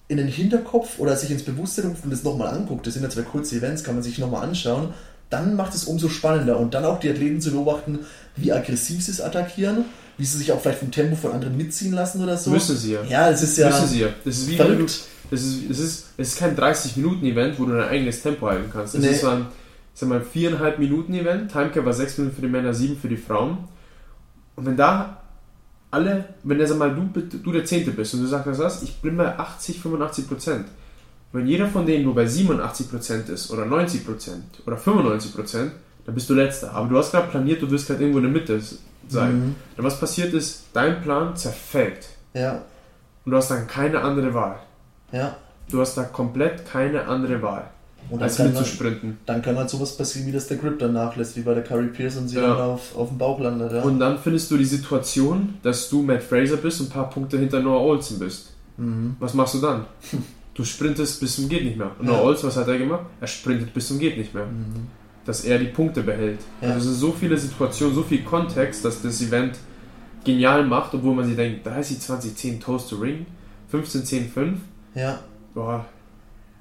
in 0.06 0.18
den 0.18 0.28
Hinterkopf 0.28 1.00
oder 1.00 1.16
sich 1.16 1.32
ins 1.32 1.42
Bewusstsein 1.42 1.86
ruft 1.86 2.04
und 2.04 2.12
das 2.12 2.22
nochmal 2.22 2.54
anguckt, 2.54 2.86
das 2.86 2.94
sind 2.94 3.02
ja 3.02 3.10
zwei 3.10 3.22
kurze 3.22 3.56
Events, 3.56 3.82
kann 3.82 3.94
man 3.94 4.04
sich 4.04 4.18
nochmal 4.18 4.44
anschauen, 4.44 4.94
dann 5.28 5.56
macht 5.56 5.74
es 5.74 5.84
umso 5.84 6.08
spannender. 6.08 6.60
Und 6.60 6.74
dann 6.74 6.84
auch 6.84 7.00
die 7.00 7.10
Athleten 7.10 7.40
zu 7.40 7.50
beobachten, 7.50 8.00
wie 8.36 8.52
aggressiv 8.52 9.04
sie 9.04 9.10
es 9.10 9.20
attackieren, 9.20 9.86
wie 10.18 10.24
sie 10.24 10.38
sich 10.38 10.52
auch 10.52 10.60
vielleicht 10.60 10.78
vom 10.80 10.90
Tempo 10.90 11.16
von 11.16 11.32
anderen 11.32 11.56
mitziehen 11.56 11.92
lassen 11.92 12.22
oder 12.22 12.36
so. 12.36 12.50
Müssen 12.50 12.76
sie 12.76 12.92
ja. 12.92 13.02
Ja, 13.04 13.30
es 13.30 13.42
ist 13.42 13.58
ja 13.58 13.68
Müssen 13.68 13.88
sie 13.88 14.00
ja. 14.00 14.08
Das 14.24 14.36
ist 14.38 14.48
wie 14.48 14.56
verrückt. 14.56 15.00
das 15.30 15.42
ist, 15.42 15.70
das 15.70 15.78
ist, 15.78 16.06
das 16.16 16.28
ist 16.28 16.38
kein 16.38 16.56
30-Minuten-Event, 16.56 17.58
wo 17.58 17.64
du 17.64 17.72
dein 17.72 17.88
eigenes 17.88 18.22
Tempo 18.22 18.46
halten 18.46 18.70
kannst. 18.72 18.94
Das 18.94 19.02
Nee. 19.02 19.08
ist 19.10 19.24
ein 19.24 19.46
sag 19.94 20.08
mal, 20.08 20.20
viereinhalb 20.20 20.78
Minuten 20.78 21.14
Event. 21.14 21.50
Timecap 21.52 21.84
war 21.84 21.92
sechs 21.92 22.18
Minuten 22.18 22.34
für 22.36 22.42
die 22.42 22.48
Männer, 22.48 22.74
sieben 22.74 22.96
für 22.98 23.08
die 23.08 23.16
Frauen. 23.16 23.58
Und 24.56 24.66
wenn 24.66 24.76
da 24.76 25.20
alle, 25.90 26.24
wenn 26.42 26.58
der, 26.58 26.66
sag 26.66 26.78
mal, 26.78 26.94
du, 26.94 27.20
du 27.20 27.52
der 27.52 27.64
Zehnte 27.64 27.92
bist 27.92 28.14
und 28.14 28.20
du 28.22 28.26
sagst, 28.26 28.58
was, 28.58 28.82
ich 28.82 29.00
bin 29.00 29.16
bei 29.16 29.38
80, 29.38 29.80
85 29.80 30.28
Prozent. 30.28 30.66
Wenn 31.32 31.46
jeder 31.46 31.66
von 31.68 31.84
denen 31.86 32.04
nur 32.04 32.14
bei 32.14 32.26
87 32.26 32.90
Prozent 32.90 33.28
ist 33.28 33.50
oder 33.50 33.64
90 33.66 34.04
Prozent 34.06 34.44
oder 34.66 34.76
95 34.76 35.34
Prozent, 35.34 35.72
dann 36.06 36.14
bist 36.14 36.28
du 36.30 36.34
letzter. 36.34 36.72
Aber 36.72 36.88
du 36.88 36.98
hast 36.98 37.10
gerade 37.12 37.28
planiert, 37.28 37.62
du 37.62 37.70
wirst 37.70 37.86
gerade 37.86 38.00
irgendwo 38.00 38.18
in 38.18 38.24
der 38.24 38.32
Mitte 38.32 38.60
sein. 39.08 39.38
Mhm. 39.38 39.54
Und 39.76 39.84
was 39.84 39.98
passiert 40.00 40.32
ist, 40.34 40.64
dein 40.72 41.00
Plan 41.02 41.36
zerfällt. 41.36 42.06
Ja. 42.34 42.62
Und 43.24 43.30
du 43.32 43.36
hast 43.36 43.50
dann 43.50 43.66
keine 43.66 44.00
andere 44.00 44.34
Wahl. 44.34 44.56
Ja. 45.12 45.36
Du 45.70 45.80
hast 45.80 45.96
da 45.96 46.04
komplett 46.04 46.66
keine 46.66 47.06
andere 47.06 47.40
Wahl. 47.42 47.64
Und 48.10 48.22
als 48.22 48.36
dann, 48.36 48.48
mitzusprinten. 48.48 49.16
dann 49.24 49.40
kann 49.40 49.56
halt 49.56 49.70
sowas 49.70 49.96
passieren, 49.96 50.26
wie 50.28 50.32
das 50.32 50.46
der 50.46 50.58
Grip 50.58 50.78
dann 50.78 50.92
nachlässt, 50.92 51.36
wie 51.36 51.40
bei 51.40 51.54
der 51.54 51.64
Curry 51.64 51.86
Pierce 51.86 52.18
und 52.18 52.28
sie 52.28 52.36
Ja. 52.36 52.42
dann 52.48 52.60
auf, 52.60 52.94
auf 52.96 53.08
dem 53.08 53.16
Bauch 53.16 53.40
landet. 53.40 53.72
Ja. 53.72 53.80
Und 53.82 53.98
dann 53.98 54.18
findest 54.18 54.50
du 54.50 54.58
die 54.58 54.64
Situation, 54.66 55.54
dass 55.62 55.88
du 55.88 56.02
Matt 56.02 56.22
Fraser 56.22 56.58
bist 56.58 56.80
und 56.80 56.88
ein 56.88 56.92
paar 56.92 57.08
Punkte 57.08 57.38
hinter 57.38 57.60
Noah 57.60 57.80
Olsen 57.80 58.18
bist. 58.18 58.50
mhm. 58.76 59.16
Was 59.20 59.32
machst 59.34 59.54
du 59.54 59.60
dann? 59.60 59.86
Du 60.56 60.62
sprintest 60.64 61.18
bis 61.18 61.34
zum 61.34 61.48
geht 61.48 61.64
nicht 61.64 61.76
mehr. 61.76 61.90
Und 61.98 62.06
Ja. 62.06 62.12
Noah 62.12 62.24
Olsen, 62.26 62.46
was 62.46 62.56
hat 62.56 62.68
er 62.68 62.78
gemacht? 62.78 63.06
Er 63.20 63.26
sprintet 63.26 63.74
bis 63.74 63.88
zum 63.88 63.98
geht 63.98 64.16
nicht 64.16 64.32
mehr. 64.34 64.46
Mhm. 64.46 64.86
Dass 65.24 65.44
er 65.44 65.58
die 65.58 65.66
Punkte 65.66 66.02
behält. 66.02 66.40
Ja. 66.60 66.68
Also 66.68 66.78
es 66.80 66.84
sind 66.84 66.94
so 66.96 67.12
viele 67.12 67.36
Situationen, 67.38 67.94
so 67.94 68.02
viel 68.02 68.22
Kontext, 68.24 68.84
dass 68.84 69.00
das 69.02 69.22
Event 69.22 69.56
genial 70.24 70.64
macht, 70.66 70.94
obwohl 70.94 71.14
man 71.14 71.26
sich 71.26 71.36
denkt, 71.36 71.66
30, 71.66 71.98
20, 72.00 72.36
10 72.36 72.60
Toast 72.60 72.90
to 72.90 72.96
Ring, 72.96 73.26
15, 73.68 74.04
10, 74.04 74.28
5. 74.28 74.58
ja. 74.94 75.18
Boah, 75.54 75.84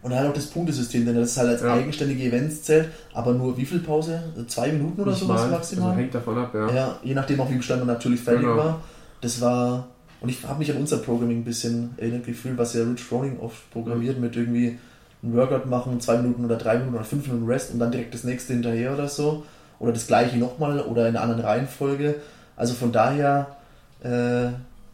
Und 0.04 0.14
halt 0.14 0.30
auch 0.30 0.34
das 0.34 0.46
Punktesystem, 0.48 1.06
denn 1.06 1.16
das 1.16 1.32
ist 1.32 1.38
halt 1.38 1.50
als 1.50 1.62
Ja. 1.64 1.74
eigenständige 1.74 2.24
Events 2.26 2.62
zählt, 2.62 2.90
aber 3.14 3.34
nur 3.34 3.58
wie 3.58 3.66
viel 3.66 3.80
Pause? 3.80 4.22
Zwei 4.48 4.72
Minuten 4.72 5.02
oder 5.02 5.12
nicht 5.12 5.20
sowas 5.22 5.42
mal. 5.44 5.52
maximal? 5.52 5.90
Also 5.90 6.00
hängt 6.00 6.14
davon 6.14 6.38
ab, 6.38 6.54
ja. 6.54 6.72
Ja, 6.72 7.00
je 7.04 7.14
nachdem 7.16 7.40
auch 7.42 7.50
wie 7.50 7.56
im 7.56 7.62
Stand 7.62 7.80
man 7.86 7.88
natürlich 7.96 8.20
fertig 8.22 8.42
Genau. 8.44 8.58
war. 8.58 8.82
Das 9.22 9.40
war, 9.42 9.88
und 10.22 10.30
ich 10.30 10.44
habe 10.46 10.60
mich 10.60 10.70
an 10.72 10.78
unser 10.78 10.98
Programming 10.98 11.40
ein 11.40 11.44
bisschen 11.44 11.92
erinnert 11.98 12.26
gefühlt, 12.26 12.58
was 12.58 12.74
ja 12.76 12.84
Rich 12.84 13.02
Froning 13.04 13.40
oft 13.40 13.72
programmiert 13.72 14.20
mit 14.20 14.36
irgendwie 14.36 14.78
ein 15.24 15.34
Workout 15.36 15.66
machen, 15.68 16.00
zwei 16.02 16.18
Minuten 16.18 16.44
oder 16.46 16.58
drei 16.58 16.76
Minuten 16.78 16.96
oder 16.96 17.06
fünf 17.06 17.28
Minuten 17.28 17.48
Rest 17.48 17.72
und 17.72 17.80
dann 17.80 17.92
direkt 17.92 18.14
das 18.14 18.24
nächste 18.24 18.54
hinterher 18.54 18.94
oder 18.94 19.08
so. 19.08 19.44
Oder 19.80 19.94
das 19.94 20.08
gleiche 20.08 20.38
nochmal 20.38 20.80
oder 20.82 21.08
in 21.08 21.16
einer 21.16 21.22
anderen 21.24 21.42
Reihenfolge. 21.42 22.16
Also 22.56 22.74
von 22.74 22.92
daher 22.92 23.48
äh, 24.04 24.48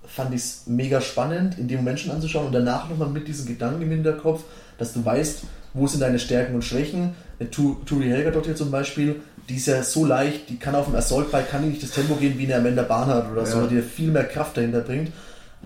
fand 0.07 0.33
ich 0.33 0.41
es 0.41 0.63
mega 0.67 1.01
spannend, 1.01 1.57
in 1.59 1.67
dem 1.67 1.77
Moment 1.79 1.99
schon 1.99 2.11
anzuschauen 2.11 2.47
und 2.47 2.53
danach 2.53 2.89
nochmal 2.89 3.09
mit 3.09 3.27
diesen 3.27 3.45
Gedanken 3.45 3.81
im 3.81 3.89
Hinterkopf, 3.91 4.43
dass 4.77 4.93
du 4.93 5.03
weißt, 5.03 5.41
wo 5.73 5.85
sind 5.87 5.99
deine 6.01 6.17
Stärken 6.19 6.55
und 6.55 6.63
Schwächen. 6.63 7.13
Eine 7.39 7.51
Tu- 7.51 7.75
Turi 7.85 8.07
Helga 8.07 8.31
dort 8.31 8.45
hier 8.45 8.55
zum 8.55 8.71
Beispiel, 8.71 9.17
die 9.47 9.55
ist 9.57 9.67
ja 9.67 9.83
so 9.83 10.05
leicht, 10.05 10.49
die 10.49 10.57
kann 10.57 10.75
auf 10.75 10.85
dem 10.85 10.95
Assault-Bike, 10.95 11.49
kann 11.49 11.63
die 11.63 11.69
nicht 11.69 11.83
das 11.83 11.91
Tempo 11.91 12.15
gehen 12.15 12.37
wie 12.37 12.45
eine 12.45 12.55
Amanda 12.55 12.83
Barnard 12.83 13.31
oder 13.31 13.45
so, 13.45 13.61
Ja. 13.61 13.67
die 13.67 13.81
viel 13.81 14.09
mehr 14.11 14.25
Kraft 14.25 14.57
dahinter 14.57 14.81
bringt. 14.81 15.11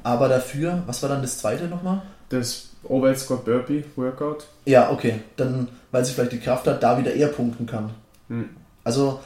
Aber 0.03 0.28
dafür, 0.28 0.84
was 0.86 1.01
war 1.01 1.09
dann 1.09 1.22
das 1.22 1.38
zweite 1.38 1.66
nochmal? 1.66 2.01
Das 2.30 2.70
Overhead 2.84 3.17
Squat 3.19 3.45
Burpee 3.45 3.84
Workout. 3.95 4.45
Ja, 4.65 4.91
okay, 4.91 5.19
dann, 5.38 5.67
weil 5.91 6.03
sie 6.05 6.13
vielleicht 6.13 6.34
die 6.34 6.39
Kraft 6.39 6.67
hat, 6.67 6.84
da 6.84 6.97
wieder 6.97 7.13
eher 7.13 7.29
punkten 7.29 7.65
kann. 7.65 7.91
Hm. 8.27 8.49
Also 8.84 9.19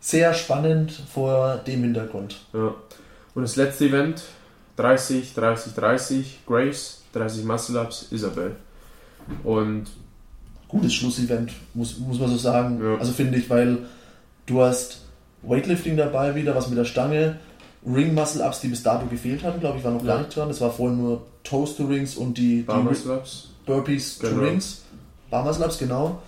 sehr 0.00 0.34
spannend 0.34 0.92
vor 1.12 1.56
dem 1.66 1.82
Hintergrund. 1.82 2.40
Ja. 2.52 2.74
Und 3.34 3.42
das 3.42 3.56
letzte 3.56 3.86
Event, 3.86 4.22
30, 4.76 5.32
30, 5.34 5.74
30, 5.74 6.40
Grace, 6.46 7.02
30 7.12 7.44
Muscle-Ups, 7.44 8.08
Isabel. 8.10 8.56
Und 9.44 9.86
Gutes 10.68 10.94
Schlussevent, 10.94 11.52
muss, 11.74 11.98
muss 11.98 12.18
man 12.18 12.30
so 12.30 12.36
sagen. 12.36 12.80
Ja. 12.82 12.96
Also 12.98 13.12
finde 13.12 13.38
ich, 13.38 13.48
weil 13.50 13.78
du 14.46 14.62
hast 14.62 15.02
Weightlifting 15.42 15.96
dabei 15.96 16.34
wieder, 16.34 16.54
was 16.54 16.68
mit 16.68 16.78
der 16.78 16.84
Stange, 16.86 17.38
Ring 17.86 18.14
Muscle 18.14 18.42
Ups, 18.42 18.60
die 18.60 18.68
bis 18.68 18.82
dato 18.82 19.06
gefehlt 19.06 19.42
hatten, 19.44 19.60
glaube 19.60 19.78
ich, 19.78 19.84
war 19.84 19.92
noch 19.92 20.02
Ja. 20.04 20.14
gar 20.14 20.18
nicht 20.20 20.34
dran. 20.34 20.48
Das 20.48 20.60
war 20.60 20.70
vorhin 20.70 20.98
nur 20.98 21.26
Toast 21.44 21.76
to 21.76 21.86
Rings 21.86 22.16
und 22.16 22.38
die, 22.38 22.62
Bar 22.62 22.82
die. 22.82 23.08
Burpees 23.66 24.18
to 24.18 24.28
Genau. 24.28 24.42
Rings. 24.42 24.82
Bar 25.30 25.44
Muscle 25.44 25.64
Ups, 25.64 25.78
genau. 25.78 26.20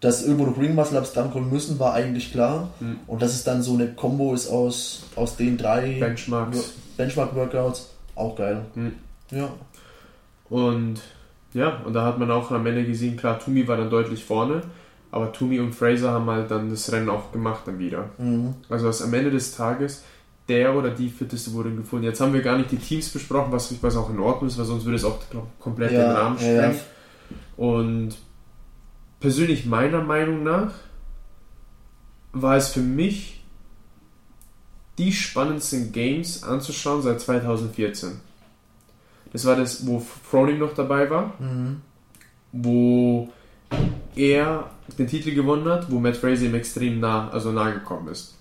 Dass 0.00 0.22
irgendwo 0.24 0.46
noch 0.46 0.58
Ring 0.58 0.74
Muscle 0.74 0.98
Ups 0.98 1.12
drankommen 1.12 1.50
müssen, 1.50 1.78
war 1.78 1.94
eigentlich 1.94 2.32
klar. 2.32 2.70
Mhm. 2.80 3.00
Und 3.06 3.22
dass 3.22 3.34
es 3.34 3.44
dann 3.44 3.62
so 3.62 3.74
eine 3.74 3.92
Combo 3.92 4.34
ist 4.34 4.48
aus, 4.48 5.04
aus 5.16 5.36
den 5.36 5.58
drei 5.58 5.98
Benchmarks. 6.00 6.74
Benchmark-Workouts, 6.96 7.90
auch 8.14 8.36
geil. 8.36 8.64
Mhm. 8.74 8.92
Ja. 9.30 9.48
Und 10.48 11.00
ja, 11.52 11.80
und 11.84 11.94
da 11.94 12.04
hat 12.04 12.18
man 12.18 12.30
auch 12.30 12.50
am 12.50 12.66
Ende 12.66 12.84
gesehen, 12.84 13.16
klar, 13.16 13.38
Toomey 13.38 13.66
war 13.66 13.76
dann 13.76 13.90
deutlich 13.90 14.24
vorne, 14.24 14.62
aber 15.10 15.32
Toomey 15.32 15.58
und 15.60 15.74
Fraser 15.74 16.12
haben 16.12 16.30
halt 16.30 16.50
dann 16.50 16.70
das 16.70 16.90
Rennen 16.92 17.08
auch 17.08 17.32
gemacht 17.32 17.62
dann 17.66 17.78
wieder. 17.78 18.10
Mhm. 18.18 18.54
Also 18.68 18.86
dass 18.86 19.02
am 19.02 19.12
Ende 19.14 19.30
des 19.30 19.56
Tages 19.56 20.04
der 20.48 20.74
oder 20.74 20.90
die 20.90 21.08
fitteste 21.08 21.52
wurde 21.52 21.70
gefunden. 21.74 22.04
Jetzt 22.04 22.20
haben 22.20 22.32
wir 22.32 22.42
gar 22.42 22.58
nicht 22.58 22.70
die 22.70 22.76
Teams 22.78 23.08
besprochen, 23.10 23.52
was, 23.52 23.72
was 23.82 23.96
auch 23.96 24.10
in 24.10 24.18
Ordnung 24.18 24.48
ist, 24.48 24.58
weil 24.58 24.64
sonst 24.64 24.84
würde 24.84 24.96
es 24.96 25.04
auch 25.04 25.18
glaub, 25.30 25.46
komplett 25.60 25.92
den 25.92 26.00
Rahmen 26.00 26.38
ja, 26.40 26.46
ja. 26.46 26.62
sprengen. 26.62 26.80
Und 27.56 28.16
persönlich 29.20 29.66
meiner 29.66 30.02
Meinung 30.02 30.42
nach 30.42 30.72
war 32.32 32.56
es 32.56 32.68
für 32.70 32.80
mich 32.80 33.44
die 34.98 35.12
spannendsten 35.12 35.92
Games 35.92 36.42
anzuschauen 36.42 37.02
seit 37.02 37.20
2014. 37.20 38.20
Das 39.32 39.44
war 39.46 39.56
das, 39.56 39.86
wo 39.86 40.00
Froning 40.00 40.58
noch 40.58 40.74
dabei 40.74 41.08
war, 41.08 41.34
Mhm. 41.38 41.80
wo 42.52 43.28
er 44.16 44.70
den 44.98 45.06
Titel 45.06 45.32
gewonnen 45.34 45.68
hat, 45.68 45.90
wo 45.90 46.00
Matt 46.00 46.16
Fraser 46.16 46.46
ihm 46.46 46.54
extrem 46.54 46.98
nah, 46.98 47.30
also 47.30 47.52
nahe 47.52 47.74
gekommen 47.74 48.08
ist. 48.08 48.36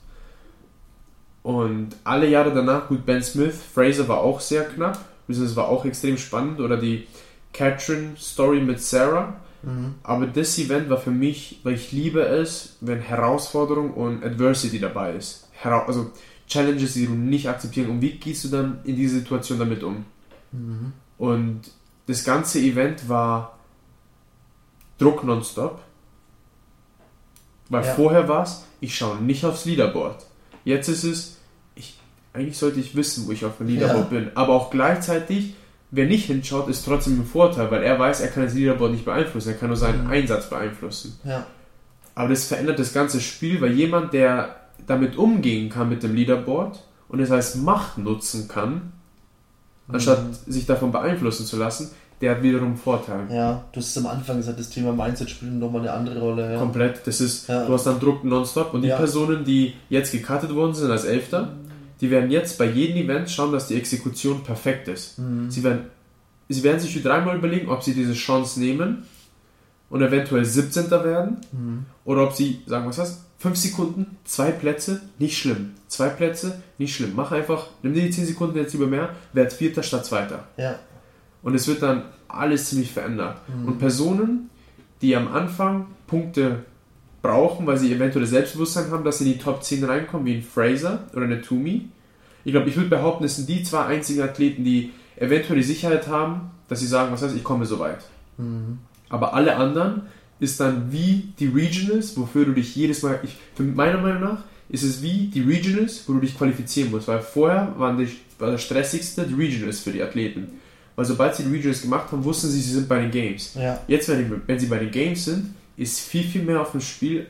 Und 1.49 1.95
alle 2.03 2.29
Jahre 2.29 2.53
danach, 2.53 2.87
gut, 2.89 3.07
Ben 3.07 3.23
Smith, 3.23 3.55
Fraser 3.73 4.07
war 4.07 4.19
auch 4.19 4.39
sehr 4.39 4.65
knapp, 4.65 4.99
es 5.27 5.55
war 5.55 5.67
auch 5.67 5.83
extrem 5.83 6.15
spannend, 6.17 6.59
oder 6.59 6.77
die 6.77 7.07
Catherine 7.53 8.15
Story 8.17 8.61
mit 8.61 8.79
Sarah, 8.81 9.33
Mhm. 9.63 9.95
aber 10.03 10.27
das 10.27 10.57
Event 10.59 10.89
war 10.91 10.97
für 10.97 11.09
mich, 11.11 11.59
weil 11.63 11.73
ich 11.73 11.91
liebe 11.91 12.21
es, 12.21 12.77
wenn 12.81 12.99
Herausforderung 13.01 13.93
und 13.95 14.23
Adversity 14.23 14.79
dabei 14.79 15.15
ist. 15.15 15.49
Hera 15.51 15.85
also 15.87 16.11
Challenges, 16.47 16.93
die 16.93 17.07
du 17.07 17.13
nicht 17.13 17.49
akzeptieren. 17.49 17.89
Und 17.89 18.01
wie 18.01 18.11
gehst 18.11 18.43
du 18.45 18.49
dann 18.49 18.79
in 18.83 18.95
diese 18.95 19.15
Situation 19.19 19.57
damit 19.59 19.83
um? 19.83 20.05
Mhm. 20.51 20.93
Und 21.17 21.61
das 22.05 22.23
ganze 22.23 22.59
Event 22.59 23.09
war 23.09 23.57
Druck 24.99 25.23
nonstop. 25.23 25.79
Weil 27.69 27.83
Ja. 27.85 27.93
vorher 27.95 28.27
war 28.29 28.43
es, 28.43 28.63
ich 28.79 28.95
schaue 28.95 29.17
nicht 29.17 29.43
aufs 29.45 29.65
Leaderboard. 29.65 30.25
Jetzt 30.63 30.87
ist 30.87 31.03
es, 31.03 31.38
eigentlich 32.34 32.57
sollte 32.57 32.80
ich 32.80 32.95
wissen, 32.95 33.27
wo 33.27 33.32
ich 33.32 33.43
auf 33.45 33.57
dem 33.57 33.67
Leaderboard 33.67 34.09
bin. 34.09 34.32
Aber 34.36 34.53
auch 34.53 34.69
gleichzeitig, 34.69 35.55
wer 35.91 36.05
nicht 36.05 36.25
hinschaut, 36.25 36.67
ist 36.69 36.86
trotzdem 36.86 37.15
im 37.17 37.25
Vorteil, 37.25 37.71
weil 37.71 37.84
er 37.84 37.97
weiß, 37.99 38.21
er 38.21 38.27
kann 38.30 38.43
das 38.43 38.53
Leaderboard 38.53 38.91
nicht 38.91 39.05
beeinflussen, 39.05 39.49
er 39.49 39.55
kann 39.55 39.69
nur 39.69 39.77
seinen 39.77 40.05
Mhm. 40.05 40.11
Einsatz 40.11 40.49
beeinflussen. 40.49 41.19
Ja. 41.23 41.45
Aber 42.15 42.30
das 42.30 42.45
verändert 42.45 42.77
das 42.80 42.93
ganze 42.93 43.19
Spiel, 43.21 43.59
weil 43.61 43.71
jemand, 43.71 44.13
der 44.13 44.55
damit 44.86 45.17
umgehen 45.17 45.69
kann 45.69 45.89
mit 45.89 46.03
dem 46.03 46.15
Leaderboard 46.15 46.80
und 47.07 47.19
es 47.19 47.32
als 47.32 47.55
Macht 47.55 47.97
nutzen 47.97 48.47
kann, 48.47 48.91
anstatt 49.88 50.23
Mhm. 50.23 50.51
sich 50.51 50.65
davon 50.65 50.91
beeinflussen 50.91 51.45
zu 51.45 51.57
lassen, 51.57 51.91
der 52.21 52.32
hat 52.36 52.43
wiederum 52.43 52.75
Vorteil. 52.75 53.21
Ja, 53.32 53.63
du 53.71 53.80
hast 53.80 53.88
es 53.95 53.97
am 53.97 54.07
Anfang 54.07 54.38
gesagt, 54.38 54.59
das 54.59 54.69
Thema 54.69 54.91
Mindset 54.91 55.30
spielt 55.30 55.53
nochmal 55.53 55.82
eine 55.82 55.93
andere 55.93 56.19
Rolle. 56.19 56.51
Ja. 56.53 56.59
Komplett. 56.59 57.01
Das 57.07 57.21
ist, 57.21 57.47
Ja. 57.47 57.65
du 57.65 57.73
hast 57.73 57.86
dann 57.86 57.99
Druck 57.99 58.23
nonstop 58.25 58.73
und 58.73 58.82
die 58.82 58.89
Ja. 58.89 58.97
Personen, 58.97 59.45
die 59.45 59.73
jetzt 59.89 60.11
gecuttet 60.11 60.53
worden 60.53 60.73
sind 60.73 60.91
als 60.91 61.05
Elfter, 61.05 61.53
die 62.01 62.09
werden 62.09 62.31
jetzt 62.31 62.57
bei 62.57 62.65
jedem 62.65 62.97
Event 62.97 63.29
schauen, 63.29 63.51
dass 63.51 63.67
die 63.67 63.75
Exekution 63.75 64.43
perfekt 64.43 64.87
ist. 64.87 65.19
Mhm. 65.19 65.49
Sie 65.51 65.63
werden, 65.63 65.87
sie 66.47 66.63
werden 66.63 66.79
sich 66.79 67.01
dreimal 67.01 67.37
überlegen, 67.37 67.69
ob 67.69 67.83
sie 67.83 67.93
diese 67.93 68.13
Chance 68.13 68.59
nehmen 68.59 69.03
und 69.89 70.01
eventuell 70.01 70.45
17. 70.45 70.89
werden 71.03 71.37
Mhm. 71.51 71.85
oder 72.05 72.23
ob 72.23 72.33
sie 72.33 72.61
sagen, 72.65 72.87
was 72.87 72.97
das? 72.97 73.25
Fünf 73.37 73.57
Sekunden, 73.57 74.17
zwei 74.25 74.51
Plätze, 74.51 75.01
nicht 75.17 75.37
schlimm. 75.37 75.71
Zwei 75.87 76.09
Plätze, 76.09 76.61
nicht 76.77 76.93
schlimm. 76.93 77.13
Mach 77.15 77.31
einfach, 77.31 77.67
nimm 77.83 77.93
dir 77.93 78.03
die 78.03 78.09
10 78.09 78.25
Sekunden 78.25 78.57
jetzt 78.57 78.73
lieber 78.73 78.87
mehr, 78.87 79.15
werd 79.31 79.53
Vierter 79.53 79.81
statt 79.81 80.05
Zweiter. 80.05 80.43
Ja. 80.57 80.77
Und 81.41 81.55
es 81.55 81.67
wird 81.67 81.81
dann 81.81 82.03
alles 82.27 82.69
ziemlich 82.69 82.91
verändert. 82.91 83.37
Mhm. 83.47 83.65
Und 83.65 83.79
Personen, 83.79 84.49
die 85.01 85.15
am 85.15 85.29
Anfang 85.29 85.87
Punkte 86.05 86.65
brauchen, 87.22 87.67
weil 87.67 87.78
sie 87.78 87.93
eventuell 87.93 88.26
Selbstbewusstsein 88.26 88.91
haben, 88.91 89.03
dass 89.03 89.20
sie 89.20 89.26
in 89.26 89.34
die 89.34 89.39
Top 89.39 89.63
10 89.63 89.84
reinkommen, 89.84 90.26
wie 90.26 90.36
ein 90.36 90.43
Fraser 90.43 91.07
oder 91.13 91.24
eine 91.24 91.41
Toomey. 91.41 91.89
Ich 92.45 92.51
glaube, 92.51 92.70
ich 92.70 92.76
würde 92.76 92.89
behaupten, 92.89 93.26
es 93.26 93.36
sind 93.36 93.49
die 93.49 93.63
zwei 93.63 93.86
einzigen 93.86 94.22
Athleten, 94.22 94.63
die 94.63 94.91
eventuell 95.17 95.57
die 95.57 95.65
Sicherheit 95.65 96.07
haben, 96.07 96.51
dass 96.67 96.80
sie 96.80 96.88
sagen, 96.88 97.11
was 97.11 97.22
heißt, 97.22 97.36
ich 97.36 97.43
komme 97.43 97.65
so 97.65 97.80
weit. 97.80 97.99
Mhm. 98.38 98.80
Aber 99.09 99.34
alle 99.34 99.55
anderen 99.55 100.03
ist 100.39 100.59
dann 100.59 100.91
wie 100.91 101.34
die 101.39 101.47
Regionals, 101.47 102.17
wofür 102.17 102.45
du 102.45 102.53
dich 102.53 102.76
jedes 102.76 103.03
Mal, 103.03 103.20
ich, 103.24 103.36
für 103.55 103.63
meiner 103.63 103.99
Meinung 103.99 104.22
nach, 104.22 104.43
ist 104.70 104.84
es 104.84 105.01
wie 105.01 105.28
die 105.28 105.41
Regionals, 105.41 106.03
wo 106.07 106.13
du 106.13 106.20
dich 106.20 106.38
qualifizieren 106.38 106.91
musst, 106.91 107.07
weil 107.07 107.20
vorher 107.20 107.74
waren 107.78 107.97
die, 107.97 108.07
war 108.38 108.51
das 108.51 108.63
stressigste 108.63 109.26
die 109.26 109.34
Regionals 109.34 109.80
für 109.80 109.91
die 109.91 110.01
Athleten. 110.01 110.47
Weil 110.95 111.05
sobald 111.05 111.36
sie 111.36 111.43
die 111.43 111.51
Regionals 111.51 111.82
gemacht 111.82 112.11
haben, 112.11 112.24
wussten 112.24 112.47
sie, 112.47 112.61
sie 112.61 112.74
sind 112.74 112.88
bei 112.88 112.99
den 112.99 113.11
Games. 113.11 113.55
Ja. 113.55 113.82
Jetzt, 113.88 114.07
wenn, 114.09 114.20
die, 114.20 114.41
wenn 114.45 114.59
sie 114.59 114.67
bei 114.67 114.78
den 114.78 114.91
Games 114.91 115.26
sind, 115.26 115.53
ist 115.80 115.99
viel, 115.99 116.23
viel 116.23 116.43
mehr 116.43 116.61
auf 116.61 116.71
dem 116.71 116.82
Spiel 116.82 117.27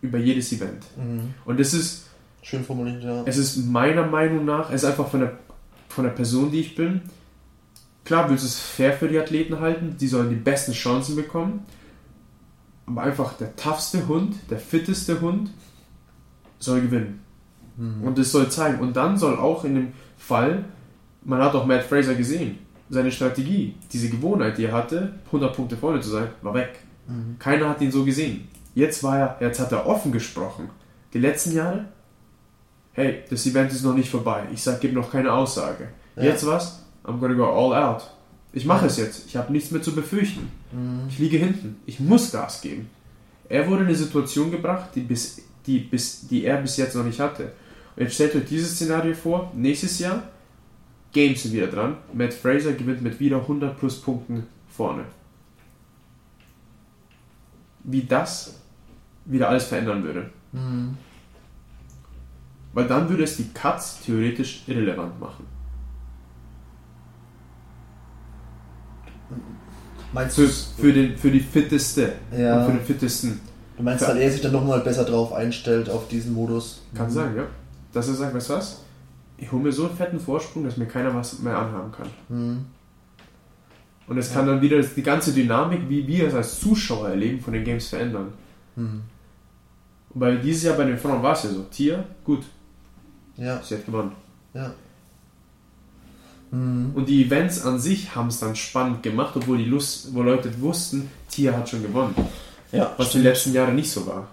über 0.00 0.18
jedes 0.18 0.52
Event. 0.52 0.84
Mhm. 0.96 1.34
Und 1.44 1.60
das 1.60 1.74
ist, 1.74 2.06
Schön 2.42 2.64
formuliert, 2.64 3.02
ja. 3.02 3.22
es 3.26 3.36
ist 3.36 3.56
meiner 3.66 4.06
Meinung 4.06 4.44
nach, 4.44 4.70
es 4.70 4.82
ist 4.82 4.88
einfach 4.88 5.08
von 5.08 5.20
der, 5.20 5.38
von 5.88 6.04
der 6.04 6.12
Person, 6.12 6.50
die 6.50 6.60
ich 6.60 6.74
bin. 6.74 7.02
Klar 8.04 8.30
willst 8.30 8.44
du 8.44 8.48
es 8.48 8.58
fair 8.58 8.92
für 8.92 9.08
die 9.08 9.18
Athleten 9.18 9.60
halten, 9.60 9.96
die 10.00 10.06
sollen 10.06 10.30
die 10.30 10.36
besten 10.36 10.72
Chancen 10.72 11.16
bekommen. 11.16 11.66
Aber 12.86 13.02
einfach 13.02 13.34
der 13.34 13.54
toughste 13.56 14.08
Hund, 14.08 14.34
der 14.48 14.58
fitteste 14.58 15.20
Hund 15.20 15.50
soll 16.58 16.80
gewinnen. 16.80 17.20
Und 18.02 18.18
das 18.18 18.32
soll 18.32 18.50
zeigen. 18.50 18.80
Und 18.80 18.96
dann 18.96 19.16
soll 19.16 19.36
auch 19.36 19.64
in 19.64 19.74
dem 19.74 19.92
Fall, 20.18 20.64
man 21.22 21.40
hat 21.40 21.54
auch 21.54 21.66
Matt 21.66 21.84
Fraser 21.84 22.14
gesehen, 22.14 22.58
seine 22.90 23.10
Strategie, 23.12 23.74
diese 23.92 24.10
Gewohnheit, 24.10 24.58
die 24.58 24.64
er 24.64 24.72
hatte, 24.72 25.14
100 25.26 25.54
Punkte 25.54 25.76
vorne 25.76 26.00
zu 26.00 26.10
sein, 26.10 26.28
war 26.42 26.54
weg. 26.54 26.80
Keiner 27.38 27.68
hat 27.68 27.80
ihn 27.80 27.92
so 27.92 28.04
gesehen. 28.04 28.48
Jetzt 28.74 29.02
war 29.02 29.18
er, 29.18 29.36
jetzt 29.40 29.60
hat 29.60 29.72
er 29.72 29.86
offen 29.86 30.12
gesprochen. 30.12 30.70
Die 31.12 31.18
letzten 31.18 31.52
Jahre, 31.52 31.86
hey, 32.92 33.22
das 33.28 33.46
Event 33.46 33.72
ist 33.72 33.84
noch 33.84 33.94
nicht 33.94 34.10
vorbei. 34.10 34.44
Ich 34.52 34.62
sag, 34.62 34.80
gib 34.80 34.92
noch 34.92 35.10
keine 35.10 35.32
Aussage. 35.32 35.88
Ja. 36.16 36.24
Jetzt 36.24 36.46
was? 36.46 36.84
I'm 37.04 37.18
gonna 37.18 37.34
go 37.34 37.46
all 37.46 37.74
out. 37.74 38.08
Ich 38.52 38.64
mache 38.64 38.86
es 38.86 38.96
jetzt. 38.96 39.26
Ich 39.26 39.36
habe 39.36 39.52
nichts 39.52 39.70
mehr 39.70 39.82
zu 39.82 39.94
befürchten. 39.94 40.50
Ich 41.08 41.18
liege 41.18 41.36
hinten. 41.36 41.76
Ich 41.86 42.00
muss 42.00 42.32
Gas 42.32 42.60
geben. 42.60 42.88
Er 43.48 43.66
wurde 43.68 43.82
in 43.82 43.88
eine 43.88 43.96
Situation 43.96 44.50
gebracht, 44.50 44.90
die, 44.94 45.00
bis, 45.00 45.42
die, 45.66 45.80
bis, 45.80 46.26
die 46.28 46.44
er 46.44 46.58
bis 46.58 46.76
jetzt 46.76 46.94
noch 46.94 47.04
nicht 47.04 47.20
hatte. 47.20 47.52
Und 47.96 48.02
jetzt 48.02 48.14
stellt 48.14 48.34
euch 48.34 48.44
dieses 48.44 48.74
Szenario 48.74 49.14
vor. 49.14 49.52
Nächstes 49.54 49.98
Jahr, 49.98 50.22
Games 51.12 51.42
sind 51.42 51.52
wieder 51.52 51.66
dran. 51.66 51.96
Matt 52.12 52.32
Fraser 52.32 52.72
gewinnt 52.72 53.02
mit 53.02 53.18
wieder 53.18 53.38
100 53.38 53.78
plus 53.78 54.00
Punkten 54.00 54.46
vorne. 54.68 55.04
Wie 57.84 58.02
das 58.04 58.54
wieder 59.24 59.48
alles 59.48 59.64
verändern 59.64 60.02
würde. 60.04 60.30
Mhm. 60.52 60.96
Weil 62.72 62.86
dann 62.86 63.08
würde 63.08 63.24
es 63.24 63.36
die 63.36 63.48
Cuts 63.52 64.00
theoretisch 64.04 64.62
irrelevant 64.66 65.18
machen. 65.20 65.44
Meinst 70.12 70.36
Für, 70.36 70.42
du, 70.42 70.48
für, 70.48 70.92
den, 70.92 71.16
für 71.16 71.30
die 71.30 71.40
fitteste 71.40 72.12
Ja. 72.36 72.58
und 72.58 72.66
für 72.66 72.72
den 72.78 72.84
fittesten. 72.86 73.40
du 73.76 73.82
meinst, 73.82 74.02
dass 74.02 74.16
er 74.16 74.30
sich 74.30 74.40
dann 74.40 74.52
nochmal 74.52 74.80
besser 74.80 75.04
drauf 75.04 75.32
einstellt 75.32 75.88
auf 75.88 76.08
diesen 76.08 76.32
Modus? 76.34 76.82
Kann 76.94 77.06
Mhm. 77.06 77.10
sein, 77.12 77.36
ja. 77.36 77.44
Dass 77.92 78.08
er 78.08 78.14
sagt, 78.14 78.34
weißt 78.34 78.50
du 78.50 78.54
was? 78.54 78.80
Ich 79.36 79.50
hole 79.52 79.62
mir 79.62 79.72
so 79.72 79.86
einen 79.86 79.96
fetten 79.96 80.20
Vorsprung, 80.20 80.64
dass 80.64 80.76
mir 80.76 80.86
keiner 80.86 81.14
was 81.14 81.38
mehr 81.38 81.56
anhaben 81.56 81.92
kann. 81.92 82.08
Mhm. 82.28 82.64
Und 84.10 84.18
es 84.18 84.32
kann 84.32 84.44
dann 84.44 84.60
wieder 84.60 84.82
die 84.82 85.02
ganze 85.04 85.32
Dynamik, 85.32 85.88
wie 85.88 86.04
wir 86.04 86.26
es 86.26 86.34
als 86.34 86.58
Zuschauer 86.58 87.10
erleben, 87.10 87.38
von 87.40 87.52
den 87.52 87.62
Games 87.62 87.86
verändern. 87.88 88.32
Mhm. 88.74 89.02
Weil 90.14 90.38
dieses 90.40 90.64
Jahr 90.64 90.76
bei 90.76 90.82
den 90.84 90.98
Frauen 90.98 91.22
war 91.22 91.34
es 91.34 91.44
ja 91.44 91.50
so. 91.50 91.62
Tier, 91.70 92.02
gut, 92.24 92.42
Ja, 93.36 93.62
sie 93.62 93.76
hat 93.76 93.86
gewonnen. 93.86 94.10
ja. 94.52 94.72
Mhm. 96.50 96.90
Und 96.96 97.08
die 97.08 97.24
Events 97.24 97.64
an 97.64 97.78
sich 97.78 98.16
haben 98.16 98.26
es 98.26 98.40
dann 98.40 98.56
spannend 98.56 99.04
gemacht, 99.04 99.34
obwohl 99.36 99.58
die 99.58 99.66
Lust, 99.66 100.12
wo 100.12 100.22
Leute 100.22 100.50
wussten, 100.60 101.08
Tier 101.30 101.56
hat 101.56 101.68
schon 101.68 101.82
gewonnen. 101.82 102.12
Ja, 102.72 102.92
Was 102.96 103.10
die 103.12 103.20
letzten 103.20 103.52
Jahre 103.52 103.72
nicht 103.72 103.92
so 103.92 104.04
war. 104.08 104.26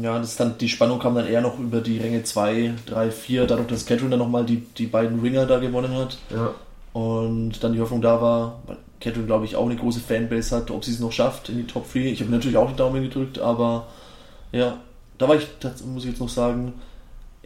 Ja, 0.00 0.18
das 0.18 0.36
dann, 0.36 0.56
die 0.56 0.68
Spannung 0.70 0.98
kam 0.98 1.14
dann 1.14 1.26
eher 1.26 1.42
noch 1.42 1.58
über 1.58 1.82
die 1.82 1.98
Ränge 1.98 2.22
2, 2.22 2.72
3, 2.86 3.10
4, 3.10 3.46
dadurch, 3.46 3.68
dass 3.68 3.84
Catherine 3.84 4.08
dann 4.10 4.20
nochmal 4.20 4.46
die, 4.46 4.62
die 4.78 4.86
beiden 4.86 5.20
Ringer 5.20 5.44
da 5.44 5.58
gewonnen 5.58 5.94
hat. 5.94 6.16
Ja. 6.30 6.54
Und 6.98 7.62
dann 7.62 7.74
die 7.74 7.80
Hoffnung 7.80 8.00
da 8.00 8.22
war, 8.22 8.62
Catherine, 9.00 9.26
glaube 9.26 9.44
ich, 9.46 9.56
auch 9.56 9.66
eine 9.66 9.76
große 9.76 10.00
Fanbase 10.00 10.54
hat, 10.56 10.70
ob 10.70 10.84
sie 10.84 10.92
es 10.92 11.00
noch 11.00 11.12
schafft 11.12 11.48
in 11.48 11.56
die 11.56 11.66
Top 11.66 11.90
3. 11.92 12.00
Ich 12.00 12.20
habe 12.20 12.30
natürlich 12.30 12.56
auch 12.56 12.68
die 12.70 12.76
Daumen 12.76 13.02
gedrückt, 13.02 13.38
aber 13.38 13.86
ja, 14.52 14.78
da 15.18 15.28
war 15.28 15.36
ich, 15.36 15.46
das 15.60 15.82
muss 15.84 16.04
ich 16.04 16.10
jetzt 16.10 16.20
noch 16.20 16.28
sagen, 16.28 16.74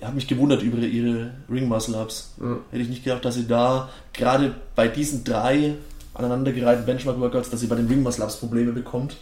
habe 0.02 0.16
mich 0.16 0.26
gewundert 0.26 0.62
über 0.62 0.78
ihre 0.78 1.30
Ring 1.50 1.66
Muscle 1.68 1.94
Ups. 1.94 2.34
Ja. 2.40 2.56
Hätte 2.70 2.82
ich 2.82 2.88
nicht 2.88 3.04
gedacht, 3.04 3.24
dass 3.24 3.36
sie 3.36 3.46
da 3.46 3.88
gerade 4.12 4.54
bei 4.74 4.88
diesen 4.88 5.24
drei 5.24 5.74
aneinandergereihten 6.14 6.84
Benchmark 6.84 7.18
Workouts, 7.20 7.50
dass 7.50 7.60
sie 7.60 7.66
bei 7.68 7.76
den 7.76 7.86
Ring 7.88 8.02
Muscle 8.02 8.24
Ups 8.24 8.36
Probleme 8.36 8.72
bekommt. 8.72 9.16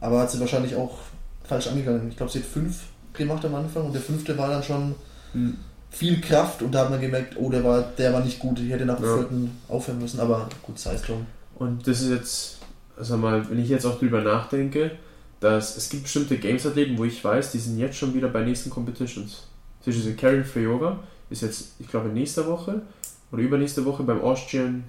Aber 0.00 0.20
hat 0.20 0.30
sie 0.30 0.40
wahrscheinlich 0.40 0.74
auch 0.76 0.98
falsch 1.44 1.68
angegangen. 1.68 2.08
Ich 2.08 2.16
glaube, 2.16 2.32
sie 2.32 2.40
hat 2.40 2.46
fünf 2.46 2.80
gemacht 3.12 3.44
am 3.44 3.54
Anfang 3.54 3.84
und 3.86 3.92
der 3.94 4.02
fünfte 4.02 4.36
war 4.36 4.48
dann 4.48 4.62
schon 4.62 4.94
Hm. 5.32 5.56
viel 5.90 6.20
Kraft 6.20 6.62
und 6.62 6.72
da 6.72 6.80
hat 6.80 6.90
man 6.90 7.00
gemerkt, 7.00 7.36
oh, 7.38 7.50
der 7.50 7.62
war, 7.64 7.82
der 7.96 8.12
war 8.12 8.20
nicht 8.24 8.38
gut. 8.40 8.58
Ich 8.60 8.70
hätte 8.70 8.84
nach 8.86 8.96
dem 8.96 9.04
Ja. 9.06 9.16
vierten 9.18 9.50
aufhören 9.68 9.98
müssen, 10.00 10.18
aber 10.20 10.48
gut, 10.62 10.78
sei 10.78 10.94
es 10.94 11.02
drum. 11.02 11.26
Und 11.56 11.86
das 11.86 12.00
ist 12.00 12.10
jetzt, 12.10 12.58
sag 12.98 13.20
mal, 13.20 13.48
wenn 13.50 13.58
ich 13.58 13.68
jetzt 13.68 13.86
auch 13.86 13.98
drüber 13.98 14.22
nachdenke, 14.22 14.92
dass 15.40 15.76
es 15.76 15.88
gibt 15.88 16.04
bestimmte 16.04 16.38
Games-Athleten, 16.38 16.96
wo 16.98 17.04
ich 17.04 17.22
weiß, 17.22 17.52
die 17.52 17.58
sind 17.58 17.78
jetzt 17.78 17.96
schon 17.96 18.14
wieder 18.14 18.28
bei 18.28 18.42
nächsten 18.42 18.70
Competitions. 18.70 19.46
Zwischen 19.82 20.02
diese 20.02 20.14
Karen 20.14 20.44
Freyova 20.44 20.98
ist 21.30 21.42
jetzt, 21.42 21.74
ich 21.78 21.88
glaube, 21.88 22.08
nächste 22.08 22.46
Woche 22.46 22.82
oder 23.30 23.42
übernächste 23.42 23.84
Woche 23.84 24.02
beim 24.02 24.20
Austrian 24.22 24.84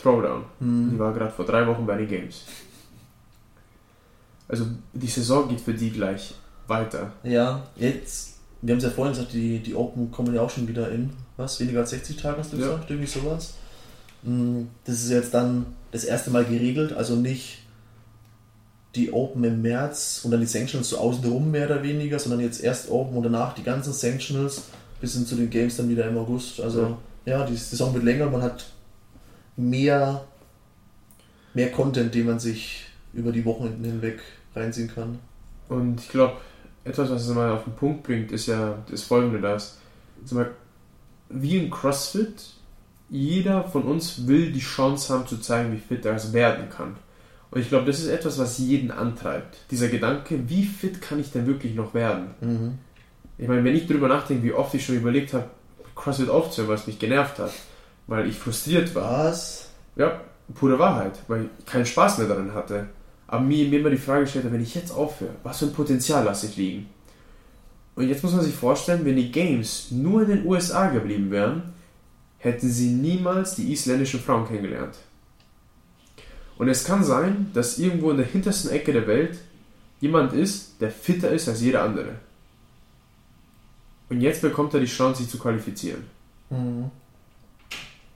Throwdown. 0.00 0.44
Hm. 0.58 0.90
Die 0.92 0.98
war 0.98 1.12
gerade 1.14 1.30
vor 1.32 1.44
drei 1.46 1.66
Wochen 1.66 1.86
bei 1.86 1.96
den 1.96 2.08
Games. 2.08 2.42
Also 4.48 4.66
die 4.92 5.06
Saison 5.06 5.48
geht 5.48 5.60
für 5.60 5.72
die 5.72 5.90
gleich 5.90 6.34
weiter. 6.66 7.12
Ja, 7.22 7.62
jetzt, 7.76 8.34
wir 8.60 8.72
haben 8.74 8.78
es 8.78 8.84
ja 8.84 8.90
vorhin 8.90 9.14
gesagt, 9.14 9.32
die, 9.32 9.60
die 9.60 9.74
Open 9.74 10.10
kommen 10.10 10.34
ja 10.34 10.42
auch 10.42 10.50
schon 10.50 10.68
wieder 10.68 10.90
in, 10.90 11.10
was, 11.36 11.58
weniger 11.60 11.80
als 11.80 11.90
60 11.90 12.16
Tage 12.16 12.38
hast 12.38 12.52
du 12.52 12.58
Ja. 12.58 12.66
gesagt, 12.66 12.90
irgendwie 12.90 13.08
sowas. 13.08 13.54
Mm, 14.22 14.64
Das 14.84 15.02
ist 15.02 15.10
jetzt 15.10 15.34
dann 15.34 15.66
das 15.90 16.04
erste 16.04 16.30
Mal 16.30 16.44
geregelt, 16.44 16.92
also 16.92 17.16
nicht 17.16 17.58
die 18.94 19.12
Open 19.12 19.42
im 19.44 19.62
März 19.62 20.20
und 20.24 20.30
dann 20.30 20.40
die 20.40 20.46
Sanctionals 20.46 20.90
so 20.90 20.98
außenrum 20.98 21.50
mehr 21.50 21.66
oder 21.66 21.82
weniger, 21.82 22.18
sondern 22.18 22.40
jetzt 22.40 22.62
erst 22.62 22.90
Open 22.90 23.16
und 23.16 23.22
danach 23.22 23.54
die 23.54 23.62
ganzen 23.62 23.92
Sanctionals 23.92 24.64
bis 25.00 25.14
hin 25.14 25.26
zu 25.26 25.34
den 25.34 25.50
Games 25.50 25.76
dann 25.76 25.88
wieder 25.88 26.06
im 26.06 26.18
August. 26.18 26.60
Also 26.60 26.98
ja, 27.24 27.44
die 27.46 27.56
Saison 27.56 27.94
wird 27.94 28.04
länger, 28.04 28.28
man 28.28 28.42
hat 28.42 28.66
mehr, 29.56 30.24
mehr 31.54 31.70
Content, 31.70 32.14
den 32.14 32.26
man 32.26 32.38
sich 32.38 32.86
über 33.12 33.32
die 33.32 33.44
Wochenenden 33.44 33.84
hinweg 33.84 34.20
reinziehen 34.54 34.90
kann. 34.94 35.18
Und 35.68 36.00
ich 36.00 36.08
glaube, 36.08 36.36
etwas, 36.84 37.10
was 37.10 37.26
es 37.26 37.34
mal 37.34 37.50
auf 37.50 37.64
den 37.64 37.74
Punkt 37.74 38.02
bringt, 38.02 38.32
ist 38.32 38.46
ja 38.46 38.78
das 38.90 39.02
folgende, 39.02 39.38
mal, 40.30 40.50
wie 41.28 41.56
im 41.56 41.70
CrossFit, 41.70 42.54
jeder 43.12 43.64
von 43.64 43.82
uns 43.82 44.26
will 44.26 44.52
die 44.52 44.60
Chance 44.60 45.12
haben 45.12 45.26
zu 45.26 45.36
zeigen, 45.36 45.70
wie 45.72 45.76
fit 45.76 46.06
er 46.06 46.14
es 46.14 46.32
werden 46.32 46.70
kann. 46.70 46.96
Und 47.50 47.60
ich 47.60 47.68
glaube, 47.68 47.84
das 47.84 47.98
ist 47.98 48.08
etwas, 48.08 48.38
was 48.38 48.56
jeden 48.56 48.90
antreibt. 48.90 49.58
Dieser 49.70 49.88
Gedanke, 49.88 50.48
wie 50.48 50.64
fit 50.64 51.02
kann 51.02 51.20
ich 51.20 51.30
denn 51.30 51.46
wirklich 51.46 51.74
noch 51.74 51.92
werden? 51.92 52.28
Mhm. 52.40 52.78
Ich 53.36 53.46
meine, 53.46 53.62
wenn 53.64 53.76
ich 53.76 53.86
drüber 53.86 54.08
nachdenke, 54.08 54.42
wie 54.42 54.54
oft 54.54 54.72
ich 54.72 54.86
schon 54.86 54.96
überlegt 54.96 55.34
habe, 55.34 55.44
CrossFit 55.94 56.30
aufzuhören, 56.30 56.72
was 56.72 56.86
mich 56.86 56.98
genervt 56.98 57.38
hat, 57.38 57.52
weil 58.06 58.26
ich 58.26 58.38
frustriert 58.38 58.94
war. 58.94 59.26
Was? 59.26 59.68
Ja, 59.94 60.22
pure 60.54 60.78
Wahrheit, 60.78 61.18
weil 61.28 61.50
ich 61.58 61.66
keinen 61.66 61.84
Spaß 61.84 62.16
mehr 62.16 62.28
darin 62.28 62.54
hatte. 62.54 62.88
Aber 63.26 63.42
mir, 63.42 63.68
mir 63.68 63.80
immer 63.80 63.90
die 63.90 63.98
Frage 63.98 64.22
gestellt 64.22 64.46
wenn 64.50 64.62
ich 64.62 64.74
jetzt 64.74 64.90
aufhöre, 64.90 65.34
was 65.42 65.58
für 65.58 65.66
ein 65.66 65.74
Potenzial 65.74 66.24
lasse 66.24 66.46
ich 66.46 66.56
liegen? 66.56 66.88
Und 67.94 68.08
jetzt 68.08 68.22
muss 68.22 68.32
man 68.32 68.42
sich 68.42 68.54
vorstellen, 68.54 69.04
wenn 69.04 69.16
die 69.16 69.30
Games 69.30 69.90
nur 69.90 70.22
in 70.22 70.28
den 70.28 70.46
USA 70.46 70.88
geblieben 70.88 71.30
wären, 71.30 71.74
hätten 72.42 72.68
sie 72.68 72.90
niemals 72.90 73.54
die 73.54 73.72
isländischen 73.72 74.20
Frauen 74.20 74.46
kennengelernt. 74.46 74.96
Und 76.58 76.68
es 76.68 76.84
kann 76.84 77.04
sein, 77.04 77.50
dass 77.54 77.78
irgendwo 77.78 78.10
in 78.10 78.16
der 78.16 78.26
hintersten 78.26 78.70
Ecke 78.70 78.92
der 78.92 79.06
Welt 79.06 79.38
jemand 80.00 80.32
ist, 80.32 80.80
der 80.80 80.90
fitter 80.90 81.30
ist 81.30 81.48
als 81.48 81.60
jeder 81.60 81.82
andere. 81.82 82.16
Und 84.10 84.20
jetzt 84.20 84.42
bekommt 84.42 84.74
er 84.74 84.80
die 84.80 84.86
Chance, 84.86 85.22
sich 85.22 85.30
zu 85.30 85.38
qualifizieren. 85.38 86.04
Mhm. 86.50 86.90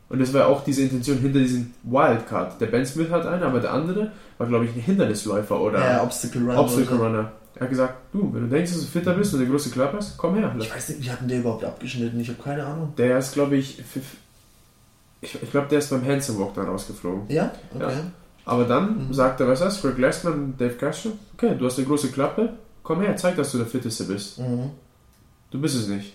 Und 0.09 0.19
das 0.21 0.33
war 0.35 0.49
auch 0.49 0.65
diese 0.65 0.83
Intention 0.83 1.19
hinter 1.19 1.39
diesem 1.39 1.73
Wildcard. 1.85 2.61
Der 2.61 2.67
Ben 2.67 2.85
Smith 2.85 3.11
hat 3.11 3.27
einen, 3.27 3.43
aber 3.45 3.61
der 3.61 3.73
andere 3.73 4.13
war, 4.39 4.47
glaube 4.47 4.67
ich, 4.67 4.75
ein 4.75 4.81
Hindernisläufer 4.81 5.61
oder 5.61 5.79
Ja, 5.79 6.03
Obstacle 6.03 6.43
Run. 6.43 6.57
Obstacle. 6.57 6.99
Runner. 6.99 7.33
Er 7.57 7.63
hat 7.63 7.71
gesagt, 7.71 7.95
du, 8.13 8.33
wenn 8.35 8.43
du 8.43 8.49
denkst, 8.49 8.71
dass 8.73 8.81
du 8.83 8.87
fitter 8.87 9.15
bist 9.15 9.33
und 9.35 9.41
eine 9.41 9.49
große 9.51 9.71
Klappe 9.71 9.97
hast, 9.97 10.17
komm 10.19 10.35
her. 10.37 10.55
Ich 10.59 10.73
weiß 10.75 10.91
nicht, 10.91 11.03
wie 11.05 11.11
hat 11.11 11.21
denn 11.23 11.29
der 11.29 11.39
überhaupt 11.39 11.65
abgeschnitten? 11.65 12.21
Ich 12.21 12.29
habe 12.29 12.43
keine 12.43 12.65
Ahnung. 12.67 12.93
Der 12.99 13.19
ist, 13.19 13.33
glaube 13.33 13.57
ich, 13.57 13.79
ich, 15.23 15.43
ich 15.43 15.51
glaube, 15.51 15.67
der 15.69 15.79
ist 15.79 15.89
beim 15.91 16.05
Handsome 16.07 16.39
Walk 16.39 16.55
dann 16.55 16.67
rausgeflogen. 16.67 17.23
Ja? 17.29 17.51
Okay. 17.75 17.95
Aber 18.45 18.65
dann 18.65 19.09
Mhm. 19.09 19.15
sagt 19.15 19.41
er, 19.41 19.49
was 19.49 19.61
hast 19.63 19.83
du, 19.83 19.89
Greg 19.89 19.97
Glassman 19.97 20.35
und 20.35 20.61
Dave 20.61 20.75
Castro, 20.75 21.13
okay, 21.35 21.57
du 21.59 21.65
hast 21.67 21.79
eine 21.79 21.87
große 21.87 22.09
Klappe, 22.13 22.53
komm 22.83 23.01
her, 23.01 23.17
zeig, 23.17 23.35
dass 23.37 23.51
du 23.53 23.59
der 23.59 23.67
Fitteste 23.67 24.05
bist. 24.05 24.39
Mhm. 24.39 24.71
Du 25.51 25.61
bist 25.61 25.75
es 25.77 25.89
nicht. 25.89 26.13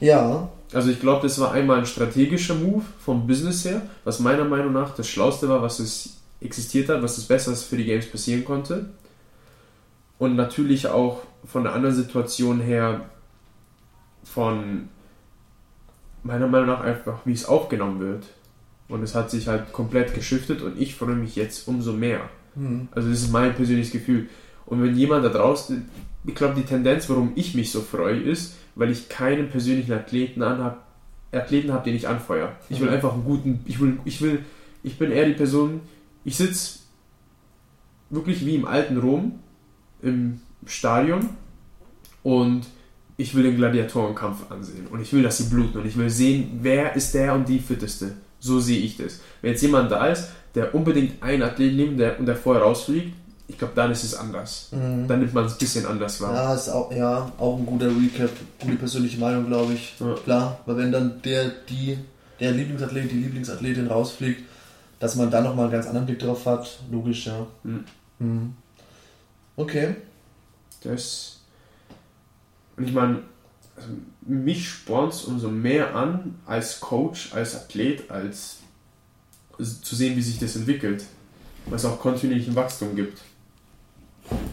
Ja. 0.00 0.48
Also 0.72 0.90
ich 0.90 1.00
glaube, 1.00 1.22
das 1.26 1.38
war 1.40 1.52
einmal 1.52 1.78
ein 1.78 1.86
strategischer 1.86 2.54
Move 2.54 2.84
vom 2.98 3.26
Business 3.26 3.64
her, 3.64 3.82
was 4.04 4.18
meiner 4.20 4.44
Meinung 4.44 4.72
nach 4.72 4.94
das 4.94 5.08
Schlauste 5.08 5.48
war, 5.48 5.62
was 5.62 5.78
es 5.78 6.16
existiert 6.44 6.88
hat, 6.88 7.02
was 7.02 7.16
das 7.16 7.24
Besseres 7.24 7.62
für 7.62 7.76
die 7.76 7.84
Games 7.84 8.06
passieren 8.06 8.44
konnte. 8.44 8.90
Und 10.18 10.36
natürlich 10.36 10.86
auch 10.86 11.22
von 11.44 11.64
der 11.64 11.72
anderen 11.72 11.94
Situation 11.94 12.60
her 12.60 13.02
von 14.22 14.88
meiner 16.22 16.46
Meinung 16.46 16.68
nach 16.68 16.80
einfach, 16.80 17.20
wie 17.24 17.32
es 17.32 17.46
aufgenommen 17.46 18.00
wird. 18.00 18.24
Und 18.88 19.02
es 19.02 19.14
hat 19.14 19.30
sich 19.30 19.48
halt 19.48 19.72
komplett 19.72 20.14
geschiftet 20.14 20.62
und 20.62 20.80
ich 20.80 20.94
freue 20.94 21.14
mich 21.14 21.36
jetzt 21.36 21.66
umso 21.68 21.92
mehr. 21.92 22.20
Mhm. 22.54 22.88
Also 22.92 23.08
das 23.08 23.22
ist 23.22 23.32
mein 23.32 23.54
persönliches 23.54 23.92
Gefühl. 23.92 24.28
Und 24.66 24.82
wenn 24.82 24.96
jemand 24.96 25.24
da 25.24 25.28
draußen, 25.30 25.88
ich 26.26 26.34
glaube, 26.34 26.54
die 26.54 26.66
Tendenz, 26.66 27.08
warum 27.08 27.32
ich 27.34 27.54
mich 27.54 27.70
so 27.70 27.80
freue, 27.80 28.20
ist, 28.20 28.56
weil 28.74 28.90
ich 28.90 29.08
keinen 29.08 29.48
persönlichen 29.48 29.92
Athleten 29.92 30.42
anhab, 30.42 30.86
Athleten 31.32 31.72
habe, 31.72 31.84
den 31.84 31.96
ich 31.96 32.08
anfeuere. 32.08 32.52
Ich 32.70 32.80
will 32.80 32.88
mhm. 32.88 32.94
einfach 32.94 33.12
einen 33.12 33.24
guten, 33.24 33.60
ich 33.66 33.80
will, 33.80 33.98
ich 34.04 34.20
will, 34.22 34.40
ich 34.82 34.98
bin 34.98 35.10
eher 35.10 35.26
die 35.26 35.32
Person, 35.32 35.80
ich 36.24 36.36
sitze 36.36 36.78
wirklich 38.10 38.44
wie 38.44 38.54
im 38.54 38.66
alten 38.66 38.98
Rom 38.98 39.40
im 40.02 40.40
Stadion 40.66 41.30
und 42.22 42.66
ich 43.16 43.34
will 43.34 43.44
den 43.44 43.56
Gladiatorenkampf 43.56 44.50
ansehen 44.50 44.86
und 44.88 45.00
ich 45.00 45.12
will, 45.12 45.22
dass 45.22 45.38
sie 45.38 45.44
bluten 45.44 45.78
und 45.78 45.86
ich 45.86 45.96
will 45.96 46.10
sehen, 46.10 46.58
wer 46.62 46.96
ist 46.96 47.14
der 47.14 47.34
und 47.34 47.48
die 47.48 47.60
fitteste. 47.60 48.12
So 48.40 48.60
sehe 48.60 48.80
ich 48.80 48.96
das. 48.96 49.20
Wenn 49.40 49.52
jetzt 49.52 49.62
jemand 49.62 49.90
da 49.90 50.06
ist, 50.08 50.28
der 50.54 50.74
unbedingt 50.74 51.22
einen 51.22 51.42
Athleten 51.42 51.76
nimmt 51.76 52.00
der, 52.00 52.18
und 52.18 52.26
der 52.26 52.36
vorher 52.36 52.62
rausfliegt, 52.62 53.14
ich 53.46 53.58
glaube, 53.58 53.74
dann 53.74 53.90
ist 53.90 54.04
es 54.04 54.14
anders. 54.14 54.70
Mhm. 54.72 55.06
Dann 55.06 55.20
nimmt 55.20 55.34
man 55.34 55.44
es 55.44 55.52
ein 55.52 55.58
bisschen 55.58 55.86
anders 55.86 56.20
wahr. 56.20 56.34
Ja, 56.34 56.54
ist 56.54 56.68
auch, 56.68 56.90
ja, 56.92 57.30
auch 57.38 57.58
ein 57.58 57.66
guter 57.66 57.88
Recap, 57.88 58.30
gute 58.58 58.76
persönliche 58.76 59.18
Meinung, 59.18 59.46
glaube 59.46 59.74
ich. 59.74 59.94
Ja. 60.00 60.14
Klar, 60.24 60.60
weil 60.66 60.76
wenn 60.78 60.92
dann 60.92 61.20
der, 61.22 61.50
die, 61.68 61.98
der 62.40 62.52
Lieblingsathlet, 62.52 63.10
die 63.10 63.16
Lieblingsathletin 63.16 63.86
rausfliegt, 63.86 64.42
dass 65.04 65.16
man 65.16 65.30
dann 65.30 65.44
nochmal 65.44 65.66
einen 65.66 65.72
ganz 65.72 65.86
anderen 65.86 66.06
Blick 66.06 66.18
drauf 66.18 66.46
hat, 66.46 66.78
logisch, 66.90 67.26
ja. 67.26 67.46
Mhm. 67.62 67.84
Mhm. 68.18 68.54
Okay. 69.54 69.96
Das. 70.82 71.42
Und 72.78 72.88
ich 72.88 72.94
meine, 72.94 73.18
also 73.76 73.88
mich 74.22 74.66
spornt 74.66 75.12
es 75.12 75.24
umso 75.24 75.50
mehr 75.50 75.94
an, 75.94 76.36
als 76.46 76.80
Coach, 76.80 77.34
als 77.34 77.54
Athlet, 77.54 78.10
als 78.10 78.60
also 79.58 79.82
zu 79.82 79.94
sehen, 79.94 80.16
wie 80.16 80.22
sich 80.22 80.38
das 80.38 80.56
entwickelt. 80.56 81.04
Weil 81.66 81.76
es 81.76 81.84
auch 81.84 82.00
kontinuierlichen 82.00 82.54
Wachstum 82.54 82.96
gibt. 82.96 83.20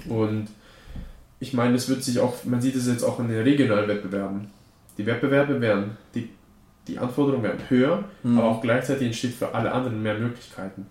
Und 0.10 0.50
ich 1.40 1.54
meine, 1.54 1.76
es 1.76 1.88
wird 1.88 2.04
sich 2.04 2.20
auch, 2.20 2.44
man 2.44 2.60
sieht 2.62 2.76
es 2.76 2.88
jetzt 2.88 3.04
auch 3.04 3.22
in 3.22 3.30
den 3.30 3.44
regionalen 3.44 3.88
Wettbewerben. 3.88 4.52
Die 4.98 5.06
Wettbewerbe 5.06 5.62
werden, 5.62 5.96
die, 6.14 6.28
die 6.92 7.00
Anforderungen 7.00 7.44
werden 7.44 7.70
höher, 7.70 8.04
mhm. 8.24 8.38
aber 8.38 8.50
auch 8.50 8.62
gleichzeitig 8.62 9.08
entsteht 9.08 9.34
für 9.34 9.54
alle 9.56 9.72
anderen 9.72 10.04
mehr 10.04 10.18
Möglichkeiten. 10.18 10.88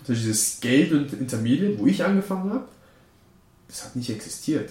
Also 0.00 0.12
dieses 0.12 0.56
Skate 0.56 0.92
und 0.92 1.12
Intermediate, 1.12 1.78
wo 1.78 1.86
ich 1.86 2.04
angefangen 2.04 2.50
habe, 2.50 2.64
das 3.68 3.84
hat 3.84 3.96
nicht 3.96 4.10
existiert. 4.10 4.70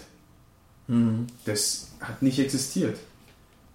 Mhm. 0.87 1.27
Das 1.45 1.91
hat 1.99 2.21
nicht 2.21 2.37
existiert. 2.39 2.97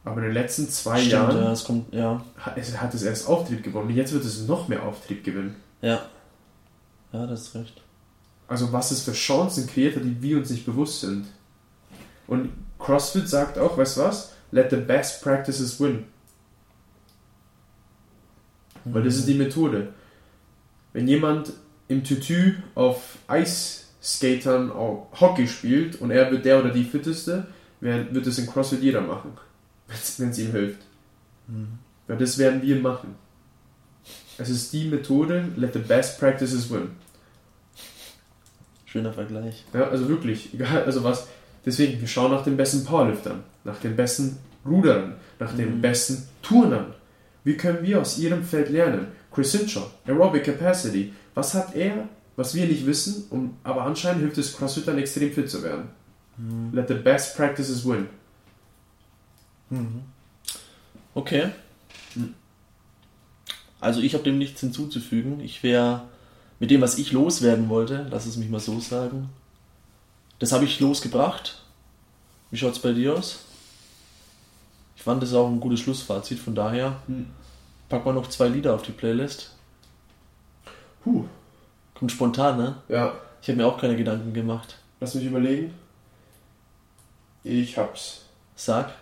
Aber 0.05 0.19
in 0.19 0.25
den 0.25 0.35
letzten 0.35 0.69
zwei 0.69 0.99
Stimmt, 0.99 1.13
Jahren 1.13 1.37
ja, 1.37 1.53
es 1.53 1.65
kommt, 1.65 1.93
ja. 1.93 2.25
hat, 2.39 2.57
es, 2.57 2.81
hat 2.81 2.95
es 2.95 3.03
erst 3.03 3.27
Auftrieb 3.27 3.65
gewonnen. 3.65 3.89
Und 3.89 3.97
jetzt 3.97 4.13
wird 4.13 4.25
es 4.25 4.47
noch 4.47 4.69
mehr 4.69 4.85
Auftrieb 4.85 5.25
gewinnen. 5.25 5.57
Ja. 5.83 6.03
Ja, 7.13 7.27
das 7.27 7.43
ist 7.43 7.55
recht. 7.57 7.83
Also 8.47 8.73
was 8.73 8.93
es 8.93 9.03
für 9.03 9.13
Chancen 9.13 9.67
kreiert 9.67 9.97
hat, 9.97 10.05
die 10.05 10.23
wir 10.23 10.37
uns 10.37 10.51
nicht 10.51 10.65
bewusst 10.65 11.01
sind. 11.01 11.27
Und 12.29 12.51
CrossFit 12.79 13.29
sagt 13.29 13.59
auch, 13.59 13.77
weißt 13.77 13.97
du 13.97 14.03
was? 14.03 14.33
Let 14.53 14.71
the 14.71 14.77
best 14.77 15.23
practices 15.23 15.81
win. 15.81 16.05
Weil 18.93 19.03
das 19.03 19.17
ist 19.17 19.29
die 19.29 19.35
Methode. 19.35 19.89
Wenn 20.93 21.09
jemand 21.09 21.53
im 21.89 22.05
Tütü 22.05 22.55
auf 22.75 23.19
Eisskatern 23.27 24.73
Hockey 24.75 25.47
spielt 25.49 26.01
und 26.01 26.11
er 26.11 26.31
wird 26.31 26.45
der 26.45 26.61
oder 26.61 26.71
die 26.71 26.85
fitteste, 26.85 27.47
wird 27.81 28.27
es 28.27 28.39
in 28.39 28.47
CrossFit 28.47 28.83
jeder 28.83 29.01
machen, 29.01 29.33
wenn 30.19 30.31
es 30.31 30.39
ihm 30.39 30.53
hilft. 30.53 30.81
Mhm. 31.49 31.79
Weil 32.07 32.19
das 32.19 32.39
werden 32.39 32.63
wir 32.63 32.77
machen. 32.77 33.15
Es 34.39 34.51
ist 34.51 34.73
die 34.73 34.87
Methode, 34.89 35.49
let 35.57 35.73
the 35.73 35.79
best 35.79 36.21
practices 36.21 36.71
win. 36.71 36.91
Schöner 38.85 39.13
Vergleich. 39.13 39.65
Ja, 39.73 39.89
also 39.89 40.09
wirklich, 40.09 40.55
egal, 40.55 40.85
also 40.85 41.03
was. 41.03 41.27
Deswegen, 41.65 42.01
wir 42.01 42.07
schauen 42.07 42.31
nach 42.31 42.45
den 42.45 42.57
besten 42.57 42.85
Powerliftern, 42.85 43.43
nach 43.65 43.81
den 43.81 43.97
besten 43.97 44.39
Rudern, 44.65 45.15
nach 45.41 45.53
mhm. 45.53 45.57
den 45.57 45.81
besten 45.81 46.29
Turnern. 46.43 46.95
Wie 47.47 47.57
können 47.57 47.85
wir 47.85 48.01
aus 48.01 48.19
ihrem 48.19 48.43
Feld 48.43 48.71
lernen? 48.71 49.07
Chris 49.31 49.53
Hinchall, 49.53 49.87
Aerobic 50.05 50.43
Capacity. 50.43 51.13
Was 51.33 51.55
hat 51.55 51.77
er, 51.77 52.09
was 52.35 52.57
wir 52.57 52.67
nicht 52.67 52.87
wissen, 52.87 53.27
um, 53.31 53.57
aber 53.63 53.83
anscheinend 53.83 54.23
hilft 54.23 54.37
es 54.39 54.57
CrossFittern 54.57 54.99
extrem 54.99 55.31
fit 55.33 55.49
zu 55.49 55.63
werden. 55.63 55.91
Mhm. 56.39 56.75
Let 56.75 56.89
the 56.89 56.95
best 56.95 57.37
practices 57.37 57.87
win. 57.87 58.09
Mhm. 59.71 60.03
Okay. 61.15 61.51
Mhm. 62.17 62.35
Also 63.79 64.01
ich 64.01 64.15
habe 64.15 64.25
dem 64.25 64.39
nichts 64.39 64.61
hinzuzufügen. 64.61 65.39
Ich 65.39 65.63
wäre 65.63 66.09
mit 66.59 66.73
dem, 66.73 66.81
was 66.81 66.99
ich 66.99 67.13
loswerden 67.13 67.69
wollte, 67.69 68.09
lass 68.11 68.27
es 68.27 68.37
mich 68.37 68.51
mal 68.51 68.59
so 68.59 68.81
sagen, 68.81 69.29
das 70.41 70.51
habe 70.51 70.65
ich 70.65 70.81
losgebracht. 70.81 71.63
Wie 72.51 72.57
schaut 72.57 72.73
es 72.73 72.81
bei 72.81 72.93
dir 72.93 73.15
aus? 73.15 73.46
Fand 75.07 75.23
das 75.23 75.35
auch 75.35 75.47
ein 75.47 75.61
gutes 75.61 75.79
Schlussfazit, 75.79 76.41
von 76.41 76.57
daher 76.57 77.01
hm. 77.07 77.27
pack 77.89 78.05
mal 78.05 78.13
noch 78.13 78.29
zwei 78.29 78.49
Lieder 78.49 78.75
auf 78.75 78.83
die 78.83 78.91
Playlist. 78.91 79.55
Puh. 81.05 81.27
Kommt 81.95 82.11
spontan, 82.11 82.57
ne? 82.59 82.83
Ja. 82.89 83.13
Ich 83.41 83.47
habe 83.47 83.59
mir 83.59 83.69
auch 83.69 83.81
keine 83.81 83.97
Gedanken 83.97 84.35
gemacht. 84.35 84.79
Lass 84.99 85.15
mich 85.15 85.25
überlegen. 85.25 85.73
Ich 87.45 87.79
hab's. 87.79 88.25
Sag. 88.57 88.97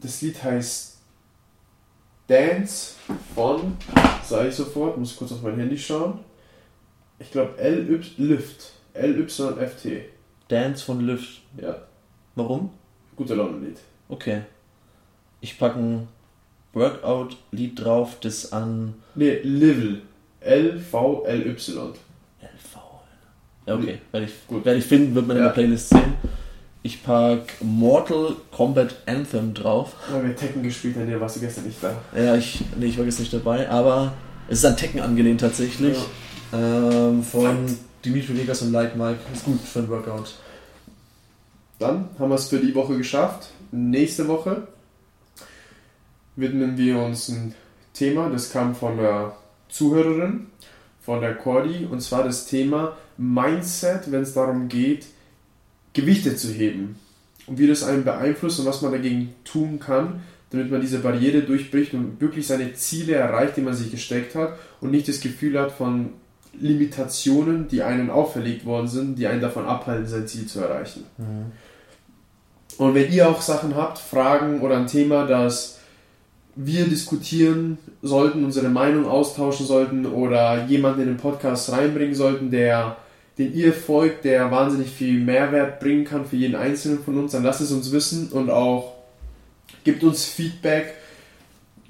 Das 0.00 0.20
Lied 0.20 0.42
heißt 0.42 0.98
Dance 2.26 2.96
von, 3.36 3.76
sage 4.24 4.48
ich 4.48 4.56
sofort, 4.56 4.98
muss 4.98 5.16
kurz 5.16 5.30
auf 5.30 5.42
mein 5.42 5.60
Handy 5.60 5.78
schauen. 5.78 6.18
Ich 7.20 7.30
glaube 7.30 7.56
L 7.56 8.02
Lift. 8.16 8.72
L-Y-F-T. 8.94 10.08
Dance 10.48 10.84
von 10.84 11.06
Lift. 11.06 11.42
Ja. 11.56 11.76
Warum? 12.34 12.70
Guter 13.14 13.36
Laune-Lied. 13.36 13.78
Okay. 14.12 14.42
Ich 15.40 15.58
packe 15.58 15.78
ein 15.78 16.08
Workout-Lied 16.74 17.82
drauf, 17.82 18.18
das 18.20 18.52
an. 18.52 18.94
Ne, 19.14 19.38
Livel. 19.38 20.02
L-V-L-Y. 20.40 21.94
L-V. 22.40 23.00
Ja, 23.66 23.74
okay. 23.74 24.00
Werde 24.10 24.26
ich, 24.26 24.32
Gut. 24.46 24.64
Werde 24.66 24.78
ich 24.78 24.84
finden, 24.84 25.14
wird 25.14 25.26
man 25.26 25.38
ja. 25.38 25.42
in 25.42 25.48
der 25.48 25.54
Playlist 25.54 25.88
sehen. 25.88 26.14
Ich 26.82 27.02
pack 27.02 27.54
Mortal 27.62 28.36
Kombat 28.50 28.96
Anthem 29.06 29.54
drauf. 29.54 29.94
Ja, 30.12 30.22
wir 30.22 30.36
Tekken 30.36 30.62
gespielt 30.62 30.96
haben, 30.96 31.10
ja, 31.10 31.18
warst 31.18 31.36
du 31.36 31.40
gestern 31.40 31.64
nicht 31.64 31.78
da. 31.82 31.96
Ja, 32.14 32.36
ich, 32.36 32.62
nee, 32.76 32.86
ich 32.86 32.98
war 32.98 33.06
gestern 33.06 33.22
nicht 33.22 33.32
dabei, 33.32 33.70
aber 33.70 34.12
es 34.46 34.58
ist 34.58 34.64
an 34.66 34.76
Tekken 34.76 35.00
angelehnt 35.00 35.40
tatsächlich. 35.40 35.96
Ja. 36.52 36.58
Ähm, 36.58 37.22
von 37.22 37.66
Fakt. 37.66 37.80
Dimitri 38.04 38.36
Vegas 38.36 38.60
und 38.60 38.72
Light 38.72 38.94
Mike. 38.94 39.20
Ist 39.32 39.44
gut 39.46 39.60
für 39.60 39.78
ein 39.78 39.88
Workout. 39.88 40.34
Dann 41.78 42.10
haben 42.18 42.28
wir 42.28 42.34
es 42.34 42.48
für 42.48 42.58
die 42.58 42.74
Woche 42.74 42.98
geschafft. 42.98 43.48
Nächste 43.74 44.28
Woche 44.28 44.68
widmen 46.36 46.76
wir 46.76 46.98
uns 46.98 47.30
ein 47.30 47.54
Thema, 47.94 48.28
das 48.28 48.50
kam 48.50 48.74
von 48.74 48.98
der 48.98 49.34
Zuhörerin, 49.70 50.48
von 51.00 51.22
der 51.22 51.34
Cordy, 51.34 51.86
und 51.90 52.02
zwar 52.02 52.22
das 52.22 52.46
Thema 52.46 52.96
Mindset, 53.16 54.12
wenn 54.12 54.22
es 54.22 54.34
darum 54.34 54.68
geht, 54.68 55.06
Gewichte 55.94 56.36
zu 56.36 56.48
heben 56.48 56.96
und 57.46 57.58
wie 57.58 57.66
das 57.66 57.82
einen 57.82 58.04
beeinflusst 58.04 58.60
und 58.60 58.66
was 58.66 58.82
man 58.82 58.92
dagegen 58.92 59.34
tun 59.44 59.80
kann, 59.80 60.22
damit 60.50 60.70
man 60.70 60.82
diese 60.82 60.98
Barriere 60.98 61.40
durchbricht 61.40 61.94
und 61.94 62.20
wirklich 62.20 62.46
seine 62.46 62.74
Ziele 62.74 63.14
erreicht, 63.14 63.56
die 63.56 63.62
man 63.62 63.74
sich 63.74 63.90
gesteckt 63.90 64.34
hat 64.34 64.58
und 64.82 64.90
nicht 64.90 65.08
das 65.08 65.20
Gefühl 65.20 65.58
hat 65.58 65.72
von 65.72 66.10
Limitationen, 66.60 67.68
die 67.68 67.82
einen 67.82 68.10
auferlegt 68.10 68.66
worden 68.66 68.88
sind, 68.88 69.18
die 69.18 69.26
einen 69.26 69.40
davon 69.40 69.64
abhalten, 69.64 70.06
sein 70.06 70.28
Ziel 70.28 70.44
zu 70.44 70.60
erreichen. 70.60 71.04
Mhm. 71.16 71.52
Und 72.78 72.94
wenn 72.94 73.12
ihr 73.12 73.28
auch 73.28 73.42
Sachen 73.42 73.76
habt, 73.76 73.98
Fragen 73.98 74.60
oder 74.60 74.76
ein 74.76 74.86
Thema, 74.86 75.26
das 75.26 75.78
wir 76.54 76.86
diskutieren 76.86 77.78
sollten, 78.02 78.44
unsere 78.44 78.68
Meinung 78.68 79.06
austauschen 79.06 79.66
sollten 79.66 80.06
oder 80.06 80.66
jemanden 80.66 81.02
in 81.02 81.08
den 81.08 81.16
Podcast 81.16 81.72
reinbringen 81.72 82.14
sollten, 82.14 82.50
der 82.50 82.96
den 83.38 83.54
ihr 83.54 83.72
folgt, 83.72 84.24
der 84.24 84.50
wahnsinnig 84.50 84.90
viel 84.90 85.18
Mehrwert 85.18 85.80
bringen 85.80 86.04
kann 86.04 86.26
für 86.26 86.36
jeden 86.36 86.54
Einzelnen 86.54 87.02
von 87.02 87.18
uns, 87.18 87.32
dann 87.32 87.42
lasst 87.42 87.62
es 87.62 87.72
uns 87.72 87.90
wissen 87.90 88.28
und 88.28 88.50
auch 88.50 88.92
gebt 89.84 90.04
uns 90.04 90.24
Feedback. 90.26 90.94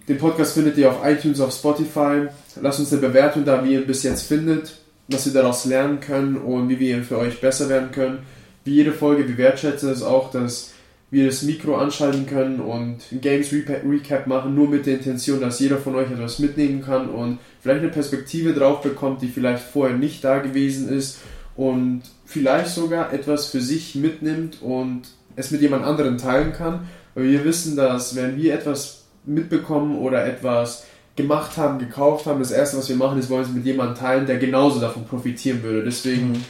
Den 0.08 0.18
Podcast 0.18 0.54
findet 0.54 0.78
ihr 0.78 0.90
auf 0.90 1.04
iTunes, 1.04 1.40
auf 1.40 1.52
Spotify. 1.52 2.28
Lasst 2.60 2.80
uns 2.80 2.92
eine 2.92 3.00
Bewertung 3.00 3.44
da, 3.44 3.64
wie 3.64 3.74
ihr 3.74 3.86
bis 3.86 4.02
jetzt 4.02 4.22
findet, 4.22 4.76
was 5.08 5.26
wir 5.26 5.32
daraus 5.32 5.64
lernen 5.64 6.00
können 6.00 6.36
und 6.36 6.68
wie 6.68 6.78
wir 6.78 7.02
für 7.02 7.18
euch 7.18 7.40
besser 7.40 7.68
werden 7.68 7.90
können. 7.92 8.20
Wie 8.64 8.74
jede 8.74 8.92
Folge, 8.92 9.26
wir 9.26 9.38
wertschätzen 9.38 9.90
es 9.90 10.02
auch, 10.02 10.30
dass 10.30 10.71
wir 11.12 11.26
das 11.26 11.42
Mikro 11.42 11.76
anschalten 11.76 12.24
können 12.24 12.58
und 12.58 13.00
ein 13.12 13.20
Games 13.20 13.52
Recap 13.52 14.26
machen, 14.26 14.54
nur 14.54 14.66
mit 14.66 14.86
der 14.86 14.94
Intention, 14.94 15.42
dass 15.42 15.60
jeder 15.60 15.76
von 15.76 15.94
euch 15.94 16.10
etwas 16.10 16.38
mitnehmen 16.38 16.82
kann 16.82 17.10
und 17.10 17.38
vielleicht 17.60 17.82
eine 17.82 17.90
Perspektive 17.90 18.54
drauf 18.54 18.80
bekommt, 18.80 19.20
die 19.20 19.28
vielleicht 19.28 19.62
vorher 19.62 19.94
nicht 19.94 20.24
da 20.24 20.38
gewesen 20.38 20.88
ist 20.88 21.18
und 21.54 22.00
vielleicht 22.24 22.70
sogar 22.70 23.12
etwas 23.12 23.48
für 23.48 23.60
sich 23.60 23.94
mitnimmt 23.94 24.62
und 24.62 25.02
es 25.36 25.50
mit 25.50 25.60
jemand 25.60 25.84
anderem 25.84 26.16
teilen 26.16 26.54
kann. 26.54 26.88
Weil 27.14 27.24
wir 27.24 27.44
wissen, 27.44 27.76
dass 27.76 28.16
wenn 28.16 28.38
wir 28.38 28.54
etwas 28.54 29.04
mitbekommen 29.26 29.98
oder 29.98 30.24
etwas 30.24 30.86
gemacht 31.14 31.58
haben, 31.58 31.78
gekauft 31.78 32.24
haben, 32.24 32.38
das 32.38 32.52
erste, 32.52 32.78
was 32.78 32.88
wir 32.88 32.96
machen, 32.96 33.18
ist, 33.18 33.28
wollen 33.28 33.44
es 33.44 33.50
mit 33.50 33.66
jemandem 33.66 33.98
teilen, 33.98 34.26
der 34.26 34.38
genauso 34.38 34.80
davon 34.80 35.04
profitieren 35.04 35.62
würde. 35.62 35.84
Deswegen 35.84 36.32
mhm. 36.32 36.44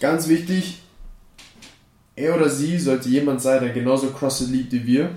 ganz 0.00 0.28
wichtig, 0.28 0.80
er 2.18 2.36
oder 2.36 2.48
sie 2.48 2.78
sollte 2.78 3.08
jemand 3.08 3.40
sein, 3.40 3.62
der 3.62 3.72
genauso 3.72 4.08
CrossFit 4.10 4.50
liebt 4.50 4.72
wie 4.72 4.86
wir. 4.86 5.10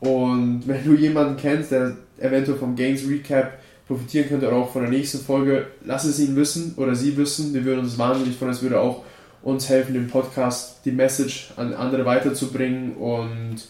Und 0.00 0.62
wenn 0.66 0.84
du 0.84 0.94
jemanden 0.94 1.36
kennst, 1.36 1.72
der 1.72 1.96
eventuell 2.18 2.58
vom 2.58 2.76
Gains 2.76 3.06
Recap 3.08 3.58
profitieren 3.86 4.28
könnte 4.28 4.46
oder 4.48 4.56
auch 4.56 4.72
von 4.72 4.82
der 4.82 4.90
nächsten 4.90 5.18
Folge, 5.18 5.66
lass 5.84 6.04
es 6.04 6.20
ihn 6.20 6.36
wissen 6.36 6.74
oder 6.76 6.94
sie 6.94 7.16
wissen. 7.16 7.54
Wir 7.54 7.64
würden 7.64 7.80
uns 7.80 7.98
wahnsinnig 7.98 8.36
freuen, 8.36 8.52
es 8.52 8.62
würde 8.62 8.80
auch 8.80 9.04
uns 9.42 9.68
helfen, 9.68 9.94
den 9.94 10.08
Podcast, 10.08 10.80
die 10.84 10.92
Message 10.92 11.52
an 11.56 11.74
andere 11.74 12.04
weiterzubringen. 12.04 12.94
Und 12.96 13.62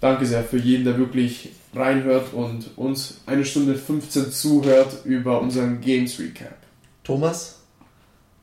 danke 0.00 0.24
sehr 0.24 0.44
für 0.44 0.58
jeden, 0.58 0.84
der 0.84 0.98
wirklich 0.98 1.50
reinhört 1.74 2.32
und 2.32 2.76
uns 2.76 3.20
eine 3.26 3.44
Stunde 3.44 3.74
15 3.74 4.30
zuhört 4.30 5.04
über 5.04 5.40
unseren 5.40 5.80
Games 5.80 6.18
Recap. 6.18 6.56
Thomas, 7.04 7.60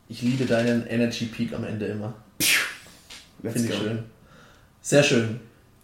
ich 0.09 0.21
liebe 0.21 0.45
deinen 0.45 0.85
Energy 0.88 1.25
Peak 1.25 1.53
am 1.53 1.63
Ende 1.63 1.85
immer. 1.85 2.13
Finde 3.41 3.59
ich 3.59 3.76
schön. 3.76 4.03
Sehr 4.81 5.03
schön. 5.03 5.39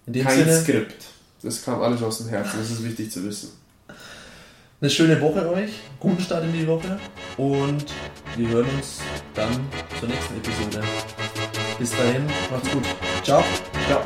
Kein 0.06 0.38
Sinne, 0.38 0.62
Skript. 0.62 1.06
Das 1.42 1.64
kam 1.64 1.82
alles 1.82 2.02
aus 2.02 2.20
dem 2.20 2.30
Herzen. 2.30 2.60
Das 2.60 2.72
ist 2.72 2.84
wichtig 2.84 3.12
zu 3.12 3.24
wissen. 3.24 3.50
Eine 4.82 4.90
schöne 4.90 5.20
Woche 5.22 5.50
euch. 5.50 5.72
Guten 6.00 6.22
Start 6.22 6.44
in 6.44 6.54
die 6.54 6.68
Woche. 6.68 7.00
Und 7.38 7.86
wir 8.36 8.50
hören 8.50 8.68
uns 8.76 9.00
dann 9.34 9.68
zur 10.00 10.10
nächsten 10.10 10.38
Episode. 10.38 10.84
Bis 11.80 11.92
dahin, 11.92 12.26
macht's 12.52 12.70
gut. 12.70 12.84
Ciao. 13.24 13.44
Ciao. 13.88 14.06